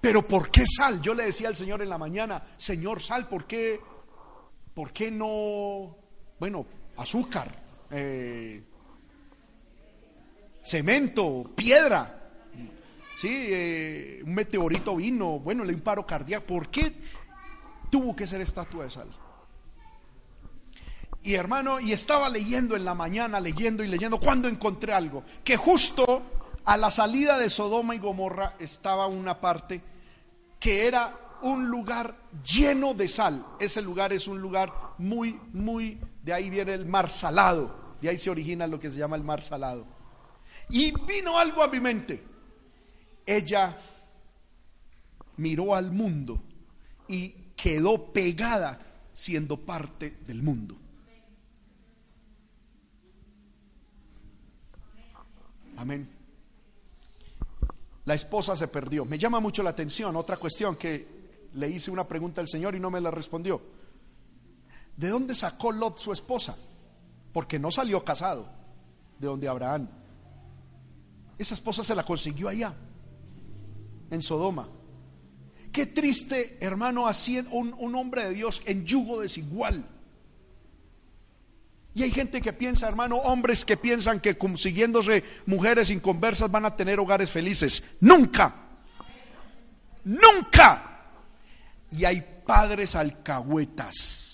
Pero 0.00 0.26
¿por 0.26 0.50
qué 0.50 0.64
sal? 0.66 1.00
Yo 1.00 1.14
le 1.14 1.24
decía 1.24 1.48
al 1.48 1.56
Señor 1.56 1.82
en 1.82 1.88
la 1.88 1.98
mañana, 1.98 2.42
Señor, 2.56 3.02
sal, 3.02 3.28
¿por 3.28 3.46
qué, 3.46 3.80
por 4.72 4.92
qué 4.92 5.10
no, 5.10 5.96
bueno, 6.38 6.66
azúcar, 6.96 7.50
eh, 7.90 8.62
cemento, 10.64 11.50
piedra? 11.54 12.12
Sí, 13.18 13.28
eh, 13.30 14.22
un 14.24 14.34
meteorito 14.34 14.94
vino, 14.96 15.38
bueno, 15.38 15.64
le 15.64 15.74
un 15.74 15.80
paro 15.80 16.06
cardíaco. 16.06 16.46
¿Por 16.46 16.68
qué 16.68 16.92
tuvo 17.90 18.14
que 18.14 18.26
ser 18.26 18.40
estatua 18.40 18.84
de 18.84 18.90
sal. 18.90 19.08
Y 21.22 21.34
hermano, 21.34 21.80
y 21.80 21.92
estaba 21.92 22.28
leyendo 22.28 22.76
en 22.76 22.84
la 22.84 22.94
mañana, 22.94 23.40
leyendo 23.40 23.82
y 23.82 23.88
leyendo, 23.88 24.20
cuando 24.20 24.48
encontré 24.48 24.92
algo, 24.92 25.24
que 25.42 25.56
justo 25.56 26.22
a 26.64 26.76
la 26.76 26.90
salida 26.90 27.38
de 27.38 27.50
Sodoma 27.50 27.94
y 27.94 27.98
Gomorra 27.98 28.54
estaba 28.58 29.06
una 29.06 29.40
parte 29.40 29.82
que 30.60 30.86
era 30.86 31.36
un 31.42 31.68
lugar 31.68 32.14
lleno 32.44 32.94
de 32.94 33.08
sal. 33.08 33.44
Ese 33.58 33.82
lugar 33.82 34.12
es 34.12 34.28
un 34.28 34.40
lugar 34.40 34.72
muy, 34.98 35.40
muy, 35.52 35.98
de 36.26 36.32
ahí 36.32 36.50
viene 36.50 36.74
el 36.74 36.86
mar 36.86 37.08
salado, 37.08 37.94
de 38.00 38.08
ahí 38.08 38.18
se 38.18 38.28
origina 38.28 38.66
lo 38.66 38.80
que 38.80 38.90
se 38.90 38.98
llama 38.98 39.14
el 39.14 39.22
mar 39.22 39.42
salado. 39.42 39.86
Y 40.68 40.90
vino 41.06 41.38
algo 41.38 41.62
a 41.62 41.68
mi 41.68 41.78
mente. 41.78 42.20
Ella 43.24 43.78
miró 45.36 45.76
al 45.76 45.92
mundo 45.92 46.42
y 47.06 47.28
quedó 47.54 48.12
pegada 48.12 48.80
siendo 49.12 49.56
parte 49.56 50.18
del 50.26 50.42
mundo. 50.42 50.76
Amén. 55.76 56.10
La 58.04 58.14
esposa 58.14 58.56
se 58.56 58.66
perdió. 58.66 59.04
Me 59.04 59.16
llama 59.16 59.38
mucho 59.38 59.62
la 59.62 59.70
atención 59.70 60.16
otra 60.16 60.38
cuestión 60.38 60.74
que 60.74 61.06
le 61.54 61.68
hice 61.70 61.92
una 61.92 62.08
pregunta 62.08 62.40
al 62.40 62.48
Señor 62.48 62.74
y 62.74 62.80
no 62.80 62.90
me 62.90 63.00
la 63.00 63.12
respondió. 63.12 63.85
¿De 64.96 65.08
dónde 65.08 65.34
sacó 65.34 65.72
Lot 65.72 65.98
su 65.98 66.12
esposa? 66.12 66.56
Porque 67.32 67.58
no 67.58 67.70
salió 67.70 68.04
casado 68.04 68.48
de 69.18 69.26
donde 69.26 69.48
Abraham. 69.48 69.88
Esa 71.38 71.54
esposa 71.54 71.84
se 71.84 71.94
la 71.94 72.04
consiguió 72.04 72.48
allá, 72.48 72.74
en 74.10 74.22
Sodoma. 74.22 74.68
Qué 75.70 75.84
triste, 75.84 76.56
hermano, 76.60 77.06
haciendo 77.06 77.50
un, 77.50 77.74
un 77.78 77.94
hombre 77.94 78.24
de 78.24 78.34
Dios 78.34 78.62
en 78.64 78.86
yugo 78.86 79.20
desigual. 79.20 79.84
Y 81.92 82.02
hay 82.02 82.10
gente 82.10 82.40
que 82.40 82.52
piensa, 82.52 82.88
hermano, 82.88 83.16
hombres 83.16 83.64
que 83.64 83.76
piensan 83.76 84.20
que 84.20 84.38
consiguiéndose 84.38 85.24
mujeres 85.46 85.90
inconversas 85.90 86.50
van 86.50 86.64
a 86.64 86.76
tener 86.76 86.98
hogares 86.98 87.30
felices. 87.30 87.82
Nunca. 88.00 88.54
Nunca. 90.04 91.00
Y 91.90 92.04
hay 92.04 92.42
padres 92.46 92.94
alcahuetas. 92.94 94.25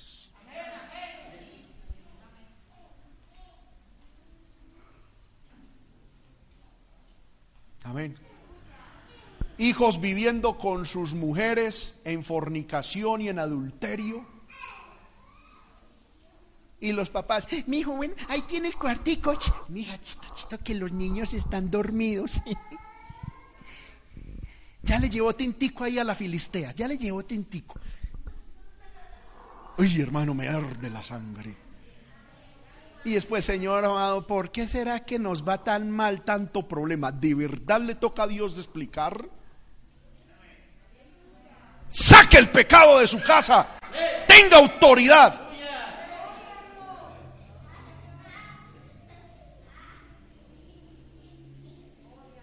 Hijos 9.58 10.00
viviendo 10.00 10.58
con 10.58 10.86
sus 10.86 11.14
mujeres 11.14 11.96
en 12.04 12.24
fornicación 12.24 13.20
y 13.20 13.28
en 13.28 13.38
adulterio. 13.38 14.26
Y 16.80 16.92
los 16.92 17.10
papás, 17.10 17.46
mi 17.66 17.84
bueno, 17.84 18.14
ahí 18.28 18.42
tiene 18.42 18.68
el 18.68 18.76
cuartico. 18.76 19.34
Mija, 19.68 20.00
chito, 20.00 20.26
chito, 20.34 20.58
que 20.58 20.74
los 20.74 20.90
niños 20.90 21.32
están 21.32 21.70
dormidos. 21.70 22.40
ya 24.82 24.98
le 24.98 25.08
llevó 25.08 25.34
tintico 25.34 25.84
ahí 25.84 25.98
a 25.98 26.04
la 26.04 26.16
filistea, 26.16 26.72
ya 26.72 26.88
le 26.88 26.98
llevó 26.98 27.24
tintico. 27.24 27.78
Uy, 29.78 30.00
hermano, 30.00 30.34
me 30.34 30.48
arde 30.48 30.90
la 30.90 31.02
sangre. 31.02 31.61
Y 33.04 33.14
después, 33.14 33.44
Señor 33.44 33.84
amado, 33.84 34.26
¿por 34.26 34.50
qué 34.50 34.68
será 34.68 35.04
que 35.04 35.18
nos 35.18 35.46
va 35.46 35.64
tan 35.64 35.90
mal 35.90 36.22
tanto 36.22 36.68
problema? 36.68 37.10
¿De 37.10 37.34
verdad 37.34 37.80
le 37.80 37.94
toca 37.94 38.24
a 38.24 38.26
Dios 38.28 38.56
explicar? 38.56 39.26
saque 41.92 42.38
el 42.38 42.48
pecado 42.48 42.98
de 42.98 43.06
su 43.06 43.20
casa, 43.22 43.66
tenga 44.26 44.56
autoridad. 44.56 45.40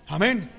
Amén. 0.08 0.50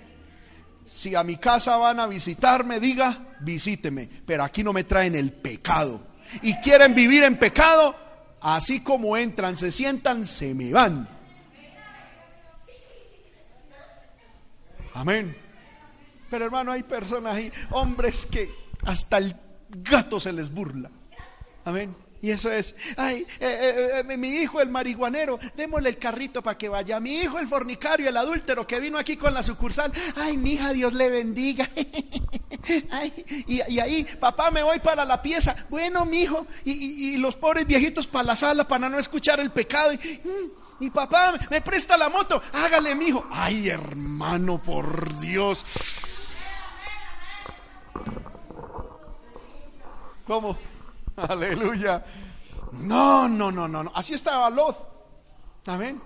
Si 0.84 1.14
a 1.14 1.24
mi 1.24 1.36
casa 1.36 1.76
van 1.76 1.98
a 2.00 2.06
visitarme, 2.06 2.78
diga, 2.78 3.16
visíteme. 3.40 4.08
Pero 4.24 4.44
aquí 4.44 4.62
no 4.62 4.72
me 4.72 4.84
traen 4.84 5.14
el 5.14 5.32
pecado. 5.32 6.06
Y 6.42 6.54
quieren 6.56 6.94
vivir 6.94 7.24
en 7.24 7.36
pecado, 7.36 7.96
Así 8.40 8.80
como 8.80 9.16
entran, 9.16 9.56
se 9.56 9.70
sientan, 9.70 10.24
se 10.24 10.54
me 10.54 10.72
van. 10.72 11.08
Amén. 14.94 15.36
Pero 16.30 16.44
hermano, 16.46 16.72
hay 16.72 16.82
personas, 16.82 17.36
hay 17.36 17.52
hombres 17.70 18.26
que 18.26 18.50
hasta 18.84 19.18
el 19.18 19.36
gato 19.68 20.20
se 20.20 20.32
les 20.32 20.50
burla. 20.50 20.90
Amén. 21.64 21.94
Y 22.22 22.30
eso 22.30 22.52
es, 22.52 22.76
ay, 22.98 23.26
eh, 23.40 24.02
eh, 24.02 24.04
eh, 24.06 24.16
mi 24.18 24.28
hijo 24.28 24.60
el 24.60 24.68
marihuanero, 24.68 25.38
démosle 25.56 25.88
el 25.88 25.98
carrito 25.98 26.42
para 26.42 26.58
que 26.58 26.68
vaya. 26.68 27.00
Mi 27.00 27.16
hijo 27.16 27.38
el 27.38 27.46
fornicario, 27.46 28.08
el 28.08 28.16
adúltero 28.16 28.66
que 28.66 28.78
vino 28.78 28.98
aquí 28.98 29.16
con 29.16 29.32
la 29.32 29.42
sucursal, 29.42 29.90
ay, 30.16 30.36
mi 30.36 30.52
hija, 30.52 30.72
Dios 30.74 30.92
le 30.92 31.08
bendiga. 31.08 31.66
y, 33.46 33.60
ahí, 33.80 34.04
papá, 34.18 34.50
me 34.50 34.62
voy 34.62 34.80
para 34.80 35.06
la 35.06 35.22
pieza. 35.22 35.56
Bueno, 35.70 36.04
mi 36.04 36.22
hijo, 36.22 36.46
y, 36.64 37.16
los 37.16 37.36
pobres 37.36 37.66
viejitos 37.66 38.06
para 38.06 38.24
la 38.24 38.36
sala 38.36 38.68
para 38.68 38.90
no 38.90 38.98
escuchar 38.98 39.40
el 39.40 39.50
pecado. 39.50 39.94
Y, 39.94 39.98
mm, 40.86 40.90
papá, 40.90 41.38
me 41.48 41.62
presta 41.62 41.96
la 41.96 42.10
moto, 42.10 42.42
hágale, 42.52 42.94
mi 42.96 43.06
hijo. 43.06 43.26
Ay, 43.30 43.70
hermano, 43.70 44.62
por 44.62 45.18
Dios. 45.20 45.64
¿Cómo? 50.26 50.69
Aleluya. 51.28 52.04
No, 52.72 53.28
no, 53.28 53.50
no, 53.50 53.68
no, 53.68 53.84
no. 53.84 53.92
Así 53.94 54.14
estaba 54.14 54.48
Lot. 54.50 54.76
Amén. 55.66 56.00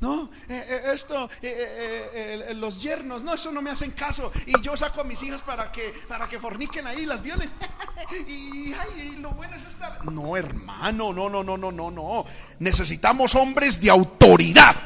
No, 0.00 0.28
eh, 0.48 0.66
eh, 0.68 0.82
esto, 0.92 1.30
eh, 1.40 2.52
los 2.56 2.82
yernos, 2.82 3.22
no, 3.22 3.32
eso 3.32 3.50
no 3.50 3.62
me 3.62 3.70
hacen 3.70 3.92
caso. 3.92 4.30
Y 4.46 4.60
yo 4.60 4.76
saco 4.76 5.00
a 5.00 5.04
mis 5.04 5.22
hijas 5.22 5.40
para 5.40 5.72
que, 5.72 5.94
para 6.06 6.28
que 6.28 6.38
forniquen 6.38 6.86
ahí, 6.86 7.06
las 7.06 7.22
violen. 7.22 7.50
y, 8.28 8.74
ay, 8.74 9.16
lo 9.18 9.30
bueno 9.30 9.56
es 9.56 9.64
estar. 9.64 10.04
No, 10.04 10.36
hermano, 10.36 11.12
no, 11.12 11.30
no, 11.30 11.42
no, 11.42 11.56
no, 11.56 11.72
no, 11.72 11.90
no. 11.90 12.26
Necesitamos 12.58 13.34
hombres 13.34 13.80
de 13.80 13.90
autoridad. 13.90 14.76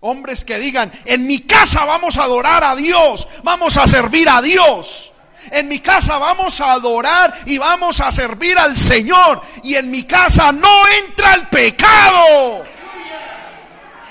Hombres 0.00 0.44
que 0.44 0.58
digan, 0.58 0.92
en 1.06 1.26
mi 1.26 1.40
casa 1.40 1.84
vamos 1.86 2.18
a 2.18 2.24
adorar 2.24 2.62
a 2.62 2.76
Dios, 2.76 3.26
vamos 3.42 3.78
a 3.78 3.86
servir 3.86 4.28
a 4.28 4.42
Dios. 4.42 5.13
En 5.50 5.68
mi 5.68 5.80
casa 5.80 6.18
vamos 6.18 6.60
a 6.60 6.72
adorar 6.72 7.42
y 7.46 7.58
vamos 7.58 8.00
a 8.00 8.10
servir 8.10 8.58
al 8.58 8.76
Señor. 8.76 9.42
Y 9.62 9.74
en 9.74 9.90
mi 9.90 10.04
casa 10.04 10.52
no 10.52 10.88
entra 10.88 11.34
el 11.34 11.48
pecado. 11.48 12.64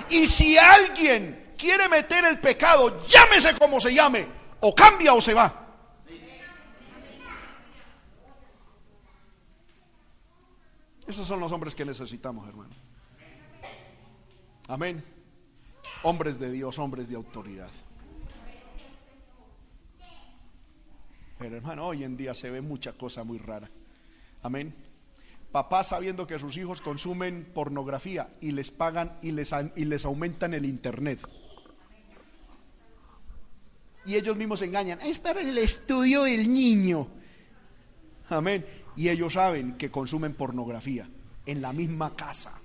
Y 0.09 0.27
si 0.27 0.57
alguien 0.57 1.53
quiere 1.57 1.87
meter 1.89 2.25
el 2.25 2.39
pecado, 2.39 3.05
llámese 3.07 3.55
como 3.55 3.79
se 3.79 3.93
llame, 3.93 4.27
o 4.59 4.75
cambia 4.75 5.13
o 5.13 5.21
se 5.21 5.33
va. 5.33 5.63
Esos 11.07 11.27
son 11.27 11.39
los 11.39 11.51
hombres 11.51 11.75
que 11.75 11.85
necesitamos, 11.85 12.47
hermano. 12.47 12.73
Amén. 14.67 15.03
Hombres 16.03 16.39
de 16.39 16.51
Dios, 16.51 16.79
hombres 16.79 17.09
de 17.09 17.15
autoridad. 17.15 17.69
Pero 21.43 21.57
hermano, 21.57 21.87
hoy 21.87 22.05
en 22.05 22.15
día 22.15 22.33
se 22.33 22.49
ve 22.49 22.61
mucha 22.61 22.93
cosa 22.93 23.25
muy 23.25 23.37
rara. 23.37 23.69
Amén. 24.43 24.73
Papás 25.51 25.87
sabiendo 25.87 26.25
que 26.25 26.39
sus 26.39 26.55
hijos 26.55 26.79
consumen 26.79 27.51
pornografía 27.53 28.29
y 28.39 28.53
les 28.53 28.71
pagan 28.71 29.17
y 29.21 29.33
les, 29.33 29.53
y 29.75 29.83
les 29.83 30.05
aumentan 30.05 30.53
el 30.53 30.63
internet. 30.63 31.19
Y 34.05 34.15
ellos 34.15 34.37
mismos 34.37 34.59
se 34.59 34.67
engañan. 34.67 35.01
Es 35.01 35.19
para 35.19 35.41
el 35.41 35.57
estudio 35.57 36.23
del 36.23 36.49
niño. 36.49 37.09
Amén. 38.29 38.65
Y 38.95 39.09
ellos 39.09 39.33
saben 39.33 39.77
que 39.77 39.91
consumen 39.91 40.35
pornografía 40.35 41.09
en 41.45 41.61
la 41.61 41.73
misma 41.73 42.15
casa. 42.15 42.57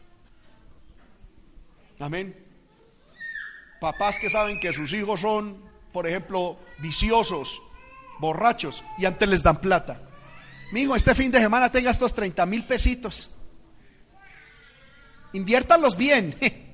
Amén. 1.99 2.33
Papás 3.81 4.21
que 4.21 4.31
saben 4.31 4.61
que 4.61 4.73
sus 4.73 4.93
hijos 4.93 5.19
son, 5.19 5.65
por 5.93 6.07
ejemplo, 6.07 6.61
viciosos 6.81 7.61
borrachos 8.19 8.85
y 8.99 9.05
antes 9.05 9.29
les 9.29 9.43
dan 9.43 9.61
plata. 9.61 10.01
Mi 10.73 10.81
hijo, 10.81 10.95
este 10.95 11.15
fin 11.15 11.31
de 11.31 11.39
semana 11.39 11.71
tenga 11.71 11.91
estos 11.91 12.13
30 12.13 12.45
mil 12.47 12.63
pesitos. 12.65 13.31
Inviértanlos 15.33 15.97
bien. 15.97 16.35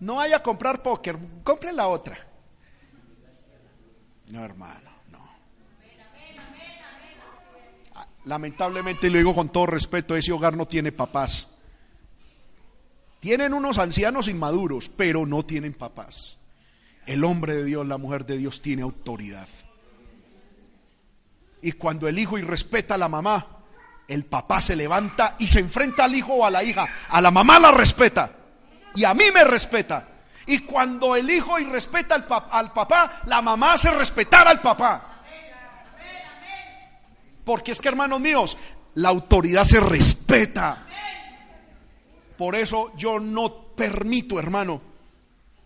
No 0.00 0.14
vaya 0.14 0.38
a 0.38 0.42
comprar 0.42 0.82
póker, 0.82 1.18
compre 1.44 1.74
la 1.74 1.86
otra. 1.86 2.16
No, 4.28 4.42
hermano, 4.42 4.90
no. 5.10 5.30
Ah, 7.94 8.06
lamentablemente, 8.24 9.10
le 9.10 9.18
digo 9.18 9.34
con 9.34 9.50
todo 9.50 9.66
respeto, 9.66 10.16
ese 10.16 10.32
hogar 10.32 10.56
no 10.56 10.66
tiene 10.66 10.90
papás. 10.90 11.48
Tienen 13.20 13.52
unos 13.52 13.78
ancianos 13.78 14.28
inmaduros, 14.28 14.88
pero 14.88 15.26
no 15.26 15.42
tienen 15.44 15.74
papás. 15.74 16.38
El 17.04 17.22
hombre 17.24 17.56
de 17.56 17.64
Dios, 17.64 17.86
la 17.86 17.98
mujer 17.98 18.24
de 18.24 18.38
Dios 18.38 18.62
tiene 18.62 18.80
autoridad. 18.80 19.48
Y 21.62 21.72
cuando 21.72 22.08
el 22.08 22.18
hijo 22.18 22.38
irrespeta 22.38 22.94
a 22.94 22.98
la 22.98 23.08
mamá, 23.08 23.46
el 24.08 24.24
papá 24.24 24.60
se 24.60 24.74
levanta 24.74 25.36
y 25.38 25.46
se 25.46 25.60
enfrenta 25.60 26.04
al 26.04 26.14
hijo 26.14 26.34
o 26.34 26.44
a 26.44 26.50
la 26.50 26.64
hija. 26.64 26.88
A 27.08 27.20
la 27.20 27.30
mamá 27.30 27.58
la 27.58 27.70
respeta 27.70 28.32
y 28.94 29.04
a 29.04 29.14
mí 29.14 29.24
me 29.32 29.44
respeta. 29.44 30.08
Y 30.46 30.60
cuando 30.60 31.14
el 31.14 31.30
hijo 31.30 31.58
irrespeta 31.58 32.16
al, 32.16 32.26
al 32.50 32.72
papá, 32.72 33.20
la 33.26 33.40
mamá 33.40 33.74
hace 33.74 33.90
respetar 33.90 34.48
al 34.48 34.60
papá. 34.60 35.22
Porque 37.44 37.72
es 37.72 37.80
que, 37.80 37.88
hermanos 37.88 38.20
míos, 38.20 38.58
la 38.94 39.10
autoridad 39.10 39.64
se 39.64 39.80
respeta. 39.80 40.86
Por 42.36 42.56
eso 42.56 42.92
yo 42.96 43.20
no 43.20 43.74
permito, 43.76 44.38
hermano, 44.38 44.80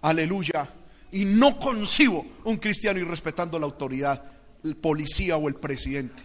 aleluya, 0.02 0.68
y 1.12 1.24
no 1.24 1.58
concibo 1.58 2.26
un 2.44 2.56
cristiano 2.56 2.98
irrespetando 2.98 3.58
la 3.58 3.66
autoridad 3.66 4.34
el 4.64 4.76
policía 4.76 5.36
o 5.36 5.48
el 5.48 5.54
presidente. 5.54 6.22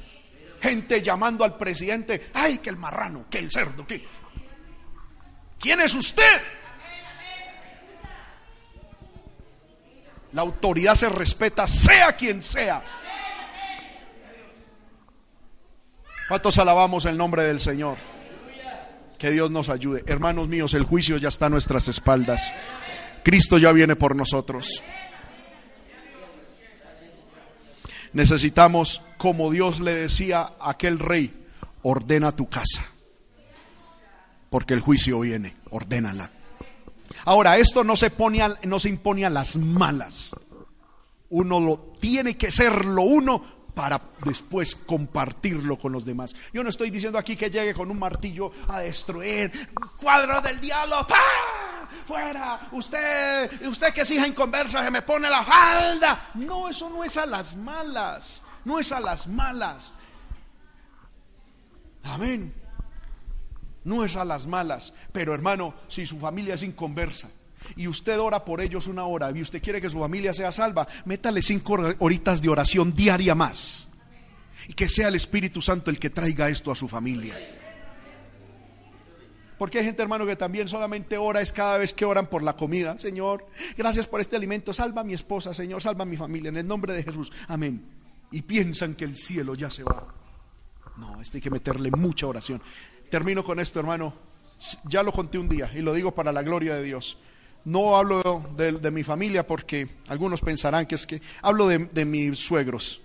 Gente 0.61 1.01
llamando 1.01 1.43
al 1.43 1.57
presidente, 1.57 2.29
ay, 2.33 2.57
que 2.57 2.69
el 2.69 2.77
marrano, 2.77 3.25
que 3.29 3.39
el 3.39 3.51
cerdo, 3.51 3.85
que... 3.85 4.05
¿Quién 5.59 5.81
es 5.81 5.93
usted? 5.93 6.41
La 10.31 10.41
autoridad 10.41 10.95
se 10.95 11.09
respeta, 11.09 11.67
sea 11.67 12.13
quien 12.13 12.41
sea. 12.41 12.83
¿Cuántos 16.29 16.57
alabamos 16.59 17.05
el 17.05 17.17
nombre 17.17 17.43
del 17.43 17.59
Señor? 17.59 17.97
Que 19.17 19.31
Dios 19.31 19.51
nos 19.51 19.67
ayude. 19.67 20.03
Hermanos 20.07 20.47
míos, 20.47 20.73
el 20.75 20.83
juicio 20.83 21.17
ya 21.17 21.27
está 21.27 21.47
a 21.47 21.49
nuestras 21.49 21.89
espaldas. 21.89 22.53
Cristo 23.23 23.57
ya 23.57 23.73
viene 23.73 23.97
por 23.97 24.15
nosotros. 24.15 24.81
Necesitamos, 28.14 29.02
como 29.18 29.52
Dios 29.52 29.80
le 29.80 29.94
decía 29.94 30.53
a 30.60 30.72
aquel 30.72 30.99
rey, 30.99 31.48
ordena 31.84 32.36
tu 32.36 32.49
casa. 32.49 32.86
Porque 34.49 34.73
el 34.73 34.80
juicio 34.80 35.19
viene, 35.19 35.56
ordénala. 35.69 36.31
Ahora, 37.26 37.57
esto 37.57 37.84
no 37.84 37.95
se, 37.95 38.10
pone 38.10 38.41
no 38.64 38.80
se 38.80 38.90
impone 38.90 39.26
a 39.26 39.30
las 39.30 39.57
malas. 39.57 40.36
Uno 41.30 41.60
lo 41.60 41.77
tiene 41.99 42.38
que 42.38 42.52
ser 42.52 42.86
lo 42.86 43.03
uno 43.03 43.44
para 43.76 44.02
después 44.26 44.76
compartirlo 44.76 45.77
con 45.77 45.91
los 45.91 46.06
demás. 46.06 46.36
Yo 46.52 46.64
no 46.64 46.69
estoy 46.69 46.90
diciendo 46.90 47.18
aquí 47.18 47.36
que 47.36 47.49
llegue 47.49 47.73
con 47.73 47.90
un 47.91 47.99
martillo 47.99 48.52
a 48.68 48.80
destruir 48.80 49.52
cuadros 49.98 50.44
del 50.44 50.60
diablo. 50.60 51.06
Fuera, 52.05 52.69
usted, 52.71 53.67
usted 53.67 53.93
que 53.93 54.01
es 54.01 54.11
hija 54.11 54.27
inconversa, 54.27 54.83
se 54.83 54.91
me 54.91 55.01
pone 55.01 55.29
la 55.29 55.43
falda. 55.43 56.29
No, 56.35 56.69
eso 56.69 56.89
no 56.89 57.03
es 57.03 57.17
a 57.17 57.25
las 57.25 57.55
malas. 57.55 58.43
No 58.65 58.79
es 58.79 58.91
a 58.91 58.99
las 58.99 59.27
malas. 59.27 59.93
Amén. 62.03 62.53
No 63.83 64.03
es 64.03 64.15
a 64.15 64.25
las 64.25 64.47
malas. 64.47 64.93
Pero 65.11 65.33
hermano, 65.33 65.73
si 65.87 66.05
su 66.05 66.19
familia 66.19 66.55
es 66.55 66.63
inconversa, 66.63 67.29
y 67.75 67.87
usted 67.87 68.19
ora 68.19 68.45
por 68.45 68.61
ellos 68.61 68.87
una 68.87 69.05
hora 69.05 69.31
y 69.35 69.41
usted 69.41 69.61
quiere 69.61 69.81
que 69.81 69.89
su 69.89 69.99
familia 69.99 70.33
sea 70.33 70.51
salva, 70.51 70.87
métale 71.05 71.41
cinco 71.41 71.77
horitas 71.99 72.41
de 72.41 72.49
oración 72.49 72.95
diaria 72.95 73.35
más. 73.35 73.89
Y 74.67 74.73
que 74.73 74.87
sea 74.87 75.07
el 75.07 75.15
Espíritu 75.15 75.61
Santo 75.61 75.89
el 75.89 75.99
que 75.99 76.09
traiga 76.09 76.49
esto 76.49 76.71
a 76.71 76.75
su 76.75 76.87
familia. 76.87 77.59
Porque 79.60 79.80
hay 79.80 79.84
gente, 79.84 80.02
hermano, 80.02 80.26
que 80.26 80.38
también 80.38 80.69
solamente 80.69 81.18
ora 81.18 81.41
es 81.41 81.52
cada 81.52 81.77
vez 81.77 81.94
que 81.94 82.06
oran 82.06 82.27
por 82.27 82.41
la 82.41 82.56
comida. 82.56 82.98
Señor, 82.98 83.45
gracias 83.77 84.07
por 84.07 84.22
este 84.22 84.38
alimento. 84.38 84.73
Salva 84.73 85.02
a 85.02 85.03
mi 85.03 85.14
esposa, 85.14 85.53
Señor, 85.53 85.81
salva 85.81 86.03
a 86.03 86.06
mi 86.06 86.15
familia. 86.15 86.48
En 86.48 86.56
el 86.56 86.65
nombre 86.65 86.94
de 86.94 87.03
Jesús. 87.03 87.30
Amén. 87.49 87.86
Y 88.31 88.41
piensan 88.44 88.95
que 88.95 89.03
el 89.03 89.18
cielo 89.18 89.56
ya 89.56 89.69
se 89.69 89.84
va. 89.84 90.07
No, 90.95 91.19
este 91.19 91.38
hay 91.38 91.41
que 91.41 91.52
meterle 91.52 91.91
mucha 91.91 92.26
oración. 92.26 92.61
Termino 93.10 93.44
con 93.44 93.60
esto, 93.60 93.81
hermano. 93.81 94.14
Ya 94.86 95.03
lo 95.03 95.11
conté 95.11 95.38
un 95.38 95.49
día 95.49 95.69
y 95.76 95.81
lo 95.81 95.94
digo 95.94 96.15
para 96.15 96.31
la 96.31 96.41
gloria 96.41 96.76
de 96.76 96.84
Dios. 96.84 97.18
No 97.65 97.98
hablo 97.98 98.49
de, 98.56 98.91
mi 98.91 99.03
familia 99.03 99.45
porque 99.45 99.90
algunos 100.07 100.40
pensarán 100.40 100.86
que 100.86 100.95
es 100.95 101.06
que 101.06 101.22
hablo 101.41 101.68
de, 101.68 101.80
de 101.80 102.06
mis 102.06 102.40
suegros. 102.40 103.02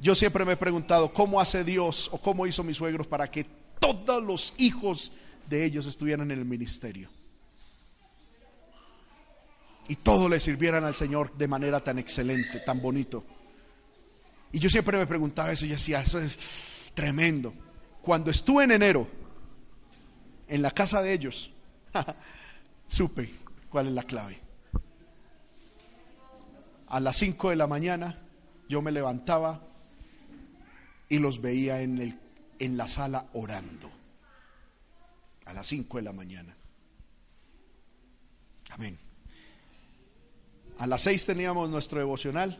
Yo 0.00 0.16
siempre 0.16 0.44
me 0.44 0.54
he 0.54 0.56
preguntado 0.56 1.12
cómo 1.12 1.40
hace 1.40 1.62
Dios 1.62 2.08
o 2.10 2.20
cómo 2.20 2.44
hizo 2.44 2.64
mis 2.64 2.76
suegros 2.76 3.06
para 3.06 3.30
que 3.30 3.46
todos 3.86 4.22
los 4.22 4.54
hijos 4.58 5.12
de 5.48 5.64
ellos 5.64 5.86
estuvieran 5.86 6.30
en 6.30 6.38
el 6.38 6.44
ministerio. 6.44 7.08
y 9.86 9.96
todo 9.96 10.28
le 10.30 10.40
sirvieran 10.40 10.84
al 10.84 10.94
Señor 10.94 11.36
de 11.36 11.46
manera 11.46 11.78
tan 11.82 11.98
excelente, 11.98 12.60
tan 12.60 12.80
bonito. 12.80 13.22
Y 14.52 14.58
yo 14.58 14.70
siempre 14.70 14.96
me 14.96 15.06
preguntaba 15.06 15.52
eso 15.52 15.66
y 15.66 15.70
decía, 15.70 16.00
eso 16.00 16.18
es 16.18 16.90
tremendo. 16.94 17.52
Cuando 18.00 18.30
estuve 18.30 18.64
en 18.64 18.70
enero 18.70 19.08
en 20.48 20.62
la 20.62 20.70
casa 20.70 21.02
de 21.02 21.12
ellos, 21.12 21.50
supe 22.88 23.34
cuál 23.68 23.88
es 23.88 23.92
la 23.92 24.04
clave. 24.04 24.38
A 26.88 27.00
las 27.00 27.16
5 27.16 27.50
de 27.50 27.56
la 27.56 27.66
mañana 27.66 28.16
yo 28.68 28.80
me 28.80 28.92
levantaba 28.92 29.60
y 31.08 31.18
los 31.18 31.40
veía 31.40 31.80
en, 31.82 31.98
el, 31.98 32.18
en 32.58 32.76
la 32.76 32.88
sala 32.88 33.28
orando. 33.32 33.90
A 35.46 35.52
las 35.52 35.66
5 35.66 35.98
de 35.98 36.02
la 36.02 36.12
mañana. 36.12 36.56
Amén. 38.70 38.98
A 40.78 40.86
las 40.86 41.02
6 41.02 41.26
teníamos 41.26 41.68
nuestro 41.68 41.98
devocional. 41.98 42.58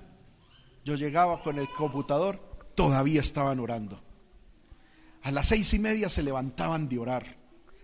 Yo 0.84 0.96
llegaba 0.96 1.40
con 1.40 1.58
el 1.58 1.66
computador, 1.68 2.38
todavía 2.74 3.20
estaban 3.20 3.58
orando. 3.58 4.00
A 5.22 5.30
las 5.30 5.48
seis 5.48 5.72
y 5.72 5.78
media 5.78 6.10
se 6.10 6.22
levantaban 6.22 6.88
de 6.90 6.98
orar, 6.98 7.24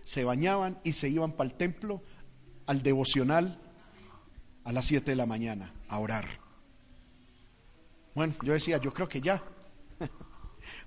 se 0.03 0.23
bañaban 0.23 0.79
y 0.83 0.93
se 0.93 1.09
iban 1.09 1.31
para 1.31 1.49
el 1.49 1.55
templo 1.55 2.03
al 2.67 2.83
devocional 2.83 3.59
a 4.63 4.71
las 4.71 4.85
7 4.85 5.09
de 5.09 5.15
la 5.15 5.25
mañana 5.25 5.73
a 5.89 5.97
orar. 5.97 6.27
Bueno, 8.13 8.35
yo 8.43 8.53
decía, 8.53 8.77
yo 8.77 8.93
creo 8.93 9.09
que 9.09 9.21
ya. 9.21 9.43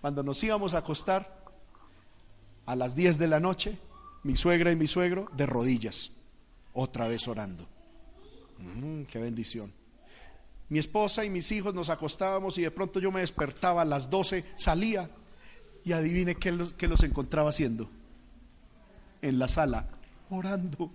Cuando 0.04 0.22
nos 0.22 0.44
íbamos 0.44 0.74
a 0.74 0.80
acostar 0.80 1.34
a 2.66 2.76
las 2.76 2.94
10 2.94 3.16
de 3.16 3.26
la 3.26 3.40
noche, 3.40 3.78
mi 4.22 4.36
suegra 4.36 4.70
y 4.70 4.76
mi 4.76 4.86
suegro 4.86 5.30
de 5.34 5.46
rodillas, 5.46 6.10
otra 6.74 7.08
vez 7.08 7.26
orando. 7.26 7.66
Mm, 8.58 9.04
qué 9.04 9.18
bendición. 9.18 9.72
Mi 10.68 10.78
esposa 10.78 11.24
y 11.24 11.30
mis 11.30 11.50
hijos 11.52 11.72
nos 11.72 11.88
acostábamos 11.88 12.58
y 12.58 12.62
de 12.64 12.70
pronto 12.70 13.00
yo 13.00 13.10
me 13.10 13.20
despertaba 13.20 13.80
a 13.80 13.86
las 13.86 14.10
12, 14.10 14.44
salía 14.56 15.08
y 15.84 15.92
adivine 15.92 16.34
qué 16.34 16.52
los, 16.52 16.74
qué 16.74 16.86
los 16.86 17.02
encontraba 17.02 17.48
haciendo. 17.48 17.88
En 19.22 19.38
la 19.38 19.48
sala, 19.48 19.88
orando. 20.28 20.92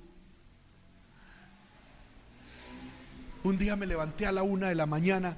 Un 3.43 3.57
día 3.57 3.75
me 3.75 3.87
levanté 3.87 4.27
a 4.27 4.31
la 4.31 4.43
una 4.43 4.69
de 4.69 4.75
la 4.75 4.85
mañana 4.85 5.35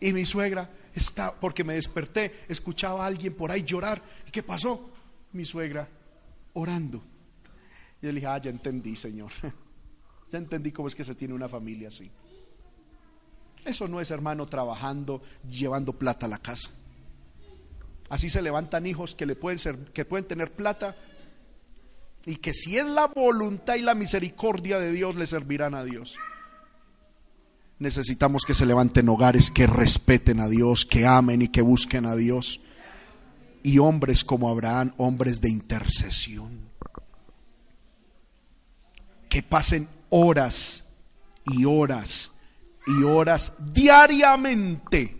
y 0.00 0.14
mi 0.14 0.24
suegra 0.24 0.70
está, 0.94 1.34
porque 1.34 1.64
me 1.64 1.74
desperté, 1.74 2.44
escuchaba 2.48 3.04
a 3.04 3.06
alguien 3.06 3.34
por 3.34 3.50
ahí 3.50 3.62
llorar. 3.62 4.02
¿Y 4.26 4.30
qué 4.30 4.42
pasó? 4.42 4.90
Mi 5.32 5.44
suegra 5.44 5.88
orando. 6.54 7.02
Y 8.00 8.06
yo 8.06 8.12
le 8.12 8.16
dije, 8.16 8.26
ah, 8.26 8.38
ya 8.38 8.50
entendí, 8.50 8.96
Señor. 8.96 9.30
ya 10.32 10.38
entendí 10.38 10.72
cómo 10.72 10.88
es 10.88 10.94
que 10.94 11.04
se 11.04 11.14
tiene 11.14 11.34
una 11.34 11.48
familia 11.48 11.88
así. 11.88 12.10
Eso 13.64 13.88
no 13.88 14.00
es 14.00 14.10
hermano 14.10 14.46
trabajando, 14.46 15.22
llevando 15.48 15.92
plata 15.92 16.26
a 16.26 16.28
la 16.28 16.38
casa. 16.38 16.70
Así 18.08 18.30
se 18.30 18.42
levantan 18.42 18.86
hijos 18.86 19.14
que 19.14 19.26
le 19.26 19.36
pueden 19.36 19.58
ser, 19.58 19.76
que 19.92 20.04
pueden 20.04 20.26
tener 20.26 20.50
plata 20.50 20.96
y 22.26 22.36
que 22.36 22.52
si 22.52 22.76
es 22.76 22.86
la 22.86 23.06
voluntad 23.06 23.76
y 23.76 23.82
la 23.82 23.94
misericordia 23.94 24.78
de 24.78 24.92
Dios 24.92 25.16
le 25.16 25.26
servirán 25.26 25.74
a 25.74 25.84
Dios. 25.84 26.16
Necesitamos 27.80 28.44
que 28.44 28.52
se 28.52 28.66
levanten 28.66 29.08
hogares 29.08 29.50
que 29.50 29.66
respeten 29.66 30.38
a 30.38 30.48
Dios, 30.48 30.84
que 30.84 31.06
amen 31.06 31.40
y 31.40 31.48
que 31.48 31.62
busquen 31.62 32.04
a 32.04 32.14
Dios. 32.14 32.60
Y 33.62 33.78
hombres 33.78 34.22
como 34.22 34.50
Abraham, 34.50 34.92
hombres 34.98 35.40
de 35.40 35.48
intercesión. 35.48 36.68
Que 39.30 39.42
pasen 39.42 39.88
horas 40.10 40.84
y 41.46 41.64
horas 41.64 42.32
y 42.86 43.02
horas 43.02 43.54
diariamente 43.72 45.16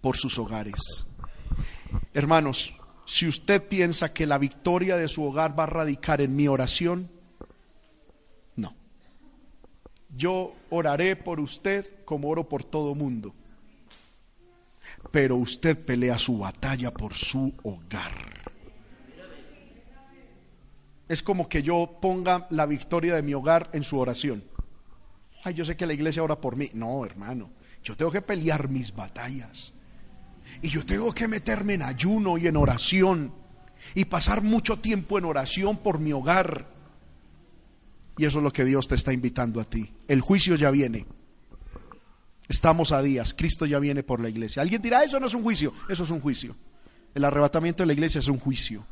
por 0.00 0.16
sus 0.16 0.40
hogares. 0.40 1.06
Hermanos, 2.14 2.74
si 3.04 3.28
usted 3.28 3.62
piensa 3.68 4.12
que 4.12 4.26
la 4.26 4.38
victoria 4.38 4.96
de 4.96 5.06
su 5.06 5.24
hogar 5.24 5.56
va 5.56 5.64
a 5.64 5.68
radicar 5.68 6.20
en 6.20 6.34
mi 6.34 6.48
oración, 6.48 7.08
no. 8.56 8.74
Yo 10.14 10.54
oraré 10.70 11.16
por 11.16 11.40
usted 11.40 12.04
como 12.04 12.28
oro 12.28 12.48
por 12.48 12.64
todo 12.64 12.94
mundo. 12.94 13.34
Pero 15.10 15.36
usted 15.36 15.78
pelea 15.78 16.18
su 16.18 16.38
batalla 16.38 16.92
por 16.92 17.14
su 17.14 17.54
hogar. 17.62 18.12
Es 21.08 21.22
como 21.22 21.48
que 21.48 21.62
yo 21.62 21.98
ponga 22.00 22.46
la 22.50 22.66
victoria 22.66 23.14
de 23.14 23.22
mi 23.22 23.34
hogar 23.34 23.70
en 23.72 23.82
su 23.82 23.98
oración. 23.98 24.44
Ay, 25.44 25.54
yo 25.54 25.64
sé 25.64 25.76
que 25.76 25.86
la 25.86 25.92
iglesia 25.92 26.22
ora 26.22 26.40
por 26.40 26.56
mí. 26.56 26.70
No, 26.72 27.04
hermano. 27.04 27.50
Yo 27.82 27.96
tengo 27.96 28.12
que 28.12 28.22
pelear 28.22 28.68
mis 28.68 28.94
batallas. 28.94 29.72
Y 30.60 30.68
yo 30.68 30.86
tengo 30.86 31.12
que 31.12 31.28
meterme 31.28 31.74
en 31.74 31.82
ayuno 31.82 32.38
y 32.38 32.46
en 32.46 32.56
oración. 32.56 33.34
Y 33.94 34.04
pasar 34.04 34.42
mucho 34.42 34.78
tiempo 34.78 35.18
en 35.18 35.24
oración 35.24 35.76
por 35.78 35.98
mi 35.98 36.12
hogar. 36.12 36.71
Y 38.22 38.24
eso 38.24 38.38
es 38.38 38.44
lo 38.44 38.52
que 38.52 38.64
Dios 38.64 38.86
te 38.86 38.94
está 38.94 39.12
invitando 39.12 39.60
a 39.60 39.64
ti. 39.64 39.92
El 40.06 40.20
juicio 40.20 40.54
ya 40.54 40.70
viene. 40.70 41.06
Estamos 42.48 42.92
a 42.92 43.02
días. 43.02 43.34
Cristo 43.34 43.66
ya 43.66 43.80
viene 43.80 44.04
por 44.04 44.20
la 44.20 44.28
iglesia. 44.28 44.62
Alguien 44.62 44.80
dirá, 44.80 45.02
eso 45.02 45.18
no 45.18 45.26
es 45.26 45.34
un 45.34 45.42
juicio. 45.42 45.74
Eso 45.88 46.04
es 46.04 46.10
un 46.10 46.20
juicio. 46.20 46.54
El 47.16 47.24
arrebatamiento 47.24 47.82
de 47.82 47.88
la 47.88 47.94
iglesia 47.94 48.20
es 48.20 48.28
un 48.28 48.38
juicio 48.38 48.86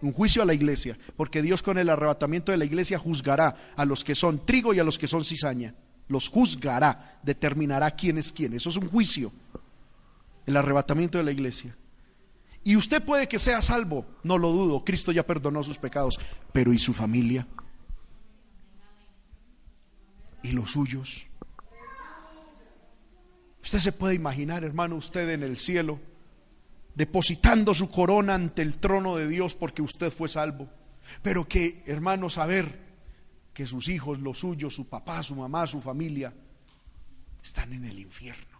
un 0.00 0.12
juicio 0.12 0.42
a 0.42 0.46
la 0.46 0.54
iglesia, 0.54 0.96
porque 1.16 1.42
Dios 1.42 1.60
con 1.60 1.76
el 1.76 1.88
arrebatamiento 1.88 2.52
de 2.52 2.58
la 2.58 2.64
iglesia 2.64 3.00
juzgará 3.00 3.56
a 3.76 3.84
los 3.84 4.04
que 4.04 4.14
son 4.14 4.46
trigo 4.46 4.72
y 4.72 4.78
a 4.78 4.84
los 4.84 4.96
que 4.96 5.08
son 5.08 5.24
cizaña. 5.24 5.74
Los 6.06 6.28
juzgará, 6.28 7.18
determinará 7.24 7.90
quién 7.90 8.16
es 8.16 8.30
quién. 8.30 8.54
Eso 8.54 8.70
es 8.70 8.76
un 8.76 8.88
juicio, 8.88 9.32
el 10.46 10.56
arrebatamiento 10.56 11.18
de 11.18 11.24
la 11.24 11.32
iglesia. 11.32 11.76
Y 12.62 12.76
usted 12.76 13.02
puede 13.02 13.26
que 13.26 13.40
sea 13.40 13.60
salvo, 13.60 14.06
no 14.22 14.38
lo 14.38 14.52
dudo, 14.52 14.84
Cristo 14.84 15.10
ya 15.10 15.26
perdonó 15.26 15.64
sus 15.64 15.78
pecados, 15.78 16.20
pero 16.52 16.72
¿y 16.72 16.78
su 16.78 16.94
familia? 16.94 17.48
¿Y 20.48 20.52
los 20.52 20.72
suyos? 20.72 21.26
Usted 23.62 23.80
se 23.80 23.92
puede 23.92 24.14
imaginar, 24.14 24.64
hermano, 24.64 24.96
usted 24.96 25.28
en 25.28 25.42
el 25.42 25.58
cielo 25.58 26.00
depositando 26.94 27.74
su 27.74 27.90
corona 27.90 28.34
ante 28.34 28.62
el 28.62 28.78
trono 28.78 29.16
de 29.16 29.28
Dios 29.28 29.54
porque 29.54 29.82
usted 29.82 30.10
fue 30.10 30.26
salvo. 30.26 30.70
Pero 31.20 31.46
que, 31.46 31.82
hermano, 31.86 32.30
saber 32.30 32.80
que 33.52 33.66
sus 33.66 33.88
hijos, 33.88 34.20
los 34.20 34.38
suyos, 34.38 34.74
su 34.74 34.88
papá, 34.88 35.22
su 35.22 35.36
mamá, 35.36 35.66
su 35.66 35.82
familia, 35.82 36.32
están 37.42 37.74
en 37.74 37.84
el 37.84 37.98
infierno. 37.98 38.58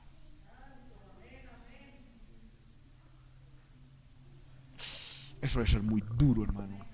Eso 5.40 5.60
debe 5.60 5.70
ser 5.70 5.82
muy 5.82 6.02
duro, 6.18 6.44
hermano. 6.44 6.84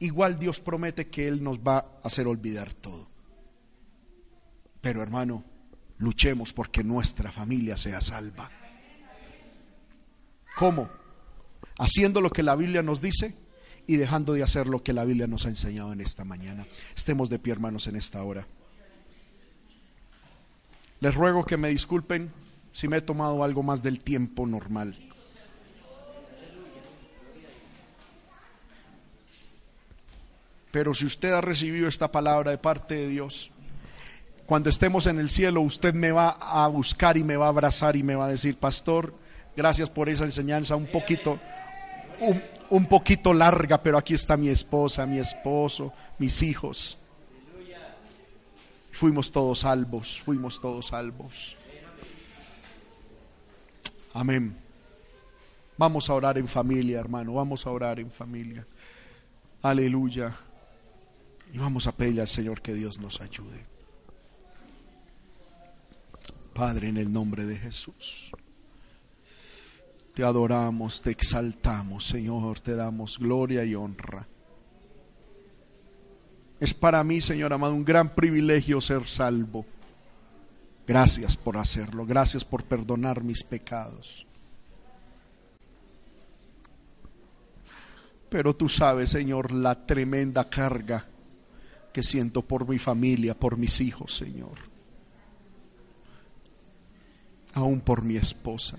Igual 0.00 0.38
Dios 0.38 0.60
promete 0.60 1.08
que 1.08 1.26
Él 1.26 1.42
nos 1.42 1.58
va 1.58 1.78
a 1.78 2.00
hacer 2.04 2.26
olvidar 2.26 2.72
todo. 2.72 3.08
Pero 4.80 5.02
hermano, 5.02 5.44
luchemos 5.98 6.52
porque 6.52 6.84
nuestra 6.84 7.32
familia 7.32 7.76
sea 7.76 8.00
salva. 8.00 8.50
¿Cómo? 10.56 10.88
Haciendo 11.78 12.20
lo 12.20 12.30
que 12.30 12.42
la 12.42 12.56
Biblia 12.56 12.82
nos 12.82 13.00
dice 13.00 13.34
y 13.86 13.96
dejando 13.96 14.34
de 14.34 14.42
hacer 14.42 14.66
lo 14.66 14.82
que 14.82 14.92
la 14.92 15.04
Biblia 15.04 15.26
nos 15.26 15.46
ha 15.46 15.48
enseñado 15.48 15.92
en 15.92 16.00
esta 16.00 16.24
mañana. 16.24 16.66
Estemos 16.96 17.30
de 17.30 17.38
pie, 17.38 17.52
hermanos, 17.52 17.86
en 17.86 17.96
esta 17.96 18.22
hora. 18.22 18.46
Les 21.00 21.14
ruego 21.14 21.44
que 21.44 21.56
me 21.56 21.68
disculpen 21.68 22.30
si 22.72 22.86
me 22.88 22.98
he 22.98 23.00
tomado 23.00 23.42
algo 23.42 23.62
más 23.62 23.82
del 23.82 24.00
tiempo 24.00 24.46
normal. 24.46 25.07
Pero 30.78 30.94
si 30.94 31.06
usted 31.06 31.32
ha 31.32 31.40
recibido 31.40 31.88
esta 31.88 32.10
palabra 32.10 32.52
de 32.52 32.58
parte 32.58 32.94
de 32.94 33.08
Dios, 33.08 33.50
cuando 34.46 34.70
estemos 34.70 35.06
en 35.06 35.18
el 35.18 35.28
cielo, 35.28 35.60
usted 35.60 35.92
me 35.92 36.12
va 36.12 36.30
a 36.30 36.66
buscar 36.68 37.16
y 37.16 37.24
me 37.24 37.36
va 37.36 37.46
a 37.46 37.48
abrazar 37.48 37.96
y 37.96 38.02
me 38.02 38.14
va 38.14 38.26
a 38.26 38.28
decir, 38.28 38.56
pastor, 38.56 39.12
Gracias 39.58 39.90
por 39.90 40.08
esa 40.08 40.24
enseñanza 40.24 40.76
un 40.76 40.86
poquito, 40.86 41.40
un, 42.70 42.86
poquito 42.86 43.34
larga, 43.34 43.82
pero 43.82 43.98
aquí 43.98 44.14
está 44.14 44.36
mi 44.36 44.50
esposa, 44.50 45.04
mi 45.04 45.18
esposo, 45.18 45.92
mis 46.20 46.42
hijos. 46.42 46.96
Fuimos 48.92 49.32
todos 49.32 49.58
salvos, 49.58 50.20
fuimos 50.20 50.60
todos 50.60 50.86
salvos. 50.86 51.56
Amén. 54.14 54.56
Vamos 55.76 56.08
a 56.08 56.14
orar 56.14 56.38
en 56.38 56.46
familia, 56.46 57.00
hermano, 57.00 57.34
vamos 57.34 57.66
a 57.66 57.70
orar 57.72 57.98
en 57.98 58.12
familia. 58.12 58.64
Aleluya. 59.60 60.36
Y 61.52 61.58
vamos 61.58 61.86
a 61.86 61.92
pedirle 61.92 62.20
al 62.20 62.28
Señor 62.28 62.60
que 62.60 62.74
Dios 62.74 62.98
nos 62.98 63.20
ayude. 63.20 63.64
Padre, 66.52 66.88
en 66.88 66.96
el 66.96 67.12
nombre 67.12 67.46
de 67.46 67.56
Jesús. 67.56 68.32
Te 70.14 70.24
adoramos, 70.24 71.00
te 71.00 71.10
exaltamos, 71.10 72.04
Señor, 72.04 72.58
te 72.58 72.74
damos 72.74 73.18
gloria 73.18 73.64
y 73.64 73.74
honra. 73.76 74.26
Es 76.58 76.74
para 76.74 77.04
mí, 77.04 77.20
Señor 77.20 77.52
amado, 77.52 77.74
un 77.74 77.84
gran 77.84 78.14
privilegio 78.14 78.80
ser 78.80 79.06
salvo. 79.06 79.64
Gracias 80.86 81.36
por 81.36 81.56
hacerlo. 81.56 82.04
Gracias 82.04 82.44
por 82.44 82.64
perdonar 82.64 83.22
mis 83.22 83.44
pecados. 83.44 84.26
Pero 88.28 88.54
tú 88.54 88.68
sabes, 88.68 89.10
Señor, 89.10 89.52
la 89.52 89.86
tremenda 89.86 90.50
carga 90.50 91.06
que 91.92 92.02
siento 92.02 92.42
por 92.42 92.68
mi 92.68 92.78
familia, 92.78 93.38
por 93.38 93.56
mis 93.56 93.80
hijos, 93.80 94.16
Señor. 94.16 94.58
Aún 97.54 97.80
por 97.80 98.02
mi 98.02 98.16
esposa. 98.16 98.78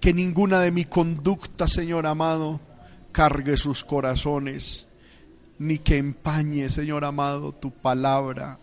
Que 0.00 0.12
ninguna 0.12 0.60
de 0.60 0.70
mi 0.70 0.84
conducta, 0.84 1.66
Señor 1.66 2.06
amado, 2.06 2.60
cargue 3.12 3.56
sus 3.56 3.82
corazones, 3.82 4.86
ni 5.58 5.78
que 5.78 5.98
empañe, 5.98 6.68
Señor 6.68 7.04
amado, 7.04 7.52
tu 7.52 7.70
palabra 7.70 8.58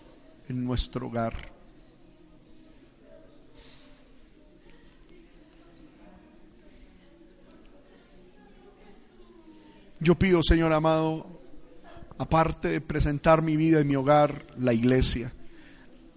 en 0.48 0.64
nuestro 0.64 1.08
hogar. 1.08 1.53
Yo 10.04 10.16
pido, 10.16 10.44
Señor 10.44 10.74
amado, 10.74 11.26
aparte 12.18 12.68
de 12.68 12.82
presentar 12.82 13.42
mi 13.42 13.56
vida 13.56 13.80
y 13.80 13.86
mi 13.86 13.96
hogar, 13.96 14.46
la 14.58 14.74
iglesia. 14.74 15.32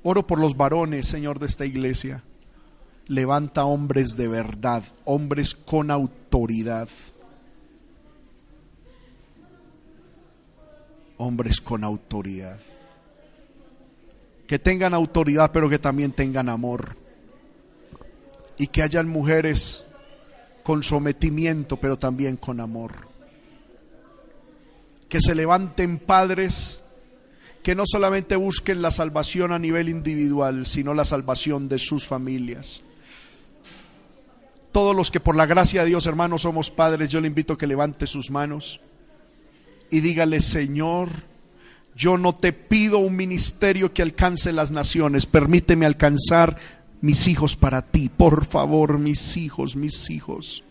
Oro 0.02 0.26
por 0.26 0.40
los 0.40 0.56
varones, 0.56 1.06
Señor, 1.06 1.38
de 1.38 1.46
esta 1.46 1.64
iglesia. 1.64 2.24
Levanta 3.06 3.64
hombres 3.64 4.16
de 4.16 4.26
verdad, 4.26 4.82
hombres 5.04 5.54
con 5.54 5.92
autoridad. 5.92 6.88
Hombres 11.16 11.60
con 11.60 11.84
autoridad. 11.84 12.58
Que 14.48 14.58
tengan 14.58 14.94
autoridad, 14.94 15.52
pero 15.52 15.70
que 15.70 15.78
también 15.78 16.10
tengan 16.10 16.48
amor. 16.48 16.96
Y 18.58 18.66
que 18.66 18.82
hayan 18.82 19.08
mujeres 19.08 19.84
con 20.64 20.82
sometimiento, 20.82 21.76
pero 21.76 21.96
también 21.96 22.36
con 22.36 22.58
amor 22.58 23.15
que 25.08 25.20
se 25.20 25.34
levanten 25.34 25.98
padres 25.98 26.80
que 27.62 27.74
no 27.74 27.82
solamente 27.84 28.36
busquen 28.36 28.80
la 28.80 28.92
salvación 28.92 29.52
a 29.52 29.58
nivel 29.58 29.88
individual, 29.88 30.66
sino 30.66 30.94
la 30.94 31.04
salvación 31.04 31.68
de 31.68 31.78
sus 31.78 32.06
familias. 32.06 32.82
Todos 34.70 34.94
los 34.94 35.10
que 35.10 35.18
por 35.18 35.34
la 35.34 35.46
gracia 35.46 35.82
de 35.82 35.88
Dios, 35.88 36.06
hermanos, 36.06 36.42
somos 36.42 36.70
padres, 36.70 37.10
yo 37.10 37.20
le 37.20 37.26
invito 37.26 37.54
a 37.54 37.58
que 37.58 37.66
levante 37.66 38.06
sus 38.06 38.30
manos 38.30 38.80
y 39.90 40.00
dígale, 40.00 40.40
Señor, 40.42 41.08
yo 41.96 42.18
no 42.18 42.34
te 42.34 42.52
pido 42.52 42.98
un 42.98 43.16
ministerio 43.16 43.92
que 43.92 44.02
alcance 44.02 44.52
las 44.52 44.70
naciones, 44.70 45.26
permíteme 45.26 45.86
alcanzar 45.86 46.58
mis 47.00 47.26
hijos 47.26 47.56
para 47.56 47.82
ti, 47.82 48.08
por 48.08 48.46
favor, 48.46 48.98
mis 48.98 49.36
hijos, 49.36 49.76
mis 49.76 50.10
hijos. 50.10 50.62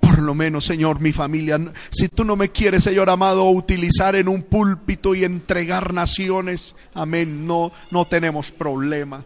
Por 0.00 0.20
lo 0.20 0.34
menos, 0.34 0.64
Señor, 0.64 1.00
mi 1.00 1.12
familia, 1.12 1.58
si 1.90 2.08
tú 2.08 2.24
no 2.24 2.36
me 2.36 2.50
quieres, 2.50 2.84
Señor 2.84 3.10
amado, 3.10 3.50
utilizar 3.50 4.14
en 4.14 4.28
un 4.28 4.42
púlpito 4.42 5.14
y 5.14 5.24
entregar 5.24 5.92
naciones, 5.92 6.76
amén, 6.94 7.46
no, 7.46 7.72
no 7.90 8.04
tenemos 8.06 8.52
problema. 8.52 9.24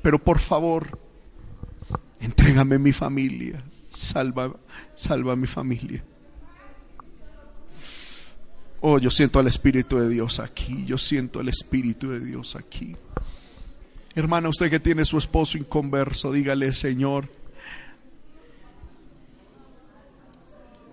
Pero 0.00 0.18
por 0.18 0.38
favor, 0.38 0.98
entrégame 2.20 2.78
mi 2.78 2.92
familia, 2.92 3.62
salva, 3.88 4.54
salva 4.94 5.34
mi 5.34 5.46
familia. 5.46 6.04
Oh, 8.80 8.98
yo 8.98 9.10
siento 9.10 9.40
el 9.40 9.46
Espíritu 9.46 9.98
de 9.98 10.08
Dios 10.08 10.40
aquí, 10.40 10.84
yo 10.84 10.98
siento 10.98 11.40
el 11.40 11.48
Espíritu 11.48 12.10
de 12.10 12.20
Dios 12.20 12.54
aquí. 12.54 12.96
Hermana, 14.16 14.48
usted 14.48 14.70
que 14.70 14.78
tiene 14.78 15.04
su 15.04 15.18
esposo 15.18 15.58
inconverso, 15.58 16.30
dígale, 16.30 16.72
Señor, 16.72 17.28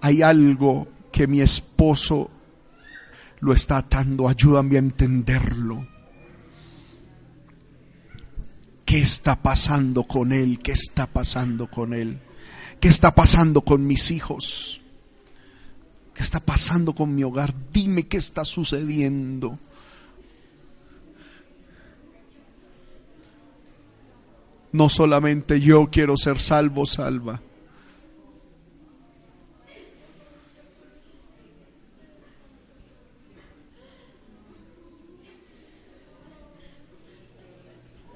hay 0.02 0.24
algo 0.24 0.88
que 1.12 1.28
mi 1.28 1.42
esposo 1.42 2.32
lo 3.40 3.54
está 3.54 3.78
atando, 3.78 4.28
ayúdame 4.28 4.78
a 4.78 4.80
entenderlo. 4.80 5.88
¿Qué 8.86 9.00
está 9.00 9.36
pasando 9.36 10.04
con 10.04 10.32
él? 10.32 10.60
¿Qué 10.60 10.72
está 10.72 11.06
pasando 11.06 11.68
con 11.68 11.94
él? 11.94 12.20
¿Qué 12.80 12.88
está 12.88 13.14
pasando 13.14 13.62
con 13.62 13.86
mis 13.86 14.10
hijos? 14.10 14.82
¿Qué 16.16 16.24
está 16.24 16.40
pasando 16.40 16.94
con 16.94 17.14
mi 17.14 17.24
hogar? 17.24 17.54
Dime 17.72 18.08
qué 18.08 18.18
está 18.18 18.44
sucediendo. 18.44 19.60
No 24.74 24.88
solamente 24.88 25.60
yo 25.60 25.90
quiero 25.92 26.16
ser 26.16 26.40
salvo, 26.40 26.86
salva. 26.86 27.42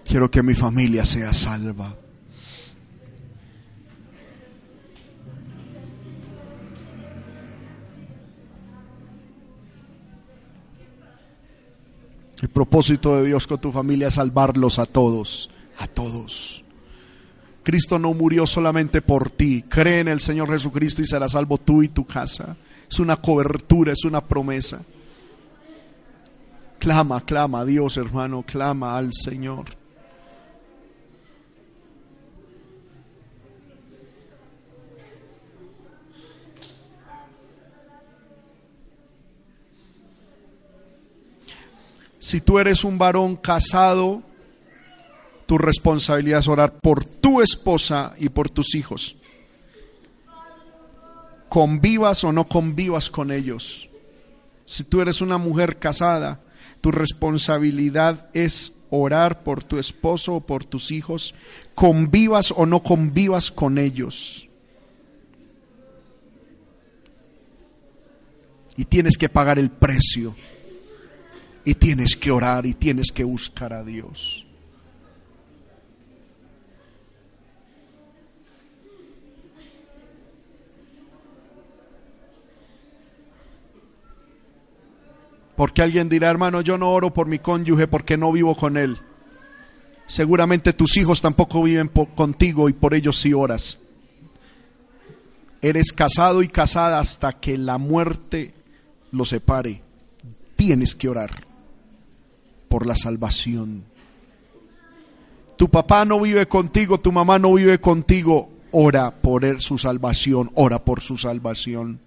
Quiero 0.06 0.32
que 0.32 0.42
mi 0.42 0.54
familia 0.54 1.04
sea 1.04 1.34
salva. 1.34 1.94
El 12.42 12.50
propósito 12.50 13.18
de 13.18 13.28
Dios 13.28 13.46
con 13.48 13.60
tu 13.60 13.74
familia 13.74 14.08
es 14.08 14.14
salvarlos 14.14 14.80
a 14.80 14.86
todos 14.86 15.50
a 15.80 15.88
todos. 15.88 16.64
Cristo 17.64 17.98
no 17.98 18.14
murió 18.14 18.46
solamente 18.46 19.02
por 19.02 19.32
ti. 19.32 19.66
Cree 19.68 20.02
en 20.02 20.08
el 20.08 20.20
Señor 20.20 20.50
Jesucristo 20.52 21.02
y 21.02 21.08
será 21.08 21.28
salvo 21.28 21.58
tú 21.58 21.82
y 21.82 21.88
tu 21.88 22.06
casa. 22.06 22.56
Es 22.90 23.00
una 23.00 23.16
cobertura, 23.18 23.92
es 23.92 24.06
una 24.06 24.24
promesa. 24.24 24.82
Clama, 26.78 27.22
clama 27.22 27.62
a 27.62 27.66
Dios, 27.66 27.98
hermano, 27.98 28.44
clama 28.44 28.96
al 28.98 29.12
Señor. 29.14 29.66
Si 42.20 42.42
tú 42.42 42.60
eres 42.60 42.84
un 42.84 42.98
varón 42.98 43.36
casado, 43.36 44.24
tu 45.46 45.58
responsabilidad 45.58 46.40
es 46.40 46.48
orar 46.48 46.80
por 46.80 47.06
tu 47.06 47.42
esposa 47.42 48.16
y 48.18 48.30
por 48.30 48.50
tus 48.50 48.76
hijos. 48.76 49.18
Convivas 51.50 52.24
o 52.24 52.32
no 52.32 52.48
convivas 52.48 53.10
con 53.10 53.32
ellos. 53.32 53.90
Si 54.66 54.84
tú 54.84 55.02
eres 55.02 55.22
una 55.22 55.38
mujer 55.38 55.78
casada, 55.78 56.42
tu 56.82 56.92
responsabilidad 56.92 58.30
es 58.34 58.74
orar 58.90 59.44
por 59.44 59.64
tu 59.64 59.78
esposo 59.78 60.36
o 60.36 60.42
por 60.42 60.66
tus 60.66 60.92
hijos, 60.92 61.36
convivas 61.76 62.52
o 62.52 62.66
no 62.66 62.82
convivas 62.82 63.52
con 63.52 63.78
ellos. 63.78 64.48
Y 68.78 68.86
tienes 68.86 69.18
que 69.18 69.30
pagar 69.30 69.60
el 69.60 69.70
precio. 69.70 70.36
Y 71.64 71.76
tienes 71.76 72.16
que 72.16 72.30
orar 72.30 72.66
y 72.66 72.74
tienes 72.74 73.12
que 73.12 73.24
buscar 73.24 73.74
a 73.74 73.84
Dios. 73.84 74.45
Porque 85.56 85.82
alguien 85.82 86.10
dirá, 86.10 86.30
hermano, 86.30 86.62
yo 86.62 86.78
no 86.78 86.92
oro 86.92 87.14
por 87.14 87.28
mi 87.28 87.40
cónyuge 87.40 87.88
porque 87.88 88.18
no 88.18 88.32
vivo 88.32 88.56
con 88.56 88.78
él. 88.78 88.98
Seguramente 90.08 90.74
tus 90.74 90.98
hijos 90.98 91.22
tampoco 91.22 91.64
viven 91.64 91.90
contigo 92.16 92.70
y 92.70 92.74
por 92.74 92.94
ellos 92.94 93.20
sí 93.20 93.34
oras. 93.34 93.80
Eres 95.62 95.92
casado 95.92 96.44
y 96.44 96.48
casada 96.48 97.00
hasta 97.00 97.34
que 97.34 97.58
la 97.58 97.78
muerte 97.78 98.54
lo 99.12 99.26
separe. 99.26 99.82
Tienes 100.56 100.94
que 100.94 101.10
orar 101.10 101.46
por 102.68 102.86
la 102.86 102.96
salvación. 102.96 103.86
Tu 105.58 105.70
papá 105.70 106.06
no 106.06 106.20
vive 106.20 106.48
contigo, 106.48 107.00
tu 107.00 107.12
mamá 107.12 107.40
no 107.40 107.54
vive 107.54 107.80
contigo. 107.80 108.50
Ora 108.72 109.10
por 109.10 109.62
su 109.62 109.78
salvación, 109.78 110.52
ora 110.54 110.84
por 110.84 111.02
su 111.02 111.18
salvación. 111.18 112.02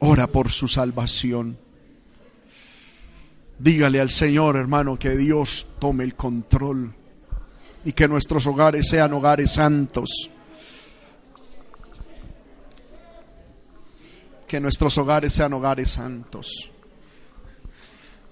Ora 0.00 0.26
por 0.26 0.50
su 0.50 0.68
salvación. 0.68 1.58
Dígale 3.58 4.00
al 4.00 4.10
Señor, 4.10 4.56
hermano, 4.56 4.98
que 4.98 5.16
Dios 5.16 5.66
tome 5.80 6.04
el 6.04 6.14
control 6.14 6.94
y 7.84 7.92
que 7.92 8.06
nuestros 8.06 8.46
hogares 8.46 8.88
sean 8.88 9.12
hogares 9.12 9.52
santos. 9.52 10.30
Que 14.46 14.60
nuestros 14.60 14.96
hogares 14.98 15.32
sean 15.32 15.52
hogares 15.52 15.90
santos. 15.90 16.70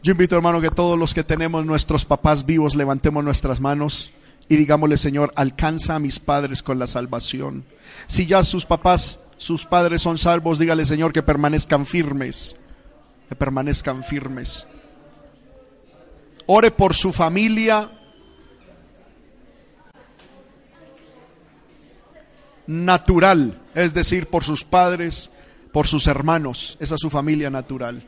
Yo 0.02 0.12
invito, 0.12 0.36
hermano, 0.36 0.60
que 0.60 0.70
todos 0.70 0.96
los 0.96 1.12
que 1.12 1.24
tenemos 1.24 1.66
nuestros 1.66 2.04
papás 2.04 2.46
vivos 2.46 2.76
levantemos 2.76 3.24
nuestras 3.24 3.58
manos 3.60 4.12
y 4.48 4.54
digámosle, 4.54 4.96
Señor, 4.96 5.32
alcanza 5.34 5.96
a 5.96 5.98
mis 5.98 6.20
padres 6.20 6.62
con 6.62 6.78
la 6.78 6.86
salvación. 6.86 7.64
Si 8.06 8.26
ya 8.26 8.44
sus 8.44 8.64
papás, 8.64 9.25
sus 9.36 9.66
padres 9.66 10.02
son 10.02 10.18
salvos, 10.18 10.58
dígale, 10.58 10.84
Señor, 10.84 11.12
que 11.12 11.22
permanezcan 11.22 11.86
firmes, 11.86 12.56
que 13.28 13.36
permanezcan 13.36 14.04
firmes. 14.04 14.66
Ore 16.46 16.70
por 16.70 16.94
su 16.94 17.12
familia. 17.12 17.90
Natural, 22.68 23.62
es 23.74 23.94
decir, 23.94 24.26
por 24.26 24.42
sus 24.42 24.64
padres, 24.64 25.30
por 25.72 25.86
sus 25.86 26.08
hermanos, 26.08 26.76
esa 26.80 26.96
es 26.96 27.00
su 27.00 27.10
familia 27.10 27.48
natural 27.48 28.02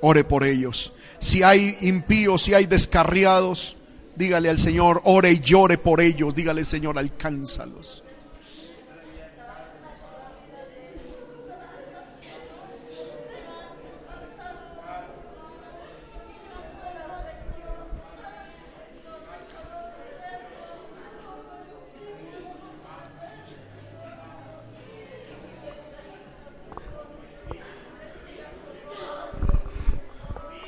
ore 0.00 0.24
por 0.24 0.44
ellos. 0.44 0.92
Si 1.18 1.42
hay 1.42 1.76
impíos, 1.82 2.42
si 2.42 2.54
hay 2.54 2.66
descarriados, 2.66 3.76
dígale 4.16 4.48
al 4.50 4.58
Señor, 4.58 5.02
ore 5.04 5.32
y 5.32 5.40
llore 5.40 5.78
por 5.78 6.00
ellos. 6.00 6.34
Dígale, 6.34 6.64
Señor, 6.64 6.98
alcánzalos. 6.98 8.02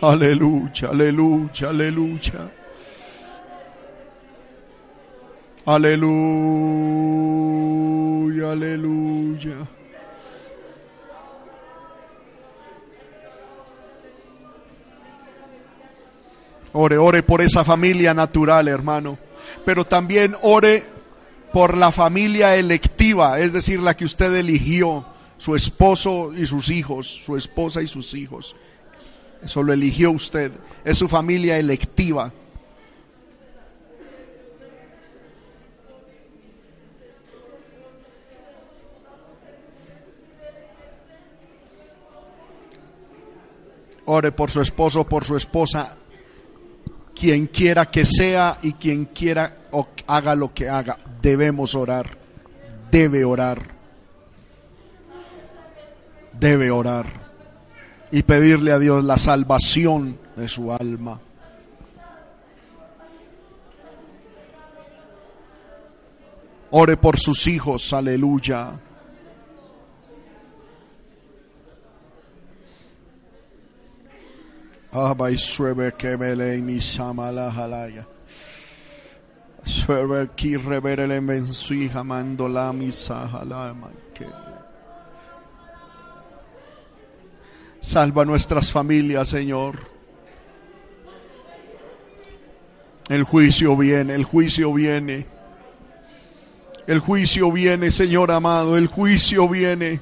Aleluya, 0.03 0.89
aleluya, 0.91 1.69
aleluya. 1.69 2.51
Aleluya, 5.65 6.11
aleluya. 8.51 9.69
Ore, 16.73 16.99
ore 16.99 17.23
por 17.23 17.41
esa 17.41 17.65
familia 17.65 18.13
natural, 18.13 18.67
hermano. 18.67 19.19
Pero 19.65 19.85
también 19.85 20.35
ore 20.43 20.83
por 21.53 21.77
la 21.77 21.93
familia 21.93 22.57
electiva, 22.57 23.39
es 23.39 23.53
decir, 23.53 23.81
la 23.81 23.95
que 23.95 24.05
usted 24.05 24.35
eligió, 24.35 25.07
su 25.37 25.55
esposo 25.55 26.33
y 26.37 26.45
sus 26.47 26.71
hijos, 26.71 27.07
su 27.07 27.37
esposa 27.37 27.81
y 27.83 27.87
sus 27.87 28.15
hijos. 28.15 28.57
Eso 29.43 29.63
lo 29.63 29.73
eligió 29.73 30.13
usted. 30.13 30.53
Es 30.85 30.99
su 30.99 31.09
familia 31.09 31.59
electiva. 31.59 32.33
Ore 44.05 44.33
por 44.33 44.51
su 44.51 44.61
esposo, 44.61 45.05
por 45.05 45.25
su 45.25 45.37
esposa, 45.37 45.97
quien 47.15 47.47
quiera 47.47 47.91
que 47.91 48.05
sea 48.05 48.59
y 48.61 48.73
quien 48.75 49.07
quiera 49.07 49.59
haga 50.07 50.35
lo 50.35 50.53
que 50.53 50.69
haga. 50.69 50.99
Debemos 51.21 51.75
orar. 51.75 52.19
Debe 52.91 53.25
orar. 53.25 53.63
Debe 56.33 56.71
orar 56.71 57.22
y 58.13 58.23
pedirle 58.23 58.73
a 58.73 58.79
Dios 58.79 59.03
la 59.03 59.17
salvación 59.17 60.19
de 60.37 60.47
su 60.47 60.71
alma. 60.71 61.19
Ore 66.71 66.97
por 66.99 67.19
sus 67.19 67.47
hijos, 67.47 67.93
aleluya. 67.93 68.79
Suebe 79.65 80.31
ki 80.35 80.57
reverele 80.57 81.21
mensui 81.21 81.89
jamando 81.89 82.49
la 82.49 82.73
misa 82.73 83.27
Salva 87.83 88.25
nuestras 88.25 88.71
familias, 88.71 89.29
Señor. 89.29 89.77
El 93.09 93.25
juicio 93.25 93.77
viene, 93.77 94.15
el 94.15 94.25
juicio 94.25 94.73
viene. 94.73 95.27
El 96.87 97.01
juicio 97.01 97.51
viene, 97.51 97.91
Señor 97.91 98.31
amado, 98.31 98.77
el 98.77 98.87
juicio 98.87 99.49
viene. 99.49 100.01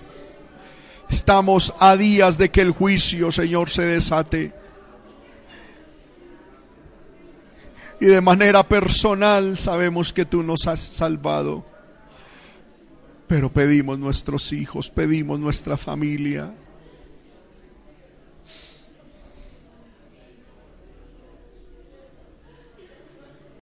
Estamos 1.09 1.75
a 1.81 1.97
días 1.97 2.37
de 2.37 2.51
que 2.51 2.61
el 2.61 2.73
juicio, 2.73 3.33
Señor, 3.33 3.71
se 3.71 3.87
desate. 3.87 4.53
Y 7.99 8.07
de 8.07 8.21
manera 8.21 8.63
personal 8.63 9.57
sabemos 9.57 10.13
que 10.13 10.27
tú 10.27 10.43
nos 10.43 10.67
has 10.67 10.81
salvado. 10.81 11.65
Pero 13.27 13.51
pedimos 13.51 13.99
nuestros 13.99 14.53
hijos, 14.53 14.91
pedimos 14.91 15.41
nuestra 15.41 15.79
familia. 15.79 16.53